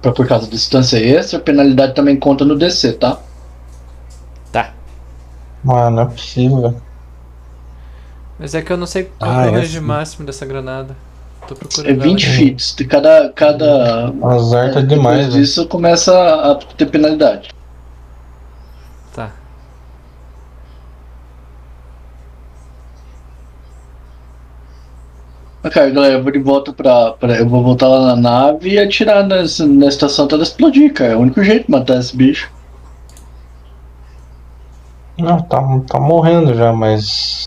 pra, 0.00 0.12
por 0.12 0.26
causa 0.26 0.46
da 0.46 0.52
distância 0.52 0.98
extra, 0.98 1.38
a 1.38 1.42
penalidade 1.42 1.94
também 1.94 2.18
conta 2.18 2.44
no 2.44 2.56
DC, 2.58 2.94
tá? 2.94 3.20
Tá. 4.50 4.74
Mano, 5.62 5.96
não 5.96 6.02
é 6.02 6.06
possível, 6.06 6.60
velho. 6.62 6.85
Mas 8.38 8.54
é 8.54 8.62
que 8.62 8.72
eu 8.72 8.76
não 8.76 8.86
sei 8.86 9.04
qual 9.18 9.30
Ah, 9.30 9.46
é 9.46 9.50
o 9.50 9.56
é 9.56 9.60
range 9.60 9.80
máximo 9.80 10.26
dessa 10.26 10.44
granada. 10.44 10.96
Tô 11.48 11.54
procurando. 11.54 11.90
É 11.90 11.94
20 11.94 12.26
ela. 12.26 12.34
feet. 12.36 12.76
De 12.76 12.84
cada. 12.84 13.30
cada 13.32 14.08
Azar 14.22 14.72
tá 14.72 14.80
depois 14.80 14.88
demais, 14.88 15.26
velho. 15.28 15.40
disso 15.40 15.66
começa 15.68 16.12
a 16.12 16.54
ter 16.76 16.86
penalidade. 16.86 17.50
Tá. 19.14 19.30
Cara, 25.72 25.90
galera, 25.90 26.14
eu 26.14 26.22
vou 26.22 26.30
de 26.30 26.38
volta 26.38 26.72
pra, 26.72 27.12
pra- 27.14 27.36
Eu 27.38 27.48
vou 27.48 27.62
voltar 27.62 27.88
lá 27.88 28.14
na 28.14 28.16
nave 28.16 28.70
e 28.70 28.78
atirar 28.78 29.26
nas, 29.26 29.58
na 29.58 29.86
estação 29.86 30.26
até 30.26 30.34
ela 30.34 30.44
explodir, 30.44 30.92
cara. 30.92 31.14
É 31.14 31.16
o 31.16 31.20
único 31.20 31.42
jeito 31.42 31.66
de 31.66 31.70
matar 31.72 31.98
esse 31.98 32.16
bicho. 32.16 32.50
Não, 35.18 35.42
tá, 35.42 35.60
tá 35.88 35.98
morrendo 35.98 36.54
já, 36.54 36.72
mas. 36.72 37.46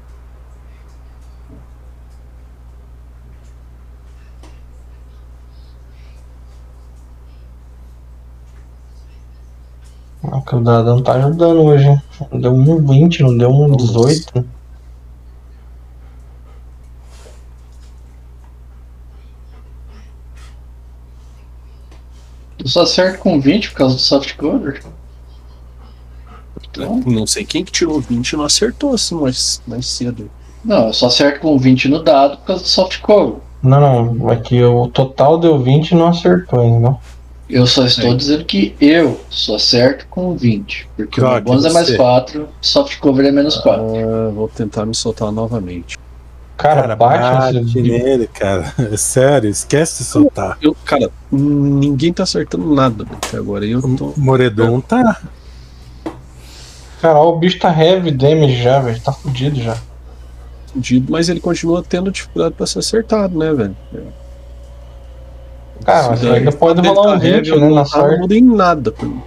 O 10.23 10.59
dado 10.61 10.95
não 10.95 11.01
tá 11.03 11.13
ajudando 11.13 11.61
hoje. 11.63 11.85
hein? 11.87 12.01
Deu 12.33 12.53
um 12.53 12.85
20, 12.85 13.21
não 13.23 13.37
deu 13.37 13.49
um 13.49 13.75
18. 13.75 14.45
Eu 22.59 22.67
só 22.67 22.81
acerto 22.81 23.19
com 23.19 23.39
20 23.39 23.71
por 23.71 23.77
causa 23.77 23.95
do 23.95 24.01
soft 24.01 24.35
cover. 24.35 24.83
Então, 26.69 27.01
Não 27.05 27.25
sei 27.25 27.45
quem 27.45 27.63
que 27.63 27.71
tirou 27.71 27.99
20 27.99 28.31
e 28.31 28.35
não 28.37 28.43
acertou 28.43 28.93
assim 28.93 29.15
mais, 29.15 29.61
mais 29.65 29.87
cedo. 29.87 30.29
não, 30.63 30.87
eu 30.87 30.93
só 30.93 31.07
acerto 31.07 31.39
com 31.39 31.57
20 31.57 31.87
no 31.87 32.03
dado 32.03 32.37
por 32.37 32.45
causa 32.47 32.63
do 32.63 32.67
soft 32.67 32.99
cover. 33.01 33.37
Não, 33.63 34.13
não, 34.13 34.31
é 34.31 34.35
que 34.37 34.61
o 34.63 34.87
total 34.87 35.37
deu 35.37 35.57
20 35.61 35.91
e 35.91 35.95
não 35.95 36.07
acertou 36.09 36.59
ainda. 36.61 36.97
Eu 37.49 37.65
só 37.65 37.85
estou 37.85 38.11
Sim. 38.11 38.17
dizendo 38.17 38.45
que 38.45 38.75
eu 38.79 39.19
só 39.29 39.55
acerto 39.55 40.05
com 40.09 40.35
20. 40.35 40.87
Porque 40.95 41.19
o 41.19 41.23
meu 41.23 41.31
Croc, 41.31 41.43
bônus 41.43 41.65
é 41.65 41.71
mais 41.71 41.87
você. 41.87 41.97
4, 41.97 42.47
soft 42.61 42.99
cover 42.99 43.25
é 43.25 43.31
menos 43.31 43.57
4. 43.57 43.83
Ah, 43.83 44.29
vou 44.29 44.47
tentar 44.47 44.85
me 44.85 44.93
soltar 44.93 45.31
novamente. 45.31 45.97
Cara, 46.55 46.81
Cara, 46.81 46.95
bate, 46.95 47.53
bate 47.63 47.81
nele, 47.81 48.27
cara. 48.27 48.71
É 48.91 48.95
sério, 48.97 49.49
esquece 49.49 50.03
de 50.03 50.09
soltar. 50.09 50.57
Eu, 50.61 50.75
cara, 50.85 51.09
ninguém 51.31 52.13
tá 52.13 52.23
acertando 52.23 52.75
nada 52.75 53.05
até 53.11 53.37
agora. 53.37 53.65
Eu 53.65 53.81
tô. 53.95 54.07
O 54.07 54.19
Moredon 54.19 54.79
tá. 54.81 55.19
Cara, 57.01 57.19
o 57.21 57.39
bicho 57.39 57.57
tá 57.59 57.71
heavy 57.71 58.11
damage 58.11 58.61
já, 58.61 58.79
velho. 58.79 58.99
Tá 59.01 59.13
fudido 59.13 59.59
já. 59.59 59.75
fudido, 60.67 61.11
mas 61.11 61.29
ele 61.29 61.39
continua 61.39 61.81
tendo 61.81 62.11
dificuldade 62.11 62.53
pra 62.55 62.67
ser 62.67 62.79
acertado, 62.79 63.37
né, 63.39 63.53
velho? 63.53 63.75
Cara, 65.85 66.09
mas 66.09 66.19
Se 66.19 66.27
ainda 66.27 66.51
pode 66.51 66.87
rolar 66.87 67.15
um 67.15 67.19
20, 67.19 67.33
heavy, 67.33 67.49
eu 67.49 67.59
né, 67.59 67.69
na 67.69 67.85
sorte. 67.85 68.11
Não 68.11 68.19
muda 68.19 68.35
em 68.35 68.41
nada 68.41 68.91
pra 68.91 69.05
mim. 69.05 69.21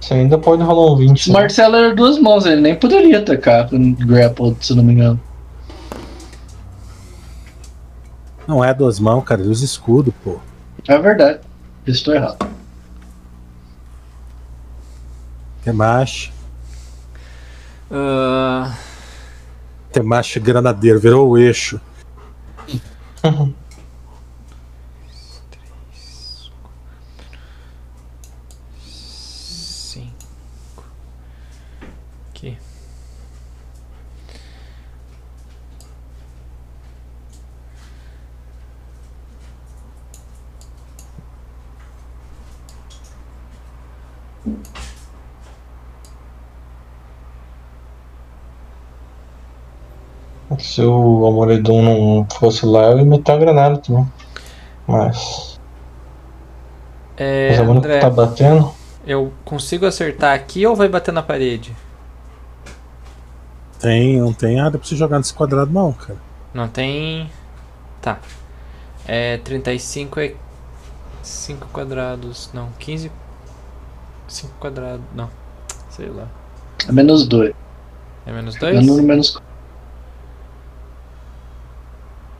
Você 0.00 0.14
ainda 0.14 0.38
pode 0.38 0.62
rolar 0.62 0.92
um 0.92 0.96
20. 0.96 1.20
Esse 1.20 1.30
Marcelo 1.30 1.76
era 1.76 1.94
duas 1.94 2.18
mãos, 2.18 2.46
ele 2.46 2.60
nem 2.60 2.74
poderia 2.74 3.18
atacar 3.18 3.68
com 3.68 3.92
grapple, 3.94 4.56
se 4.60 4.72
eu 4.72 4.76
não 4.76 4.84
me 4.84 4.92
engano. 4.94 5.20
Não 8.46 8.64
é 8.64 8.72
duas 8.72 8.98
mãos, 8.98 9.22
cara. 9.22 9.40
Ele 9.40 9.50
usa 9.50 9.64
escudo, 9.64 10.12
pô. 10.24 10.38
É 10.86 10.98
verdade. 10.98 11.40
Eu 11.86 11.92
Estou 11.92 12.14
errado. 12.14 12.48
Temache. 15.62 16.32
Ah, 17.90 18.74
Temache 19.92 20.40
granadeiro. 20.40 20.98
Virou 20.98 21.28
o 21.28 21.38
eixo. 21.38 21.80
cinco. 29.98 30.84
Aqui. 32.30 32.56
Se 50.58 50.80
o 50.82 51.26
Amoredon 51.26 51.82
não 51.82 52.26
fosse 52.38 52.64
lá, 52.64 52.84
eu 52.90 52.98
ia 52.98 53.04
meter 53.04 53.32
a 53.32 53.36
granada 53.36 53.78
também. 53.78 54.06
Mas. 54.86 55.60
É, 57.16 57.50
Mas 57.50 57.58
André, 57.58 57.98
tá 58.00 58.08
batendo. 58.08 58.72
eu 59.06 59.32
consigo 59.44 59.84
acertar 59.86 60.34
aqui 60.34 60.66
ou 60.66 60.74
vai 60.76 60.88
bater 60.88 61.12
na 61.12 61.22
parede? 61.22 61.76
Tem, 63.78 64.18
não 64.20 64.32
tem 64.32 64.56
nada 64.56 64.78
pra 64.78 64.86
você 64.86 64.96
jogar 64.96 65.18
nesse 65.18 65.34
quadrado, 65.34 65.70
não, 65.72 65.92
cara. 65.92 66.18
Não 66.54 66.66
tem. 66.68 67.30
Tá. 68.00 68.18
É 69.06 69.38
35 69.38 70.20
é 70.20 70.34
5 71.22 71.68
quadrados. 71.68 72.50
Não, 72.52 72.68
15. 72.78 73.10
5 74.26 74.52
quadrados. 74.58 75.04
Não. 75.14 75.30
Sei 75.90 76.08
lá. 76.08 76.26
É 76.88 76.92
menos 76.92 77.26
dois. 77.26 77.54
É 78.26 78.32
menos 78.32 78.56
É 78.56 78.58
2? 78.60 78.86
no 78.86 79.02
menos 79.02 79.40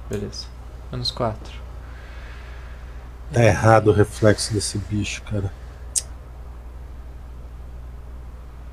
Beleza. 0.09 0.47
Menos 0.90 1.10
4. 1.10 1.52
Tá 3.32 3.44
errado 3.44 3.89
o 3.89 3.93
reflexo 3.93 4.55
desse 4.55 4.78
bicho, 4.78 5.22
cara. 5.22 5.52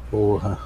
Porra. 0.10 0.58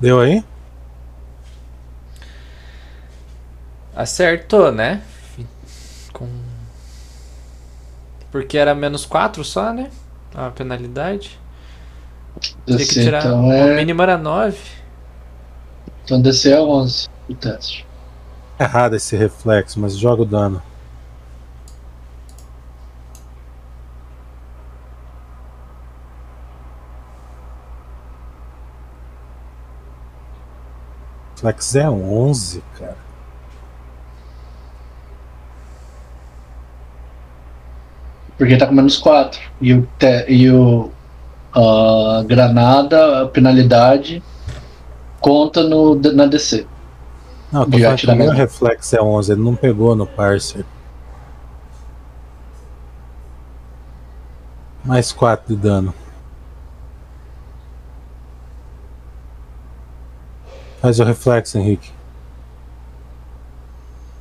Deu 0.00 0.18
aí? 0.18 0.42
Acertou, 3.94 4.72
né? 4.72 5.02
Com. 6.12 6.26
Porque 8.32 8.56
era 8.56 8.74
menos 8.74 9.04
4 9.04 9.44
só, 9.44 9.72
né? 9.72 9.90
A 10.34 10.50
penalidade. 10.50 11.38
Tinha 12.66 12.78
que 12.78 12.86
tirar. 12.86 13.20
então 13.20 13.48
O 13.48 13.52
é. 13.52 13.76
mínimo 13.76 14.00
era 14.00 14.16
9. 14.16 14.56
Então 16.04 16.22
é 16.48 16.60
11 16.60 17.08
o 17.28 17.34
teste. 17.34 17.86
Errado 18.58 18.96
esse 18.96 19.16
reflexo, 19.16 19.78
mas 19.78 19.96
joga 19.96 20.22
o 20.22 20.26
dano. 20.26 20.62
Flex 31.40 31.74
é 31.74 31.88
11, 31.88 32.62
cara. 32.78 32.96
Porque 38.36 38.56
tá 38.58 38.66
com 38.66 38.74
menos 38.74 38.98
4. 38.98 39.40
E 39.60 39.72
o, 39.72 39.88
te, 39.98 40.26
e 40.28 40.50
o 40.50 40.90
a 41.52 42.22
granada, 42.26 43.22
a 43.22 43.26
penalidade, 43.26 44.22
conta 45.18 45.62
no, 45.62 45.94
na 45.96 46.26
DC. 46.26 46.66
Não, 47.50 47.68
tô 47.68 47.78
falando 47.78 47.96
que 47.96 48.06
o 48.06 48.16
meu 48.16 48.30
reflexo 48.30 48.96
é 48.96 49.02
11, 49.02 49.32
ele 49.32 49.40
não 49.40 49.56
pegou 49.56 49.96
no 49.96 50.06
parser. 50.06 50.64
Mais 54.84 55.10
4 55.10 55.56
de 55.56 55.60
dano. 55.60 55.94
Faz 60.80 60.98
o 60.98 61.04
reflexo, 61.04 61.58
Henrique. 61.58 61.92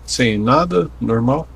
Sem 0.06 0.38
nada, 0.38 0.90
normal. 1.00 1.48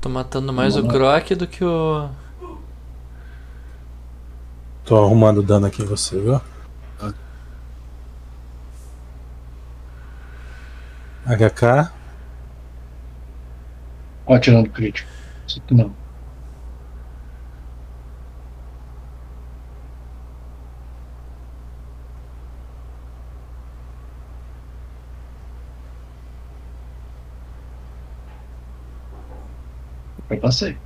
Tô 0.00 0.08
matando 0.08 0.52
mais 0.52 0.76
o 0.76 0.82
Vamos 0.82 0.96
Croc 0.96 1.30
do 1.30 1.46
que 1.46 1.64
o. 1.64 2.08
Tô 4.84 5.02
arrumando 5.02 5.42
dano 5.42 5.66
aqui 5.66 5.82
em 5.82 5.86
você, 5.86 6.20
viu? 6.20 6.40
HK. 11.26 12.03
Ó, 14.26 14.38
tirando 14.38 14.70
crítico. 14.70 15.08
Isso 15.46 15.60
aqui 15.64 15.74
não. 15.74 15.94
Eu 30.30 30.40
passei. 30.40 30.76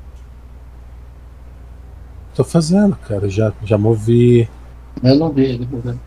Tô 2.34 2.44
fazendo, 2.44 2.96
cara. 2.96 3.28
Já, 3.28 3.52
já 3.64 3.78
movi. 3.78 4.48
Eu 5.02 5.16
não 5.16 5.32
vi 5.32 5.44
ele 5.44 5.68
jogando. 5.70 6.00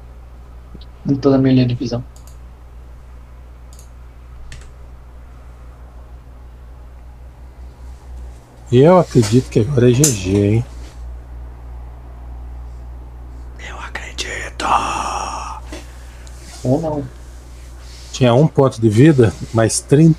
Não 1.05 1.15
tô 1.15 1.29
na 1.29 1.37
minha 1.37 1.53
linha 1.53 1.67
de 1.67 1.75
visão. 1.75 2.03
Eu 8.79 8.97
acredito 8.99 9.49
que 9.49 9.59
agora 9.59 9.89
é 9.89 9.93
GG, 9.93 10.37
hein? 10.37 10.65
Eu 13.67 13.77
acredito! 13.79 14.65
Ou 16.63 16.81
não. 16.81 17.03
Tinha 18.11 18.33
um 18.33 18.47
ponto 18.47 18.79
de 18.79 18.89
vida, 18.89 19.33
mais 19.53 19.79
30. 19.81 20.17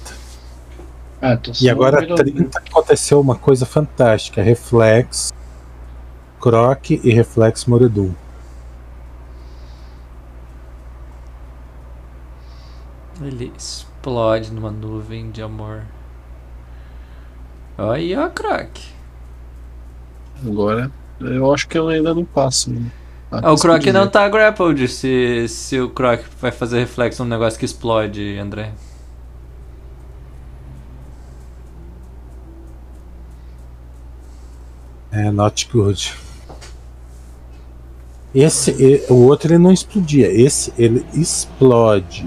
Ah, 1.20 1.36
tô 1.36 1.52
E 1.60 1.70
agora 1.70 2.00
virou- 2.00 2.16
30 2.16 2.58
aconteceu 2.58 3.20
uma 3.20 3.36
coisa 3.36 3.64
fantástica: 3.64 4.42
reflex, 4.42 5.32
croc 6.40 6.90
e 6.90 7.10
reflex 7.12 7.64
moredum. 7.66 8.12
Ele 13.20 13.52
explode 13.56 14.50
numa 14.52 14.70
nuvem 14.70 15.30
de 15.30 15.42
amor. 15.42 15.82
Olha 17.78 17.92
aí, 17.92 18.16
ó, 18.16 18.28
Croc. 18.28 18.68
Agora, 20.46 20.90
eu 21.20 21.52
acho 21.52 21.68
que 21.68 21.78
eu 21.78 21.88
ainda 21.88 22.14
não 22.14 22.24
passo. 22.24 22.70
né? 22.70 22.90
Ah, 23.30 23.50
o 23.50 23.54
isso 23.54 23.62
Croc 23.62 23.84
não 23.86 24.06
tá 24.08 24.28
grappled 24.28 24.88
se, 24.88 25.46
se 25.48 25.80
o 25.80 25.88
Croc 25.88 26.20
vai 26.40 26.50
fazer 26.52 26.80
reflexo 26.80 27.22
num 27.24 27.30
negócio 27.30 27.58
que 27.58 27.64
explode, 27.64 28.36
André. 28.38 28.72
É, 35.10 35.30
not 35.30 35.68
good. 35.70 36.14
Esse, 38.34 38.70
e- 38.70 39.04
o 39.10 39.26
outro 39.26 39.52
ele 39.52 39.58
não 39.58 39.72
explodia, 39.72 40.26
esse 40.30 40.72
ele 40.78 41.04
explode. 41.12 42.26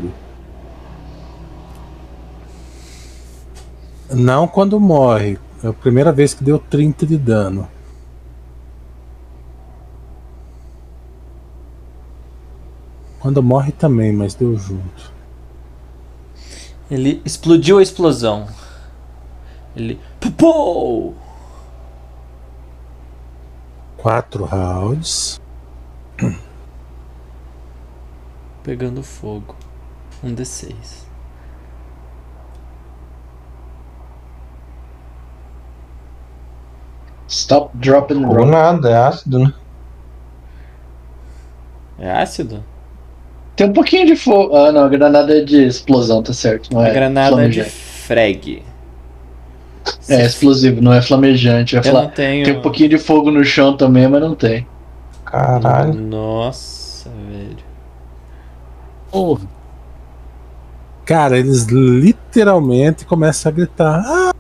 Não 4.10 4.48
quando 4.48 4.80
morre. 4.80 5.40
É 5.64 5.68
a 5.68 5.74
primeira 5.74 6.12
vez 6.12 6.34
que 6.34 6.44
deu 6.44 6.60
30 6.60 7.06
de 7.06 7.18
dano. 7.18 7.68
Quando 13.20 13.42
morre 13.42 13.72
também, 13.72 14.14
mas 14.14 14.36
deu 14.36 14.56
junto. 14.56 15.12
Ele 16.92 17.22
explodiu 17.26 17.80
a 17.80 17.82
explosão. 17.82 18.48
Ele. 19.76 20.00
Pupou! 20.20 21.16
Quatro 23.98 24.46
rounds. 24.46 25.42
Pegando 28.62 29.02
fogo. 29.02 29.56
Um 30.24 30.36
D6. 30.36 31.05
Stop, 37.28 37.76
drop 37.76 38.14
and 38.14 38.28
Ou 38.28 38.34
roll. 38.36 38.46
nada, 38.46 38.90
é 38.90 38.98
ácido, 38.98 39.40
né? 39.40 39.54
É 41.98 42.12
ácido? 42.12 42.64
Tem 43.56 43.68
um 43.68 43.74
pouquinho 43.74 44.06
de 44.06 44.16
fogo. 44.16 44.56
Ah, 44.56 44.72
não, 44.72 44.84
a 44.84 44.90
granada 44.90 45.38
é 45.38 45.42
de 45.44 45.66
explosão, 45.66 46.22
tá 46.22 46.34
certo. 46.34 46.72
Não 46.74 46.82
a 46.82 46.88
é 46.90 46.94
granada 46.94 47.46
é 47.46 47.48
de 47.48 47.64
frag. 47.64 48.62
É 50.10 50.26
explosivo, 50.26 50.82
não 50.82 50.92
é 50.94 51.02
flamejante. 51.02 51.76
É 51.76 51.80
Eu 51.80 51.84
fla... 51.84 52.02
não 52.04 52.10
tenho. 52.10 52.44
Tem 52.46 52.58
um 52.58 52.62
pouquinho 52.62 52.90
de 52.90 52.98
fogo 52.98 53.32
no 53.32 53.44
chão 53.46 53.78
também, 53.78 54.08
mas 54.08 54.22
não 54.22 54.36
tem. 54.36 54.68
Caralho. 55.24 55.94
Nossa, 55.94 57.10
velho. 57.10 57.58
Porra. 59.12 59.48
Cara, 61.06 61.38
eles 61.38 61.66
literalmente 61.68 63.06
começam 63.06 63.52
a 63.52 63.56
gritar. 63.56 64.04
"Ah!" 64.06 64.35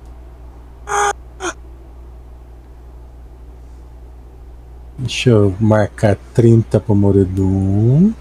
Deixa 5.06 5.30
eu 5.30 5.53
marcar 5.60 6.18
30 6.34 6.80
pro 6.80 6.95
Moredum. 6.95 8.11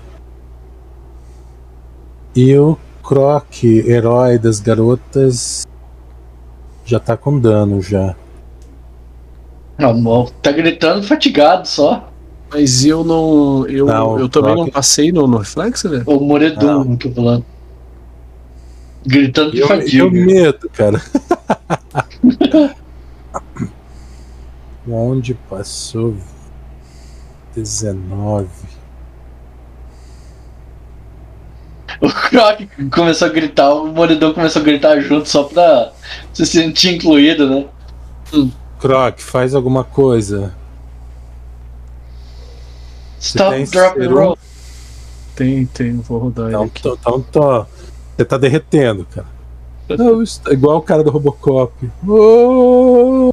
E 2.36 2.54
o 2.58 2.76
Croc, 3.02 3.64
herói 3.64 4.38
das 4.38 4.60
garotas, 4.60 5.66
já 6.84 7.00
tá 7.00 7.16
com 7.16 7.40
dano 7.40 7.80
já. 7.80 8.14
Não, 9.78 10.26
tá 10.42 10.52
gritando 10.52 11.02
fatigado 11.02 11.66
só. 11.66 12.10
Mas 12.52 12.84
eu 12.84 13.02
não. 13.02 13.66
Eu, 13.66 13.86
Não, 13.86 14.18
eu 14.18 14.28
também 14.28 14.52
troca. 14.52 14.66
não 14.66 14.70
passei 14.70 15.10
no, 15.10 15.26
no 15.26 15.38
reflexo, 15.38 15.88
né? 15.88 16.02
O 16.04 16.20
Moredum 16.20 16.98
que 16.98 17.08
eu 17.08 17.12
tô 17.12 17.22
falando. 17.22 17.46
Gritando 19.06 19.52
de 19.52 19.60
Eu, 19.60 19.68
fadiga. 19.68 19.96
eu 20.04 20.10
medo, 20.10 20.68
cara. 20.68 21.00
Onde 24.86 25.32
passou 25.48 26.14
19. 27.56 28.48
O 32.00 32.08
Croc 32.08 32.60
começou 32.92 33.28
a 33.28 33.30
gritar, 33.30 33.72
o 33.72 33.86
Moredão 33.86 34.34
começou 34.34 34.60
a 34.60 34.64
gritar 34.64 35.00
junto 35.00 35.28
só 35.28 35.44
pra 35.44 35.92
se 36.32 36.44
sentir 36.44 36.96
incluído, 36.96 37.48
né? 37.48 37.66
Croc, 38.80 39.20
faz 39.20 39.54
alguma 39.54 39.84
coisa. 39.84 40.54
Stop, 43.20 43.54
tem 43.54 43.64
drop 43.64 44.00
and 44.00 44.10
roll. 44.10 44.38
Tem, 45.34 45.66
tem, 45.66 45.96
vou 45.96 46.18
rodar 46.18 46.46
ele 46.46 46.54
Então, 46.54 46.64
aqui. 46.64 46.82
tô, 46.82 46.94
então 46.94 47.20
tô. 47.22 47.66
Você 48.16 48.24
tá 48.24 48.36
derretendo, 48.36 49.06
cara. 49.06 49.26
Não, 49.98 50.22
isso 50.22 50.40
tá 50.42 50.52
igual 50.52 50.78
o 50.78 50.82
cara 50.82 51.02
do 51.02 51.10
Robocop. 51.10 51.90
Oh! 52.06 53.32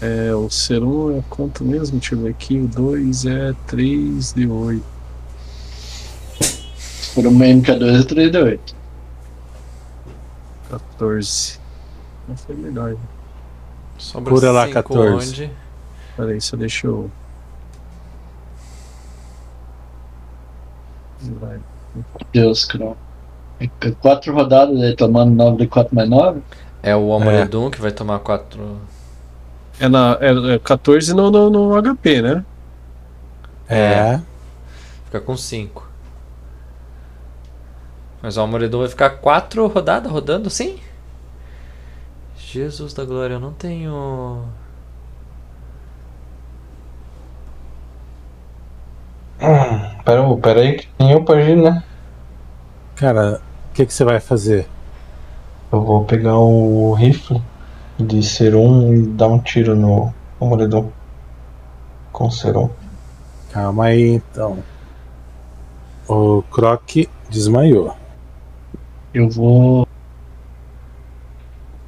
É, 0.00 0.34
o 0.34 0.50
serum 0.50 1.18
é 1.18 1.22
quanto 1.30 1.64
mesmo? 1.64 1.98
Deixa 1.98 2.14
eu 2.14 2.20
ver 2.22 2.30
aqui. 2.30 2.58
O 2.58 2.68
2 2.68 3.24
é 3.26 3.54
3 3.66 4.32
de 4.34 4.46
8. 4.46 4.84
Por 7.14 7.26
uma 7.26 7.44
MK2 7.46 8.02
é 8.02 8.04
3 8.04 8.30
de 8.30 8.38
8. 8.38 8.76
14. 10.70 11.58
Não 12.28 12.36
foi 12.36 12.56
melhor. 12.56 12.90
né? 12.90 12.98
Sobra 13.98 14.34
Cura 14.34 14.50
lá, 14.50 14.62
cinco 14.66 14.74
14. 14.74 15.28
onde? 15.30 15.50
Peraí, 16.16 16.40
só 16.40 16.56
deixa 16.56 16.86
eu. 16.86 17.10
Vai. 21.40 21.58
Deus, 22.32 22.64
Croc. 22.64 22.96
É 23.58 23.90
Quatro 24.02 24.34
rodadas 24.34 24.78
aí 24.82 24.94
tomando 24.94 25.34
9 25.34 25.56
de 25.56 25.66
4 25.66 25.94
mais 25.94 26.08
9. 26.08 26.40
É 26.82 26.94
o 26.94 27.12
Amoredum 27.14 27.70
que 27.70 27.80
vai 27.80 27.90
tomar 27.90 28.18
4. 28.18 28.78
É, 29.78 29.88
na, 29.88 30.18
é, 30.20 30.54
é 30.54 30.58
14 30.58 31.14
no, 31.14 31.30
no, 31.30 31.50
no 31.50 31.82
HP, 31.82 32.22
né? 32.22 32.44
É. 33.68 34.20
Fica 35.04 35.20
com 35.20 35.36
5. 35.36 35.86
Mas 38.22 38.36
o 38.36 38.40
Amoredum 38.40 38.80
vai 38.80 38.88
ficar 38.88 39.10
4 39.10 39.66
rodadas 39.66 40.10
rodando 40.10 40.48
assim? 40.48 40.78
Jesus 42.36 42.94
da 42.94 43.04
glória, 43.04 43.34
eu 43.34 43.40
não 43.40 43.52
tenho. 43.52 44.44
Hum, 49.40 50.02
pera, 50.04 50.36
pera 50.40 50.60
aí 50.60 50.76
que 50.76 50.86
tem 50.96 51.12
eu 51.12 51.22
pra 51.22 51.36
agir, 51.36 51.56
né? 51.56 51.84
Cara, 52.94 53.42
o 53.70 53.74
que, 53.74 53.84
que 53.84 53.92
você 53.92 54.04
vai 54.04 54.20
fazer? 54.20 54.66
Eu 55.70 55.82
vou 55.82 56.04
pegar 56.04 56.38
o 56.38 56.94
rifle 56.94 57.42
de 57.98 58.22
serum 58.22 58.94
e 58.94 59.02
dar 59.06 59.28
um 59.28 59.38
tiro 59.38 59.74
no, 59.74 60.12
no 60.40 60.46
moredor. 60.46 60.86
Com 62.12 62.30
serum. 62.30 62.70
Calma 63.52 63.86
aí, 63.86 64.14
então. 64.14 64.58
O 66.08 66.42
Croc 66.50 67.08
desmaiou. 67.30 67.94
Eu 69.12 69.28
vou. 69.28 69.86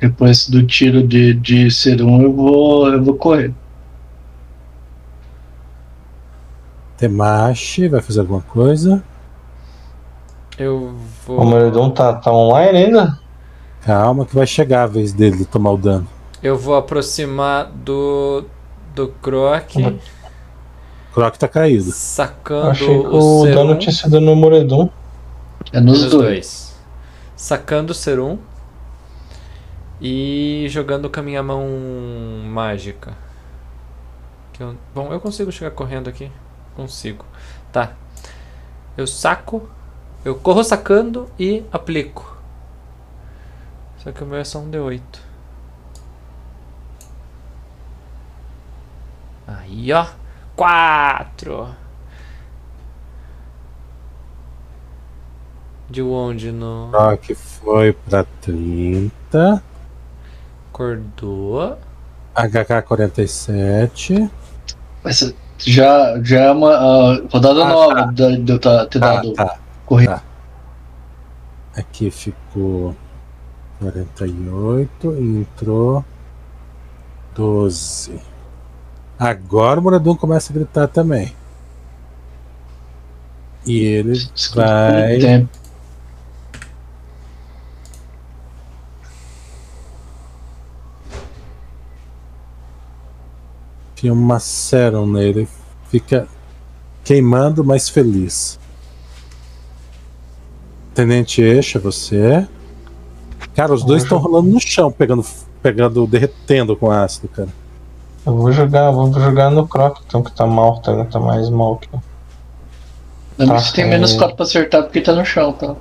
Depois 0.01 0.49
do 0.49 0.67
tiro 0.67 1.07
de, 1.07 1.35
de 1.35 1.71
serum, 1.71 2.23
eu 2.23 2.33
vou, 2.33 2.93
eu 2.93 3.03
vou 3.03 3.15
correr. 3.15 3.53
Temashi 6.97 7.89
vai 7.89 8.01
fazer 8.01 8.21
alguma 8.21 8.43
coisa. 8.43 9.03
Eu 10.59 10.97
vou. 11.25 11.41
O 11.41 11.45
moredor 11.45 11.93
tá, 11.93 12.15
tá 12.15 12.33
online 12.33 12.79
ainda? 12.79 13.19
Calma 13.89 14.27
que 14.27 14.35
vai 14.35 14.47
chegar 14.47 14.83
a 14.83 14.87
vez 14.87 15.15
dele 15.15 15.39
de 15.39 15.45
tomar 15.47 15.71
o 15.71 15.79
dano. 15.79 16.07
Eu 16.43 16.59
vou 16.59 16.77
aproximar 16.77 17.65
do. 17.73 18.45
do 18.95 19.09
Croc, 19.23 19.77
O 19.77 21.15
Croc 21.15 21.37
tá 21.39 21.49
caído. 21.49 21.91
sacando 21.91 22.69
Achei 22.69 22.87
que 22.87 23.07
o, 23.07 23.17
o 23.17 23.45
serum. 23.45 23.55
dano 23.55 23.79
tinha 23.79 23.93
sido 23.95 24.21
no 24.21 24.37
moredor. 24.37 24.91
É 25.73 25.81
nos 25.81 26.03
Nos 26.03 26.11
dois. 26.11 26.23
dois. 26.27 26.77
Sacando 27.35 27.93
o 27.93 27.95
serum. 27.95 28.37
E 30.03 30.67
jogando 30.69 31.09
com 31.09 31.21
a 31.21 31.23
minha 31.23 31.43
mão 31.43 31.67
mágica. 32.45 33.15
Que 34.53 34.63
eu- 34.63 34.77
bom, 34.95 35.11
eu 35.11 35.19
consigo 35.19 35.51
chegar 35.51 35.71
correndo 35.71 36.09
aqui? 36.11 36.31
Consigo. 36.77 37.25
Tá. 37.73 37.93
Eu 38.99 39.07
saco. 39.07 39.67
Eu 40.27 40.35
corro 40.35 40.63
sacando 40.63 41.27
e 41.39 41.63
aplico. 41.73 42.37
Só 44.09 44.13
que 44.13 44.25
o 44.25 44.27
meu 44.27 44.39
é 44.39 44.45
só 44.45 44.61
um 44.61 44.71
D8. 44.71 45.03
Aí, 49.47 49.93
ó. 49.93 50.07
Quatro. 50.57 51.69
De 55.91 56.01
onde 56.01 56.51
no. 56.53 56.89
Croc 56.91 57.35
foi 57.35 57.93
pra 57.93 58.25
30. 58.41 59.63
Acordou. 60.71 61.79
HK-47. 62.35 64.31
Essa 65.05 65.35
já, 65.59 66.19
já 66.23 66.41
é 66.45 66.51
uma 66.51 66.71
ah, 66.73 67.23
rodada 67.31 67.63
Ah, 67.63 67.69
nova 67.69 67.95
tá. 67.95 68.05
da- 68.07 68.31
de 68.39 68.53
eu 68.53 68.59
tá- 68.59 68.87
ter 68.87 69.01
Tá, 69.01 69.15
dado 69.17 69.35
tá. 69.35 69.59
corrida. 69.85 70.15
tá. 70.17 70.23
Aqui 71.81 72.11
ficou 72.11 72.97
48 73.79 75.15
e 75.15 75.41
entrou 75.41 76.05
12. 77.35 78.21
Agora 79.19 79.79
o 79.81 79.83
morador 79.83 80.17
começa 80.17 80.53
a 80.53 80.55
gritar 80.55 80.89
também. 80.89 81.35
E 83.67 83.79
ele 83.79 84.29
vai. 84.55 85.47
Tinha 93.95 94.13
uma 94.13 94.39
serum 94.39 95.07
nele. 95.07 95.49
Fica 95.91 96.29
queimando, 97.05 97.65
mas 97.65 97.89
feliz. 97.89 98.59
Tenente 100.95 101.43
Eixa, 101.43 101.79
você. 101.79 102.47
Cara, 103.55 103.73
os 103.73 103.85
dois 103.85 104.03
estão 104.03 104.19
rolando 104.19 104.49
no 104.49 104.61
chão, 104.61 104.91
pegando 104.91 105.25
pegando, 105.63 106.07
derretendo 106.07 106.77
com 106.77 106.91
ácido, 106.91 107.29
cara. 107.29 107.49
Eu 108.25 108.37
vou 108.37 108.53
jogar, 108.53 108.91
vou 108.91 109.13
jogar 109.13 109.51
no 109.51 109.67
Croc, 109.67 109.99
então 110.07 110.23
que 110.23 110.31
tá 110.33 110.47
mal, 110.47 110.81
tá, 110.81 111.05
tá 111.05 111.19
mais 111.19 111.49
mal 111.51 111.77
que 111.77 111.89
eu. 111.93 112.03
Lembra 113.39 113.57
Tá, 113.57 113.63
você 113.63 113.75
tem 113.75 113.89
menos 113.89 114.15
4 114.15 114.37
pra 114.37 114.45
acertar 114.45 114.83
porque 114.83 115.01
tá 115.01 115.13
no 115.13 115.25
chão, 115.25 115.53
tá? 115.53 115.77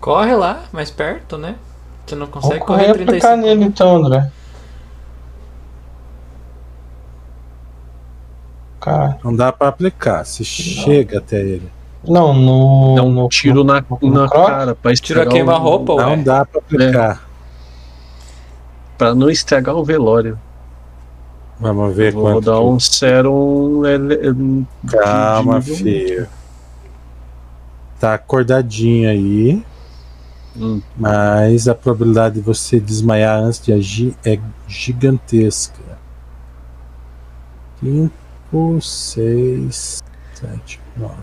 Corre 0.00 0.34
lá, 0.34 0.64
mais 0.72 0.90
perto, 0.90 1.36
né? 1.36 1.56
Você 2.06 2.14
não 2.14 2.26
consegue 2.26 2.58
Vou 2.58 2.66
correr 2.66 2.86
correr 2.86 2.98
e 2.98 3.02
aplicar 3.02 3.28
35. 3.36 3.36
nele 3.42 3.64
então, 3.64 3.96
André. 3.96 4.30
Cara, 8.80 9.18
Não 9.24 9.34
dá 9.34 9.50
pra 9.50 9.68
aplicar. 9.68 10.24
Se 10.24 10.44
chega 10.44 11.18
até 11.18 11.40
ele. 11.40 11.70
Não, 12.06 12.34
no. 12.34 12.94
Dá 12.96 13.02
um 13.02 13.12
no 13.12 13.28
tiro 13.28 13.64
na, 13.64 13.84
no 14.00 14.10
na 14.10 14.28
cara 14.28 14.74
pra 14.74 14.90
Tiro 14.94 15.20
a 15.20 15.24
estragar 15.24 15.28
queima-roupa, 15.32 15.92
o, 15.92 15.96
ué. 15.96 16.04
Não 16.16 16.22
dá 16.22 16.44
pra 16.44 16.60
aplicar. 16.60 17.22
Pra 18.98 19.14
não 19.14 19.28
estragar 19.30 19.74
o 19.76 19.84
velório. 19.84 20.38
Vamos 21.60 21.94
ver 21.96 22.12
Vou 22.12 22.22
quanto. 22.24 22.40
dar 22.44 22.52
que- 22.58 22.64
um 22.64 22.80
serum. 22.80 23.86
ele- 23.86 24.64
Calma, 24.88 25.60
filho. 25.62 26.26
Tá 28.00 28.14
acordadinho 28.14 29.08
aí. 29.08 29.64
Hum. 30.56 30.80
Mas 30.96 31.66
a 31.66 31.74
probabilidade 31.74 32.36
de 32.36 32.40
você 32.40 32.78
desmaiar 32.78 33.38
antes 33.40 33.60
de 33.60 33.72
agir 33.72 34.14
é 34.24 34.38
gigantesca. 34.68 35.82
5, 37.80 38.80
6, 38.80 40.02
7, 40.34 40.80
9. 40.96 41.14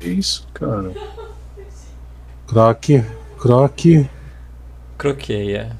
Que 0.00 0.08
isso, 0.08 0.48
cara? 0.52 0.92
Croque, 2.48 3.04
croque, 3.38 4.10
Croqueia. 4.98 5.76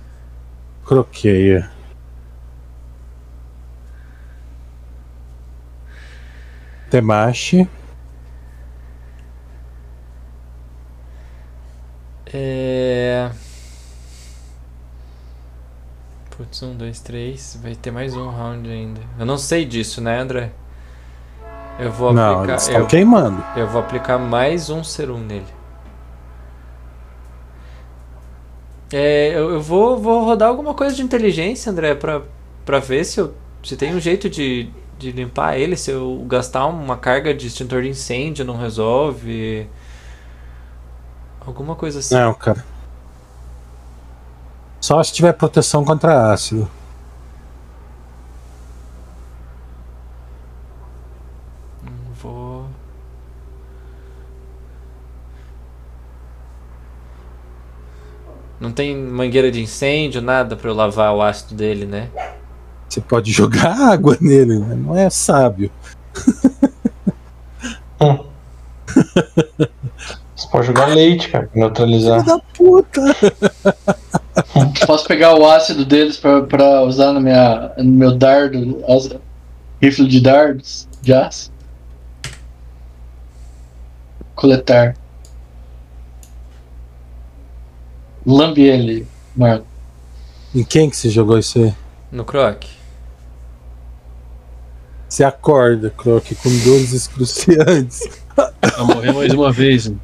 croqueia. 0.84 1.70
Temache. 6.90 7.68
É. 12.32 13.30
Putz, 16.30 16.62
um, 16.62 16.76
dois, 16.76 17.00
três. 17.00 17.58
Vai 17.62 17.74
ter 17.74 17.90
mais 17.90 18.16
um 18.16 18.28
round 18.30 18.68
ainda. 18.70 19.00
Eu 19.18 19.26
não 19.26 19.36
sei 19.38 19.64
disso, 19.64 20.00
né, 20.00 20.18
André? 20.18 20.52
Eu 21.80 21.90
vou 21.90 22.12
Não, 22.12 22.34
aplicar. 22.34 22.52
eles 22.52 22.62
estão 22.64 22.80
eu, 22.80 22.86
queimando. 22.86 23.44
eu 23.56 23.66
vou 23.66 23.80
aplicar 23.80 24.18
mais 24.18 24.68
um 24.70 24.84
serum 24.84 25.18
nele. 25.18 25.46
É, 28.92 29.30
eu, 29.34 29.50
eu 29.52 29.60
vou, 29.62 29.96
vou 29.98 30.24
rodar 30.24 30.48
alguma 30.48 30.74
coisa 30.74 30.94
de 30.94 31.02
inteligência, 31.02 31.70
André, 31.70 31.94
pra, 31.94 32.22
pra 32.64 32.80
ver 32.80 33.04
se, 33.04 33.20
eu, 33.20 33.34
se 33.62 33.76
tem 33.76 33.94
um 33.94 34.00
jeito 34.00 34.28
de, 34.28 34.68
de 34.98 35.12
limpar 35.12 35.56
ele. 35.56 35.76
Se 35.76 35.90
eu 35.92 36.24
gastar 36.28 36.66
uma 36.66 36.96
carga 36.96 37.32
de 37.32 37.46
extintor 37.46 37.82
de 37.82 37.88
incêndio 37.88 38.44
não 38.44 38.56
resolve. 38.58 39.68
Alguma 41.46 41.74
coisa 41.76 42.00
assim. 42.00 42.14
Não, 42.14 42.34
cara. 42.34 42.64
Só 44.80 45.02
se 45.02 45.12
tiver 45.12 45.32
proteção 45.34 45.84
contra 45.84 46.32
ácido. 46.32 46.68
Vou. 52.22 52.66
Não 58.60 58.70
tem 58.70 58.94
mangueira 58.94 59.50
de 59.50 59.62
incêndio, 59.62 60.20
nada 60.20 60.54
pra 60.54 60.68
eu 60.68 60.74
lavar 60.74 61.14
o 61.14 61.22
ácido 61.22 61.54
dele, 61.54 61.86
né? 61.86 62.10
Você 62.86 63.00
pode 63.00 63.32
jogar 63.32 63.72
água 63.90 64.18
nele, 64.20 64.58
mas 64.58 64.78
não 64.78 64.96
é 64.96 65.08
sábio. 65.08 65.70
Você 70.36 70.48
pode 70.52 70.66
jogar 70.66 70.86
leite, 70.88 71.30
cara, 71.30 71.46
pra 71.46 71.60
neutralizar. 71.60 72.22
da 72.22 72.38
puta! 72.38 73.00
Posso 74.86 75.06
pegar 75.06 75.34
o 75.36 75.48
ácido 75.48 75.84
deles 75.84 76.18
pra, 76.18 76.42
pra 76.42 76.82
usar 76.82 77.12
no, 77.12 77.20
minha, 77.20 77.72
no 77.78 77.92
meu 77.92 78.14
dardo, 78.16 78.84
rifle 79.80 80.06
de 80.06 80.20
dardos 80.20 80.86
de 81.00 81.14
aço? 81.14 81.50
Coletar. 84.34 84.94
Lambe 88.26 88.62
ele, 88.62 89.06
Marco. 89.36 89.66
Em 90.54 90.62
quem 90.64 90.90
que 90.90 90.96
você 90.96 91.08
jogou 91.08 91.38
isso 91.38 91.58
aí? 91.58 91.74
No 92.10 92.24
croc. 92.24 92.64
Você 95.08 95.24
acorda, 95.24 95.90
Croc, 95.90 96.24
com 96.40 96.48
dores 96.64 96.92
excruciantes. 96.92 98.08
Vai 98.36 98.84
morrer 98.94 99.12
mais 99.12 99.32
uma 99.32 99.50
vez. 99.52 99.86
hein? 99.86 100.00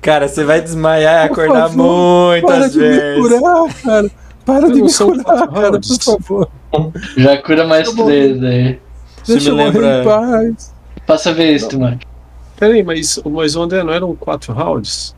Cara, 0.00 0.28
você 0.28 0.44
vai 0.44 0.60
desmaiar 0.60 1.26
e 1.26 1.30
acordar 1.30 1.68
favor, 1.70 2.40
Para 2.42 2.54
muitas 2.56 2.72
de 2.72 2.78
me 2.78 2.88
vezes. 2.88 3.20
curar, 3.40 3.74
cara. 3.82 4.10
Para 4.44 4.68
de 4.72 4.82
me 4.82 4.92
curar, 4.94 5.24
quatro 5.24 5.48
cara, 5.48 5.80
por 5.80 6.02
favor. 6.02 6.48
Já 7.16 7.42
cura 7.42 7.66
mais 7.66 7.92
três 7.92 8.42
aí. 8.44 8.78
Deixa 9.26 9.52
me 9.52 9.60
eu 9.60 9.66
morrer 9.66 9.78
em 9.78 9.80
lembra. 9.82 10.04
paz. 10.04 10.74
Passa 11.06 11.30
a 11.30 11.32
vez, 11.32 11.68
Marco. 11.72 12.00
Peraí, 12.56 12.82
mas, 12.84 13.20
mas 13.24 13.56
o 13.56 13.62
André 13.62 13.82
não 13.82 13.92
eram 13.92 14.14
quatro 14.14 14.52
rounds? 14.52 15.14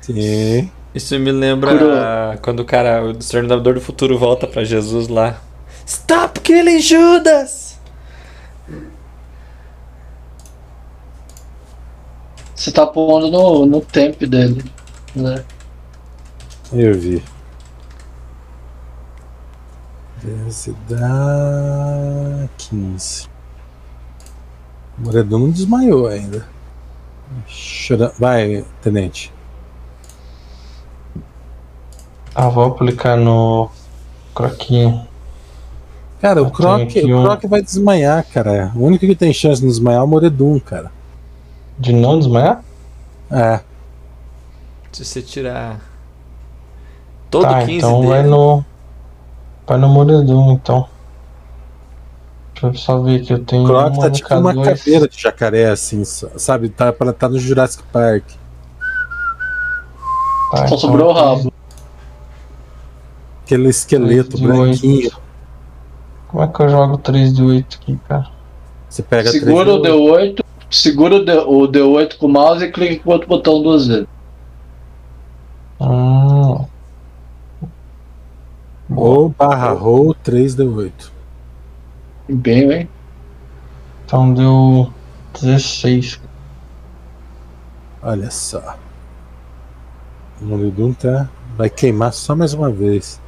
Sim. 0.00 0.70
Isso 0.94 1.18
me 1.18 1.32
lembra 1.32 1.70
Curou. 1.70 2.38
quando 2.42 2.60
o 2.60 2.64
cara, 2.64 3.02
o 3.04 3.10
Exterminador 3.12 3.74
do 3.74 3.80
Futuro 3.80 4.18
volta 4.18 4.46
pra 4.46 4.62
Jesus 4.64 5.08
lá. 5.08 5.40
Stop 5.86 6.40
killing 6.40 6.80
Judas! 6.80 7.78
Você 12.54 12.70
tá 12.70 12.86
pondo 12.86 13.28
no, 13.30 13.66
no 13.66 13.80
tempo 13.80 14.26
dele. 14.26 14.62
Né? 15.16 15.44
Eu 16.72 16.94
vi. 16.94 17.22
Deve 20.22 20.76
dá 20.88 22.48
15. 22.56 23.26
O 24.96 25.02
Moredão 25.02 25.40
não 25.40 25.50
desmaiou 25.50 26.06
ainda. 26.06 26.46
Chora- 27.88 28.12
Vai, 28.18 28.64
tenente. 28.80 29.32
Ah, 32.34 32.48
vou 32.48 32.64
aplicar 32.64 33.16
no 33.16 33.70
croquinho. 34.34 35.06
Cara, 36.20 36.42
o 36.42 36.50
Croc, 36.50 36.80
aqui 36.82 37.02
o 37.12 37.18
um- 37.18 37.24
Croc 37.24 37.44
vai 37.46 37.60
desmaiar, 37.62 38.24
cara. 38.32 38.70
O 38.76 38.84
único 38.84 39.04
que 39.04 39.14
tem 39.16 39.32
chance 39.32 39.60
de 39.60 39.66
desmaiar 39.66 40.00
é 40.00 40.04
o 40.04 40.06
Moredum, 40.06 40.58
cara. 40.60 40.90
De 41.78 41.92
não 41.92 42.18
desmaiar? 42.18 42.62
É. 43.30 43.60
Se 44.92 45.04
você 45.04 45.20
tirar 45.20 45.80
todo 47.30 47.42
tá, 47.42 47.60
15 47.66 47.72
então 47.78 47.96
dele, 48.00 48.08
vai 48.08 48.22
no. 48.22 48.64
Vai 49.66 49.78
no 49.78 49.88
Moredum, 49.88 50.52
então. 50.52 50.86
Deixa 52.54 52.66
eu 52.68 52.74
só 52.74 53.00
ver 53.00 53.22
que 53.24 53.32
eu 53.32 53.44
tenho 53.44 53.64
O 53.64 53.66
Croc 53.66 53.92
uma 53.94 54.02
tá 54.02 54.10
tipo 54.10 54.34
uma 54.34 54.54
K2. 54.54 54.64
caveira 54.64 55.08
de 55.08 55.20
jacaré, 55.20 55.70
assim, 55.70 56.04
sa- 56.04 56.30
sabe? 56.38 56.68
Tá, 56.68 56.92
tá 56.92 57.28
no 57.28 57.38
Jurassic 57.38 57.82
Park. 57.92 58.24
Tá, 60.52 60.58
Só 60.58 60.64
então 60.66 60.78
sobrou 60.78 61.10
o 61.10 61.12
rabo. 61.12 61.51
Aquele 63.52 63.68
esqueleto 63.68 64.36
de 64.38 64.46
branquinho. 64.46 65.10
Como 66.28 66.42
é 66.42 66.48
que 66.48 66.60
eu 66.62 66.68
jogo 66.70 66.96
3 66.96 67.34
de 67.34 67.42
8 67.42 67.78
aqui, 67.82 67.98
cara? 68.08 68.26
Você 68.88 69.02
pega 69.02 69.30
Segura 69.30 69.78
três- 69.78 69.94
o 69.94 69.98
D8, 70.06 70.44
segura 70.70 71.16
o, 71.16 71.24
D, 71.24 71.32
o 71.32 71.68
D8 71.68 72.16
com 72.16 72.26
o 72.26 72.28
mouse 72.30 72.64
e 72.64 72.72
clica 72.72 73.02
com 73.04 73.10
o 73.10 73.12
outro 73.12 73.28
botão 73.28 73.62
duas 73.62 73.86
vezes. 73.86 74.06
Hum. 75.78 76.64
Ou 78.96 79.28
barra 79.28 79.72
roll 79.72 80.14
3D8. 80.24 81.10
Bem, 82.30 82.72
hein? 82.72 82.88
Então 84.06 84.32
deu 84.32 84.90
16. 85.38 86.18
Olha 88.02 88.30
só. 88.30 88.76
O 90.40 90.44
Molidum 90.46 90.94
tá. 90.94 91.28
Vai 91.56 91.68
queimar 91.68 92.14
só 92.14 92.34
mais 92.34 92.54
uma 92.54 92.70
vez. 92.70 93.20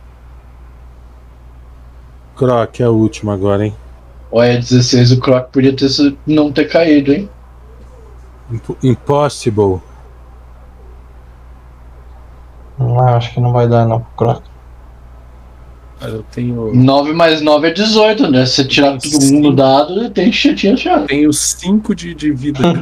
Croc 2.36 2.81
é 2.81 2.85
a 2.85 2.90
última 2.90 3.35
agora, 3.35 3.66
hein? 3.66 3.74
Olha, 4.31 4.59
16 4.59 5.12
o 5.12 5.20
Croc 5.20 5.51
podia 5.52 5.74
ter, 5.74 5.89
sido- 5.89 6.19
não 6.27 6.51
ter 6.52 6.65
caído, 6.66 7.12
hein? 7.12 7.28
Imp- 8.51 8.77
Impossible. 8.85 9.81
Ah, 12.78 13.16
acho 13.16 13.32
que 13.32 13.40
não 13.40 13.52
vai 13.52 13.69
dar 13.69 13.86
não, 13.86 14.05
Croc. 14.16 14.43
Cara, 16.01 16.12
eu 16.12 16.23
tenho. 16.32 16.74
9 16.74 17.12
mais 17.12 17.40
9 17.40 17.69
é 17.69 17.70
18, 17.73 18.28
né? 18.31 18.44
Se 18.44 18.55
você 18.56 18.65
tirar 18.65 18.98
todo 18.98 19.12
mundo 19.32 19.51
no 19.51 19.56
dado, 19.56 20.11
tem 20.11 20.31
que 20.31 20.55
tinha 20.55 20.77
chance. 20.77 21.06
Tenho 21.06 21.32
5 21.32 21.94
de, 21.94 22.15
de 22.15 22.32
vida. 22.32 22.59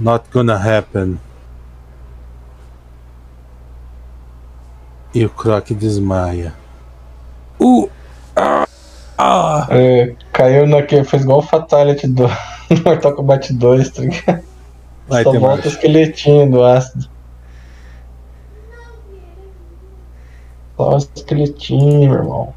Not 0.00 0.24
gonna 0.32 0.56
happen. 0.56 1.18
E 5.14 5.24
o 5.24 5.30
Croc 5.30 5.70
desmaia. 5.70 6.52
Uh! 7.60 7.88
Ah! 8.34 8.66
Ah! 9.16 9.68
É, 9.70 10.16
caiu 10.32 10.66
naquele. 10.66 11.04
Fez 11.04 11.22
igual 11.22 11.38
o 11.38 11.42
Fatality 11.42 12.08
do 12.08 12.24
Mortal 12.84 13.14
Kombat 13.14 13.52
2, 13.52 13.90
tá 13.90 14.02
ligado? 14.02 14.44
Vai 15.06 15.22
Só 15.22 15.38
volta 15.38 15.68
o 15.68 15.70
esqueletinho 15.70 16.50
do 16.50 16.64
ácido. 16.64 17.08
Só 20.76 20.94
o 20.94 20.96
esqueletinho, 20.96 22.10
meu 22.10 22.18
irmão. 22.18 22.54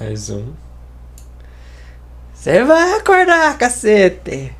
Mais 0.00 0.30
um. 0.30 0.52
Você 2.32 2.64
vai 2.64 2.92
acordar, 2.94 3.58
cacete! 3.58 4.52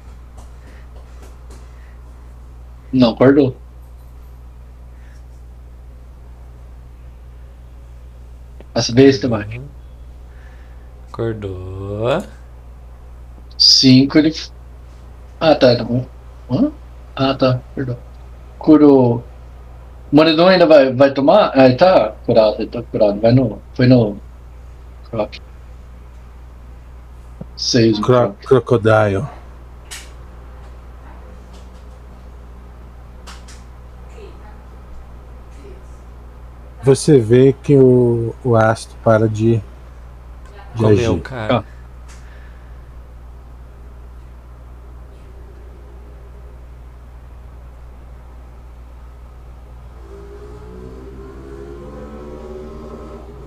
Não, 2.93 3.11
acordou. 3.11 3.57
Essa 8.77 8.93
vez 8.93 9.19
também. 9.19 9.63
Acordou. 11.09 12.23
Cinco 13.57 14.19
ele. 14.19 14.35
Ah, 15.41 15.55
tá. 15.55 15.77
tá. 15.77 15.87
Hã? 16.51 16.71
Ah, 17.17 17.35
tá. 17.35 17.63
Perdão. 17.75 17.97
Curou. 18.59 19.25
O 20.13 20.17
Moredão 20.17 20.49
ainda 20.49 20.67
vai, 20.67 20.93
vai 20.93 21.11
tomar? 21.11 21.53
Ah, 21.55 21.65
ele 21.65 21.77
tá 21.77 22.13
curado, 22.27 22.57
ele 22.59 22.67
tá 22.69 22.83
curado. 22.83 23.19
Vai 23.19 23.33
no. 23.33 23.63
Foi 23.73 23.87
no. 23.87 24.19
Croc. 25.11 25.37
Seis. 27.57 27.99
Cro 27.99 28.07
Croc. 28.07 28.47
Crocodile. 28.47 29.27
Você 36.87 37.19
vê 37.19 37.53
que 37.53 37.77
o, 37.77 38.33
o 38.45 38.55
ácido 38.55 38.95
para 39.03 39.29
de, 39.29 39.57
de 39.57 39.63
Comeu, 40.77 41.13
agir. 41.15 41.21
cara. 41.21 41.65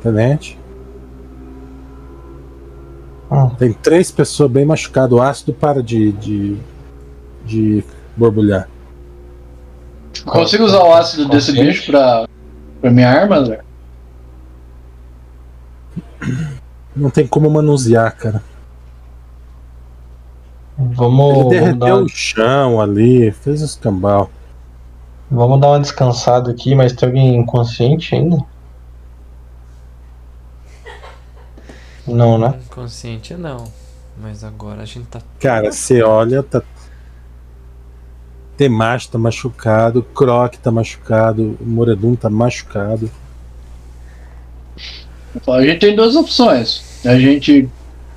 Tenente. 0.03 0.59
Ah. 3.31 3.49
Tem 3.57 3.71
três 3.71 4.11
pessoas 4.11 4.51
bem 4.51 4.65
machucadas. 4.65 5.13
O 5.17 5.21
ácido 5.21 5.53
para 5.53 5.81
de, 5.81 6.11
de, 6.11 6.57
de 7.45 7.85
borbulhar. 8.17 8.67
Consigo 10.25 10.65
usar 10.65 10.83
o 10.83 10.93
ácido 10.93 11.29
desse 11.29 11.53
bicho 11.53 11.89
pra. 11.89 12.27
Pra 12.79 12.91
minha 12.91 13.09
arma, 13.09 13.43
Zé? 13.45 13.61
Não 16.95 17.09
tem 17.09 17.27
como 17.27 17.49
manusear, 17.49 18.15
cara. 18.15 18.43
Vamos, 20.77 21.35
Ele 21.35 21.43
vamos, 21.43 21.49
derreteu 21.49 21.77
dar, 21.77 21.95
o 22.03 22.07
chão 22.07 22.79
ali, 22.79 23.31
fez 23.31 23.61
os 23.61 23.75
cambal. 23.75 24.29
vamos 25.29 25.59
dar 25.59 25.69
uma 25.69 25.79
descansada 25.79 26.51
aqui, 26.51 26.73
mas 26.73 26.93
tem 26.93 27.07
alguém 27.07 27.35
inconsciente 27.35 28.15
ainda? 28.15 28.37
Não, 32.07 32.37
né? 32.37 32.59
Inconsciente 32.65 33.35
não. 33.35 33.65
Mas 34.17 34.43
agora 34.43 34.81
a 34.81 34.85
gente 34.85 35.07
tá. 35.07 35.21
Cara, 35.39 35.71
você 35.71 36.01
olha, 36.01 36.43
tá. 36.43 36.61
Temacho 38.59 39.09
tá 39.09 39.17
machucado, 39.17 40.03
Croc 40.03 40.57
tá 40.57 40.69
machucado, 40.69 41.57
Moredum 41.61 42.13
tá 42.13 42.29
machucado. 42.29 43.09
A 45.47 45.61
gente 45.61 45.79
tem 45.79 45.95
duas 45.95 46.13
opções. 46.17 46.83
A 47.05 47.17
gente 47.17 47.69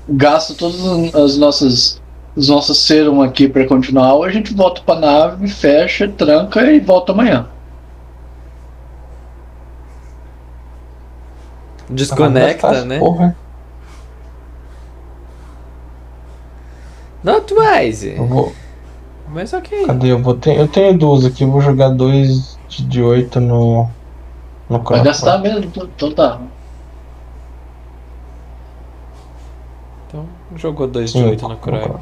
gasta 0.09 0.53
todas 0.55 1.15
as 1.15 1.39
nossas 1.39 2.03
os 2.35 2.49
nossos 2.49 2.79
serum 2.79 3.23
aqui 3.23 3.47
pra 3.47 3.69
continuar, 3.69 4.15
ou 4.15 4.25
a 4.25 4.31
gente 4.33 4.53
volta 4.53 4.81
pra 4.83 4.97
nave, 4.97 5.47
fecha, 5.47 6.09
tranca 6.09 6.73
e 6.73 6.81
volta 6.81 7.13
amanhã. 7.13 7.47
Desconecta, 11.89 12.67
Essa 12.67 12.85
né? 12.85 12.99
Porra, 12.99 13.37
Not 17.23 17.55
wise. 17.55 18.09
eu 18.17 18.27
vou, 18.27 18.53
Mas 19.33 19.53
ok. 19.55 19.87
cadê? 19.87 20.13
Eu, 20.13 20.23
vou 20.23 20.35
ter, 20.35 20.59
eu 20.59 20.69
tenho 20.69 20.97
duas 20.97 21.25
aqui, 21.25 21.43
eu 21.43 21.51
vou 21.51 21.61
jogar 21.61 21.89
dois 21.89 22.59
de, 22.69 22.85
de 22.85 23.03
8 23.03 23.41
no. 23.41 23.89
No 24.69 24.83
Vai 24.83 25.03
gastar 25.03 25.39
mesmo, 25.39 25.71
então 25.75 26.13
tá. 26.13 26.41
Então 30.07 30.27
jogou 30.57 30.87
2 30.87 31.13
de 31.13 31.19
Sim, 31.19 31.31
8 31.31 31.49
no 31.49 31.57
Croc. 31.57 32.01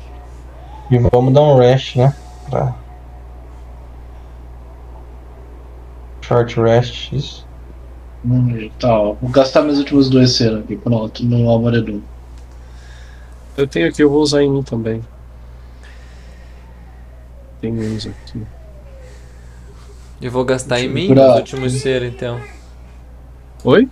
E 0.90 0.98
vamos 0.98 1.32
dar 1.32 1.42
um 1.42 1.56
rest, 1.56 1.96
né? 1.96 2.14
Pra... 2.48 2.74
Short 6.22 6.60
rest, 6.60 7.12
isso. 7.12 7.46
Hum, 8.24 8.70
Tá, 8.78 9.00
ó. 9.00 9.14
Vou 9.14 9.30
gastar 9.30 9.62
meus 9.62 9.78
últimos 9.78 10.10
dois 10.10 10.32
serum 10.32 10.60
aqui, 10.60 10.76
pronto, 10.76 11.24
no 11.24 11.48
Alvaredum. 11.48 12.00
Eu 13.56 13.66
tenho 13.66 13.88
aqui, 13.88 14.02
eu 14.02 14.10
vou 14.10 14.20
usar 14.20 14.42
em 14.42 14.50
mim 14.50 14.62
também. 14.62 15.02
Tem 17.60 17.72
uns 17.72 18.06
aqui. 18.06 18.42
Eu 20.20 20.30
vou 20.30 20.44
gastar 20.44 20.80
em 20.80 20.88
Deixa 20.88 20.90
eu 20.90 20.94
mim 20.94 21.06
procurar. 21.14 21.32
os 21.32 21.38
últimos 21.40 21.72
ser, 21.80 22.02
então. 22.02 22.40
Oi? 23.64 23.88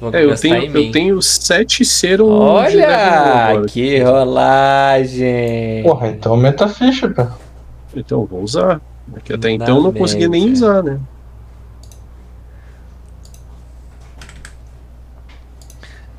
Vou 0.00 0.12
É, 0.14 0.24
eu 0.24 0.34
tenho, 0.36 0.56
em 0.56 0.86
eu 0.86 0.92
tenho 0.92 1.22
sete 1.22 1.84
serum 1.84 2.26
um 2.26 2.40
Olha! 2.40 3.62
Que 3.68 4.00
rolagem! 4.02 5.82
Porra, 5.84 6.08
então 6.08 6.32
aumenta 6.32 6.64
a 6.64 6.68
ficha, 6.68 7.08
cara. 7.12 7.32
Então 7.94 8.22
eu 8.22 8.26
vou 8.26 8.42
usar. 8.42 8.80
Porque 9.10 9.32
até 9.34 9.48
Na 9.48 9.54
então 9.64 9.76
eu 9.76 9.82
não 9.82 9.92
consegui 9.92 10.26
nem 10.28 10.50
usar, 10.52 10.82
né? 10.82 10.98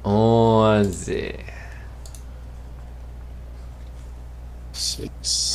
Onze. 0.06 1.36
Seis. 4.72 5.53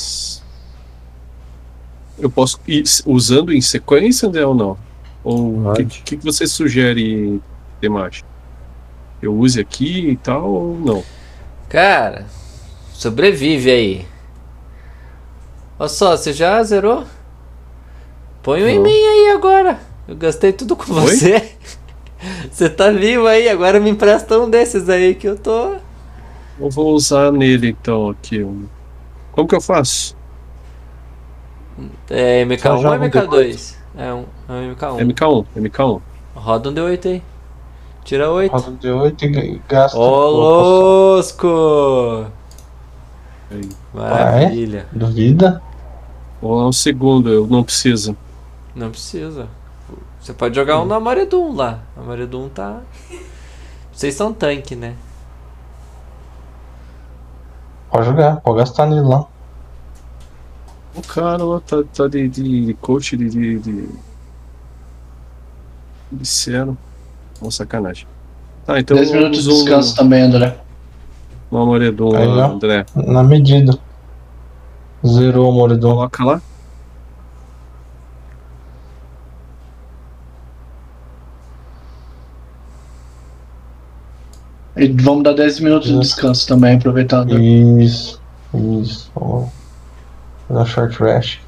Eu 2.19 2.31
posso 2.31 2.61
ir 2.66 2.85
usando 3.07 3.53
em 3.53 3.61
sequência, 3.61 4.28
né, 4.28 4.45
ou 4.45 4.55
não? 4.55 4.77
Ou 5.23 5.70
o 5.70 5.74
que, 5.74 5.85
que, 5.85 6.16
que 6.16 6.24
você 6.24 6.47
sugere, 6.47 7.40
Demache? 7.81 8.24
Eu 9.20 9.35
use 9.36 9.61
aqui 9.61 10.11
e 10.11 10.16
tal 10.16 10.49
ou 10.49 10.78
não? 10.78 11.05
Cara, 11.69 12.27
sobrevive 12.93 13.70
aí. 13.70 14.07
Olha 15.78 15.89
só, 15.89 16.16
você 16.16 16.32
já 16.32 16.62
zerou? 16.62 17.05
Põe 18.43 18.62
um 18.65 18.69
em 18.69 18.81
mim 18.81 18.89
aí 18.90 19.32
agora. 19.35 19.78
Eu 20.07 20.16
gastei 20.16 20.53
tudo 20.53 20.74
com 20.74 20.93
Oi? 20.93 21.01
você. 21.01 21.53
Você 22.51 22.69
tá 22.69 22.90
vivo 22.90 23.28
aí, 23.28 23.49
agora 23.49 23.78
me 23.78 23.90
empresta 23.90 24.40
um 24.40 24.51
desses 24.51 24.89
aí 24.89 25.15
que 25.15 25.28
eu 25.28 25.39
tô. 25.39 25.77
Eu 26.59 26.69
vou 26.69 26.93
usar 26.93 27.31
nele 27.31 27.69
então 27.69 28.11
aqui. 28.11 28.45
Como 29.31 29.47
que 29.47 29.55
eu 29.55 29.61
faço? 29.61 30.16
É 32.10 32.44
MK1 32.44 32.60
Só 32.60 32.74
ou 32.74 32.82
joga 32.82 33.05
um 33.05 33.09
MK2? 33.09 33.76
É 33.96 34.12
um, 34.12 34.24
é 34.48 34.52
um 34.52 34.74
MK1. 34.74 34.98
MK1, 34.98 35.46
MK1. 35.56 36.00
Roda 36.34 36.70
um 36.70 36.74
D8 36.74 37.06
aí. 37.06 37.22
Tira 38.05 38.30
8. 38.30 38.52
Roda 38.52 38.70
de 38.72 38.90
8 38.90 39.24
e 39.24 39.62
gasta. 39.68 39.98
Ô, 39.98 40.30
louco! 40.30 42.26
Maravilha. 43.92 44.86
Duvida? 44.92 45.62
Ou 46.40 46.62
é 46.62 46.66
um 46.66 46.72
segundo, 46.72 47.30
eu 47.30 47.46
não 47.46 47.62
preciso. 47.64 48.16
Não 48.74 48.90
precisa. 48.90 49.48
Você 50.20 50.32
pode 50.32 50.55
jogar 50.55 50.80
um 50.80 50.84
na 50.84 51.00
Maredum 51.00 51.55
lá. 51.55 51.80
A 51.96 52.00
Maredum 52.02 52.48
tá. 52.48 52.80
Vocês 53.92 54.14
são 54.14 54.32
tanque, 54.32 54.76
né? 54.76 54.94
Pode 57.90 58.06
jogar, 58.06 58.40
pode 58.40 58.59
gastar 58.59 58.86
nele 58.86 59.00
lá. 59.00 59.26
O 60.99 61.03
cara 61.03 61.45
lá 61.45 61.61
tá, 61.61 61.83
tá 61.95 62.09
de, 62.09 62.29
de 62.29 62.75
coach 62.81 63.16
de. 63.16 63.29
de, 63.31 63.59
de... 63.59 63.89
de 66.11 66.27
cero. 66.27 66.77
Sacanagem. 67.51 68.07
Tá, 68.66 68.81
então 68.81 68.97
10 68.97 69.12
minutos 69.12 69.45
de 69.45 69.49
descanso 69.49 69.95
também, 69.95 70.23
André. 70.23 70.59
no 71.51 71.59
Amoredon 71.59 72.16
Aí, 72.16 72.27
lá, 72.27 72.49
ó. 72.49 72.53
André. 72.53 72.85
Na 72.97 73.23
medida. 73.23 73.79
Zerou 75.07 75.49
o 75.49 75.53
Moridon. 75.53 75.95
Coloca 75.95 76.25
lá. 76.25 76.43
E 84.77 84.89
vamos 84.89 85.25
dar 85.25 85.33
10 85.33 85.61
minutos 85.61 85.89
de 85.89 85.99
descanso 85.99 86.47
também, 86.47 86.77
aproveitando. 86.77 87.39
Isso. 87.39 88.20
Isso. 88.55 89.11
Fazer 90.49 90.61
um 90.61 90.66
short 90.66 90.99
rest. 91.03 91.41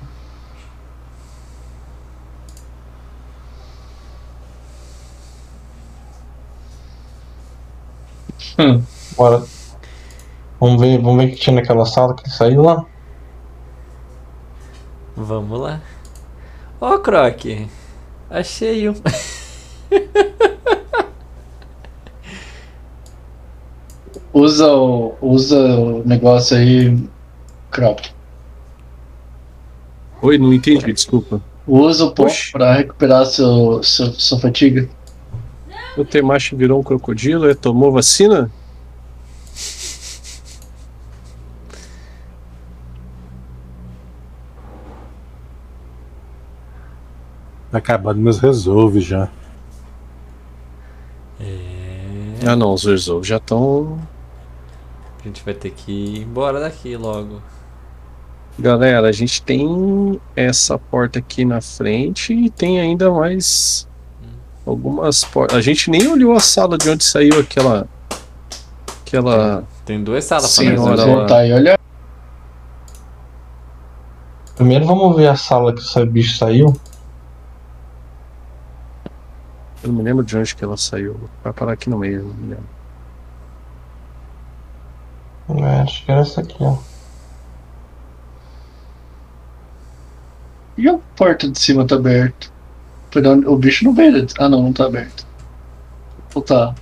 Hum. 8.58 8.82
Bora. 9.16 9.42
Vamos 10.60 10.80
ver, 10.80 11.00
vamos 11.00 11.16
ver 11.24 11.28
o 11.28 11.30
que 11.30 11.36
tinha 11.36 11.56
naquela 11.56 11.86
sala 11.86 12.14
que 12.14 12.22
ele 12.24 12.30
saiu 12.30 12.62
lá. 12.62 12.84
Vamos 15.16 15.58
lá. 15.58 15.80
Ó, 16.78 16.98
Croc. 16.98 17.68
Achei 18.28 18.88
um. 18.88 18.94
Usa 24.32 24.72
o, 24.72 25.16
usa 25.20 25.58
o 25.58 26.06
negócio 26.06 26.56
aí, 26.56 26.96
Crop. 27.70 28.19
Oi, 30.22 30.38
não 30.38 30.52
entendi, 30.52 30.92
desculpa. 30.92 31.40
Usa 31.66 32.04
o 32.04 32.12
pó 32.12 32.24
Oxi. 32.24 32.52
pra 32.52 32.74
recuperar 32.74 33.24
seu, 33.26 33.82
seu, 33.82 34.12
sua 34.12 34.38
fatiga. 34.38 34.88
O 35.96 36.04
Temashi 36.04 36.54
virou 36.54 36.80
um 36.80 36.82
crocodilo 36.82 37.48
e 37.50 37.54
tomou 37.54 37.92
vacina? 37.92 38.50
Tá 47.70 47.78
acabando 47.78 48.20
meus 48.20 48.38
resolve 48.38 49.00
já. 49.00 49.28
É. 51.40 52.46
Ah 52.46 52.56
não, 52.56 52.74
os 52.74 52.84
resolve 52.84 53.26
já 53.26 53.36
estão. 53.36 53.98
A 55.20 55.22
gente 55.22 55.44
vai 55.44 55.54
ter 55.54 55.70
que 55.70 55.92
ir 55.92 56.22
embora 56.22 56.58
daqui 56.58 56.96
logo. 56.96 57.40
Galera, 58.58 59.08
a 59.08 59.12
gente 59.12 59.42
tem 59.42 60.20
essa 60.36 60.78
porta 60.78 61.18
aqui 61.18 61.44
na 61.44 61.60
frente 61.60 62.32
e 62.32 62.50
tem 62.50 62.80
ainda 62.80 63.10
mais 63.10 63.88
algumas 64.66 65.24
portas. 65.24 65.56
A 65.56 65.60
gente 65.60 65.90
nem 65.90 66.06
olhou 66.08 66.32
a 66.32 66.40
sala 66.40 66.76
de 66.76 66.88
onde 66.90 67.04
saiu 67.04 67.40
aquela. 67.40 67.88
Aquela. 69.06 69.64
Tem 69.84 70.02
duas 70.02 70.24
salas 70.24 70.50
Sim, 70.50 70.74
pra 70.74 70.84
nós 70.84 71.04
voltar 71.04 71.46
e 71.46 71.52
olhar. 71.52 71.78
Primeiro 74.56 74.84
vamos 74.86 75.16
ver 75.16 75.28
a 75.28 75.36
sala 75.36 75.74
que 75.74 75.98
o 75.98 76.06
bicho 76.06 76.36
saiu. 76.36 76.74
Eu 79.82 79.88
não 79.88 79.96
me 79.96 80.02
lembro 80.02 80.22
de 80.22 80.36
onde 80.36 80.54
que 80.54 80.62
ela 80.62 80.76
saiu. 80.76 81.18
Vai 81.42 81.52
parar 81.52 81.72
aqui 81.72 81.88
no 81.88 81.96
meio, 81.96 82.24
não 82.24 82.34
me 82.34 82.48
lembro. 82.50 82.68
É, 85.66 85.80
acho 85.80 86.04
que 86.04 86.12
era 86.12 86.20
essa 86.20 86.42
aqui, 86.42 86.56
ó. 86.60 86.76
E 90.80 90.88
a 90.88 90.98
porta 91.14 91.46
de 91.46 91.58
cima 91.58 91.86
tá 91.86 91.96
aberta? 91.96 92.48
O 93.46 93.56
bicho 93.56 93.84
não 93.84 93.92
veio. 93.94 94.26
Ah, 94.38 94.48
não, 94.48 94.62
não 94.62 94.72
tá 94.72 94.86
aberto. 94.86 95.26
Ou 96.34 96.40
tá? 96.40 96.74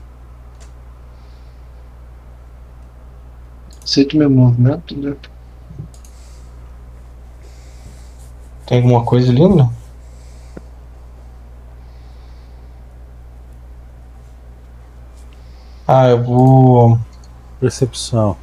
Aceito 3.82 4.16
meu 4.16 4.30
movimento, 4.30 4.96
né? 4.96 5.16
Tem 8.66 8.78
alguma 8.78 9.04
coisa 9.04 9.32
ali, 9.32 9.48
né? 9.48 9.68
Ah, 15.88 16.06
eu 16.06 16.22
vou. 16.22 17.00
Percepção. 17.58 18.36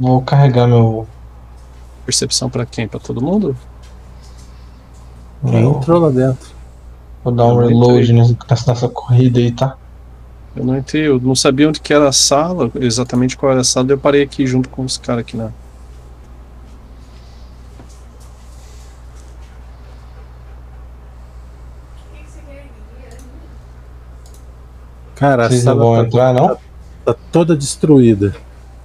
Vou 0.00 0.22
carregar 0.22 0.66
meu. 0.66 1.06
Percepção 2.06 2.48
pra 2.48 2.64
quem? 2.64 2.88
Pra 2.88 2.98
todo 2.98 3.20
mundo? 3.20 3.54
Quem 5.44 5.60
meu 5.60 5.72
entrou 5.76 6.00
lá 6.00 6.10
dentro? 6.10 6.50
vou 7.24 7.32
dar 7.32 7.46
um 7.46 7.60
Eu 7.62 7.68
reload 7.68 8.12
nessa, 8.12 8.36
nessa 8.68 8.88
corrida 8.88 9.38
aí, 9.38 9.52
tá? 9.52 9.76
Eu 10.54 10.64
não 10.64 10.76
entrei, 10.76 11.06
eu 11.08 11.20
não 11.20 11.34
sabia 11.34 11.68
onde 11.68 11.80
que 11.80 11.92
era 11.94 12.08
a 12.08 12.12
sala, 12.12 12.70
exatamente 12.74 13.36
qual 13.36 13.52
era 13.52 13.62
a 13.62 13.64
sala, 13.64 13.90
eu 13.90 13.98
parei 13.98 14.22
aqui 14.22 14.46
junto 14.46 14.68
com 14.68 14.84
os 14.84 14.98
caras 14.98 15.20
aqui 15.20 15.36
na. 15.36 15.50
Cara, 25.14 25.46
a 25.46 25.48
Vocês 25.48 25.64
não 25.64 25.72
sala 25.74 25.84
vão 25.84 25.96
tá, 25.96 26.06
entrar, 26.06 26.34
não? 26.34 26.58
tá 27.04 27.14
toda 27.30 27.56
destruída. 27.56 28.34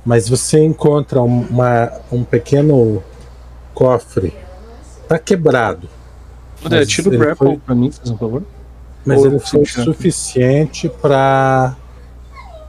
Mas 0.05 0.29
você 0.29 0.63
encontra 0.63 1.21
um- 1.21 1.41
uma, 1.47 1.91
um 2.11 2.23
pequeno 2.23 3.03
cofre. 3.73 4.33
Tá 5.07 5.17
quebrado. 5.19 5.89
André, 6.65 6.79
Mas 6.79 6.87
tira 6.89 7.07
o 7.09 7.11
grapple 7.11 7.35
foi- 7.47 7.57
pra 7.57 7.75
mim, 7.75 7.91
faz 7.91 8.09
um 8.09 8.17
favor. 8.17 8.43
Mas 9.05 9.19
Ou 9.19 9.27
ele 9.27 9.39
foi 9.39 9.65
suficiente 9.65 10.89
para 10.89 11.75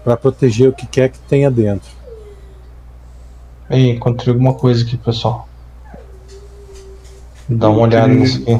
para 0.04 0.16
proteger 0.16 0.68
o 0.68 0.72
que 0.72 0.86
quer 0.86 1.10
que 1.10 1.18
tenha 1.20 1.50
dentro. 1.50 1.90
Ei, 3.68 3.90
encontrei 3.90 4.32
alguma 4.32 4.54
coisa 4.54 4.82
aqui, 4.84 4.96
pessoal. 4.96 5.46
Dá 7.48 7.68
uma 7.68 7.80
olhada 7.80 8.08
nisso 8.08 8.42
aqui. 8.42 8.58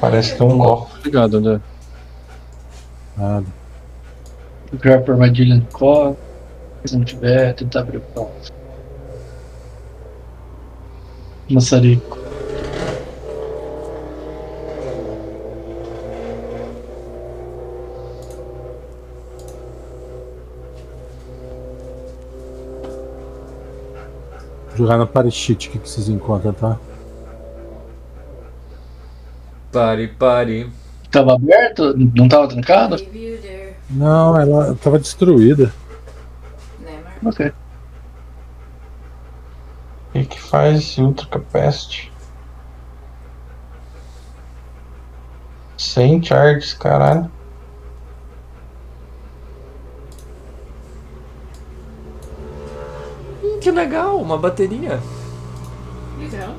Parece 0.00 0.34
que 0.34 0.40
é 0.42 0.44
um 0.44 0.56
cofre. 0.58 0.98
Obrigado, 1.00 1.36
André. 1.36 1.60
Nada. 3.16 3.46
Grab 4.74 5.10
armadilha 5.10 5.56
no 5.56 5.66
cofre. 5.66 6.16
Se 6.86 6.96
não 6.96 7.04
tiver, 7.04 7.52
tentar 7.54 7.80
abrir 7.80 7.98
o 7.98 8.00
cofre. 8.00 8.52
Maçarico. 11.50 12.18
Jogar 24.74 24.98
no 24.98 25.06
Parishit, 25.06 25.68
o 25.68 25.72
que, 25.72 25.78
que 25.78 25.88
vocês 25.88 26.08
encontram, 26.08 26.52
tá? 26.52 26.78
Pare, 29.70 30.08
pare. 30.08 30.70
Tava 31.10 31.34
aberto? 31.34 31.94
Não 31.96 32.28
tava 32.28 32.48
trancado? 32.48 32.96
Não, 33.90 34.38
ela 34.40 34.74
tava 34.76 34.98
destruída. 34.98 35.72
Ok. 37.24 37.48
O 37.48 37.52
que, 40.12 40.26
que 40.26 40.40
faz 40.40 40.78
esse 40.78 41.00
Ultra 41.00 41.26
Capacity? 41.26 42.12
100 45.76 46.22
charges, 46.22 46.74
caralho. 46.74 47.30
Que 53.64 53.70
legal, 53.70 54.20
uma 54.20 54.36
bateria. 54.36 55.00
Então, 56.20 56.54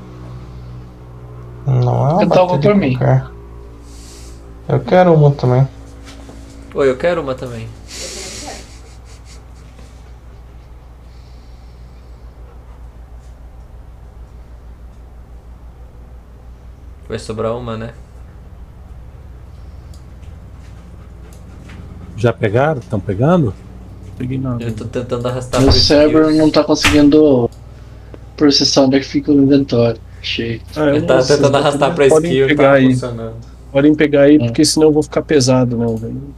Não 1.64 2.08
é 2.08 2.12
uma 2.14 2.22
Eu 2.24 2.28
bateria 2.28 2.58
por 2.60 2.74
mim. 2.74 2.96
qualquer. 2.98 3.26
Eu 4.68 4.80
quero 4.80 5.14
uma 5.14 5.30
também. 5.30 5.68
Oi, 6.74 6.90
eu 6.90 6.96
quero 6.96 7.22
uma 7.22 7.36
também. 7.36 7.68
Vai 17.08 17.18
sobrar 17.20 17.56
uma, 17.56 17.76
né? 17.76 17.94
Já 22.16 22.32
pegaram? 22.32 22.80
Estão 22.80 22.98
pegando? 22.98 23.54
Peguei 24.16 24.38
nada. 24.38 24.62
Eu 24.64 24.72
tô 24.72 24.84
tentando 24.86 25.28
arrastar 25.28 25.60
Meu 25.60 25.72
cérebro 25.72 26.30
não 26.34 26.50
tá 26.50 26.64
conseguindo 26.64 27.50
processar 28.36 28.82
onde 28.82 28.96
é 28.96 29.00
que 29.00 29.06
fica 29.06 29.30
o 29.30 29.34
inventório. 29.34 30.00
Achei. 30.20 30.60
Ah, 30.74 30.80
eu 30.80 30.88
Ele 30.88 31.00
não 31.00 31.06
tá 31.06 31.18
tentando 31.18 31.40
vocês 31.40 31.54
arrastar 31.54 31.94
pra 31.94 32.06
skill 32.06 32.44
e 32.46 32.48
pegar 32.48 32.62
tá 32.70 32.72
aí. 32.72 32.92
funcionando. 32.92 33.34
Podem 33.72 33.94
pegar 33.94 34.22
aí, 34.22 34.38
Hum. 34.38 34.46
porque 34.46 34.64
senão 34.64 34.86
eu 34.88 34.92
vou 34.92 35.02
ficar 35.02 35.22
pesado, 35.22 35.76
né, 35.76 35.86
velho? 35.98 36.34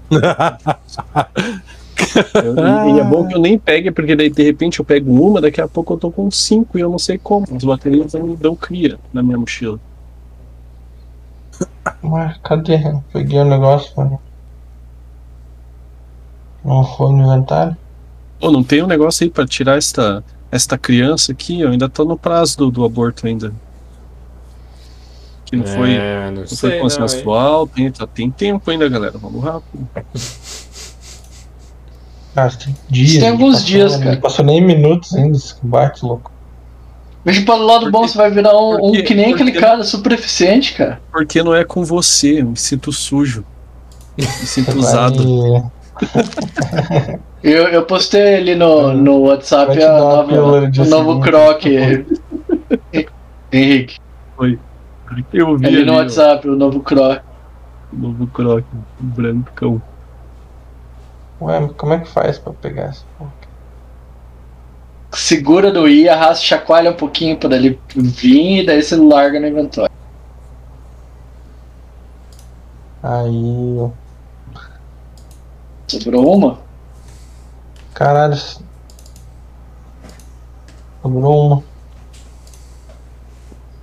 Eu- 2.34 2.56
e, 2.56 2.96
e 2.96 3.00
é 3.00 3.04
bom 3.04 3.26
que 3.26 3.34
eu 3.34 3.40
nem 3.40 3.58
pegue, 3.58 3.90
porque 3.90 4.14
daí 4.16 4.30
de 4.30 4.42
repente 4.42 4.78
eu 4.80 4.84
pego 4.84 5.10
uma, 5.12 5.40
daqui 5.40 5.60
a 5.60 5.68
pouco 5.68 5.94
eu 5.94 5.98
tô 5.98 6.10
com 6.10 6.30
cinco 6.30 6.78
e 6.78 6.80
eu 6.80 6.90
não 6.90 6.98
sei 6.98 7.18
como. 7.18 7.46
As 7.54 7.62
baterias 7.64 8.12
não 8.14 8.22
me 8.26 8.36
dão 8.36 8.54
cria 8.56 8.98
na 9.12 9.22
minha 9.22 9.38
mochila. 9.38 9.78
Mas 12.02 12.36
cadê? 12.42 12.76
Eu 12.76 13.02
peguei 13.12 13.38
o 13.40 13.44
negócio, 13.44 13.92
mano. 13.96 14.20
Não 16.64 16.84
foi 16.84 17.12
no 17.12 17.24
inventário? 17.24 17.76
Ô, 18.40 18.50
não 18.50 18.62
tem 18.62 18.82
um 18.82 18.86
negócio 18.86 19.24
aí 19.24 19.30
pra 19.30 19.46
tirar 19.46 19.76
esta, 19.78 20.22
esta 20.50 20.76
criança 20.78 21.32
aqui? 21.32 21.60
Eu 21.60 21.70
ainda 21.70 21.88
tô 21.88 22.04
no 22.04 22.16
prazo 22.16 22.56
do, 22.58 22.70
do 22.70 22.84
aborto 22.84 23.26
ainda. 23.26 23.52
Que 25.46 25.56
não 25.56 25.64
foi, 25.64 25.92
É, 25.94 26.26
não 26.26 26.42
não 26.42 26.46
foi 26.46 26.56
sei 26.56 26.68
não, 26.70 26.76
hein? 26.76 26.82
consensual, 26.82 27.66
tem, 27.66 27.90
tá- 27.90 28.06
tem 28.06 28.30
tempo 28.30 28.70
ainda, 28.70 28.88
galera. 28.88 29.16
Vamos 29.18 29.42
rápido. 29.42 29.88
Cara, 32.34 32.50
tem 32.56 32.76
dias. 32.88 33.12
Tem 33.12 33.18
a 33.18 33.22
gente 33.22 33.30
alguns 33.30 33.52
passou- 33.54 33.66
dias, 33.66 33.92
Não 33.96 34.00
cara. 34.02 34.16
passou 34.18 34.44
nem 34.44 34.60
minutos 34.64 35.14
ainda 35.14 35.36
esse 35.36 35.54
combate, 35.54 36.04
louco. 36.04 36.30
Veja 37.24 37.42
pelo 37.44 37.66
lado 37.66 37.84
Por 37.86 37.90
bom, 37.92 38.06
você 38.08 38.16
vai 38.16 38.30
virar 38.30 38.56
um, 38.56 38.76
Por 38.76 38.90
um 38.90 38.92
que 39.02 39.14
nem 39.14 39.34
aquele 39.34 39.52
cara 39.52 39.82
super 39.84 40.12
eficiente, 40.12 40.74
cara. 40.74 41.00
Porque 41.10 41.42
não 41.42 41.54
é 41.54 41.64
com 41.64 41.84
você, 41.84 42.40
eu 42.40 42.46
me 42.50 42.56
sinto 42.56 42.92
sujo. 42.92 43.44
Me 44.16 44.24
sinto 44.26 44.66
Vai- 44.72 44.76
usado. 44.78 45.72
Eu, 47.42 47.68
eu 47.68 47.86
postei 47.86 48.36
ali 48.36 48.54
no, 48.56 48.92
no 48.92 49.20
WhatsApp 49.20 49.80
a 49.80 49.92
nova, 49.92 50.32
o 50.76 50.84
novo 50.84 51.20
croc. 51.20 51.64
Henrique, 53.52 53.98
Eu 55.32 55.56
vi 55.56 55.68
ali 55.68 55.82
ali, 55.82 55.84
no 55.84 55.94
ó, 55.94 55.98
WhatsApp, 55.98 56.48
o 56.48 56.56
novo 56.56 56.80
croc. 56.82 57.22
o 57.92 57.96
novo 57.96 58.26
croc, 58.28 58.64
brancão. 58.98 59.80
Ué, 61.40 61.60
mas 61.60 61.72
como 61.76 61.92
é 61.94 62.00
que 62.00 62.08
faz 62.08 62.38
pra 62.38 62.52
pegar 62.52 62.84
essa 62.86 63.04
porra? 63.16 63.32
Segura 65.12 65.72
no 65.72 65.88
I, 65.88 66.08
arrasta, 66.08 66.44
chacoalha 66.44 66.90
um 66.90 66.96
pouquinho 66.96 67.36
para 67.38 67.56
ele 67.56 67.80
vir 67.94 68.62
e 68.62 68.66
daí 68.66 68.82
você 68.82 68.96
larga 68.96 69.40
no 69.40 69.46
inventório. 69.46 69.90
Aí. 73.02 73.90
Sobrou 75.88 76.36
uma? 76.36 76.58
Caralho. 77.94 78.36
Sobrou 81.02 81.46
uma. 81.46 81.64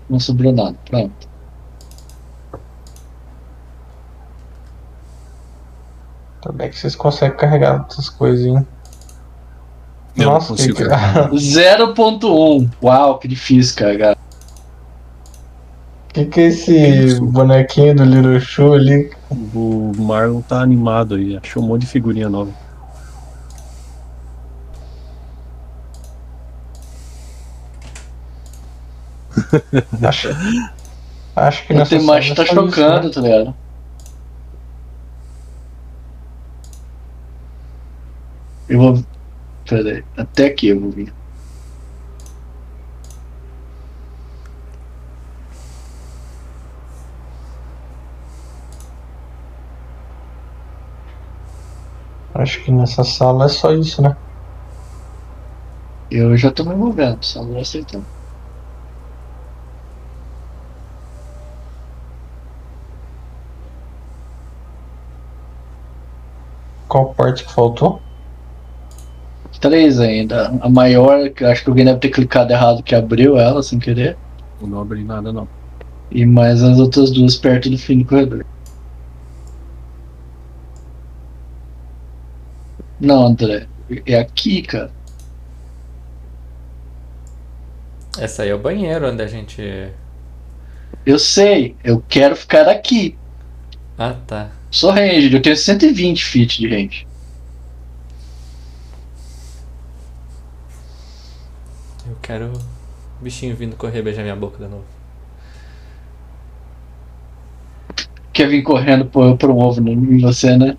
Não 0.10 0.20
sobrou 0.20 0.54
nada. 0.54 0.78
Pronto. 0.86 1.28
Tá 6.42 6.52
bem 6.52 6.70
que 6.70 6.78
vocês 6.78 6.96
conseguem 6.96 7.36
carregar 7.36 7.88
essas 7.90 8.08
coisas, 8.08 8.46
hein? 8.46 8.68
Eu 10.16 10.26
não 10.26 10.34
Nossa, 10.34 10.56
que, 10.56 10.72
consigo. 10.72 10.78
que... 10.78 11.36
0.1. 11.36 12.72
Uau, 12.84 13.18
que 13.18 13.28
difícil, 13.28 13.76
cara. 13.76 14.16
Que 16.16 16.26
que 16.28 16.40
é 16.40 16.48
esse 16.48 17.20
bonequinho 17.20 17.94
do 17.94 18.06
Little 18.06 18.40
Show 18.40 18.74
ali? 18.74 19.12
O 19.30 19.92
Marlon 19.98 20.42
tá 20.42 20.62
animado 20.62 21.16
aí, 21.16 21.36
achou 21.36 21.62
um 21.62 21.68
monte 21.68 21.82
de 21.82 21.88
figurinha 21.88 22.30
nova. 22.30 22.52
Acho, 30.02 30.30
acho 31.36 31.68
que 31.68 31.74
A 31.74 31.78
nessa 31.78 31.98
temática 31.98 32.36
tá 32.36 32.46
sala 32.46 32.62
é 32.62 32.66
isso, 32.66 32.76
chocando, 32.76 33.08
né? 33.08 33.14
tá 33.14 33.22
ligado? 33.22 33.56
Eu 38.70 38.80
vou. 38.80 39.04
Pera 39.68 39.90
aí, 39.90 40.04
até 40.18 40.46
aqui 40.48 40.68
eu 40.68 40.80
vou 40.80 40.92
vir. 40.92 41.14
Acho 52.36 52.62
que 52.64 52.72
nessa 52.72 53.04
sala 53.06 53.46
é 53.46 53.48
só 53.48 53.72
isso, 53.74 54.02
né? 54.02 54.16
Eu 56.12 56.36
já 56.36 56.52
tô 56.52 56.66
me 56.66 56.76
movendo, 56.76 57.24
só 57.24 57.42
não 57.42 57.60
aceitando. 57.60 58.06
Qual 66.90 67.14
parte 67.14 67.46
que 67.46 67.54
faltou? 67.54 68.02
Três 69.62 70.00
ainda. 70.02 70.54
A 70.60 70.70
maior, 70.70 71.30
que 71.30 71.44
eu 71.44 71.50
acho 71.50 71.64
que 71.64 71.70
alguém 71.70 71.86
deve 71.86 72.00
ter 72.00 72.10
clicado 72.10 72.52
errado 72.52 72.84
que 72.84 72.94
abriu 72.94 73.38
ela 73.38 73.64
sem 73.64 73.80
querer. 73.80 74.18
Eu 74.62 74.68
não 74.68 74.82
abri 74.82 75.06
nada 75.06 75.32
não. 75.32 75.48
E 76.12 76.26
mais 76.26 76.62
as 76.62 76.80
outras 76.80 77.12
duas 77.12 77.38
perto 77.38 77.70
do 77.70 77.78
fim 77.78 78.00
do 78.00 78.06
corredor. 78.06 78.46
Não, 83.00 83.28
André. 83.28 83.68
É 84.06 84.20
aqui, 84.20 84.62
cara. 84.62 84.92
Essa 88.18 88.44
aí 88.44 88.50
é 88.50 88.56
o 88.56 88.60
banheiro 88.60 89.10
onde 89.10 89.22
a 89.22 89.28
gente. 89.28 89.62
Eu 91.06 91.20
sei, 91.20 91.76
eu 91.84 92.04
quero 92.08 92.36
ficar 92.36 92.68
aqui. 92.68 93.18
Ah, 93.98 94.16
tá. 94.26 94.52
Sou 94.72 94.92
range, 94.92 95.34
eu 95.34 95.42
tenho 95.42 95.56
120 95.56 96.24
feet 96.24 96.60
de 96.60 96.68
range. 96.68 97.08
Eu 102.08 102.16
quero 102.22 102.54
o 103.20 103.24
bichinho 103.24 103.56
vindo 103.56 103.76
correr 103.76 104.02
beijar 104.02 104.24
minha 104.24 104.36
boca 104.36 104.64
de 104.64 104.70
novo. 104.70 104.86
Quer 108.32 108.48
vir 108.50 108.64
correndo 108.64 109.06
por, 109.06 109.38
por 109.38 109.50
um 109.50 109.58
ovo 109.58 109.88
em 109.88 110.20
você, 110.20 110.58
né? 110.58 110.78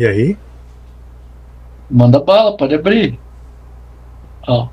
E 0.00 0.06
aí? 0.06 0.36
Manda 1.90 2.18
bala, 2.18 2.56
pode 2.56 2.74
abrir. 2.74 3.20
Ó. 4.48 4.70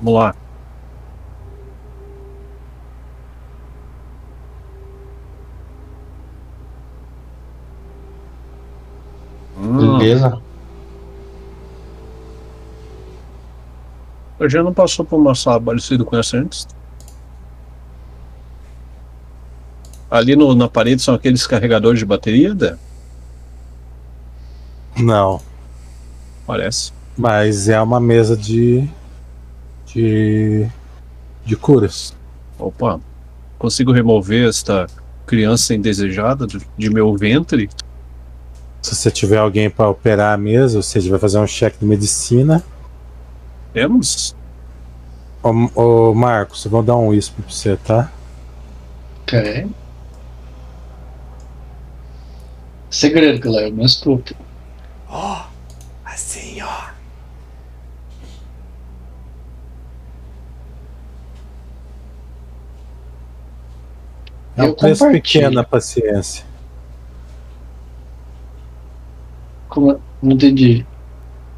Vamos 0.00 0.14
lá. 0.14 0.34
Hum, 9.56 9.98
Beleza. 9.98 10.45
A 14.38 14.48
gente 14.48 14.62
não 14.62 14.72
passou 14.74 15.04
por 15.04 15.16
uma 15.18 15.34
sala 15.34 15.60
parecida 15.60 16.04
com 16.04 16.16
essa 16.16 16.36
antes? 16.36 16.66
Ali 20.10 20.36
no- 20.36 20.54
na 20.54 20.68
parede 20.68 21.02
são 21.02 21.14
aqueles 21.14 21.46
carregadores 21.46 21.98
de 21.98 22.04
bateria, 22.04 22.54
Dé? 22.54 22.76
Não. 24.96 25.40
Parece. 26.46 26.92
Mas 27.16 27.68
é 27.68 27.80
uma 27.80 27.98
mesa 28.00 28.36
de. 28.36 28.88
de. 29.86 30.66
de 31.44 31.56
curas. 31.56 32.14
Opa, 32.58 33.00
consigo 33.58 33.92
remover 33.92 34.48
esta 34.48 34.86
criança 35.26 35.74
indesejada 35.74 36.46
de, 36.46 36.60
de 36.78 36.90
meu 36.90 37.14
ventre? 37.16 37.68
Se 38.80 38.94
você 38.94 39.10
tiver 39.10 39.38
alguém 39.38 39.68
para 39.68 39.88
operar 39.88 40.32
a 40.32 40.36
mesa, 40.38 40.76
ou 40.78 40.82
seja, 40.82 41.10
vai 41.10 41.18
fazer 41.18 41.38
um 41.38 41.46
cheque 41.46 41.78
de 41.80 41.84
medicina. 41.84 42.62
Temos? 43.76 44.34
Ô, 45.42 45.50
ô 46.08 46.14
Marcos, 46.14 46.64
eu 46.64 46.70
vou 46.70 46.82
dar 46.82 46.96
um 46.96 47.08
whisper 47.08 47.44
pra 47.44 47.52
você, 47.52 47.76
tá? 47.76 48.10
Ok. 49.20 49.70
Segredo, 52.88 53.38
galera, 53.38 53.70
não 53.70 53.84
escuta. 53.84 54.34
Assim, 56.06 56.62
ó. 56.62 56.88
É 64.56 64.64
um 64.64 64.72
preço 64.72 65.06
pequeno 65.10 65.60
a 65.60 65.64
paciência. 65.64 66.46
Como... 69.68 70.00
Não 70.22 70.32
entendi. 70.32 70.86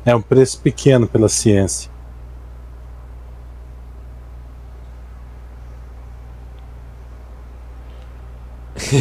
É 0.05 0.17
um 0.17 0.21
preço 0.21 0.61
pequeno 0.61 1.07
pela 1.07 1.29
ciência. 1.29 1.97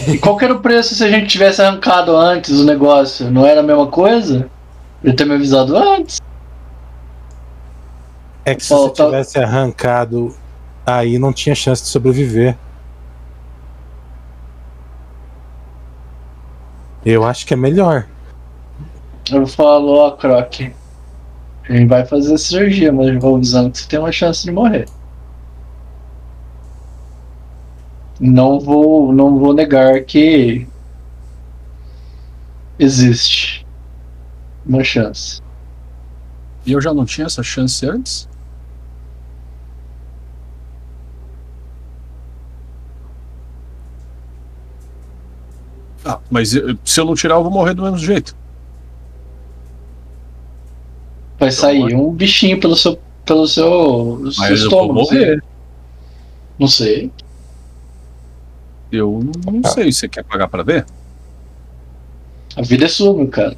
E 0.08 0.18
qual 0.18 0.38
que 0.38 0.46
era 0.46 0.54
o 0.54 0.60
preço 0.60 0.96
se 0.96 1.04
a 1.04 1.10
gente 1.10 1.28
tivesse 1.28 1.62
arrancado 1.62 2.16
antes 2.16 2.60
o 2.60 2.66
negócio? 2.66 3.30
Não 3.30 3.46
era 3.46 3.60
a 3.60 3.64
mesma 3.64 3.88
coisa? 3.88 4.50
Eu 5.04 5.16
ter 5.16 5.26
me 5.26 5.36
avisado 5.36 5.78
antes? 5.78 6.20
É 8.44 8.56
que 8.56 8.64
se 8.64 8.70
você 8.74 8.90
tá- 8.94 9.06
tivesse 9.06 9.38
arrancado 9.40 10.36
aí, 10.86 11.20
não 11.20 11.32
tinha 11.34 11.54
chance 11.54 11.84
de 11.84 11.90
sobreviver. 11.90 12.58
Eu 17.06 17.24
acho 17.24 17.46
que 17.46 17.54
é 17.54 17.58
melhor. 17.58 18.06
Eu 19.32 19.46
falo, 19.46 19.94
ó, 19.94 20.12
Croc. 20.12 20.62
A 21.70 21.74
gente 21.74 21.88
vai 21.88 22.06
fazer 22.06 22.34
a 22.34 22.38
cirurgia, 22.38 22.92
mas 22.92 23.08
eu 23.08 23.20
vou 23.20 23.36
avisando 23.36 23.72
que 23.72 23.80
você 23.80 23.88
tem 23.88 24.00
uma 24.00 24.12
chance 24.12 24.44
de 24.44 24.52
morrer. 24.52 24.88
Não 28.20 28.60
vou, 28.60 29.14
não 29.14 29.38
vou 29.38 29.54
negar 29.54 30.02
que 30.04 30.68
existe 32.80 33.66
uma 34.66 34.84
chance. 34.84 35.42
E 36.66 36.72
eu 36.72 36.82
já 36.82 36.94
não 36.94 37.06
tinha 37.06 37.28
essa 37.28 37.44
chance 37.44 37.86
antes? 37.86 38.28
Ah, 46.04 46.20
mas 46.30 46.50
se 46.86 47.00
eu 47.00 47.06
não 47.06 47.16
tirar, 47.16 47.36
eu 47.36 47.44
vou 47.44 47.52
morrer 47.52 47.74
do 47.74 47.84
mesmo 47.84 47.98
jeito. 47.98 48.36
Vai 51.40 51.52
sair 51.52 51.96
um 51.96 52.12
bichinho 52.12 52.60
pelo 52.60 52.76
seu, 52.76 53.00
pelo 53.26 53.48
seu, 53.48 54.32
seu 54.32 54.54
estômago. 54.54 55.08
não 56.58 56.68
sei. 56.68 57.12
Morrer. 58.92 59.24
Não 59.26 59.34
sei. 59.34 59.42
Eu 59.46 59.54
não 59.54 59.64
sei. 59.72 59.92
Você 59.92 60.08
quer 60.08 60.24
pagar 60.24 60.48
pra 60.48 60.64
ver? 60.64 60.86
A 62.56 62.62
vida 62.62 62.86
é 62.86 62.88
sua, 62.88 63.14
meu 63.14 63.28
cara. 63.28 63.56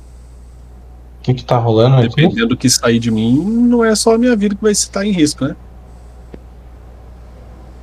O 1.19 1.21
que 1.23 1.33
que 1.33 1.43
tá 1.43 1.57
rolando 1.57 1.97
aqui? 1.97 2.09
Dependendo 2.09 2.47
do 2.47 2.57
que 2.57 2.69
sair 2.69 2.99
de 2.99 3.11
mim, 3.11 3.35
não 3.37 3.83
é 3.83 3.93
só 3.95 4.15
a 4.15 4.17
minha 4.17 4.35
vida 4.35 4.55
que 4.55 4.61
vai 4.61 4.71
estar 4.71 5.05
em 5.05 5.11
risco, 5.11 5.45
né? 5.45 5.55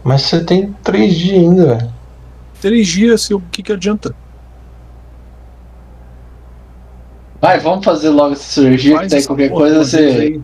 Mas 0.02 0.22
você 0.22 0.44
tem 0.44 0.72
três 0.84 1.14
dias 1.14 1.38
ainda, 1.38 1.74
velho. 1.74 1.92
Três 2.60 2.88
dias, 2.88 3.30
o 3.30 3.40
que, 3.40 3.62
que 3.62 3.72
adianta? 3.72 4.14
Vai, 7.40 7.60
vamos 7.60 7.84
fazer 7.84 8.08
logo 8.10 8.32
essa 8.32 8.42
cirurgia, 8.42 8.98
que 9.00 9.08
daí 9.08 9.24
qualquer 9.24 9.48
porra 9.48 9.60
coisa 9.60 9.84
você. 9.84 10.40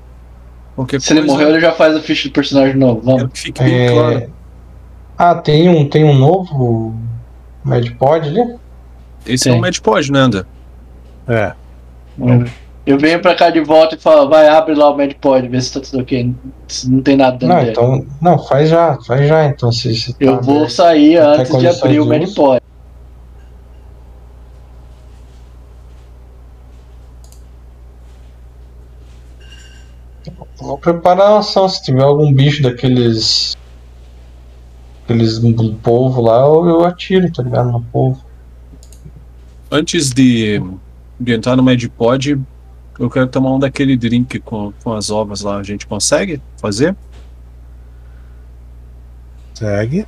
Qualquer 0.74 1.00
Se 1.00 1.12
ele 1.12 1.20
coisa, 1.20 1.32
morreu, 1.32 1.48
ele 1.50 1.60
já 1.60 1.72
faz 1.72 1.97
a 1.97 2.00
ficha 2.00 2.28
do 2.28 2.32
personagem 2.32 2.76
novo. 2.76 3.00
Vamos. 3.02 3.32
que 3.32 3.39
fique 3.40 3.62
bem 3.62 3.74
É, 3.74 3.92
claro. 3.92 4.32
Ah, 5.25 5.36
tem 5.36 5.68
um, 5.68 5.89
tem 5.89 6.02
um 6.02 6.15
novo 6.18 6.97
Medpod 7.65 8.26
ali? 8.26 8.57
Esse 9.25 9.44
Tem. 9.44 9.52
é 9.52 9.57
um 9.57 9.60
Medpod, 9.60 10.10
né, 10.10 10.18
André? 10.18 10.44
É. 11.28 11.52
Eu 12.84 12.99
venho 12.99 13.23
pra 13.23 13.33
cá 13.36 13.49
de 13.49 13.60
volta 13.60 13.94
e 13.94 13.99
falo, 14.01 14.28
vai, 14.28 14.49
abre 14.49 14.75
lá 14.75 14.91
o 14.91 14.97
Medpod, 14.97 15.47
vê 15.47 15.60
se 15.60 15.75
tá 15.75 15.78
tudo 15.78 16.01
ok. 16.02 16.34
Se 16.67 16.91
não 16.91 17.01
tem 17.02 17.17
nada 17.17 17.36
dentro 17.36 17.55
Não, 17.55 17.57
dele. 17.60 17.70
então. 17.70 18.07
Não, 18.20 18.36
faz 18.36 18.68
já, 18.68 18.99
faz 19.07 19.28
já, 19.28 19.44
então. 19.44 19.70
Se, 19.70 19.94
se 19.94 20.12
Eu 20.18 20.34
tá 20.39 20.41
vou 20.41 20.57
aberto. 20.57 20.73
sair 20.73 21.17
antes 21.18 21.57
de 21.57 21.68
abrir 21.68 22.01
o 22.01 22.02
de 22.02 22.09
Medpod. 22.10 22.60
Vou 30.60 30.78
preparar 30.78 31.33
a 31.33 31.39
ação. 31.39 31.68
Se 31.68 31.83
tiver 31.83 32.02
algum 32.02 32.33
bicho 32.33 32.62
daqueles. 32.62 33.57
Aqueles 35.12 35.39
do 35.39 35.74
povo 35.74 36.23
lá, 36.23 36.41
eu, 36.41 36.68
eu 36.68 36.84
atiro, 36.84 37.31
tá 37.31 37.42
ligado? 37.42 37.70
No 37.70 37.82
povo. 37.82 38.24
Antes 39.70 40.10
de, 40.10 40.62
de 41.20 41.34
entrar 41.34 41.55
no 41.57 41.62
Medpod, 41.62 42.41
eu 42.99 43.10
quero 43.10 43.26
tomar 43.26 43.52
um 43.52 43.58
daquele 43.58 43.97
drink 43.97 44.39
com, 44.41 44.73
com 44.82 44.92
as 44.92 45.10
ovas 45.10 45.42
lá. 45.42 45.58
A 45.58 45.62
gente 45.62 45.86
consegue 45.86 46.41
fazer? 46.57 46.97
Segue. 49.55 50.07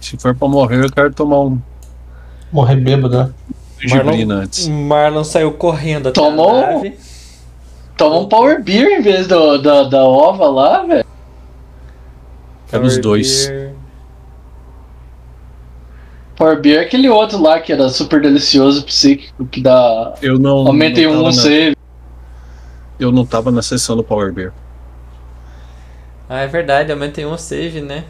Se 0.00 0.16
for 0.16 0.34
pra 0.34 0.48
morrer, 0.48 0.84
eu 0.84 0.92
quero 0.92 1.12
tomar 1.12 1.40
um 1.40 1.60
Morrer 2.52 2.76
bêbado, 2.76 3.18
né? 3.18 3.34
gibrina 3.78 4.34
antes. 4.34 4.68
Marlon 4.68 5.24
saiu 5.24 5.52
correndo 5.52 6.08
até 6.08 6.20
Tomou? 6.20 6.56
a 6.56 6.72
nave. 6.72 6.96
Toma 7.96 8.18
um 8.18 8.28
Power 8.28 8.62
Beer 8.62 8.98
em 8.98 9.02
vez 9.02 9.26
do, 9.26 9.58
da, 9.58 9.84
da 9.84 10.04
ova 10.04 10.46
lá, 10.48 10.82
velho. 10.84 11.03
Quero 12.68 12.84
os 12.84 12.98
dois. 12.98 13.46
Beer. 13.46 13.74
Power 16.36 16.60
Beer 16.60 16.80
é 16.80 16.84
aquele 16.84 17.08
outro 17.08 17.40
lá 17.40 17.60
que 17.60 17.72
era 17.72 17.88
super 17.88 18.20
delicioso, 18.20 18.84
psíquico, 18.84 19.46
que 19.46 19.60
dá. 19.60 20.14
Eu 20.20 20.38
não. 20.38 20.66
Aumenta 20.66 21.00
em 21.00 21.06
um 21.06 21.32
save. 21.32 21.76
Eu 22.98 23.12
não 23.12 23.24
tava 23.24 23.50
na 23.50 23.62
sessão 23.62 23.96
do 23.96 24.02
Power 24.02 24.32
Beer. 24.32 24.52
Ah, 26.28 26.40
é 26.40 26.46
verdade, 26.46 26.90
aumentei 26.90 27.24
um 27.24 27.36
save, 27.36 27.80
né? 27.80 28.04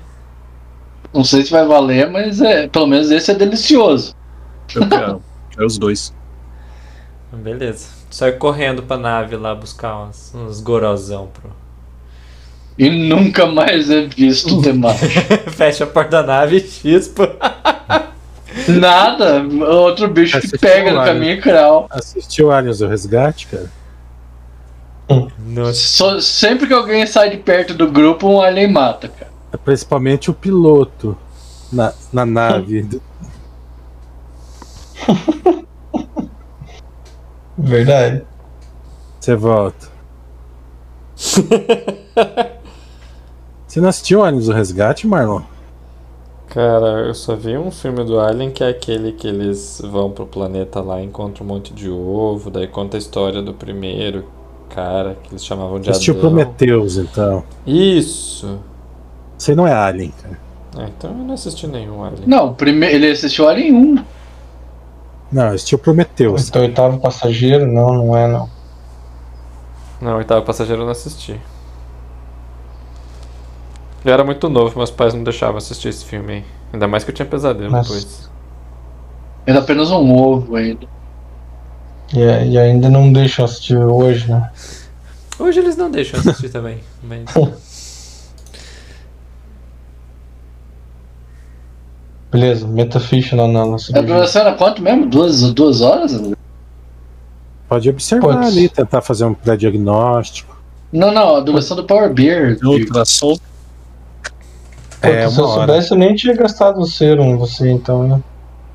Não 1.13 1.25
sei 1.25 1.43
se 1.43 1.51
vai 1.51 1.67
valer, 1.67 2.11
mas 2.11 2.41
é. 2.41 2.67
Pelo 2.67 2.87
menos 2.87 3.11
esse 3.11 3.31
é 3.31 3.35
delicioso. 3.35 4.17
Eu 4.75 4.89
quero. 4.89 5.23
quero 5.51 5.67
os 5.67 5.79
dois. 5.79 6.15
Beleza. 7.33 7.89
Saiu 8.11 8.39
correndo 8.39 8.83
pra 8.83 8.97
nave 8.97 9.37
lá 9.37 9.55
buscar 9.55 10.05
uns, 10.05 10.35
uns 10.35 10.61
gorozão 10.61 11.29
pro. 11.29 11.64
E 12.77 12.91
nunca 12.91 13.47
mais 13.47 13.89
é 13.91 14.03
visto 14.07 14.61
ter 14.61 14.75
mais. 14.75 14.99
Fecha 15.55 15.85
a 15.85 15.87
porta 15.87 16.23
da 16.23 16.23
nave 16.23 16.57
e 16.57 16.61
chispa. 16.61 17.37
Nada. 18.69 19.43
Outro 19.69 20.09
bicho 20.09 20.33
que 20.33 20.39
Assistiu 20.47 20.59
pega 20.61 20.93
no 20.93 21.05
caminho 21.05 21.41
cral. 21.41 21.87
Assistiu 21.91 22.51
Aliens 22.51 22.81
o 22.81 22.89
Resgate, 22.89 23.47
cara? 23.47 23.71
Nossa. 25.39 25.75
Só- 25.75 26.21
sempre 26.21 26.67
que 26.67 26.73
alguém 26.73 27.07
sai 27.07 27.31
de 27.31 27.37
perto 27.37 27.75
do 27.75 27.91
grupo, 27.91 28.27
um 28.27 28.41
alien 28.41 28.73
mata, 28.73 29.09
cara. 29.09 29.31
É 29.53 29.57
principalmente 29.57 30.31
o 30.31 30.35
piloto 30.35 31.17
na, 31.73 31.93
na 32.13 32.27
nave. 32.27 32.89
Verdade. 37.57 38.23
Você 39.21 39.37
volta. 39.37 39.89
Você 43.75 43.81
não 43.81 43.89
assistiu 43.89 44.23
Aliens 44.23 44.47
o 44.47 44.53
Resgate, 44.53 45.05
Marlon? 45.05 45.41
Cara, 46.47 47.09
eu 47.09 47.13
só 47.13 47.35
vi 47.35 47.59
um 47.59 47.73
filme 47.73 48.05
do 48.05 48.21
Alien 48.21 48.53
que 48.53 48.63
é 48.63 48.69
aquele 48.69 49.11
que 49.11 49.27
eles 49.27 49.83
vão 49.85 50.13
pro 50.13 50.27
planeta 50.27 50.81
lá 50.81 51.01
e 51.01 51.05
encontram 51.05 51.45
um 51.45 51.49
monte 51.49 51.75
de 51.75 51.91
ovo, 51.91 52.53
daí 52.53 52.69
conta 52.69 52.97
a 52.97 52.99
história 52.99 53.43
do 53.43 53.53
primeiro 53.53 54.27
cara 54.71 55.17
que 55.21 55.33
eles 55.33 55.45
chamavam 55.45 55.81
de 55.81 55.91
assistiu 55.91 56.15
Adão. 56.15 56.31
Prometheus, 56.31 56.99
então. 56.99 57.43
Isso. 57.67 58.61
Você 59.37 59.57
não 59.57 59.67
é 59.67 59.73
Alien, 59.73 60.15
cara. 60.23 60.39
Ah, 60.79 60.89
então 60.97 61.11
eu 61.11 61.25
não 61.25 61.35
assisti 61.35 61.67
nenhum 61.67 62.05
Alien. 62.05 62.29
Não, 62.29 62.55
prime... 62.55 62.87
ele 62.87 63.11
assistiu 63.11 63.49
Alien 63.49 63.75
1. 63.75 64.05
Não, 65.33 65.49
assistiu 65.49 65.81
Prometheus. 65.81 66.49
Então, 66.49 66.63
oitavo 66.63 67.01
passageiro? 67.01 67.67
Não, 67.67 67.93
não 67.93 68.17
é, 68.17 68.29
não. 68.29 68.49
Não, 70.01 70.19
oitavo 70.19 70.47
passageiro 70.47 70.83
eu 70.83 70.87
não 70.87 70.93
assisti. 70.93 71.41
Eu 74.05 74.13
era 74.13 74.23
muito 74.23 74.51
novo, 74.51 74.77
meus 74.77 74.91
pais 74.91 75.15
não 75.15 75.25
deixavam 75.25 75.57
assistir 75.57 75.89
esse 75.89 76.05
filme 76.05 76.33
aí. 76.33 76.45
Ainda 76.73 76.87
mais 76.87 77.05
que 77.05 77.11
eu 77.11 77.15
tinha 77.15 77.25
pesadelo 77.25 77.71
Nossa. 77.71 77.89
depois. 77.95 78.31
Era 79.47 79.61
apenas 79.61 79.91
um 79.91 80.15
ovo 80.15 80.57
ainda. 80.57 80.87
E, 82.13 82.19
e 82.19 82.59
ainda 82.59 82.91
não 82.91 83.11
deixam 83.11 83.45
assistir 83.47 83.79
hoje, 83.79 84.31
né? 84.31 84.51
Hoje 85.39 85.61
eles 85.61 85.77
não 85.77 85.91
deixam 85.91 86.21
assistir 86.21 86.51
também, 86.51 86.81
mas. 87.03 87.25
Beleza, 92.31 92.67
meta 92.67 93.01
ficha 93.01 93.37
na, 93.37 93.47
na, 93.47 93.65
na 93.67 93.77
A 93.95 94.03
duração 94.03 94.43
era 94.43 94.55
quanto 94.55 94.83
mesmo? 94.83 95.07
Duas, 95.07 95.53
duas 95.53 95.81
horas? 95.81 96.21
Pode 97.69 97.89
observar 97.89 98.35
Pode. 98.35 98.47
ali, 98.49 98.69
tentar 98.69 99.01
fazer 99.01 99.25
um 99.25 99.33
pré-diagnóstico. 99.33 100.55
Não, 100.93 101.13
não, 101.13 101.37
a 101.37 101.41
duração 101.41 101.77
do 101.77 101.85
Power 101.85 102.13
Beer. 102.13 102.59
Ultrassom. 102.63 103.37
Pô, 105.05 105.11
É, 105.11 105.29
se 105.29 105.39
eu 105.41 105.45
hora. 105.47 105.55
soubesse, 105.67 105.91
eu 105.93 105.99
nem 105.99 106.15
tinha 106.15 106.35
gastado 106.35 106.81
o 106.81 106.87
serum 106.87 107.27
em 107.27 107.37
você, 107.37 107.71
então, 107.71 108.07
né? 108.09 108.21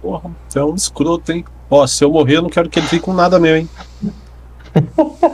Porra, 0.02 0.30
você 0.48 0.60
é 0.60 0.64
um 0.64 0.76
escroto, 0.76 1.32
hein? 1.32 1.44
Ó, 1.70 1.86
se 1.86 2.04
eu 2.04 2.12
morrer, 2.12 2.38
eu 2.38 2.42
não 2.44 2.50
quero 2.50 2.70
que 2.70 2.80
ele 2.80 2.88
fique 2.88 3.04
com 3.04 3.14
nada 3.14 3.40
meu, 3.40 3.56
hein? 3.58 3.70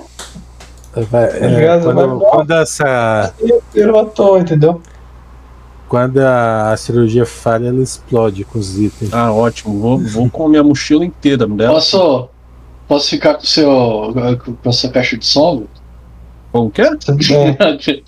Vai- 1.11 1.25
é, 1.39 1.47
Obrigado, 1.47 1.83
vai 1.83 1.93
quando, 1.93 2.15
embora. 2.15 2.31
quando 2.31 2.51
essa, 2.51 3.33
Eu 3.73 3.99
à 3.99 4.05
toa, 4.05 4.39
entendeu? 4.39 4.81
quando 5.89 6.19
a, 6.19 6.71
a 6.71 6.77
cirurgia 6.77 7.25
falha, 7.25 7.67
ela 7.67 7.81
explode 7.81 8.43
com 8.45 8.57
os 8.57 8.79
itens. 8.79 9.13
Ah, 9.13 9.31
ótimo. 9.31 9.79
Vou, 9.79 9.99
vou 9.99 10.29
com 10.29 10.45
a 10.45 10.49
minha 10.49 10.63
mochila 10.63 11.05
inteira 11.05 11.45
dela. 11.45 11.73
Posso, 11.73 12.29
posso 12.87 13.09
ficar 13.09 13.35
com 13.35 13.43
o 13.43 13.45
seu, 13.45 13.69
com 14.63 14.69
a 14.69 14.71
sua 14.71 14.89
caixa 14.89 15.17
de 15.17 15.25
som? 15.25 15.63
Com 16.51 16.65
o 16.67 16.71
quê? 16.71 16.83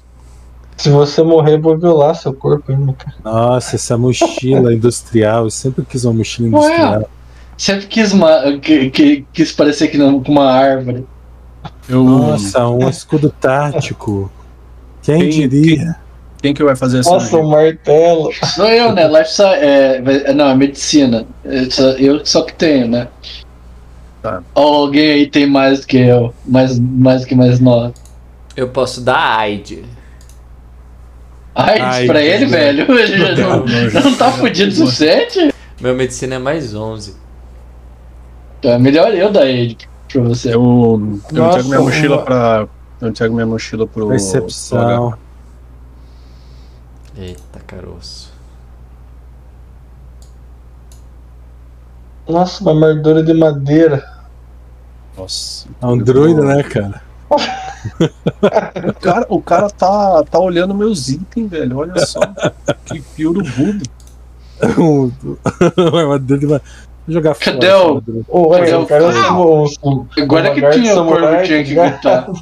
Se, 0.77 0.89
é, 0.89 0.91
você 0.91 1.23
morrer, 1.23 1.57
vou 1.59 1.77
violar 1.77 2.15
seu 2.15 2.33
corpo 2.33 2.71
ainda, 2.71 2.93
cara. 2.93 3.15
Nossa, 3.23 3.75
essa 3.75 3.97
mochila 3.97 4.73
industrial. 4.73 5.45
Eu 5.45 5.49
sempre 5.49 5.83
quis 5.85 6.05
uma 6.05 6.13
mochila 6.13 6.47
Ué. 6.59 6.65
industrial. 6.67 7.09
Sempre 7.57 7.87
quis, 7.87 8.13
uma, 8.13 8.57
que, 8.59 8.89
que- 8.91 9.25
quis 9.33 9.51
parecer 9.51 9.87
que 9.87 9.97
não, 9.97 10.21
com 10.23 10.31
uma 10.31 10.51
árvore. 10.51 11.05
Eu, 11.89 12.03
Nossa, 12.03 12.67
um 12.67 12.87
escudo 12.87 13.29
tático. 13.29 14.31
Quem, 15.01 15.19
Quem- 15.29 15.49
diria? 15.49 15.95
Quem 16.41 16.53
que 16.53 16.63
vai 16.63 16.75
fazer 16.75 16.99
essa 16.99 17.09
Nossa, 17.09 17.35
um 17.37 17.47
martelo. 17.49 18.29
Sou 18.53 18.67
eu, 18.67 18.93
né? 18.93 19.07
Life 19.07 19.31
Sci- 19.31 19.41
é, 19.43 20.33
não, 20.35 20.49
é 20.49 20.55
medicina. 20.55 21.25
Eu 21.43 21.71
só, 21.71 21.83
eu 21.93 22.23
só 22.25 22.43
que 22.43 22.53
tenho, 22.53 22.87
né? 22.87 23.07
Tá. 24.21 24.43
Alguém 24.53 25.11
aí 25.13 25.27
tem 25.27 25.47
mais 25.47 25.79
do 25.81 25.87
que 25.87 25.97
eu. 25.97 26.31
Mais, 26.45 26.77
mais 26.79 27.21
do 27.21 27.27
que 27.27 27.33
mais 27.35 27.59
nós. 27.59 27.91
Eu 28.55 28.67
posso 28.69 29.01
dar 29.01 29.39
AIDS. 31.57 31.81
Ai, 31.83 32.01
Ai, 32.01 32.05
pra 32.05 32.21
ele, 32.21 32.45
velho. 32.45 32.85
Ele 32.99 33.17
já 33.35 33.35
não, 33.47 33.65
Não, 33.65 34.01
não 34.03 34.15
tá 34.17 34.31
fudido 34.31 34.71
o 34.71 34.75
suficiente? 34.75 35.53
Meu 35.81 35.95
medicina 35.95 36.35
é 36.35 36.39
mais 36.39 36.73
11. 36.75 37.15
Então 38.59 38.71
é 38.71 38.79
melhor 38.79 39.13
eu 39.13 39.31
dar 39.31 39.45
ele 39.47 39.77
pra 40.11 40.21
você. 40.23 40.49
Eu, 40.49 40.53
eu 40.53 41.19
Nossa, 41.31 41.59
entrego 41.59 41.69
minha 41.69 41.81
mochila 41.81 42.15
uma- 42.17 42.25
pra. 42.25 42.67
Eu 43.01 43.07
entrego 43.09 43.33
minha 43.33 43.45
mochila 43.45 43.85
pro. 43.87 44.01
pro 44.01 44.07
Percepção. 44.09 45.13
Eita, 47.17 47.59
caroço. 47.65 48.31
Nossa, 52.27 52.61
uma 52.63 52.71
armadura 52.71 53.23
de 53.23 53.33
madeira. 53.33 54.03
Nossa. 55.17 55.67
É 55.81 55.85
um 55.85 55.97
druida, 55.97 56.41
né, 56.43 56.61
cara? 56.63 57.01
O 58.87 58.93
cara, 58.93 59.25
o 59.29 59.41
cara 59.41 59.69
tá, 59.69 60.23
tá 60.23 60.39
olhando 60.39 60.73
meus 60.73 61.09
itens, 61.09 61.49
velho. 61.49 61.77
Olha 61.77 62.05
só. 62.05 62.19
que 62.85 63.01
piuro 63.01 63.41
budo. 63.43 63.83
Jogar 67.07 67.35
fora. 67.35 67.53
Cadê 67.53 67.71
o-. 67.73 68.03
Ô, 68.27 68.49
Cadê 68.49 68.71
o 68.73 68.81
eu 68.81 68.85
quero 68.85 69.13
cara? 69.13 69.33
um, 69.33 69.65
um, 69.83 70.07
Agora 70.19 70.53
que 70.53 70.61
lagarto 70.61 70.79
tinha 70.81 70.93
o 70.93 70.95
corvo 70.97 71.15
samurai, 71.15 71.43
tinha 71.43 71.63
que 71.63 71.73
gritar. 71.73 72.27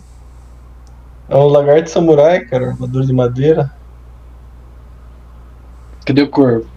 É 1.27 1.35
um 1.35 1.48
lagarto 1.48 1.90
samurai, 1.90 2.41
cara, 2.41 2.67
armadura 2.67 3.03
de 3.03 3.11
madeira. 3.11 3.72
Cadê 6.06 6.22
o 6.22 6.30
corvo? 6.30 6.67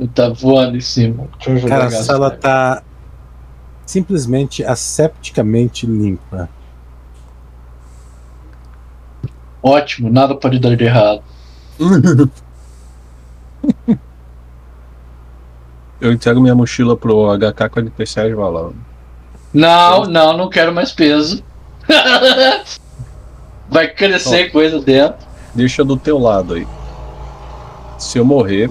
Ele 0.00 0.08
tá 0.08 0.30
voando 0.30 0.76
em 0.76 0.80
cima. 0.80 1.28
Deixa 1.36 1.50
eu 1.50 1.58
jogar. 1.58 1.76
Cara, 1.78 1.86
a 1.86 2.02
sala 2.02 2.26
essa 2.26 2.36
tá 2.36 2.82
simplesmente 3.86 4.64
asepticamente 4.64 5.86
limpa. 5.86 6.48
Ótimo, 9.62 10.10
nada 10.10 10.34
pode 10.34 10.58
dar 10.58 10.76
de 10.76 10.84
errado. 10.84 11.22
Eu 16.00 16.12
entrego 16.12 16.40
minha 16.40 16.54
mochila 16.54 16.96
pro 16.96 17.26
HK-47 17.36 18.30
e 18.30 18.34
vai 18.34 18.50
lá. 18.50 18.70
Não, 19.52 20.04
não, 20.04 20.36
não 20.36 20.48
quero 20.48 20.72
mais 20.72 20.92
peso. 20.92 21.42
Vai 23.68 23.88
crescer 23.88 24.50
coisa 24.50 24.80
dentro. 24.80 25.26
Deixa 25.54 25.84
do 25.84 25.96
teu 25.96 26.18
lado 26.18 26.54
aí. 26.54 26.66
Se 27.98 28.16
eu 28.18 28.24
morrer, 28.24 28.70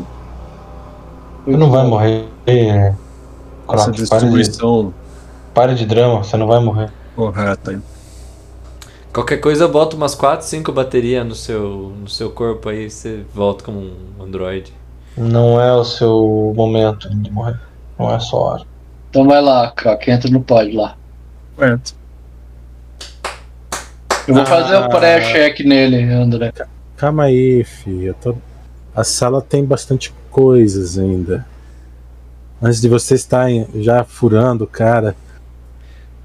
Você 1.45 1.57
não 1.57 1.69
vai 1.69 1.85
morrer. 1.85 2.25
É... 2.45 2.87
essa 2.87 2.95
Croc, 3.67 3.85
para 3.85 3.91
de, 3.91 3.97
distribuição 3.97 4.93
para 5.53 5.75
de 5.75 5.85
drama, 5.85 6.23
você 6.23 6.37
não 6.37 6.47
vai 6.47 6.59
morrer. 6.59 6.91
correta 7.15 7.71
aí. 7.71 7.79
Qualquer 9.17 9.37
coisa 9.37 9.63
eu 9.63 9.69
boto 9.71 9.97
umas 9.97 10.13
4, 10.13 10.45
5 10.45 10.71
baterias 10.71 11.25
no 11.25 11.33
seu, 11.33 11.91
no 11.99 12.07
seu 12.07 12.29
corpo 12.29 12.69
aí, 12.69 12.87
você 12.87 13.23
volta 13.33 13.63
como 13.63 13.79
um 13.79 14.23
androide. 14.23 14.71
Não 15.17 15.59
é 15.59 15.73
o 15.73 15.83
seu 15.83 16.53
momento 16.55 17.09
de 17.09 17.31
morrer. 17.31 17.59
Não 17.97 18.11
é 18.11 18.15
a 18.17 18.19
sua 18.19 18.39
hora. 18.39 18.63
Então 19.09 19.25
vai 19.27 19.41
lá, 19.41 19.71
Croc, 19.71 20.07
entra 20.07 20.29
no 20.29 20.39
pod 20.41 20.71
lá. 20.71 20.95
Certo. 21.57 21.95
Eu 24.27 24.35
vou 24.35 24.45
fazer 24.45 24.75
Ah. 24.75 24.85
o 24.85 24.89
pré-check 24.89 25.61
nele, 25.65 26.03
André. 26.13 26.53
Calma 26.95 27.23
aí, 27.23 27.63
filho. 27.63 28.09
eu 28.09 28.13
tô- 28.13 28.35
A 28.95 29.03
sala 29.03 29.41
tem 29.41 29.65
bastante 29.65 30.13
coisas 30.29 30.95
ainda. 30.95 31.43
Antes 32.61 32.79
de 32.79 32.87
você 32.87 33.15
estar 33.15 33.47
já 33.73 34.03
furando 34.03 34.65
o 34.65 34.67
cara. 34.67 35.15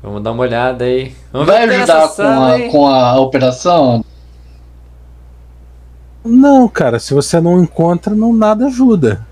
Vamos 0.02 0.22
dar 0.22 0.32
uma 0.32 0.42
olhada 0.42 0.84
aí. 0.84 1.14
Vamos 1.32 1.46
Vai 1.46 1.64
ajudar 1.64 2.08
com 2.08 2.22
a, 2.22 2.52
aí. 2.52 2.70
com 2.70 2.88
a 2.88 3.20
operação? 3.20 4.04
Não, 6.24 6.68
cara, 6.68 6.98
se 6.98 7.14
você 7.14 7.40
não 7.40 7.62
encontra, 7.62 8.14
não 8.14 8.32
nada 8.32 8.66
ajuda. 8.66 9.24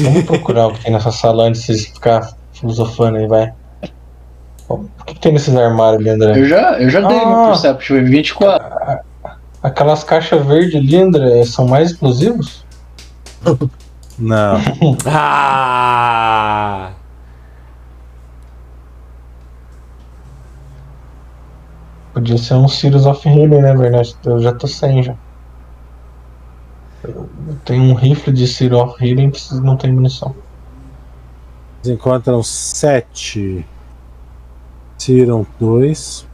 Vamos 0.00 0.24
procurar 0.24 0.66
o 0.68 0.74
que 0.74 0.82
tem 0.84 0.92
nessa 0.92 1.10
sala 1.10 1.44
antes 1.44 1.62
de 1.62 1.66
vocês 1.66 1.86
ficar 1.86 2.30
filosofando 2.52 3.16
aí, 3.18 3.26
vai. 3.26 3.52
O 4.68 4.84
que, 5.06 5.14
que 5.14 5.20
tem 5.20 5.32
nesses 5.32 5.56
armários 5.56 6.00
ali, 6.00 6.10
André? 6.10 6.38
Eu 6.38 6.44
já, 6.46 6.78
eu 6.78 6.90
já 6.90 7.00
dei 7.00 7.16
meu 7.18 7.26
Ah. 7.44 7.46
Perception, 7.48 7.96
foi 7.96 8.04
24. 8.04 9.00
Aquelas 9.62 10.04
caixas 10.04 10.44
verdes 10.46 10.74
ali, 10.76 10.96
André, 10.96 11.42
são 11.46 11.66
mais 11.66 11.90
explosivos? 11.92 12.64
Não. 14.18 14.58
Ah! 15.06 16.90
Podia 22.18 22.36
ser 22.36 22.54
um 22.54 22.66
Sirius 22.66 23.06
of 23.06 23.28
Healing, 23.28 23.60
né, 23.60 23.76
verdade? 23.76 24.16
Eu 24.26 24.40
já 24.40 24.52
tô 24.52 24.66
sem 24.66 25.04
já. 25.04 25.14
Eu 27.04 27.28
tenho 27.64 27.84
um 27.84 27.94
rifle 27.94 28.32
de 28.32 28.44
Sirius 28.44 28.80
of 28.80 28.96
Healing 29.00 29.30
que 29.30 29.54
não 29.54 29.76
tem 29.76 29.92
munição. 29.92 30.34
Eles 31.76 31.96
encontram 31.96 32.42
sete. 32.42 33.64
Tiram 34.96 35.46
dois. 35.60 36.26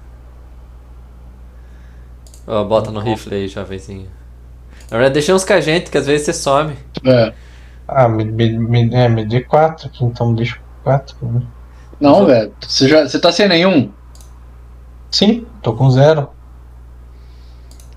Ó, 2.47 2.65
bota 2.65 2.91
no 2.91 3.01
rifle 3.01 3.35
aí, 3.35 3.47
jovenzinho. 3.47 4.09
Na 4.91 4.97
verdade, 4.97 5.13
deixa 5.13 5.35
uns 5.35 5.45
com 5.45 5.53
a 5.53 5.61
gente, 5.61 5.91
que 5.91 5.99
às 5.99 6.07
vezes 6.07 6.25
você 6.25 6.33
some. 6.33 6.79
É. 7.05 7.35
Ah, 7.87 8.09
me, 8.09 8.25
me, 8.25 8.59
me, 8.59 8.95
é, 8.95 9.07
me 9.07 9.27
dê 9.27 9.43
4 9.43 9.89
aqui, 9.89 10.03
então 10.03 10.35
deixa 10.35 10.59
4 10.83 11.15
pra 11.17 11.29
mim. 11.29 11.47
Não, 12.01 12.25
velho. 12.25 12.55
Você, 12.67 12.89
já, 12.89 13.07
você 13.07 13.19
tá 13.19 13.31
sem 13.31 13.47
nenhum? 13.47 13.93
Sim, 15.11 15.47
tô 15.63 15.73
com 15.73 15.91
zero. 15.91 16.29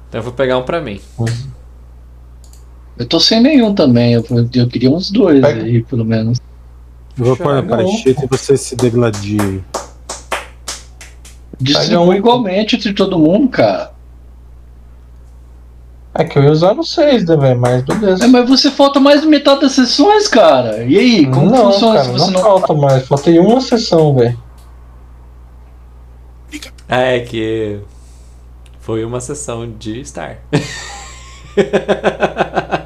Então 0.08 0.20
eu 0.20 0.24
vou 0.24 0.34
pegar 0.34 0.58
um 0.58 0.64
pra 0.64 0.82
mim. 0.82 1.02
Eu 2.98 3.06
tô 3.06 3.20
sem 3.20 3.42
nenhum 3.42 3.74
também. 3.74 4.14
Eu, 4.14 4.24
eu 4.54 4.68
queria 4.68 4.90
uns 4.90 5.12
dois 5.12 5.42
Pega. 5.42 5.64
aí, 5.64 5.84
pelo 5.84 6.06
menos. 6.06 6.40
Eu 7.18 7.26
vou 7.26 7.38
pôr 7.38 7.58
um. 7.58 7.68
parachute 7.68 8.10
e 8.24 8.28
você 8.28 8.56
se 8.58 8.76
degladie. 8.76 9.64
Distribui 11.60 12.08
um. 12.08 12.14
igualmente 12.14 12.76
entre 12.76 12.94
todo 12.94 13.20
mundo, 13.20 13.50
cara. 13.50 13.92
É 16.14 16.24
que 16.24 16.40
eu 16.40 16.44
ia 16.44 16.52
usar 16.52 16.74
no 16.74 16.84
6, 16.84 17.26
né, 17.26 17.38
velho? 17.38 17.60
Mas 17.60 17.84
beleza. 17.84 18.24
É, 18.24 18.28
mas 18.28 18.50
você 18.50 18.72
falta 18.72 19.00
mais 19.00 19.22
de 19.22 19.28
metade 19.28 19.62
das 19.62 19.74
sessões, 19.74 20.28
cara. 20.28 20.84
E 20.84 20.98
aí, 20.98 21.26
como 21.28 21.52
não, 21.52 21.72
funciona 21.72 21.94
cara, 21.94 22.06
se 22.06 22.12
não, 22.12 22.18
você 22.18 22.32
não. 22.32 22.42
falta 22.42 22.74
mais. 22.74 23.08
Faltei 23.08 23.38
uma 23.38 23.62
sessão, 23.62 24.16
velho. 24.16 24.47
Ah, 26.88 27.02
é 27.02 27.20
que. 27.22 27.80
Foi 28.80 29.04
uma 29.04 29.20
sessão 29.20 29.70
de 29.70 30.04
Star. 30.06 30.38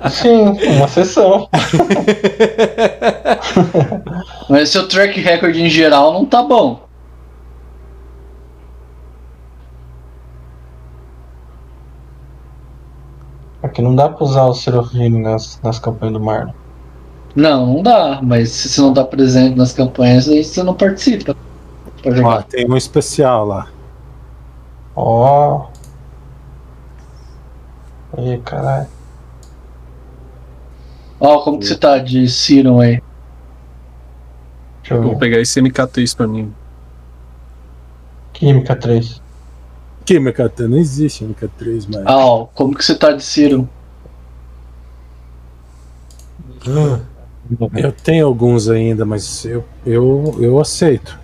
Sim, 0.10 0.58
uma 0.76 0.88
sessão. 0.88 1.48
Mas 4.50 4.70
seu 4.70 4.88
track 4.88 5.20
record 5.20 5.56
em 5.56 5.70
geral 5.70 6.14
não 6.14 6.26
tá 6.26 6.42
bom. 6.42 6.88
Aqui 13.62 13.82
não 13.82 13.96
dá 13.96 14.10
pra 14.10 14.26
usar 14.26 14.46
o 14.46 14.54
Serofine 14.54 15.22
nas, 15.22 15.60
nas 15.62 15.78
campanhas 15.78 16.14
do 16.14 16.20
Marlon. 16.20 16.52
Não, 17.36 17.76
não 17.76 17.84
dá. 17.84 18.20
Mas 18.22 18.50
se 18.50 18.70
você 18.70 18.82
não 18.82 18.94
tá 18.94 19.04
presente 19.04 19.56
nas 19.56 19.72
campanhas, 19.74 20.28
aí 20.28 20.44
você 20.44 20.64
não 20.64 20.74
participa. 20.74 21.36
Pra 22.02 22.42
tem 22.44 22.70
um 22.70 22.76
especial 22.76 23.46
lá. 23.46 23.68
Ó. 24.96 25.68
Ih, 28.18 28.40
caralho. 28.44 28.88
Ó, 31.20 31.44
como 31.44 31.60
que 31.60 31.68
você 31.68 31.78
tá 31.78 32.00
de 32.00 32.28
Siron 32.28 32.80
aí? 32.80 33.02
Deixa 34.82 34.96
eu 34.96 35.04
Vou 35.04 35.18
pegar 35.18 35.40
esse 35.40 35.62
MK3 35.62 36.16
pra 36.16 36.28
mim. 36.28 36.52
Química 38.34 38.76
3. 38.76 39.22
Que 40.04 40.20
MK3? 40.20 40.68
Não 40.68 40.78
existe 40.78 41.24
MK3 41.24 41.94
mais. 41.94 42.06
Ah, 42.08 42.26
ó, 42.26 42.46
como 42.48 42.76
que 42.76 42.84
você 42.84 42.96
tá 42.96 43.12
de 43.12 43.24
Siron? 43.24 43.68
Eu 47.76 47.92
tenho 47.92 48.26
alguns 48.26 48.68
ainda, 48.68 49.06
mas 49.06 49.46
eu, 49.46 49.64
eu, 49.86 50.38
eu 50.40 50.60
aceito. 50.60 51.21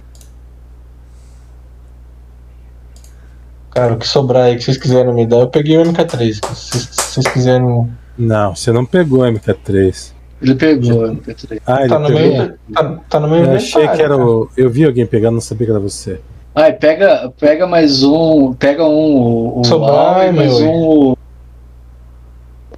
Cara, 3.77 3.93
o 3.93 3.97
que 3.97 4.07
sobrar 4.07 4.45
aí 4.45 4.55
que 4.55 4.63
vocês 4.63 4.75
quiserem 4.75 5.13
me 5.13 5.23
dar, 5.27 5.37
eu 5.37 5.49
peguei 5.49 5.77
o 5.77 5.83
MK3. 5.83 6.33
Se 6.33 6.41
vocês, 6.41 6.89
se 6.91 7.13
vocês 7.13 7.27
quiserem. 7.27 7.87
Não, 8.17 8.55
você 8.55 8.71
não 8.71 8.83
pegou 8.83 9.19
MK3. 9.19 10.13
Ele 10.41 10.55
pegou, 10.55 11.03
MP3. 11.11 11.61
Ah, 11.63 11.81
ele 11.81 11.89
Tá 11.89 11.99
no, 11.99 12.07
pegou? 12.07 12.21
meu, 12.37 12.53
tá, 12.73 12.99
tá 13.07 13.19
no 13.19 13.27
meu 13.27 13.43
Eu 13.45 13.51
achei 13.51 13.83
que 13.87 14.01
era 14.01 14.17
cara. 14.17 14.17
o. 14.25 14.49
Eu 14.57 14.67
vi 14.71 14.83
alguém 14.83 15.05
pegando, 15.05 15.35
não 15.35 15.41
sabia 15.41 15.67
que 15.67 15.71
era 15.71 15.79
você. 15.79 16.19
Ai, 16.55 16.73
pega, 16.73 17.31
pega 17.39 17.67
mais 17.67 18.01
um. 18.03 18.51
Pega 18.53 18.83
um. 18.83 19.15
O, 19.15 19.59
o 19.59 19.63
Sobrar, 19.63 20.27
e 20.27 20.31
mais 20.31 20.53
um. 20.59 20.71
o- 21.11 21.17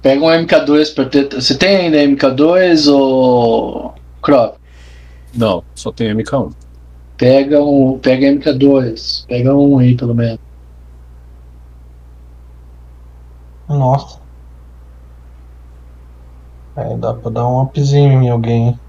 Pega 0.02 0.22
um 0.22 0.28
MK2 0.28 0.94
pra 0.94 1.06
ter. 1.06 1.28
Você 1.34 1.56
tem 1.56 1.76
ainda 1.76 1.96
MK2 1.96 2.92
ou. 2.92 3.94
Crop? 4.20 4.56
Não, 5.34 5.64
só 5.74 5.90
tem 5.90 6.14
MK1. 6.14 6.52
Pega 7.16 7.62
um. 7.64 7.98
Pega 7.98 8.26
MK2. 8.26 9.24
Pega 9.26 9.54
um 9.56 9.78
aí, 9.78 9.94
pelo 9.96 10.14
menos. 10.14 10.38
Nossa. 13.70 14.18
Aí 16.76 16.96
dá 16.98 17.14
pra 17.14 17.30
dar 17.30 17.46
um 17.46 17.62
upzinho 17.62 18.22
em 18.22 18.28
alguém. 18.30 18.68
hein? 18.68 18.80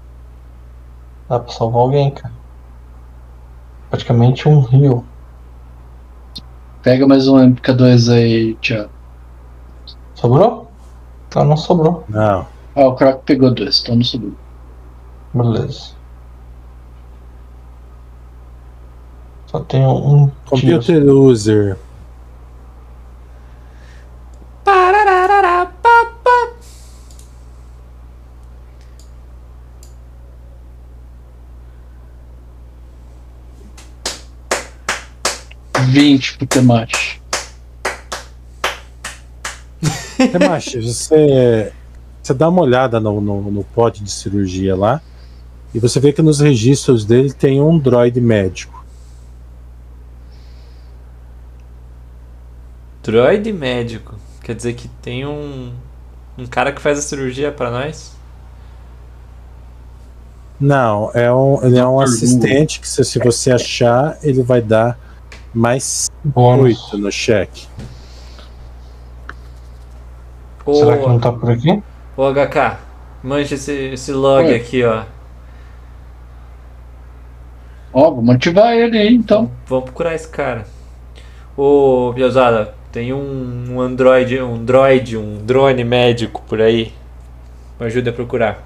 Dá 1.28 1.38
pra 1.38 1.52
salvar 1.52 1.82
alguém, 1.82 2.10
cara. 2.10 2.34
Praticamente 3.90 4.48
um 4.48 4.60
rio. 4.60 5.04
Pega 6.82 7.06
mais 7.06 7.28
um 7.28 7.36
MK2 7.36 8.12
aí, 8.12 8.54
Thiago. 8.56 8.90
Sobrou? 10.14 10.68
Ah, 11.34 11.44
não 11.44 11.56
sobrou. 11.56 12.04
Não. 12.08 12.46
Ah, 12.74 12.86
o 12.86 12.94
Croc 12.94 13.22
pegou 13.24 13.54
dois, 13.54 13.80
então 13.82 13.96
não 13.96 14.04
subiu. 14.04 14.34
Beleza. 15.32 15.92
Só 19.46 19.60
tem 19.60 19.86
um. 19.86 20.26
tiro. 20.54 20.78
Computer 20.80 21.04
user. 21.08 21.78
Vinte 35.92 36.38
pro 36.38 36.46
Temate. 36.46 37.20
Temashi, 40.30 40.80
você, 40.80 41.72
você 42.22 42.32
dá 42.32 42.48
uma 42.48 42.62
olhada 42.62 43.00
no, 43.00 43.20
no, 43.20 43.50
no 43.50 43.64
pod 43.64 44.02
de 44.02 44.10
cirurgia 44.10 44.76
lá 44.76 45.02
e 45.74 45.78
você 45.78 45.98
vê 45.98 46.12
que 46.12 46.22
nos 46.22 46.40
registros 46.40 47.04
dele 47.04 47.32
tem 47.32 47.60
um 47.60 47.78
droid 47.78 48.20
médico. 48.20 48.84
Droid 53.02 53.52
médico. 53.52 54.14
Quer 54.42 54.54
dizer 54.54 54.74
que 54.74 54.88
tem 54.88 55.26
um. 55.26 55.72
Um 56.36 56.46
cara 56.46 56.72
que 56.72 56.80
faz 56.80 56.98
a 56.98 57.02
cirurgia 57.02 57.52
pra 57.52 57.70
nós? 57.70 58.16
Não, 60.58 61.10
é 61.12 61.32
um, 61.32 61.62
ele 61.62 61.78
é 61.78 61.86
um 61.86 62.00
assistente 62.00 62.80
que 62.80 62.88
se, 62.88 63.04
se 63.04 63.18
você 63.18 63.50
achar, 63.50 64.16
ele 64.22 64.42
vai 64.42 64.62
dar 64.62 64.98
mais 65.52 66.08
Bônus. 66.24 66.92
8 66.92 66.98
no 66.98 67.10
cheque. 67.12 67.66
Ô, 70.64 70.74
Será 70.74 70.96
que 70.96 71.06
não 71.06 71.18
tá 71.18 71.32
por 71.32 71.50
aqui? 71.50 71.82
ô 72.16 72.32
HK, 72.32 72.78
mancha 73.22 73.54
esse, 73.56 73.72
esse 73.72 74.12
log 74.12 74.46
Oi. 74.46 74.54
aqui, 74.54 74.84
ó. 74.84 75.02
Ó, 77.92 78.10
vamos 78.10 78.34
ativar 78.34 78.72
ele 78.72 78.96
aí 78.96 79.14
então. 79.14 79.50
Vamos 79.66 79.84
procurar 79.86 80.14
esse 80.14 80.28
cara. 80.28 80.64
Ô, 81.56 82.12
Piazada, 82.14 82.74
tem 82.92 83.12
um, 83.12 83.72
um 83.72 83.80
android, 83.80 84.38
um 84.40 84.62
droid, 84.62 85.16
um 85.16 85.38
drone 85.44 85.82
médico 85.82 86.42
por 86.46 86.60
aí. 86.60 86.92
Me 87.80 87.86
ajuda 87.86 88.10
a 88.10 88.12
procurar. 88.12 88.62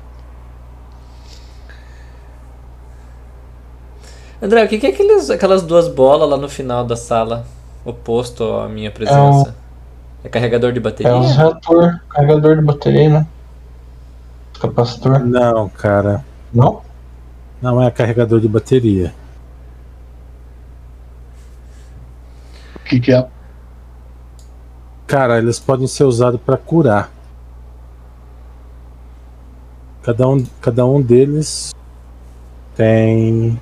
André, 4.42 4.64
o 4.64 4.68
que, 4.68 4.78
que 4.78 4.86
é 4.86 4.90
aqueles, 4.90 5.30
aquelas 5.30 5.62
duas 5.62 5.88
bolas 5.88 6.28
lá 6.28 6.36
no 6.36 6.48
final 6.48 6.84
da 6.84 6.96
sala, 6.96 7.46
oposto 7.84 8.44
à 8.56 8.68
minha 8.68 8.90
presença? 8.90 9.54
É 10.24 10.28
carregador 10.28 10.72
de 10.72 10.80
bateria? 10.80 11.12
É 11.12 11.14
um 11.14 11.32
reator, 11.32 12.00
carregador 12.10 12.56
de 12.56 12.62
bateria, 12.62 13.08
né? 13.08 13.26
Capacitor. 14.60 15.20
Não, 15.20 15.68
cara, 15.68 16.24
Não? 16.52 16.82
não 17.62 17.80
é 17.82 17.90
carregador 17.90 18.40
de 18.40 18.48
bateria. 18.48 19.14
O 22.74 22.78
que, 22.80 23.00
que 23.00 23.12
é? 23.12 23.26
Cara, 25.06 25.38
eles 25.38 25.60
podem 25.60 25.86
ser 25.86 26.04
usados 26.04 26.40
para 26.40 26.56
curar. 26.56 27.12
Cada 30.02 30.28
um, 30.28 30.44
cada 30.60 30.84
um 30.84 31.00
deles 31.00 31.72
tem. 32.74 33.60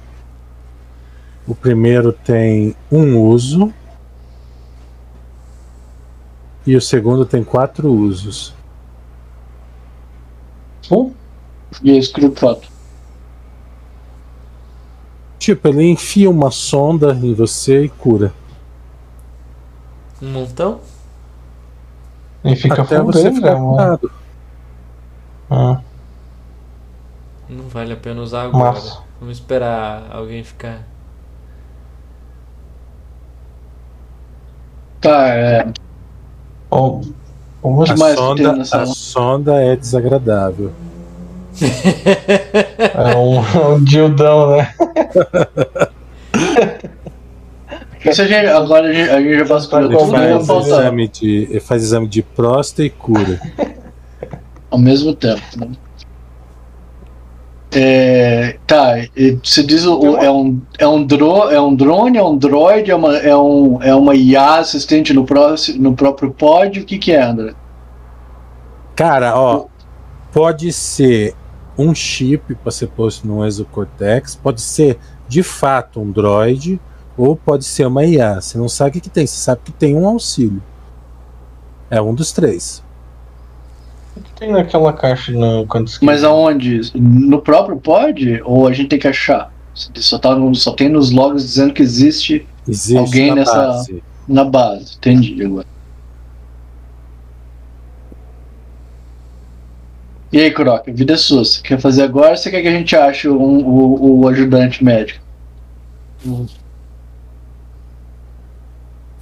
O 1.46 1.54
primeiro 1.54 2.12
tem 2.12 2.74
um 2.90 3.20
uso. 3.20 3.72
E 6.66 6.74
o 6.74 6.80
segundo 6.80 7.26
tem 7.26 7.44
quatro 7.44 7.92
usos. 7.92 8.54
Pô, 10.88 11.12
E 11.82 11.98
a 11.98 12.30
foto. 12.34 12.68
Tipo, 15.38 15.68
ele 15.68 15.90
enfia 15.90 16.30
uma 16.30 16.50
sonda 16.50 17.12
em 17.12 17.34
você 17.34 17.84
e 17.84 17.88
cura. 17.90 18.32
Um 20.22 20.32
montão? 20.32 20.80
E 22.44 22.56
fica 22.56 22.82
Até 22.82 22.96
full 22.98 23.06
você 23.06 23.32
ficar 23.32 23.56
mano? 23.56 23.70
curado. 23.70 24.12
Ah, 25.50 25.80
Não 27.48 27.68
vale 27.68 27.92
a 27.92 27.96
pena 27.96 28.20
usar 28.22 28.42
agora. 28.44 28.72
Massa. 28.72 29.02
Vamos 29.20 29.38
esperar 29.38 30.08
alguém 30.10 30.44
ficar. 30.44 30.82
Tá, 35.00 35.28
é. 35.28 35.72
ó, 36.70 37.00
vamos 37.62 37.90
A 37.90 37.96
mais 37.96 38.16
sonda, 38.16 38.62
a 38.72 38.86
sonda 38.86 39.62
é 39.62 39.76
desagradável. 39.76 40.72
É 42.94 43.16
um, 43.16 43.38
é 43.44 43.66
um 43.74 43.84
dildão, 43.84 44.56
né? 44.56 44.74
Isso 48.04 48.22
a 48.22 48.26
gente, 48.26 48.46
agora 48.46 48.88
a 48.88 48.92
gente, 48.92 49.10
a 49.10 49.20
gente 49.20 49.38
já 49.38 49.44
por 49.46 49.88
tudo, 49.88 50.10
faz 50.10 50.46
Faz 50.46 50.66
exame, 50.66 51.08
de, 51.08 51.48
ele 51.50 51.60
faz 51.60 51.82
exame 51.82 52.06
de 52.06 52.22
próstata 52.22 52.84
e 52.84 52.90
cura. 52.90 53.40
ao 54.70 54.78
mesmo 54.78 55.14
tempo. 55.14 55.42
Né? 55.56 55.68
É, 57.76 58.56
tá, 58.66 58.94
você 59.42 59.62
diz 59.62 59.84
o, 59.84 60.16
é, 60.18 60.30
um, 60.30 60.60
é, 60.78 60.86
um 60.86 61.04
dro, 61.04 61.50
é 61.50 61.60
um 61.60 61.74
drone, 61.74 62.18
é 62.18 62.22
um 62.22 62.36
droid, 62.36 62.88
é 62.90 62.94
uma, 62.94 63.16
é 63.16 63.36
um, 63.36 63.82
é 63.82 63.94
uma 63.94 64.14
IA 64.14 64.58
assistente 64.58 65.12
no, 65.12 65.24
próximo, 65.24 65.82
no 65.82 65.94
próprio 65.94 66.30
pod? 66.30 66.80
O 66.80 66.84
que, 66.84 66.98
que 66.98 67.12
é, 67.12 67.22
André? 67.22 67.54
Cara, 68.94 69.36
ó, 69.36 69.66
pode 70.32 70.72
ser 70.72 71.34
um 71.76 71.92
chip 71.92 72.54
para 72.54 72.70
ser 72.70 72.86
posto 72.88 73.26
no 73.26 73.44
exocortex, 73.44 74.36
pode 74.36 74.60
ser 74.60 74.98
de 75.26 75.42
fato 75.42 76.00
um 76.00 76.12
droid, 76.12 76.80
ou 77.16 77.36
pode 77.36 77.64
ser 77.64 77.86
uma 77.86 78.04
IA. 78.04 78.40
Você 78.40 78.58
não 78.58 78.68
sabe 78.68 78.90
o 78.90 78.92
que, 78.94 79.00
que 79.02 79.10
tem, 79.10 79.26
você 79.26 79.36
sabe 79.36 79.60
que 79.64 79.72
tem 79.72 79.96
um 79.96 80.06
auxílio. 80.06 80.62
É 81.90 82.00
um 82.00 82.14
dos 82.14 82.32
três. 82.32 82.82
O 84.16 84.20
que 84.20 84.32
tem 84.32 84.52
naquela 84.52 84.92
caixa 84.92 85.32
no 85.32 85.66
canto 85.66 85.88
esquerdo? 85.88 86.06
Mas 86.06 86.24
aonde? 86.24 86.80
No 86.94 87.40
próprio 87.40 87.76
pod? 87.76 88.40
Ou 88.44 88.66
a 88.66 88.72
gente 88.72 88.88
tem 88.88 88.98
que 88.98 89.08
achar? 89.08 89.52
Só, 89.74 90.18
tá 90.18 90.30
só 90.54 90.72
tem 90.72 90.88
nos 90.88 91.10
logs 91.10 91.42
dizendo 91.42 91.72
que 91.74 91.82
existe 91.82 92.46
Existe 92.66 92.96
Alguém 92.96 93.28
na 93.30 93.34
nessa- 93.36 93.54
base. 93.54 94.02
na 94.26 94.44
base. 94.44 94.94
Entendi 94.96 95.44
agora. 95.44 95.66
E 100.32 100.40
aí, 100.40 100.50
Croc, 100.50 100.86
vida 100.88 101.12
é 101.12 101.16
sua. 101.16 101.44
Você 101.44 101.60
quer 101.62 101.78
fazer 101.80 102.02
agora 102.02 102.30
ou 102.30 102.36
você 102.36 102.50
quer 102.50 102.62
que 102.62 102.68
a 102.68 102.72
gente 102.72 102.96
ache 102.96 103.28
um- 103.28 103.64
o, 103.66 104.20
o 104.22 104.28
ajudante 104.28 104.82
médico? 104.82 105.20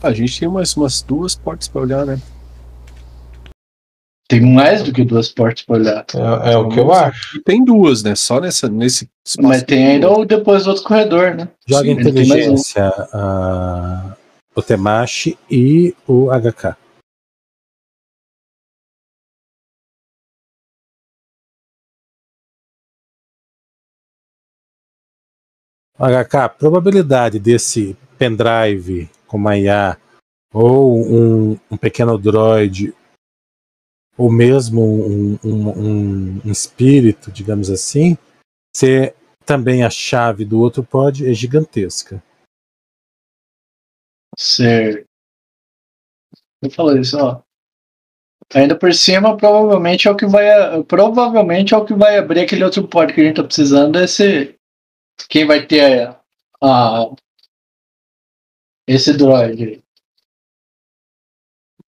A 0.02 0.12
gente 0.12 0.38
tem 0.40 0.48
mais 0.48 0.76
umas 0.76 1.00
duas 1.02 1.34
portas 1.36 1.68
pra 1.68 1.82
olhar, 1.82 2.04
né? 2.04 2.18
Tem 4.28 4.40
mais 4.40 4.82
do 4.82 4.92
que 4.92 5.04
duas 5.04 5.28
portas 5.28 5.62
pra 5.64 5.76
olhar. 5.76 6.06
É, 6.44 6.52
é 6.52 6.56
o 6.56 6.68
que 6.68 6.80
eu 6.80 6.92
acho. 6.92 7.40
Tem 7.42 7.62
duas, 7.64 8.02
né? 8.02 8.14
Só 8.14 8.40
nessa, 8.40 8.68
nesse 8.68 9.08
espaço. 9.24 9.46
Mas 9.48 9.62
tem 9.62 9.86
ainda 9.86 10.10
o 10.10 10.24
depois 10.24 10.64
do 10.64 10.70
outro 10.70 10.84
corredor, 10.84 11.34
né? 11.34 11.48
Joga 11.68 11.84
Sim, 11.84 11.94
um. 11.94 12.00
inteligência 12.00 12.88
a- 13.12 14.16
o 14.56 14.62
Temashi 14.62 15.38
e 15.50 15.94
o 16.06 16.30
HK. 16.30 16.76
HK, 25.98 26.34
a 26.44 26.48
probabilidade 26.48 27.38
desse 27.38 27.96
pendrive 28.18 29.08
uma 29.36 29.56
IA 29.58 29.98
ou 30.52 30.98
um, 31.00 31.52
um 31.70 31.76
pequeno 31.76 32.18
droid 32.18 32.94
ou 34.16 34.30
mesmo 34.30 34.82
um, 34.82 35.38
um, 35.42 36.38
um- 36.44 36.50
espírito, 36.50 37.32
digamos 37.32 37.70
assim, 37.70 38.16
ser 38.76 39.14
também 39.46 39.82
a 39.82 39.90
chave 39.90 40.44
do 40.44 40.60
outro 40.60 40.84
pod 40.84 41.28
é 41.28 41.32
gigantesca. 41.32 42.22
Certo. 44.38 45.04
Eu 46.62 46.70
falei 46.70 47.00
isso, 47.00 47.18
ó. 47.18 47.42
Ainda 48.54 48.78
por 48.78 48.92
cima, 48.92 49.36
provavelmente 49.36 50.06
é 50.06 50.10
o 50.10 50.16
que 50.16 50.26
vai. 50.26 50.46
Provavelmente 50.84 51.74
é 51.74 51.76
o 51.76 51.84
que 51.84 51.94
vai 51.94 52.18
abrir 52.18 52.40
aquele 52.40 52.64
outro 52.64 52.86
porta 52.86 53.12
que 53.12 53.20
a 53.20 53.24
gente 53.24 53.36
tá 53.36 53.44
precisando. 53.44 53.98
Esse. 53.98 54.54
Quem 55.28 55.46
vai 55.46 55.66
ter 55.66 56.06
a. 56.08 56.20
a- 56.62 57.14
esse 58.94 59.12
droid 59.12 59.62
aí. 59.62 59.82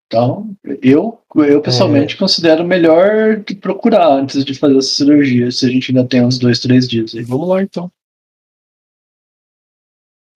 Então, 0.07 0.55
eu, 0.81 1.20
eu 1.34 1.60
pessoalmente 1.60 2.16
considero 2.16 2.65
melhor 2.65 3.42
procurar 3.60 4.07
antes 4.08 4.44
de 4.44 4.55
fazer 4.55 4.78
essa 4.78 4.94
cirurgia, 4.94 5.50
se 5.50 5.66
a 5.66 5.68
gente 5.68 5.91
ainda 5.91 6.07
tem 6.07 6.24
uns 6.24 6.39
dois, 6.39 6.60
três 6.60 6.89
dias 6.89 7.15
aí. 7.15 7.23
Vamos 7.23 7.49
lá 7.49 7.62
então. 7.62 7.91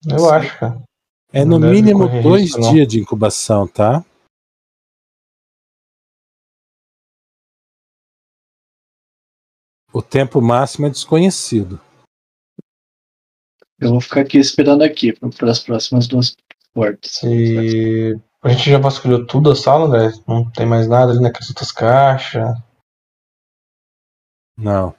Eu 0.09 0.31
acho, 0.31 0.59
cara. 0.59 0.83
É 1.33 1.45
Não 1.45 1.59
no 1.59 1.71
mínimo 1.71 2.09
dois 2.23 2.57
não. 2.57 2.73
dias 2.73 2.89
de 2.89 2.99
incubação, 2.99 3.69
tá? 3.69 4.05
O 9.93 10.03
tempo 10.03 10.41
máximo 10.41 10.87
é 10.87 10.91
desconhecido. 10.91 11.81
Eu 13.79 13.91
vou 13.91 14.01
ficar 14.01 14.23
aqui 14.23 14.39
esperando 14.39 14.83
aqui 14.83 15.13
para 15.13 15.51
as 15.51 15.61
próximas 15.61 16.07
duas 16.07 16.37
portas. 16.75 17.13
Se 17.13 18.15
a 18.43 18.49
gente 18.49 18.71
já 18.71 18.79
vasculhou 18.79 19.27
tudo 19.27 19.51
a 19.51 19.57
sala, 19.57 19.87
André, 19.87 20.11
não 20.27 20.51
tem 20.51 20.67
mais 20.67 20.89
nada 20.89 21.13
ali 21.13 21.21
naquelas 21.21 21.49
outras 21.49 21.73
caixas. 21.73 22.49
Não. 24.57 24.95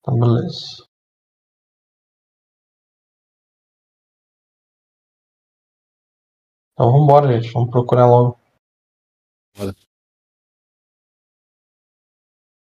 Então, 0.00 0.18
beleza. 0.18 0.86
Então 6.72 6.90
vambora, 6.90 7.40
gente. 7.40 7.52
Vamos 7.52 7.70
procurar 7.70 8.06
logo. 8.06 8.38
Bora. 9.56 9.74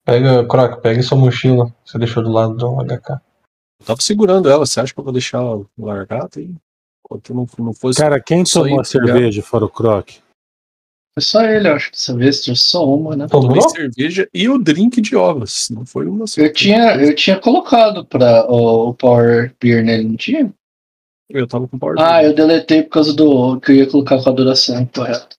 Pega, 0.04 0.46
Croc, 0.46 0.82
pega 0.82 1.02
sua 1.02 1.16
mochila. 1.16 1.70
que 1.70 1.90
Você 1.90 1.98
deixou 1.98 2.22
do 2.22 2.30
lado 2.30 2.54
do 2.56 2.76
HK. 2.84 3.22
Eu 3.80 3.86
tava 3.86 4.00
segurando 4.00 4.50
ela, 4.50 4.66
você 4.66 4.80
acha 4.80 4.92
que 4.92 5.00
eu 5.00 5.04
vou 5.04 5.12
deixar 5.12 5.38
ela 5.38 5.66
largada 5.78 6.38
aí? 6.38 6.54
Enquanto 7.04 7.34
não, 7.34 7.46
não 7.58 7.74
fosse. 7.74 8.00
Cara, 8.00 8.20
quem 8.20 8.44
tomou 8.44 8.80
a 8.80 8.84
cerveja 8.84 9.42
fora 9.42 9.66
o 9.66 9.68
Croc? 9.68 10.10
Foi 11.14 11.22
só 11.22 11.44
ele, 11.44 11.68
eu 11.68 11.74
acho, 11.74 11.92
dessa 11.92 12.16
vez, 12.16 12.40
trouxe 12.40 12.62
só 12.62 12.84
uma, 12.92 13.14
né? 13.14 13.28
Tomei 13.28 13.60
Sobrou? 13.60 13.68
cerveja 13.68 14.28
e 14.34 14.48
o 14.48 14.58
drink 14.58 15.00
de 15.00 15.14
ovas. 15.14 15.68
Não 15.70 15.86
foi 15.86 16.06
uma 16.06 16.26
só. 16.26 16.40
Eu 16.40 16.52
tinha, 16.52 16.96
eu 16.96 17.14
tinha 17.14 17.38
colocado 17.38 18.04
para 18.04 18.50
o, 18.50 18.88
o 18.88 18.94
Power 18.94 19.54
Beer 19.60 19.84
nele, 19.84 20.08
não 20.08 20.16
tinha? 20.16 20.52
Eu 21.30 21.46
tava 21.46 21.68
com 21.68 21.78
power. 21.78 21.96
Ah, 21.98 22.22
eu 22.24 22.34
deletei 22.34 22.82
por 22.82 22.90
causa 22.90 23.14
do 23.14 23.60
que 23.60 23.70
eu 23.70 23.76
ia 23.76 23.90
colocar 23.90 24.22
com 24.22 24.28
a 24.28 24.32
duração, 24.32 24.84
correto. 24.86 25.36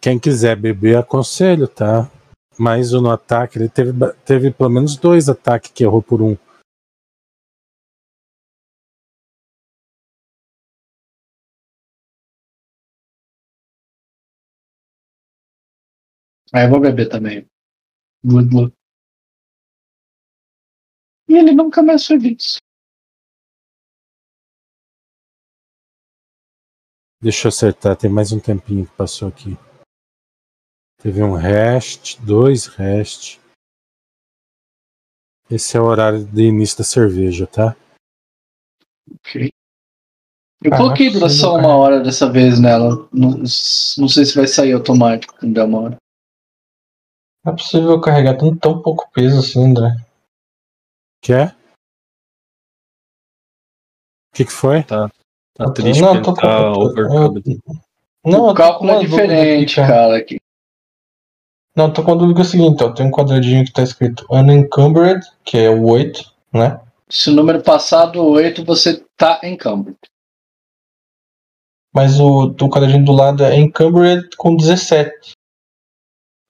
Quem 0.00 0.18
quiser 0.18 0.54
beber, 0.54 0.96
aconselho, 0.96 1.66
tá? 1.66 2.10
Mas 2.58 2.90
no 2.92 3.10
ataque, 3.10 3.56
ele 3.58 3.68
teve, 3.68 3.92
teve 4.26 4.50
pelo 4.52 4.70
menos 4.70 4.96
dois 4.96 5.28
ataques 5.28 5.70
que 5.70 5.84
errou 5.84 6.02
por 6.02 6.20
um. 6.20 6.36
Aí 16.52 16.64
eu 16.64 16.70
vou 16.70 16.80
beber 16.80 17.08
também. 17.08 17.46
Good 18.24 18.54
luck. 18.54 18.74
E 21.28 21.34
ele 21.34 21.52
nunca 21.52 21.82
mais 21.82 22.06
foi 22.06 22.18
visto. 22.18 22.58
Deixa 27.20 27.46
eu 27.46 27.50
acertar, 27.50 27.96
tem 27.96 28.10
mais 28.10 28.32
um 28.32 28.40
tempinho 28.40 28.86
que 28.86 28.96
passou 28.96 29.28
aqui. 29.28 29.67
Teve 31.00 31.22
um 31.22 31.34
rest, 31.34 32.18
dois 32.20 32.66
rest. 32.66 33.38
Esse 35.50 35.76
é 35.76 35.80
o 35.80 35.84
horário 35.84 36.24
de 36.26 36.42
início 36.42 36.78
da 36.78 36.84
cerveja, 36.84 37.46
tá? 37.46 37.76
Ok. 39.14 39.48
Eu 40.64 40.74
Ah, 40.74 40.76
coloquei 40.76 41.10
duração 41.10 41.52
uma 41.52 41.62
cara. 41.62 41.74
hora 41.76 42.00
dessa 42.02 42.30
vez 42.30 42.60
nela. 42.60 43.08
Não, 43.12 43.30
não 43.38 44.08
sei 44.08 44.24
se 44.24 44.34
vai 44.34 44.46
sair 44.48 44.72
automático 44.72 45.34
quando 45.38 45.54
der 45.54 45.64
uma 45.64 45.80
hora. 45.80 45.96
Não 47.44 47.52
é 47.52 47.56
possível 47.56 48.00
carregar 48.00 48.36
tão, 48.36 48.56
tão 48.58 48.82
pouco 48.82 49.08
peso 49.12 49.38
assim, 49.38 49.70
André. 49.70 49.90
Quer? 51.22 51.56
O 54.32 54.36
que, 54.36 54.44
que 54.44 54.52
foi? 54.52 54.82
Tá 54.82 55.08
triste 55.74 56.02
Não, 56.02 56.14
porque 56.14 56.24
tô 56.24 56.34
tá 56.34 56.42
com- 56.74 56.82
overcooked. 56.82 57.60
Não, 58.24 58.46
eu 58.46 58.52
o 58.52 58.54
cálculo 58.54 58.90
é 58.90 58.98
diferente, 58.98 59.80
aqui, 59.80 59.88
cara. 59.90 60.18
Aqui. 60.18 60.36
Não, 61.78 61.92
tô 61.92 62.02
com 62.02 62.10
a 62.10 62.14
dúvida 62.16 62.34
que 62.34 62.40
é 62.40 62.42
o 62.42 62.44
seguinte, 62.44 62.82
ó. 62.82 62.90
Tem 62.90 63.06
um 63.06 63.10
quadradinho 63.12 63.64
que 63.64 63.72
tá 63.72 63.84
escrito 63.84 64.26
Unencumbered, 64.28 65.24
que 65.44 65.56
é 65.56 65.70
o 65.70 65.86
8, 65.86 66.24
né? 66.52 66.80
Se 67.08 67.30
o 67.30 67.32
número 67.32 67.62
passar 67.62 68.06
do 68.06 68.20
8, 68.20 68.64
você 68.64 69.00
tá 69.16 69.38
em 69.44 69.56
câmbio. 69.56 69.96
Mas 71.94 72.18
o, 72.18 72.46
o 72.46 72.68
quadradinho 72.68 73.04
do 73.04 73.12
lado 73.12 73.44
é 73.44 73.56
Encumbered 73.56 74.28
com 74.36 74.56
17. 74.56 75.34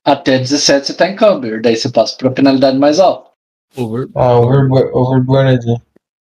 Até 0.02 0.38
17 0.38 0.86
você 0.86 0.94
tá 0.94 1.06
em 1.06 1.14
câmbio. 1.14 1.60
Daí 1.60 1.76
você 1.76 1.90
passa 1.90 2.16
pra 2.16 2.30
penalidade 2.30 2.78
mais 2.78 2.98
alta. 2.98 3.30
Over. 3.76 4.08
Ah, 4.14 4.34
over, 4.38 4.90
overburned. 4.94 5.62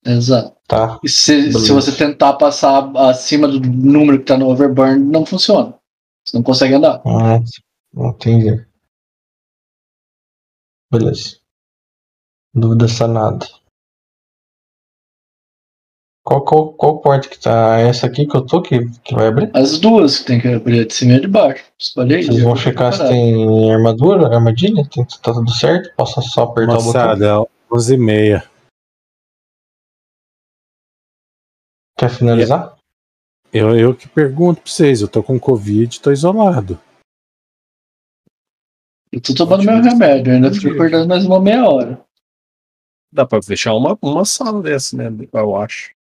Exato. 0.04 0.56
Tá. 0.66 0.98
E 1.04 1.08
se, 1.08 1.52
se 1.52 1.70
você 1.70 1.92
tentar 1.92 2.32
passar 2.32 2.90
acima 2.96 3.46
do 3.46 3.60
número 3.60 4.18
que 4.18 4.24
tá 4.24 4.36
no 4.36 4.50
overburn, 4.50 4.98
não 4.98 5.24
funciona. 5.24 5.76
Você 6.24 6.36
não 6.36 6.42
consegue 6.42 6.74
andar. 6.74 7.00
Ah, 7.06 7.38
entendi. 7.96 8.66
Beleza. 10.90 11.39
Dúvida 12.55 12.89
sanada. 12.89 13.47
Qual, 16.24 16.44
qual, 16.44 16.73
qual 16.73 17.00
porta 17.00 17.28
que 17.28 17.39
tá? 17.39 17.78
Essa 17.78 18.08
aqui 18.08 18.26
que 18.26 18.36
eu 18.36 18.44
tô 18.44 18.60
que, 18.60 18.89
que 19.05 19.15
vai 19.15 19.28
abrir? 19.28 19.50
As 19.55 19.78
duas 19.78 20.18
que 20.18 20.24
tem 20.26 20.40
que 20.40 20.48
abrir, 20.48 20.81
a 20.81 20.84
de 20.84 20.92
cima 20.92 21.12
e 21.12 21.16
a 21.16 21.20
de 21.20 21.28
baixo. 21.28 21.65
Escolhe 21.78 22.16
aí. 22.16 22.24
Vocês 22.24 22.42
vão 22.42 22.56
checar 22.56 22.92
se 22.92 23.06
tem 23.06 23.73
armadura, 23.73 24.34
armadilha? 24.34 24.84
Tem, 24.90 25.05
tá 25.05 25.32
tudo 25.32 25.50
certo? 25.52 25.94
Posso 25.97 26.20
só 26.23 26.42
apertar 26.42 26.78
o 26.78 26.82
botão? 26.82 27.08
Moçada, 27.08 27.47
11 27.73 27.94
e 27.94 27.97
meia. 27.97 28.50
Quer 31.97 32.10
finalizar? 32.10 32.76
Eu, 33.52 33.78
eu 33.78 33.94
que 33.94 34.08
pergunto 34.08 34.60
pra 34.60 34.70
vocês, 34.70 35.00
eu 35.00 35.08
tô 35.08 35.23
com 35.23 35.39
Covid, 35.39 36.00
tô 36.00 36.10
isolado. 36.10 36.78
Eu 39.12 39.20
tô 39.20 39.34
tomando 39.34 39.64
meu 39.64 39.80
remédio, 39.82 40.32
ainda 40.32 40.52
fico 40.52 40.74
acordando 40.74 41.08
mais 41.08 41.24
uma 41.24 41.40
meia 41.40 41.64
hora. 41.68 42.04
Dá 43.12 43.24
pra 43.24 43.42
fechar 43.42 43.74
uma, 43.74 43.96
uma 44.02 44.24
sala 44.24 44.60
dessa, 44.60 44.96
né? 44.96 45.04
Eu 45.32 45.56
acho. 45.56 45.94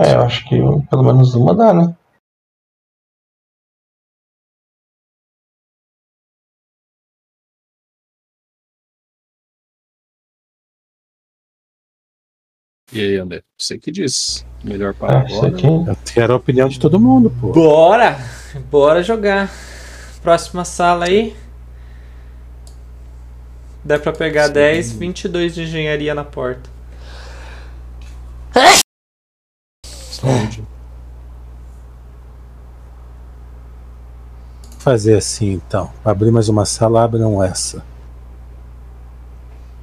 É, 0.00 0.14
eu 0.14 0.22
acho 0.22 0.48
que 0.48 0.56
pelo 0.90 1.02
menos 1.02 1.34
uma 1.34 1.54
dá, 1.54 1.72
né? 1.72 1.96
E 12.92 13.00
aí, 13.00 13.16
André? 13.18 13.42
Você 13.58 13.78
que 13.78 13.90
diz. 13.90 14.46
Melhor 14.64 14.94
para 14.94 15.22
É, 15.22 15.26
isso 15.26 15.44
agora. 15.44 15.54
aqui. 15.56 15.66
Eu 15.66 15.96
quero 16.14 16.32
a 16.32 16.36
opinião 16.36 16.68
de 16.68 16.78
todo 16.78 16.98
mundo, 17.00 17.30
pô. 17.40 17.52
Bora! 17.52 18.16
Bora 18.70 19.02
jogar. 19.02 19.50
Próxima 20.22 20.64
sala 20.64 21.06
aí. 21.06 21.36
Dá 23.86 23.98
pra 24.00 24.12
pegar 24.12 24.48
Sim. 24.48 24.54
10, 24.54 24.92
22 24.92 25.54
de 25.54 25.62
engenharia 25.62 26.12
na 26.12 26.24
porta. 26.24 26.68
Saúde. 29.84 30.64
Fazer 34.80 35.16
assim 35.18 35.52
então. 35.52 35.92
Abrir 36.04 36.32
mais 36.32 36.48
uma 36.48 36.64
sala, 36.64 37.04
abram 37.04 37.40
essa. 37.40 37.84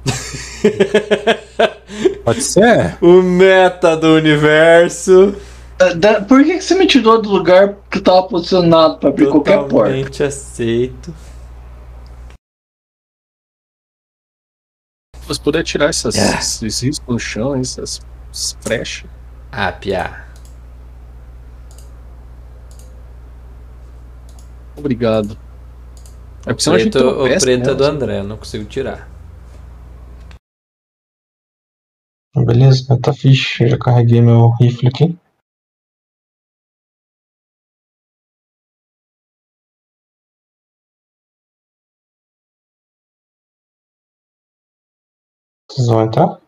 Pode 2.24 2.42
ser? 2.42 2.98
O 3.00 3.22
meta 3.22 3.96
do 3.96 4.16
universo. 4.16 5.34
Da- 5.78 5.94
da- 5.94 6.20
Por 6.20 6.44
que, 6.44 6.60
você 6.60 6.74
me 6.74 6.86
tirou 6.86 7.22
do 7.22 7.30
lugar 7.30 7.76
que 7.90 7.96
eu 7.98 8.02
tava 8.02 8.24
posicionado 8.24 8.98
pra 8.98 9.08
abrir 9.08 9.30
qualquer 9.30 9.56
porta? 9.60 9.68
Totalmente 9.70 10.22
aceito. 10.22 11.14
Se 15.32 15.40
puder 15.40 15.62
tirar 15.64 15.88
essas, 15.88 16.16
Ah. 16.16 16.38
esses 16.38 16.80
riscos 16.82 17.06
no 17.08 17.18
chão, 17.18 17.54
essas, 17.54 18.00
essas 18.30 18.56
brechas. 18.64 19.10
Ah, 19.50 19.72
piá. 19.72 20.26
Obrigado. 24.76 25.38
É 26.46 26.50
O 26.50 26.54
porque 26.54 26.62
senão 26.62 26.76
a 26.76 26.78
gente 26.78 26.92
preto, 26.92 27.08
o 27.08 27.24
preto 27.24 27.48
é 27.48 27.56
nela, 27.56 27.74
do. 27.74 27.84
André, 27.84 28.18
eu 28.20 28.24
não 28.24 28.36
consigo 28.36 28.64
tirar. 28.64 29.08
Beleza, 32.36 32.92
metafiche. 32.92 33.68
Já 33.68 33.78
carreguei 33.78 34.20
meu 34.20 34.50
rifle 34.60 34.88
aqui. 34.88 35.16
Vocês 45.74 45.88
vão 45.88 46.04
entrar? 46.04 46.40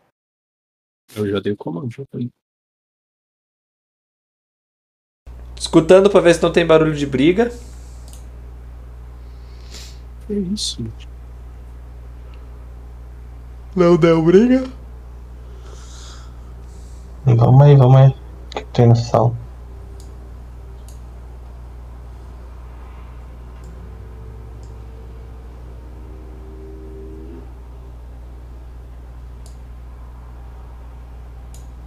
Eu 1.16 1.28
já 1.28 1.40
dei 1.40 1.52
o 1.52 1.56
comando, 1.56 1.90
já 1.90 2.04
foi. 2.12 2.30
Escutando 5.58 6.08
pra 6.08 6.20
ver 6.20 6.32
se 6.32 6.42
não 6.44 6.52
tem 6.52 6.64
barulho 6.64 6.94
de 6.94 7.04
briga. 7.04 7.50
Que 10.28 10.34
isso? 10.34 10.86
Não 13.74 13.96
deu 13.96 14.24
briga? 14.24 14.62
Vamos 17.24 17.62
aí, 17.62 17.74
vamos 17.74 17.96
aí. 17.96 18.10
O 18.10 18.50
que 18.50 18.64
tem 18.66 18.86
nessa 18.86 19.10
sala? 19.10 19.45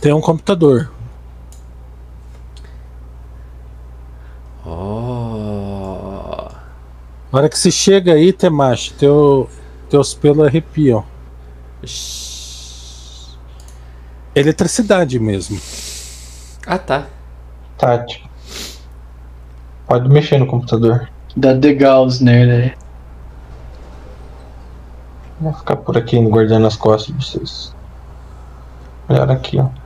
Tem 0.01 0.13
um 0.13 0.21
computador. 0.21 0.89
Oh. 4.65 6.47
Na 7.31 7.39
hora 7.39 7.49
que 7.49 7.59
você 7.59 7.69
chega 7.69 8.13
aí, 8.13 8.31
Temashi, 8.31 8.93
teu, 8.93 9.49
teus 9.89 10.13
pelos 10.13 10.47
arrepiam. 10.47 11.03
Eletricidade 14.33 15.19
mesmo. 15.19 15.59
Ah, 16.65 16.77
tá. 16.77 17.07
Tati. 17.77 18.29
Pode 19.85 20.07
mexer 20.07 20.37
no 20.37 20.47
computador. 20.47 21.09
Dá 21.35 21.57
The 21.57 21.73
Gauss 21.73 22.21
nele 22.21 22.51
aí. 22.51 22.73
Vou 25.41 25.53
ficar 25.53 25.75
por 25.77 25.97
aqui 25.97 26.21
guardando 26.21 26.67
as 26.67 26.75
costas 26.75 27.15
de 27.15 27.25
vocês. 27.25 27.75
Melhor 29.09 29.31
aqui, 29.31 29.59
ó. 29.59 29.78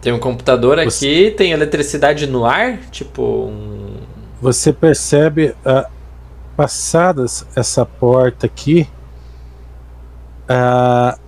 Tem 0.00 0.12
um 0.12 0.18
computador 0.18 0.78
aqui, 0.78 0.90
Você- 0.90 1.34
tem 1.36 1.52
eletricidade 1.52 2.26
no 2.26 2.44
ar, 2.44 2.78
tipo 2.90 3.22
um. 3.22 3.96
Você 4.40 4.72
percebe, 4.72 5.54
ah, 5.64 5.88
passadas 6.56 7.44
essa 7.56 7.84
porta 7.84 8.46
aqui, 8.46 8.86
ah, 10.48 11.18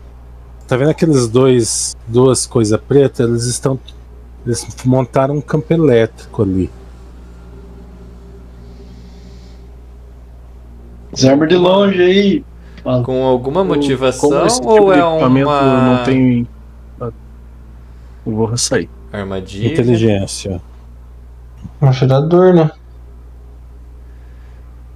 tá 0.68 0.76
vendo 0.76 0.90
aqueles 0.90 1.26
dois, 1.28 1.96
duas 2.06 2.46
coisas 2.46 2.80
pretas? 2.80 3.28
Eles 3.28 3.44
estão, 3.46 3.78
eles 4.46 4.64
montaram 4.84 5.34
um 5.34 5.40
campo 5.40 5.72
elétrico 5.72 6.42
ali. 6.42 6.70
Desarma 11.12 11.46
de 11.46 11.56
longe 11.56 12.00
aí. 12.00 12.44
Com 13.04 13.24
alguma 13.24 13.62
motivação 13.62 14.46
esse 14.46 14.58
tipo 14.60 14.70
ou 14.70 14.92
de 14.92 15.00
é 15.00 15.02
equipamento 15.02 15.48
uma 15.48 15.96
não 15.96 16.04
tem. 16.04 16.48
Eu 18.26 18.34
vou 18.34 18.56
sair. 18.56 18.88
armadilha? 19.12 19.72
Inteligência. 19.72 20.60
Atirador, 21.80 22.54
né? 22.54 22.70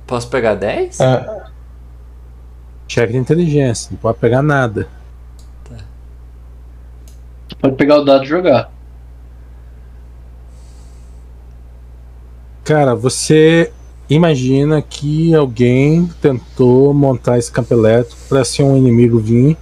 Posso 0.07 0.29
pegar 0.29 0.55
10? 0.55 1.01
É, 1.01 1.45
Cheque 2.87 3.13
de 3.13 3.19
inteligência, 3.19 3.89
não 3.91 3.99
pode 3.99 4.19
pegar 4.19 4.43
nada. 4.43 4.87
Pode 7.61 7.77
pegar 7.77 7.99
o 7.99 8.05
dado 8.05 8.25
e 8.25 8.27
jogar. 8.27 8.71
Cara, 12.63 12.95
você 12.95 13.73
imagina 14.09 14.81
que 14.83 15.35
alguém 15.35 16.07
tentou 16.21 16.93
montar 16.95 17.39
esse 17.39 17.51
campo 17.51 17.73
elétrico 17.75 18.21
para 18.29 18.45
se 18.45 18.63
um 18.63 18.77
inimigo 18.77 19.19
vir, 19.19 19.57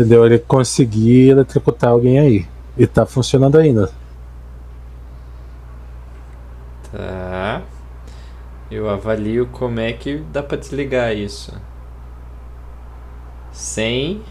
entendeu? 0.00 0.24
Ele 0.24 0.38
conseguir 0.38 1.30
eletrocutar 1.30 1.90
alguém 1.90 2.18
aí. 2.18 2.46
E 2.76 2.86
tá 2.86 3.04
funcionando 3.04 3.58
ainda. 3.58 3.90
Tá. 6.90 7.62
Eu 8.70 8.88
avalio 8.88 9.46
como 9.46 9.80
é 9.80 9.92
que 9.92 10.18
dá 10.32 10.42
pra 10.42 10.56
desligar 10.56 11.14
isso. 11.14 11.52
Sem 13.52 14.22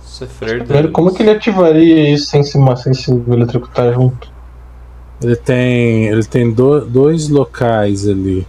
sofrer 0.00 0.64
danos. 0.64 0.92
como 0.92 1.12
que 1.14 1.22
ele 1.22 1.30
ativaria 1.30 2.12
isso 2.12 2.26
sem 2.26 2.42
se, 2.42 2.58
sem 2.76 2.94
se 2.94 3.10
eletrocutar 3.10 3.92
junto? 3.92 4.30
Ele 5.22 5.36
tem, 5.36 6.06
ele 6.06 6.24
tem 6.24 6.50
do- 6.50 6.84
dois 6.86 7.28
locais 7.28 8.08
ali 8.08 8.46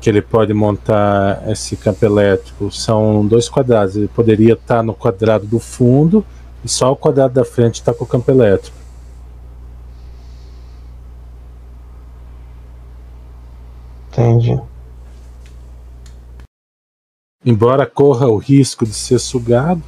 que 0.00 0.08
ele 0.08 0.22
pode 0.22 0.54
montar 0.54 1.48
esse 1.50 1.76
campo 1.76 2.04
elétrico. 2.04 2.70
São 2.70 3.26
dois 3.26 3.48
quadrados. 3.48 3.96
Ele 3.96 4.08
poderia 4.08 4.54
estar 4.54 4.82
no 4.82 4.94
quadrado 4.94 5.46
do 5.46 5.58
fundo 5.58 6.24
e 6.64 6.68
só 6.68 6.92
o 6.92 6.96
quadrado 6.96 7.34
da 7.34 7.44
frente 7.44 7.74
está 7.74 7.92
com 7.92 8.04
o 8.04 8.06
campo 8.06 8.30
elétrico. 8.30 8.76
Entendi. 14.08 14.60
Embora 17.44 17.86
corra 17.86 18.26
o 18.26 18.36
risco 18.36 18.84
de 18.84 18.92
ser 18.92 19.18
sugado, 19.18 19.82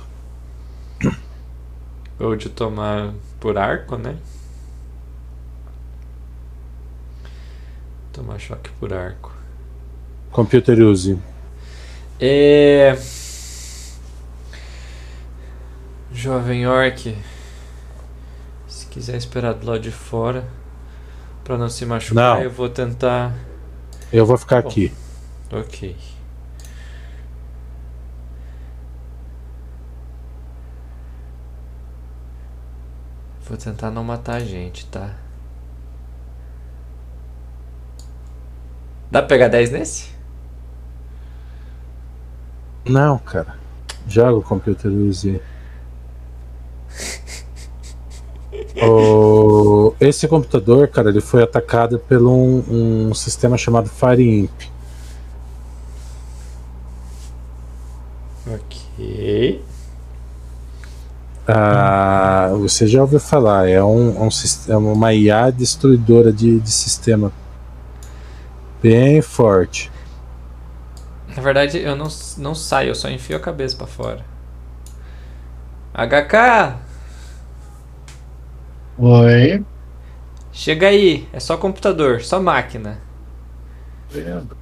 Ou 2.23 2.37
de 2.37 2.49
tomar 2.49 3.13
por 3.41 3.59
arco, 3.59 3.97
né? 3.97 4.17
Tomar 8.13 8.39
choque 8.39 8.71
por 8.79 8.93
arco. 8.93 9.32
Computer 10.33 10.79
use. 10.81 11.19
É. 12.19 12.97
Jovem 16.13 16.67
Orc. 16.67 17.17
Se 18.67 18.87
quiser 18.87 19.17
esperar 19.17 19.55
do 19.55 19.67
lado 19.67 19.81
de 19.81 19.91
fora. 19.91 20.45
Pra 21.45 21.59
não 21.59 21.69
se 21.69 21.85
machucar, 21.85 22.37
Não. 22.37 22.43
eu 22.43 22.51
vou 22.51 22.69
tentar. 22.69 23.35
Eu 24.13 24.25
vou 24.25 24.37
ficar 24.39 24.63
Bom. 24.63 24.69
aqui. 24.69 24.93
Ok. 25.51 25.97
Vou 33.49 33.57
tentar 33.59 33.91
não 33.91 34.05
matar 34.05 34.37
a 34.37 34.41
gente, 34.45 34.87
tá? 34.87 35.15
Dá 39.11 39.21
pra 39.21 39.29
pegar 39.29 39.49
10 39.49 39.71
nesse? 39.73 40.12
Não, 42.85 43.19
cara. 43.19 43.57
Joga 44.09 44.37
o 44.39 44.43
computer 44.43 44.91
use. 44.91 45.41
O- 48.83 49.95
Esse 50.01 50.29
computador, 50.29 50.89
cara, 50.89 51.09
ele 51.11 51.21
foi 51.21 51.43
atacado 51.43 51.99
por 51.99 52.23
um, 52.23 53.09
um 53.09 53.15
sistema 53.15 53.57
chamado 53.57 53.89
FireImp. 53.89 54.51
Ok. 58.47 59.61
Ah, 61.47 62.51
você 62.57 62.87
já 62.87 63.01
ouviu 63.03 63.19
falar, 63.19 63.69
é, 63.69 63.83
um, 63.83 64.23
um 64.27 64.31
sis- 64.31 64.69
é 64.69 64.77
uma 64.77 65.13
IA 65.13 65.51
destruidora 65.51 66.33
de, 66.33 66.61
de 66.61 66.71
sistema 66.71 67.33
bem 68.83 69.23
forte. 69.23 69.92
Na 71.37 71.43
verdade, 71.43 71.79
eu 71.79 71.97
não, 71.97 72.09
não 72.39 72.55
saio, 72.55 72.91
eu 72.91 72.95
só 72.95 73.09
enfio 73.09 73.37
a 73.37 73.41
cabeça 73.41 73.77
pra 73.77 73.87
fora. 73.87 74.25
HK! 75.95 76.79
Oi. 78.99 79.65
Chega 80.53 80.89
aí, 80.89 81.27
é 81.33 81.41
só 81.41 81.57
computador, 81.57 82.21
só 82.21 82.41
máquina. 82.41 83.01
Vendo. 84.11 84.57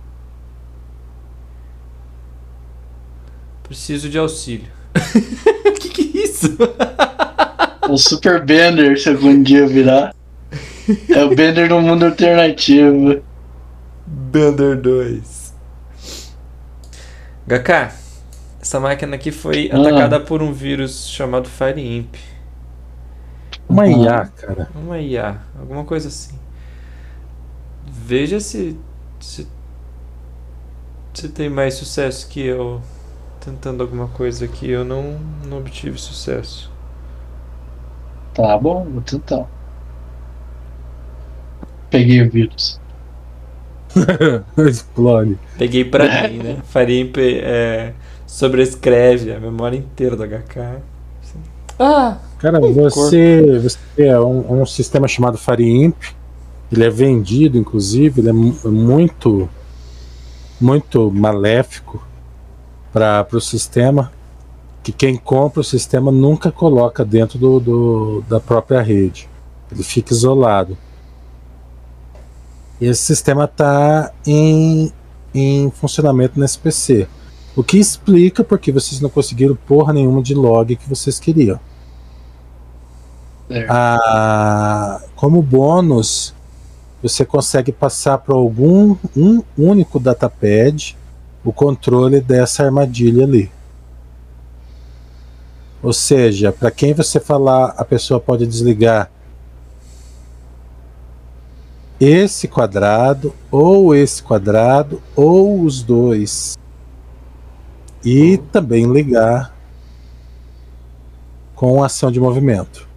Preciso 3.65 4.09
de 4.09 4.19
auxílio. 4.19 4.71
que 5.81 5.89
que 5.89 6.19
é 6.19 6.23
isso? 6.23 6.57
O 7.89 7.97
Super 7.97 8.45
Bender, 8.45 9.01
se 9.01 9.09
algum 9.09 9.43
dia 9.43 9.67
virar. 9.67 10.15
É 11.09 11.25
o 11.25 11.35
Bender 11.35 11.69
no 11.69 11.81
mundo 11.81 12.07
alternativo. 12.07 13.21
Bender 14.07 14.77
2. 14.81 15.40
HK, 17.51 17.93
essa 18.61 18.79
máquina 18.81 19.17
aqui 19.17 19.33
foi 19.33 19.71
Ah. 19.71 19.73
atacada 19.73 20.21
por 20.21 20.43
um 20.43 20.53
vírus 20.53 21.09
chamado 21.09 21.49
FireImp. 21.49 22.15
Uma 23.69 23.87
Uhum. 23.87 23.89
IA, 23.89 24.27
cara. 24.27 24.69
Uma 24.75 24.99
IA, 25.01 25.41
alguma 25.59 25.85
coisa 25.85 26.09
assim. 26.09 26.39
Veja 27.87 28.41
se, 28.41 28.77
se. 29.21 29.47
se 31.15 31.29
tem 31.29 31.49
mais 31.49 31.75
sucesso 31.75 32.29
que 32.29 32.41
eu 32.41 32.81
tentando 33.41 33.83
alguma 33.83 34.09
coisa 34.09 34.47
que 34.49 34.69
eu 34.71 34.85
não, 34.85 35.19
não 35.47 35.59
obtive 35.59 35.99
sucesso. 35.99 36.71
Tá 38.35 38.59
bom, 38.59 38.91
vou 38.91 39.03
tentar. 39.03 39.49
Peguei 41.89 42.21
o 42.23 42.31
vírus. 42.31 42.80
Explode. 44.69 45.39
Peguei 45.59 45.85
pra 45.85 46.05
mim, 46.29 46.39
né? 46.39 46.57
FireImp 46.73 47.17
é 47.19 47.93
Sobrescreve 48.27 49.33
a 49.33 49.41
memória 49.41 49.77
inteira 49.77 50.17
do 50.17 50.25
HK. 50.25 50.81
Ah! 51.79 52.19
Cara, 52.39 52.61
você, 52.61 53.59
você 53.59 53.79
é 53.99 54.19
um, 54.21 54.61
um 54.63 54.67
sistema 54.67 55.09
chamado 55.09 55.37
FireImp. 55.39 55.97
Ele 56.73 56.85
é 56.85 56.91
vendido, 56.91 57.59
inclusive, 57.59 58.21
ele 58.21 58.29
é 58.29 58.33
mu- 58.33 58.57
muito, 58.67 59.49
muito 60.61 61.11
maléfico 61.11 62.03
para 62.93 63.27
o 63.33 63.41
sistema. 63.41 64.13
Que 64.83 64.93
quem 64.93 65.17
compra 65.17 65.61
o 65.61 65.65
sistema 65.65 66.11
nunca 66.11 66.51
coloca 66.51 67.05
dentro 67.05 67.39
do, 67.39 67.61
do- 67.61 68.25
da 68.29 68.41
própria 68.41 68.81
rede. 68.81 69.29
Ele 69.71 69.83
fica 69.83 70.13
isolado. 70.15 70.77
E 72.81 72.87
esse 72.87 73.03
sistema 73.03 73.45
está 73.45 74.13
em, 74.27 74.93
em 75.35 75.71
funcionamento 75.71 76.41
nesse 76.41 76.59
PC. 76.59 77.07
O 77.55 77.63
que 77.63 77.79
explica 77.79 78.43
porque 78.43 78.73
vocês 78.73 79.01
não 79.01 79.11
conseguiram 79.11 79.55
porra 79.55 79.93
nenhuma 79.93 80.23
de 80.23 80.35
log 80.35 80.75
que 80.77 80.89
vocês 80.89 81.19
queriam. 81.19 81.61
Certo. 83.49 83.71
Ah, 83.71 85.03
como 85.17 85.43
bônus, 85.43 86.33
você 87.03 87.25
consegue 87.25 87.73
passar 87.73 88.19
para 88.19 88.35
algum 88.35 88.97
um 89.17 89.43
único 89.59 89.99
datapad 89.99 90.97
o 91.45 91.53
controle 91.53 92.21
dessa 92.21 92.65
armadilha 92.65 93.25
ali. 93.25 93.51
Ou 95.83 95.93
seja, 95.93 96.53
para 96.53 96.71
quem 96.71 96.93
você 96.93 97.19
falar, 97.19 97.75
a 97.77 97.85
pessoa 97.85 98.21
pode 98.21 98.47
desligar 98.47 99.11
esse 102.01 102.49
quadrado, 102.49 103.35
ou 103.51 103.95
esse 103.95 104.23
quadrado, 104.23 105.03
ou 105.15 105.61
os 105.63 105.83
dois. 105.83 106.57
E 108.03 108.39
também 108.51 108.91
ligar 108.91 109.55
com 111.55 111.85
ação 111.85 112.11
de 112.11 112.19
movimento. 112.19 112.89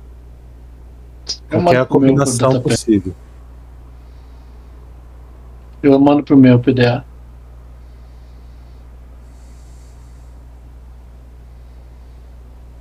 Qualquer 1.49 1.73
meu 1.73 1.85
combinação 1.85 2.61
possível. 2.61 3.13
Eu 5.81 5.99
mando 5.99 6.23
pro 6.23 6.37
meu 6.37 6.57
PDA. 6.59 7.03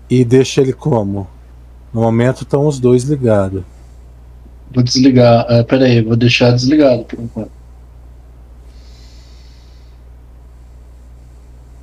E 0.08 0.24
deixa 0.24 0.60
ele 0.60 0.72
como? 0.72 1.26
No 1.92 2.02
momento 2.02 2.42
estão 2.44 2.66
os 2.66 2.78
dois 2.78 3.02
ligados. 3.02 3.64
Vou 4.74 4.82
desligar. 4.82 5.46
Ah, 5.48 5.64
pera 5.64 5.84
aí, 5.86 6.00
vou 6.02 6.16
deixar 6.16 6.52
desligado 6.52 7.04
por 7.04 7.18
enquanto. 7.20 7.50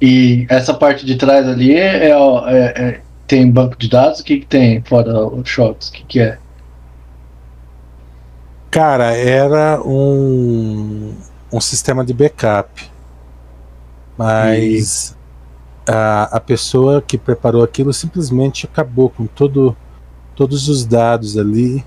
E 0.01 0.45
essa 0.49 0.73
parte 0.73 1.05
de 1.05 1.15
trás 1.15 1.47
ali 1.47 1.75
é, 1.75 2.15
ó, 2.15 2.47
é- 2.47 2.73
é- 2.75 3.01
tem 3.27 3.49
banco 3.51 3.77
de 3.77 3.89
dados? 3.89 4.21
O 4.21 4.23
que, 4.23 4.39
que 4.39 4.45
tem 4.45 4.81
fora 4.81 5.25
os 5.27 5.47
shots? 5.47 5.89
O 5.89 5.91
que, 5.91 6.03
que 6.05 6.19
é? 6.19 6.37
Cara, 8.71 9.13
era 9.15 9.81
um, 9.83 11.13
um 11.51 11.59
sistema 11.59 12.05
de 12.05 12.13
backup. 12.13 12.89
Mas 14.17 15.15
a, 15.87 16.37
a 16.37 16.39
pessoa 16.39 17.01
que 17.01 17.17
preparou 17.17 17.63
aquilo 17.63 17.93
simplesmente 17.93 18.65
acabou 18.65 19.09
com 19.09 19.25
todo, 19.25 19.75
todos 20.35 20.67
os 20.67 20.85
dados 20.85 21.37
ali 21.37 21.83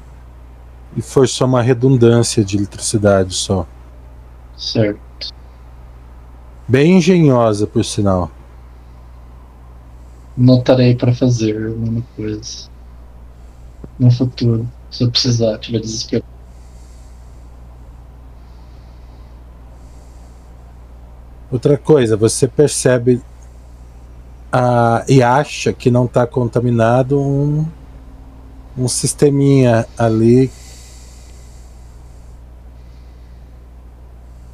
e 0.97 1.03
forçou 1.03 1.47
uma 1.47 1.63
redundância 1.63 2.45
de 2.45 2.57
eletricidade 2.57 3.35
só. 3.35 3.67
Certo. 4.57 5.33
Bem 6.69 6.99
engenhosa, 6.99 7.67
por 7.67 7.85
sinal. 7.85 8.31
Notarei 10.37 10.95
para 10.95 11.15
fazer 11.15 11.67
alguma 11.67 12.03
coisa. 12.17 12.69
No 13.99 14.11
futuro. 14.11 14.69
Se 14.91 15.05
eu 15.05 15.11
precisar, 15.11 15.59
tiver 15.59 15.81
desespero. 15.81 16.25
Outra 21.51 21.77
coisa, 21.77 22.17
você 22.17 22.49
percebe 22.49 23.21
ah, 24.51 25.05
e 25.09 25.23
acha 25.23 25.73
que 25.73 25.91
não 25.91 26.07
está 26.07 26.27
contaminado 26.27 27.21
um, 27.21 27.67
um 28.77 28.89
sisteminha 28.89 29.87
ali. 29.99 30.51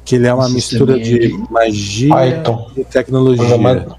Que 0.09 0.15
ele 0.15 0.25
é 0.25 0.33
uma 0.33 0.47
Um 0.47 0.49
mistura 0.49 0.97
de 0.97 1.05
sisteminha 1.05 1.47
magia 1.51 2.15
Python. 2.15 2.71
e 2.75 2.83
tecnologia. 2.83 3.45
Programado, 3.45 3.95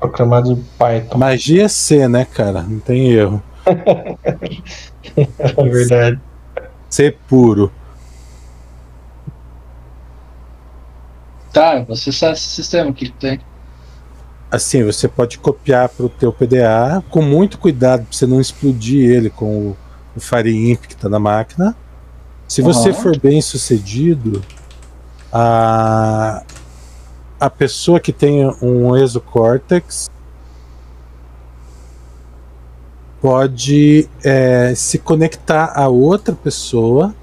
programado 0.00 0.50
em 0.50 0.64
Python. 0.76 1.18
Magia 1.18 1.64
é 1.66 1.68
C, 1.68 2.08
né, 2.08 2.24
cara? 2.24 2.62
Não 2.62 2.80
tem 2.80 3.12
erro. 3.12 3.40
É 5.16 5.68
verdade. 5.68 6.20
C 6.88 7.16
puro. 7.28 7.72
Tá, 11.52 11.80
vou 11.80 11.94
acessar 11.94 12.32
esse 12.32 12.48
sistema 12.48 12.92
que 12.92 13.08
tem. 13.10 13.40
Assim, 14.50 14.84
você 14.84 15.06
pode 15.06 15.38
copiar 15.38 15.88
para 15.88 16.06
o 16.06 16.08
teu 16.08 16.32
PDA 16.32 17.02
com 17.08 17.22
muito 17.22 17.56
cuidado 17.58 18.04
para 18.04 18.12
você 18.12 18.26
não 18.26 18.40
explodir 18.40 19.08
ele 19.10 19.30
com 19.30 19.68
o, 19.68 19.76
o 20.16 20.20
FireImp 20.20 20.86
que 20.86 20.94
está 20.94 21.08
na 21.08 21.20
máquina. 21.20 21.76
Se 22.48 22.62
você 22.62 22.92
for 22.92 23.18
bem 23.18 23.40
sucedido, 23.40 24.42
a, 25.32 26.42
a 27.38 27.50
pessoa 27.50 28.00
que 28.00 28.12
tem 28.12 28.46
um 28.62 28.96
exocortex 28.96 30.10
pode 33.20 34.08
é, 34.24 34.74
se 34.74 34.98
conectar 34.98 35.72
a 35.74 35.88
outra 35.88 36.34
pessoa 36.34 37.14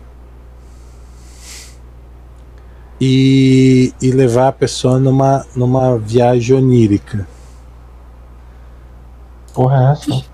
e, 3.01 3.93
e 4.01 4.11
levar 4.11 4.49
a 4.49 4.51
pessoa 4.51 4.99
numa, 4.99 5.45
numa 5.55 5.97
viagem 5.97 6.55
onírica. 6.55 7.27
Porra, 9.53 9.89
é 9.89 9.91
essa? 9.91 10.25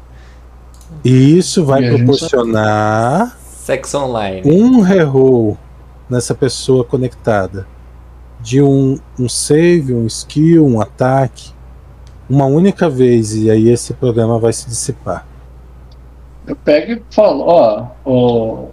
E 1.04 1.38
isso 1.38 1.66
vai 1.66 1.90
proporcionar 1.90 3.38
Sex 3.40 3.94
online. 3.96 4.42
um 4.46 4.82
reroll 4.82 5.58
nessa 6.14 6.34
pessoa 6.34 6.84
conectada 6.86 7.68
de 8.40 8.62
um, 8.62 8.98
um 9.20 9.28
save, 9.28 9.94
um 9.94 10.06
skill, 10.08 10.66
um 10.66 10.80
ataque, 10.80 11.52
uma 12.30 12.46
única 12.46 12.90
vez, 12.90 13.36
e 13.36 13.50
aí 13.50 13.70
esse 13.70 13.94
programa 13.94 14.40
vai 14.40 14.54
se 14.54 14.68
dissipar. 14.68 15.26
Eu 16.46 16.56
pego 16.56 16.94
e 16.94 17.02
falo, 17.12 17.44
ó, 17.48 17.88
ó. 18.06 18.66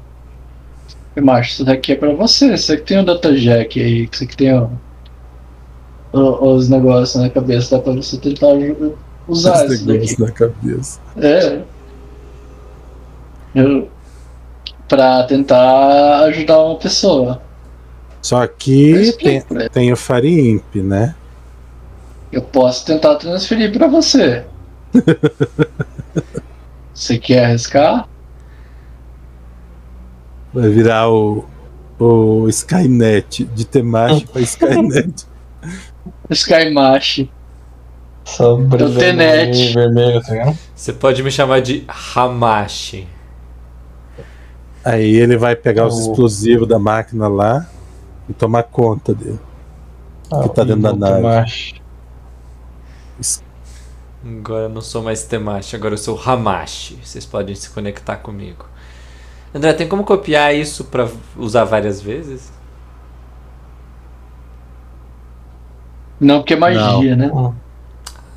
Macho, 1.21 1.51
isso 1.51 1.65
daqui 1.65 1.93
é 1.93 1.97
pra 1.97 2.13
você. 2.15 2.57
Você 2.57 2.77
que 2.77 2.83
tem 2.85 2.99
o 3.01 3.05
DataJack 3.05 3.81
aí, 3.83 4.07
que 4.07 4.17
você 4.17 4.27
que 4.27 4.37
tem 4.37 4.53
o- 4.59 4.71
os 6.13 6.69
negócios 6.69 7.21
na 7.23 7.29
cabeça, 7.29 7.77
dá 7.77 7.83
pra 7.83 7.93
você 7.93 8.17
tentar 8.17 8.49
usar 9.29 9.67
Esse 9.67 9.75
isso 9.75 9.87
daqui. 9.87 10.21
na 10.23 10.31
cabeça. 10.31 11.01
É. 11.17 11.61
Eu, 13.55 13.89
pra 14.91 15.23
tentar 15.23 16.25
ajudar 16.25 16.59
uma 16.59 16.77
pessoa. 16.77 17.41
Só 18.21 18.45
que 18.47 19.13
tem, 19.13 19.43
tem 19.73 19.93
o 19.93 19.97
FireImp, 19.97 20.75
né? 20.75 21.15
Eu 22.33 22.43
posso 22.43 22.85
tentar 22.85 23.15
transferir 23.15 23.73
pra 23.73 23.87
você. 23.87 24.45
Você 26.93 27.17
quer 27.19 27.47
arriscar? 27.47 28.07
Vai 30.53 30.69
virar 30.69 31.09
o, 31.09 31.47
o 31.99 32.49
Skynet, 32.49 33.45
de 33.45 33.65
Temashi 33.65 34.27
para 34.27 34.41
Skynet. 34.43 35.25
Skymash. 36.29 37.29
Só 38.25 38.57
brilhando 38.57 38.99
vermelho, 38.99 40.21
tá 40.21 40.33
ligado? 40.33 40.59
Você 40.75 40.93
pode 40.93 41.23
me 41.23 41.31
chamar 41.31 41.63
de 41.63 41.85
Hamashi. 41.89 43.09
Aí 44.85 45.15
ele 45.17 45.37
vai 45.37 45.55
pegar 45.55 45.87
os 45.87 45.95
O- 45.95 46.11
explosivos 46.11 46.67
da 46.69 46.79
máquina 46.79 47.29
lá 47.29 47.67
e 48.29 48.33
tomar 48.33 48.63
conta 48.65 49.15
dele. 49.15 49.39
Ah, 50.33 50.49
tá 50.49 50.65
dentro 50.65 50.83
da 50.83 50.93
nave. 50.95 51.81
Agora 54.25 54.65
eu 54.65 54.69
não 54.69 54.81
sou 54.83 55.03
mais 55.03 55.25
Temashi, 55.25 55.75
agora 55.77 55.95
eu 55.95 55.99
sou 55.99 56.19
Hamashi. 56.21 56.99
Vocês 57.03 57.25
podem 57.27 57.55
se 57.55 57.71
conectar 57.71 58.17
comigo. 58.17 58.65
André, 59.55 59.73
tem 59.73 59.89
como 59.89 60.05
copiar 60.05 60.55
isso 60.55 60.85
pra 60.85 61.09
usar 61.37 61.65
várias 61.65 62.01
vezes? 62.01 62.53
Não, 66.21 66.39
porque 66.41 66.53
é 66.55 66.57
magia, 66.57 67.17
né? 67.17 67.31
Hum, 67.33 67.53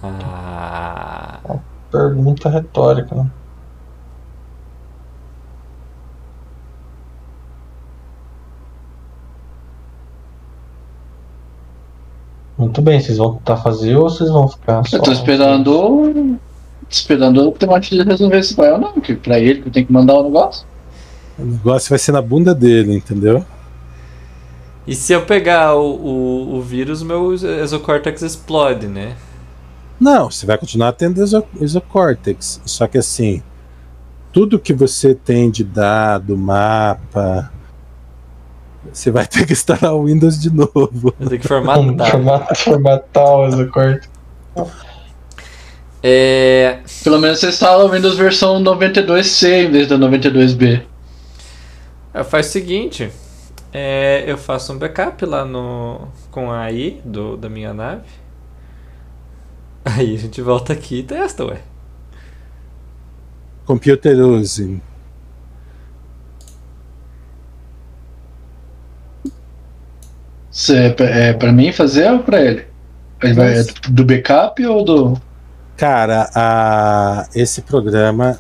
Ah. 0.02 1.40
Pergunta 1.92 2.50
retórica, 2.50 3.14
né? 3.16 3.30
Muito 12.64 12.82
bem, 12.82 13.00
vocês 13.00 13.18
vão 13.18 13.34
tentar 13.36 13.58
fazer 13.58 13.96
ou 13.98 14.10
vocês 14.10 14.30
vão 14.30 14.48
ficar 14.48 14.84
só. 14.86 14.96
Eu 14.96 15.04
tô 15.04 15.12
esperando. 15.12 16.40
Esperando 16.90 17.50
o 17.50 17.52
Timóteo 17.52 18.04
resolver 18.04 18.44
se 18.44 18.56
vai 18.56 18.72
ou 18.72 18.78
não, 18.78 18.94
que 19.02 19.16
pra 19.16 19.38
ele 19.38 19.62
que 19.62 19.68
eu 19.68 19.72
tenho 19.72 19.86
que 19.86 19.92
mandar 19.92 20.14
o 20.16 20.24
negócio. 20.24 20.66
O 21.38 21.44
negócio 21.44 21.90
vai 21.90 22.00
ser 22.00 22.14
na 22.14 22.22
bunda 22.22 22.56
dele, 22.56 22.96
entendeu? 22.96 23.44
E 24.88 24.96
se 24.96 25.12
eu 25.12 25.26
pegar 25.26 25.76
o, 25.76 25.94
o, 25.94 26.56
o 26.56 26.62
vírus, 26.62 27.04
meu 27.04 27.34
exocórtex 27.34 28.22
explode, 28.22 28.88
né? 28.88 29.16
Não, 30.00 30.32
você 30.32 30.46
vai 30.46 30.58
continuar 30.58 30.94
tendo 30.94 31.22
exo 31.22 31.44
exocórtex. 31.60 32.62
Só 32.66 32.88
que 32.88 32.98
assim, 32.98 33.42
tudo 34.32 34.60
que 34.60 34.74
você 34.74 35.14
tem 35.14 35.52
de 35.52 35.64
dado, 35.64 36.38
mapa, 36.38 37.52
você 38.92 39.12
vai 39.12 39.26
ter 39.28 39.46
que 39.46 39.54
instalar 39.54 39.94
o 39.96 40.06
Windows 40.06 40.40
de 40.40 40.50
novo. 40.54 41.14
Eu 41.20 41.28
tenho 41.30 41.42
que 41.42 41.48
formatar. 41.48 42.12
Formatar, 42.12 42.58
formatar 42.58 43.26
o 43.26 43.48
exocorte. 43.48 44.10
É. 46.02 46.80
Pelo 47.04 47.20
menos 47.20 47.40
você 47.40 47.50
instala 47.50 47.86
o 47.86 47.90
Windows 47.90 48.18
versão 48.18 48.62
92C 48.62 49.66
em 49.68 49.72
vez 49.72 49.88
da 49.88 49.98
92B. 49.98 50.84
é, 52.14 52.24
Faz 52.24 52.48
o 52.48 52.52
seguinte. 52.52 53.12
é, 53.74 54.24
eu 54.28 54.38
faço 54.38 54.74
um 54.74 54.78
backup 54.78 55.26
lá 55.26 55.46
no. 55.46 56.08
com 56.32 56.52
a 56.52 56.62
AI 56.64 57.02
do, 57.06 57.38
da 57.38 57.50
minha 57.50 57.74
nave. 57.74 58.04
Aí 59.86 60.16
a 60.16 60.18
gente 60.18 60.42
volta 60.42 60.74
aqui 60.74 61.00
e 61.00 61.04
testa, 61.04 61.46
ué. 61.46 61.62
Computer 63.66 64.18
use. 64.20 64.82
Você, 70.54 70.96
é 71.00 71.34
pra 71.34 71.52
mim 71.52 71.72
fazer 71.72 72.12
ou 72.12 72.20
pra 72.20 72.40
ele? 72.40 72.64
Ele 73.24 73.34
vai 73.34 73.60
é 73.60 73.66
do 73.90 74.06
backup 74.06 74.64
ou 74.64 74.86
do. 74.86 75.22
Cara, 75.76 76.30
a, 76.36 77.28
esse 77.34 77.64
programa 77.64 78.40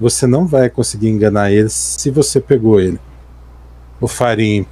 você 0.00 0.26
não 0.26 0.48
vai 0.48 0.68
conseguir 0.68 1.08
enganar 1.08 1.52
ele 1.52 1.68
se 1.68 2.10
você 2.10 2.40
pegou 2.40 2.80
ele. 2.80 2.98
O 4.00 4.08
Farimp. 4.08 4.66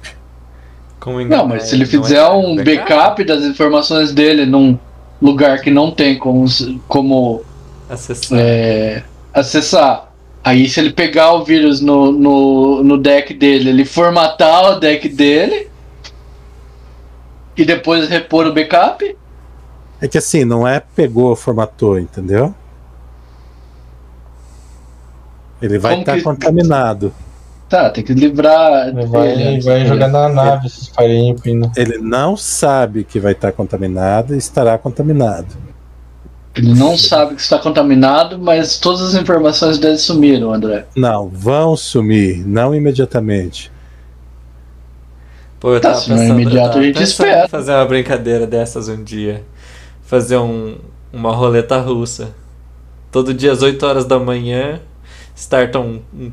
Como 0.99 1.21
enganar 1.21 1.43
Não, 1.43 1.47
mas 1.47 1.63
se 1.63 1.75
ele 1.75 1.85
não 1.85 1.89
é 1.89 2.03
fizer 2.03 2.27
um 2.27 2.55
backup 2.57 3.23
das 3.23 3.45
informações 3.45 4.11
dele 4.11 4.45
num 4.45 4.77
lugar 5.21 5.61
que 5.61 5.71
não 5.71 5.89
tem 5.89 6.17
como, 6.17 6.45
como 6.85 7.43
Acessar. 7.89 8.37
é, 8.37 9.03
acessar. 9.33 10.11
Aí 10.43 10.67
se 10.67 10.81
ele 10.81 10.91
pegar 10.91 11.31
o 11.31 11.45
vírus 11.45 11.79
no, 11.79 12.11
no, 12.11 12.83
no 12.83 12.97
deck 12.97 13.33
dele, 13.33 13.69
ele 13.69 13.85
formatar 13.85 14.71
o 14.71 14.79
deck 14.81 15.07
dele 15.07 15.70
e 17.61 17.65
depois 17.65 18.09
repor 18.09 18.45
o 18.47 18.53
backup, 18.53 19.17
É 20.01 20.07
que 20.07 20.17
assim, 20.17 20.43
não 20.43 20.67
é 20.67 20.79
pegou, 20.79 21.35
formatou, 21.35 21.99
entendeu? 21.99 22.53
Ele 25.61 25.77
vai 25.77 25.99
estar 25.99 26.15
que- 26.17 26.23
contaminado. 26.23 27.13
tá, 27.69 27.89
tem 27.89 28.03
que 28.03 28.13
livrar 28.13 28.87
Ele 28.89 29.05
vai, 29.05 29.31
antes 29.43 29.65
vai 29.65 29.75
dele. 29.75 29.87
jogar 29.89 30.07
na 30.07 30.27
nave 30.29 30.67
esses 30.67 30.87
Fireimp, 30.89 31.45
né? 31.45 31.71
Ele 31.77 31.97
não 31.99 32.35
sabe 32.35 33.03
que 33.03 33.19
vai 33.19 33.33
estar 33.33 33.51
contaminado 33.51 34.33
e 34.33 34.37
estará 34.37 34.77
contaminado. 34.77 35.55
Ele 36.55 36.73
não 36.73 36.97
sabe 36.97 37.35
que 37.35 37.41
está 37.41 37.57
contaminado, 37.59 38.37
mas 38.37 38.77
todas 38.77 39.01
as 39.01 39.13
informações 39.21 39.77
dele 39.77 39.97
sumiram, 39.97 40.51
André. 40.53 40.85
Não, 40.97 41.29
vão 41.29 41.77
sumir, 41.77 42.45
não 42.45 42.75
imediatamente. 42.75 43.71
Pô, 45.61 45.75
eu 45.75 45.81
Tá, 45.81 45.85
tava 45.85 45.95
se 45.95 46.09
não 46.09 46.21
é 46.21 46.27
pensando, 46.27 46.49
eu 46.49 46.51
imediato, 46.51 46.61
tava 46.61 46.79
a 46.79 46.83
gente 46.83 47.03
espera. 47.03 47.49
fazer 47.49 47.73
uma 47.73 47.85
brincadeira 47.85 48.47
dessas 48.47 48.89
um 48.89 49.03
dia. 49.03 49.45
Fazer 50.03 50.37
um, 50.37 50.77
uma 51.13 51.33
roleta 51.33 51.79
russa. 51.79 52.35
Todo 53.11 53.33
dia 53.33 53.53
às 53.53 53.63
8 53.63 53.85
horas 53.85 54.05
da 54.05 54.19
manhã, 54.19 54.81
starta 55.35 55.79
um, 55.79 56.01
um, 56.13 56.31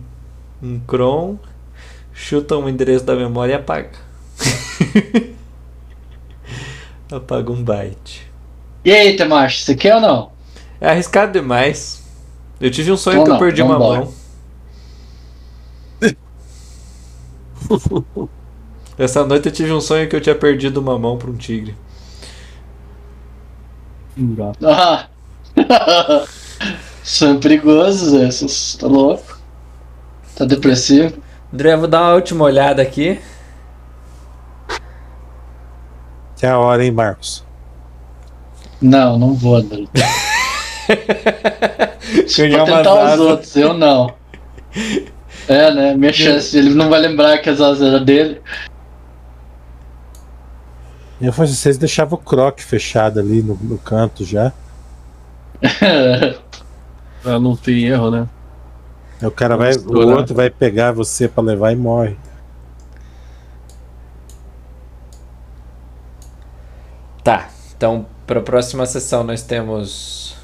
um 0.63 0.81
cron, 0.81 1.39
chuta 2.15 2.57
um 2.57 2.69
endereço 2.69 3.07
da 3.07 3.17
memória 3.17 3.55
e 3.55 3.57
apaga. 3.57 3.93
apaga 7.11 7.53
um 7.53 7.65
byte. 7.65 8.31
E 8.85 8.91
aí, 8.93 9.17
Temacho, 9.17 9.63
você 9.63 9.75
quer 9.77 9.95
ou 9.97 10.01
não? 10.01 10.33
É 10.81 10.89
arriscado 10.91 11.33
demais. 11.33 12.03
Eu 12.61 12.71
tive 12.71 12.91
um 12.93 12.97
sonho 12.97 13.23
Então 13.23 13.23
que 13.23 13.31
eu 13.31 13.35
não, 13.35 13.39
perdi 13.39 13.63
uma 13.63 13.79
vambora. 13.79 13.81
mão. 13.81 14.15
Essa 18.99 19.25
noite 19.25 19.47
eu 19.47 19.53
tive 19.53 19.73
um 19.73 19.81
sonho 19.81 20.09
que 20.09 20.17
eu 20.17 20.21
tinha 20.21 20.35
perdido 20.35 20.79
uma 20.81 20.99
mão 20.99 21.17
pra 21.17 21.31
um 21.31 21.37
tigre. 21.37 21.77
Ah. 24.63 25.07
São 27.05 27.39
perigosos 27.39 28.13
esses, 28.13 28.77
tá 28.77 28.89
louco? 28.89 29.39
Tá 30.35 30.45
depressivo? 30.45 31.23
André, 31.53 31.73
eu 31.73 31.79
vou 31.79 31.89
dar 31.89 32.03
uma 32.03 32.15
última 32.15 32.45
olhada 32.45 32.83
aqui. 32.83 33.21
Que 36.37 36.45
é 36.45 36.51
a 36.51 36.59
hora, 36.59 36.85
hein, 36.85 36.91
Marcos? 36.91 37.45
Não, 38.81 39.19
não 39.19 39.35
vou, 39.35 39.57
André. 39.57 39.85
Vou 42.09 42.65
tentar 42.65 42.95
os 42.95 43.01
asas. 43.01 43.21
outros, 43.21 43.57
eu 43.57 43.75
não. 43.75 44.15
É, 45.47 45.71
né? 45.71 45.95
Minha 45.95 46.13
chance, 46.13 46.57
ele 46.57 46.75
não 46.75 46.89
vai 46.89 47.01
lembrar 47.01 47.39
que 47.39 47.51
as 47.51 47.61
asas 47.61 47.83
eram 47.83 48.05
dele. 48.05 48.41
Eu 51.21 51.33
falei, 51.33 51.53
vocês 51.53 51.77
deixavam 51.77 52.19
o 52.19 52.23
croc 52.23 52.61
fechado 52.61 53.19
ali 53.19 53.43
no, 53.43 53.57
no 53.57 53.77
canto 53.77 54.25
já. 54.25 54.53
Pra 57.23 57.39
não 57.41 57.57
ter 57.57 57.77
erro, 57.85 58.11
né? 58.11 58.29
Aí 59.21 59.27
o 59.27 59.33
cara 59.33 59.57
vai, 59.57 59.73
o 59.75 60.17
outro 60.17 60.35
vai 60.35 60.49
pegar 60.49 60.93
você 60.93 61.27
pra 61.27 61.43
levar 61.43 61.73
e 61.73 61.77
morre. 61.77 62.17
Tá, 67.25 67.49
então 67.77 68.07
para 68.27 68.39
a 68.39 68.43
próxima 68.43 68.87
sessão 68.87 69.25
nós 69.25 69.43
temos 69.43 70.37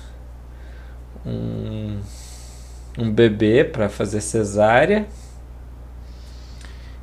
um, 1.24 2.00
um 2.98 3.10
bebê 3.10 3.64
para 3.64 3.88
fazer 3.88 4.20
cesárea 4.20 5.06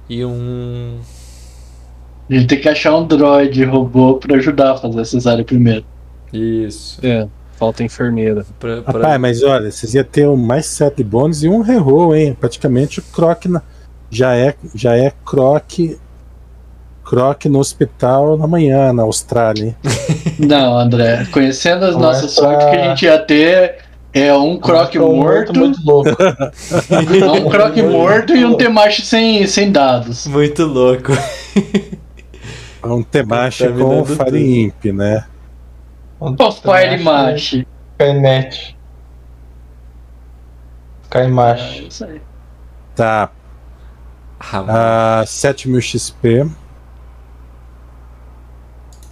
e 0.09 0.25
um 0.25 0.99
A 2.29 2.33
gente 2.33 2.47
tem 2.47 2.59
que 2.61 2.69
achar 2.69 2.95
um 2.97 3.05
droid 3.05 3.63
robô 3.65 4.15
pra 4.15 4.37
ajudar 4.37 4.71
a 4.73 4.77
fazer 4.77 5.01
a 5.01 5.05
cesárea 5.05 5.43
primeiro. 5.43 5.83
isso 6.31 6.99
É, 7.05 7.27
falta 7.57 7.83
enfermeira. 7.83 8.45
pra, 8.59 8.81
pra- 8.81 8.93
Rapaz, 9.01 9.19
mas 9.21 9.43
olha, 9.43 9.69
vocês 9.69 9.93
iam 9.93 10.03
ter 10.03 10.27
um 10.27 10.37
mais 10.37 10.65
sete 10.65 11.03
bônus 11.03 11.43
e 11.43 11.49
um 11.49 11.61
reroll, 11.61 12.15
hein? 12.15 12.35
Praticamente 12.39 12.99
o 12.99 13.03
croc 13.03 13.45
na- 13.47 13.61
já 14.09 14.35
é 14.35 14.53
já 14.73 14.95
é 14.95 15.11
croc 15.25 15.71
croc 17.03 17.45
no 17.45 17.59
hospital 17.59 18.37
na 18.37 18.47
manhã 18.47 18.93
na 18.93 19.03
Austrália? 19.03 19.75
Não, 20.39 20.77
André, 20.77 21.25
conhecendo 21.31 21.83
as 21.85 21.95
Mas 21.95 22.01
nossas 22.01 22.35
pra- 22.35 22.43
sortes 22.43 22.69
que 22.69 22.75
a 22.77 22.89
gente 22.89 23.05
ia 23.05 23.19
ter 23.19 23.75
é 24.13 24.33
um 24.33 24.57
croc 24.57 24.95
um 24.95 25.15
morto, 25.17 25.57
Muito 25.57 25.79
louco. 25.85 26.09
é 26.21 27.31
um 27.31 27.49
croc 27.49 27.75
morto 27.77 28.33
e 28.35 28.43
um 28.45 28.55
temacho 28.55 29.01
sem, 29.01 29.45
sem 29.47 29.71
dados. 29.71 30.27
muito 30.27 30.63
louco 30.65 31.11
É 32.83 32.87
um 32.87 33.03
temache 33.03 33.65
Tá 33.67 33.71
com 33.71 34.03
dando 34.03 34.05
Fire 34.05 34.61
Imp, 34.63 34.85
né? 34.85 35.25
Pô, 36.19 36.51
Fire 41.11 41.27
Mash. 41.31 41.79
Isso 41.87 42.05
aí. 42.05 42.21
Tá, 42.95 43.29
Ah, 44.67 45.19
a 45.21 45.25
7000 45.25 45.81
XP 45.81 46.49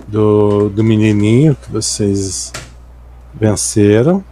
do, 0.07 0.69
do 0.69 0.83
menininho 0.83 1.55
que 1.55 1.71
vocês 1.71 2.51
venceram. 3.33 4.23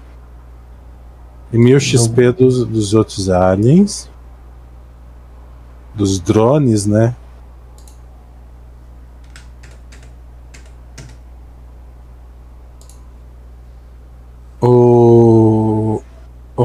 E 1.54 1.58
1000 1.58 1.80
XP 1.80 2.32
dos, 2.32 2.66
dos 2.66 2.94
outros 2.94 3.30
aliens. 3.30 4.10
Dos 5.94 6.20
drones, 6.20 6.86
né? 6.86 7.16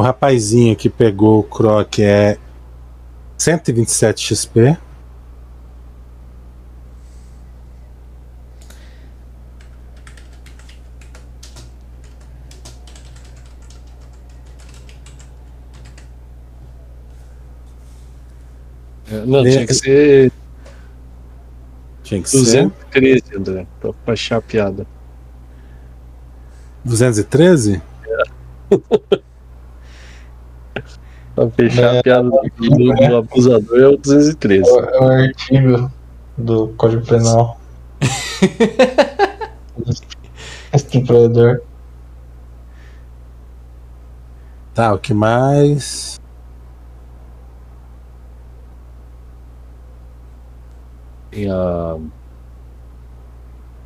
Rapazinho 0.02 0.76
que 0.76 0.88
pegou 0.90 1.40
o 1.40 1.42
Croc 1.42 1.98
é 1.98 2.38
127 3.38 4.34
XP. 4.34 4.76
É, 19.10 19.26
Não, 19.26 19.44
É, 19.46 19.50
tinha 19.50 19.66
que 19.66 19.74
ser. 19.74 20.32
Tinha 22.02 22.22
que 22.22 22.28
ser 22.28 22.38
213, 22.38 23.22
André, 23.36 23.66
pra 23.80 23.92
baixar 24.06 24.36
a 24.38 24.42
piada. 24.42 24.86
213? 26.84 27.80
Pra 31.34 31.48
fechar 31.50 31.94
É, 31.94 31.98
a 31.98 32.02
piada 32.02 32.28
do, 32.30 32.40
do- 32.58 33.08
do 33.08 33.16
abusador 33.16 33.78
é 33.80 33.86
o 33.88 33.96
213. 33.96 34.68
É 34.68 34.72
o- 34.72 34.80
é 34.84 35.00
o 35.00 35.04
artigo 35.10 35.90
do 36.36 36.68
Código 36.76 37.06
Penal. 37.06 37.58
Estuprador. 40.74 41.62
Tá, 44.74 44.92
o 44.94 44.98
que 44.98 45.12
mais? 45.14 46.20
Tem 51.30 51.50
a. 51.50 51.96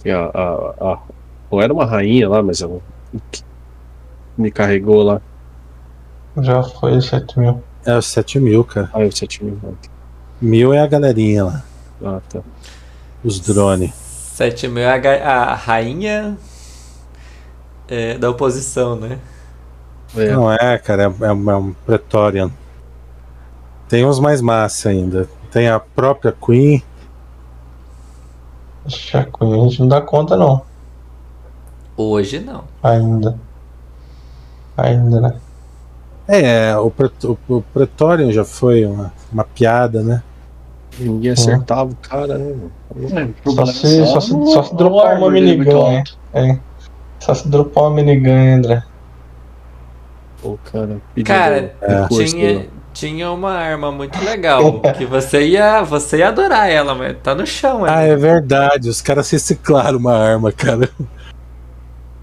Tem 0.03 0.13
a, 0.13 0.27
a, 0.27 0.93
a- 0.93 1.03
Não 1.51 1.61
era 1.61 1.73
uma 1.73 1.85
rainha 1.85 2.29
lá, 2.29 2.43
mas 2.43 2.61
ela. 2.61 2.81
Me 4.37 4.51
carregou 4.51 5.03
lá. 5.03 5.21
Já 6.39 6.63
foi 6.63 7.01
7 7.01 7.39
mil. 7.39 7.63
É 7.85 7.97
os 7.97 8.07
7 8.07 8.39
mil, 8.41 8.65
cara. 8.65 8.91
Ah, 8.93 9.01
eu 9.03 9.11
7 9.13 9.45
mil. 9.45 9.59
Mil 10.41 10.75
é 10.75 10.81
a 10.81 10.87
galerinha 10.87 11.45
lá. 11.45 11.65
Ah, 12.05 12.21
tá. 12.29 12.41
Os 13.25 13.41
drones. 13.41 13.93
7 13.95 14.69
mil 14.69 14.83
é 14.83 15.23
a, 15.23 15.33
a 15.53 15.55
rainha 15.55 16.37
é, 17.89 18.19
da 18.19 18.29
oposição, 18.31 18.97
né? 18.97 19.19
É, 20.17 20.31
Não 20.33 20.53
é, 20.53 20.79
cara, 20.79 21.05
é, 21.05 21.25
é 21.27 21.33
um- 21.33 21.51
é 21.51 21.57
um 21.57 21.73
Pretorian. 21.73 22.51
Tem 23.89 24.05
uns 24.05 24.19
mais 24.19 24.41
massa 24.41 24.89
ainda. 24.91 25.29
Tem 25.51 25.69
a 25.69 25.79
própria 25.81 26.33
Queen. 26.33 26.83
Ixi, 28.87 29.17
a 29.17 29.25
Queen 29.25 29.55
a 29.55 29.69
gente 29.69 29.81
não 29.81 29.89
dá 29.89 30.01
conta 30.01 30.37
não. 30.37 30.63
Hoje 31.97 32.41
não. 32.41 32.65
Ainda. 32.83 33.39
Ainda, 34.77 35.21
né? 35.21 35.41
É, 36.29 36.77
o, 36.77 36.93
o, 37.25 37.57
o 37.57 37.63
Pretorian 37.63 38.33
já 38.33 38.45
foi 38.45 38.85
uma, 38.85 39.13
uma 39.33 39.45
piada, 39.45 40.03
né? 40.03 40.23
ninguém 40.99 41.33
acertava 41.33 41.91
o 41.91 41.97
cara, 41.97 42.39
né? 42.39 42.55
É, 42.97 43.51
Só 43.51 43.67
se, 43.67 44.01
é 44.01 44.07
só 44.07 44.21
se, 44.21 44.31
só 44.31 44.63
se 44.63 44.75
dropar 44.75 45.05
uma 45.05 45.11
armor 45.11 45.33
dele 45.33 45.53
é 45.53 45.57
minigun, 45.57 46.03
é. 46.33 46.59
Só 47.21 47.35
se 47.35 47.49
dropar 47.49 47.85
uma 47.85 47.97
minigun, 47.97 48.57
André. 48.57 48.83
O 50.43 50.59
cara. 50.59 51.01
Cara, 51.25 51.75
recurso 51.81 52.35
tinha, 52.35 52.59
lá. 52.59 52.65
tinha 52.93 53.31
uma 53.31 53.53
arma 53.53 53.91
muito 53.91 54.23
legal 54.25 54.81
que 54.97 55.05
você 55.05 55.47
ia, 55.47 55.83
você 55.83 56.19
ia 56.19 56.29
adorar 56.29 56.71
ela, 56.71 56.95
mas 56.95 57.17
tá 57.23 57.35
no 57.35 57.47
chão 57.47 57.85
Ah, 57.85 58.03
é 58.03 58.15
verdade. 58.17 58.89
Os 58.89 59.01
caras 59.01 59.31
reciclaram 59.31 59.99
uma 59.99 60.17
arma, 60.17 60.53
cara. 60.53 60.89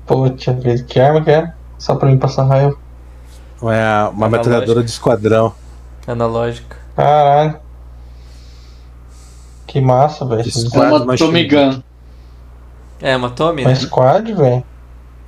Poxa 0.06 0.53
que 0.88 0.99
arma 0.99 1.22
que 1.22 1.32
é? 1.32 1.53
Só 1.77 1.95
pra 1.95 2.09
mim 2.09 2.17
passar 2.17 2.43
raiva. 2.43 2.82
É 3.72 4.09
uma 4.09 4.27
Analógica. 4.27 4.30
metralhadora 4.30 4.83
de 4.83 4.90
esquadrão. 4.90 5.53
Analógica. 6.08 6.77
Caralho. 6.95 7.59
Que 9.67 9.82
massa, 9.82 10.25
velho. 10.25 10.43
É 10.74 10.80
uma 11.03 11.17
Tommy 11.17 11.48
Gun. 11.48 11.82
É, 13.01 13.16
uma 13.17 13.30
Tommy, 13.30 13.64
Uma 13.64 13.69
né? 13.69 13.75
squad, 13.75 14.33
velho. 14.33 14.64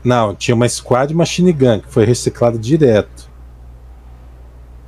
Não, 0.03 0.35
tinha 0.35 0.53
uma 0.53 0.69
Squad 0.69 1.13
Machine 1.13 1.51
Gun 1.51 1.79
que 1.79 1.91
foi 1.91 2.05
reciclada 2.05 2.57
direto. 2.59 3.27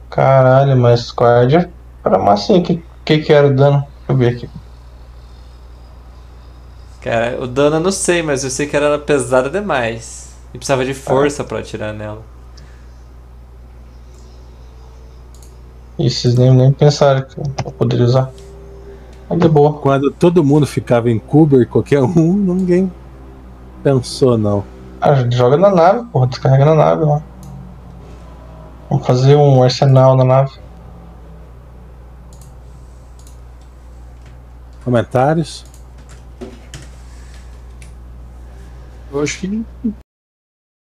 Caralho, 0.09 0.77
mas 0.77 1.01
squad 1.01 1.69
era 2.06 2.17
massinha. 2.19 2.61
Que, 2.61 2.84
que 3.03 3.17
que 3.19 3.34
era 3.34 3.48
o 3.48 3.56
dano? 3.56 3.80
Deixa 3.80 4.11
eu 4.11 4.17
ver 4.17 4.27
aqui. 4.35 4.50
Cara, 7.01 7.42
o 7.42 7.48
dano 7.48 7.77
eu 7.77 7.80
não 7.80 7.92
sei, 7.92 8.22
mas 8.22 8.43
eu 8.43 8.50
sei 8.50 8.67
que 8.67 8.76
ela 8.76 8.88
era 8.88 9.00
pesada 9.00 9.50
demais. 9.50 10.35
E 10.53 10.58
precisava 10.58 10.85
de 10.85 10.93
força 10.93 11.43
pra 11.43 11.59
atirar 11.59 11.93
nela. 11.93 12.22
E 15.98 16.09
vocês 16.09 16.35
nem, 16.35 16.53
nem 16.53 16.72
pensaram 16.72 17.22
que 17.22 17.40
eu 17.40 17.72
poderia 17.72 18.06
usar. 18.06 18.32
Mas 19.30 19.40
de 19.40 19.48
boa. 19.50 19.74
Quando 19.74 20.11
todo 20.11 20.43
mundo 20.43 20.66
ficava 20.67 21.09
em 21.09 21.19
Kuber, 21.19 21.67
qualquer 21.67 22.01
um, 22.03 22.34
ninguém 22.34 22.92
pensou, 23.84 24.38
não. 24.38 24.64
Ah, 25.01 25.11
a 25.11 25.16
gente 25.16 25.35
joga 25.35 25.58
na 25.58 25.69
nave, 25.69 26.06
porra. 26.11 26.27
Descarrega 26.27 26.66
na 26.66 26.76
nave 26.76 27.03
lá. 27.03 27.22
Vamos 28.90 29.06
fazer 29.06 29.35
um 29.35 29.64
arsenal 29.64 30.16
na 30.16 30.24
nave. 30.24 30.51
Comentários? 34.84 35.66
Eu 39.11 39.22
acho 39.22 39.40
que 39.40 39.66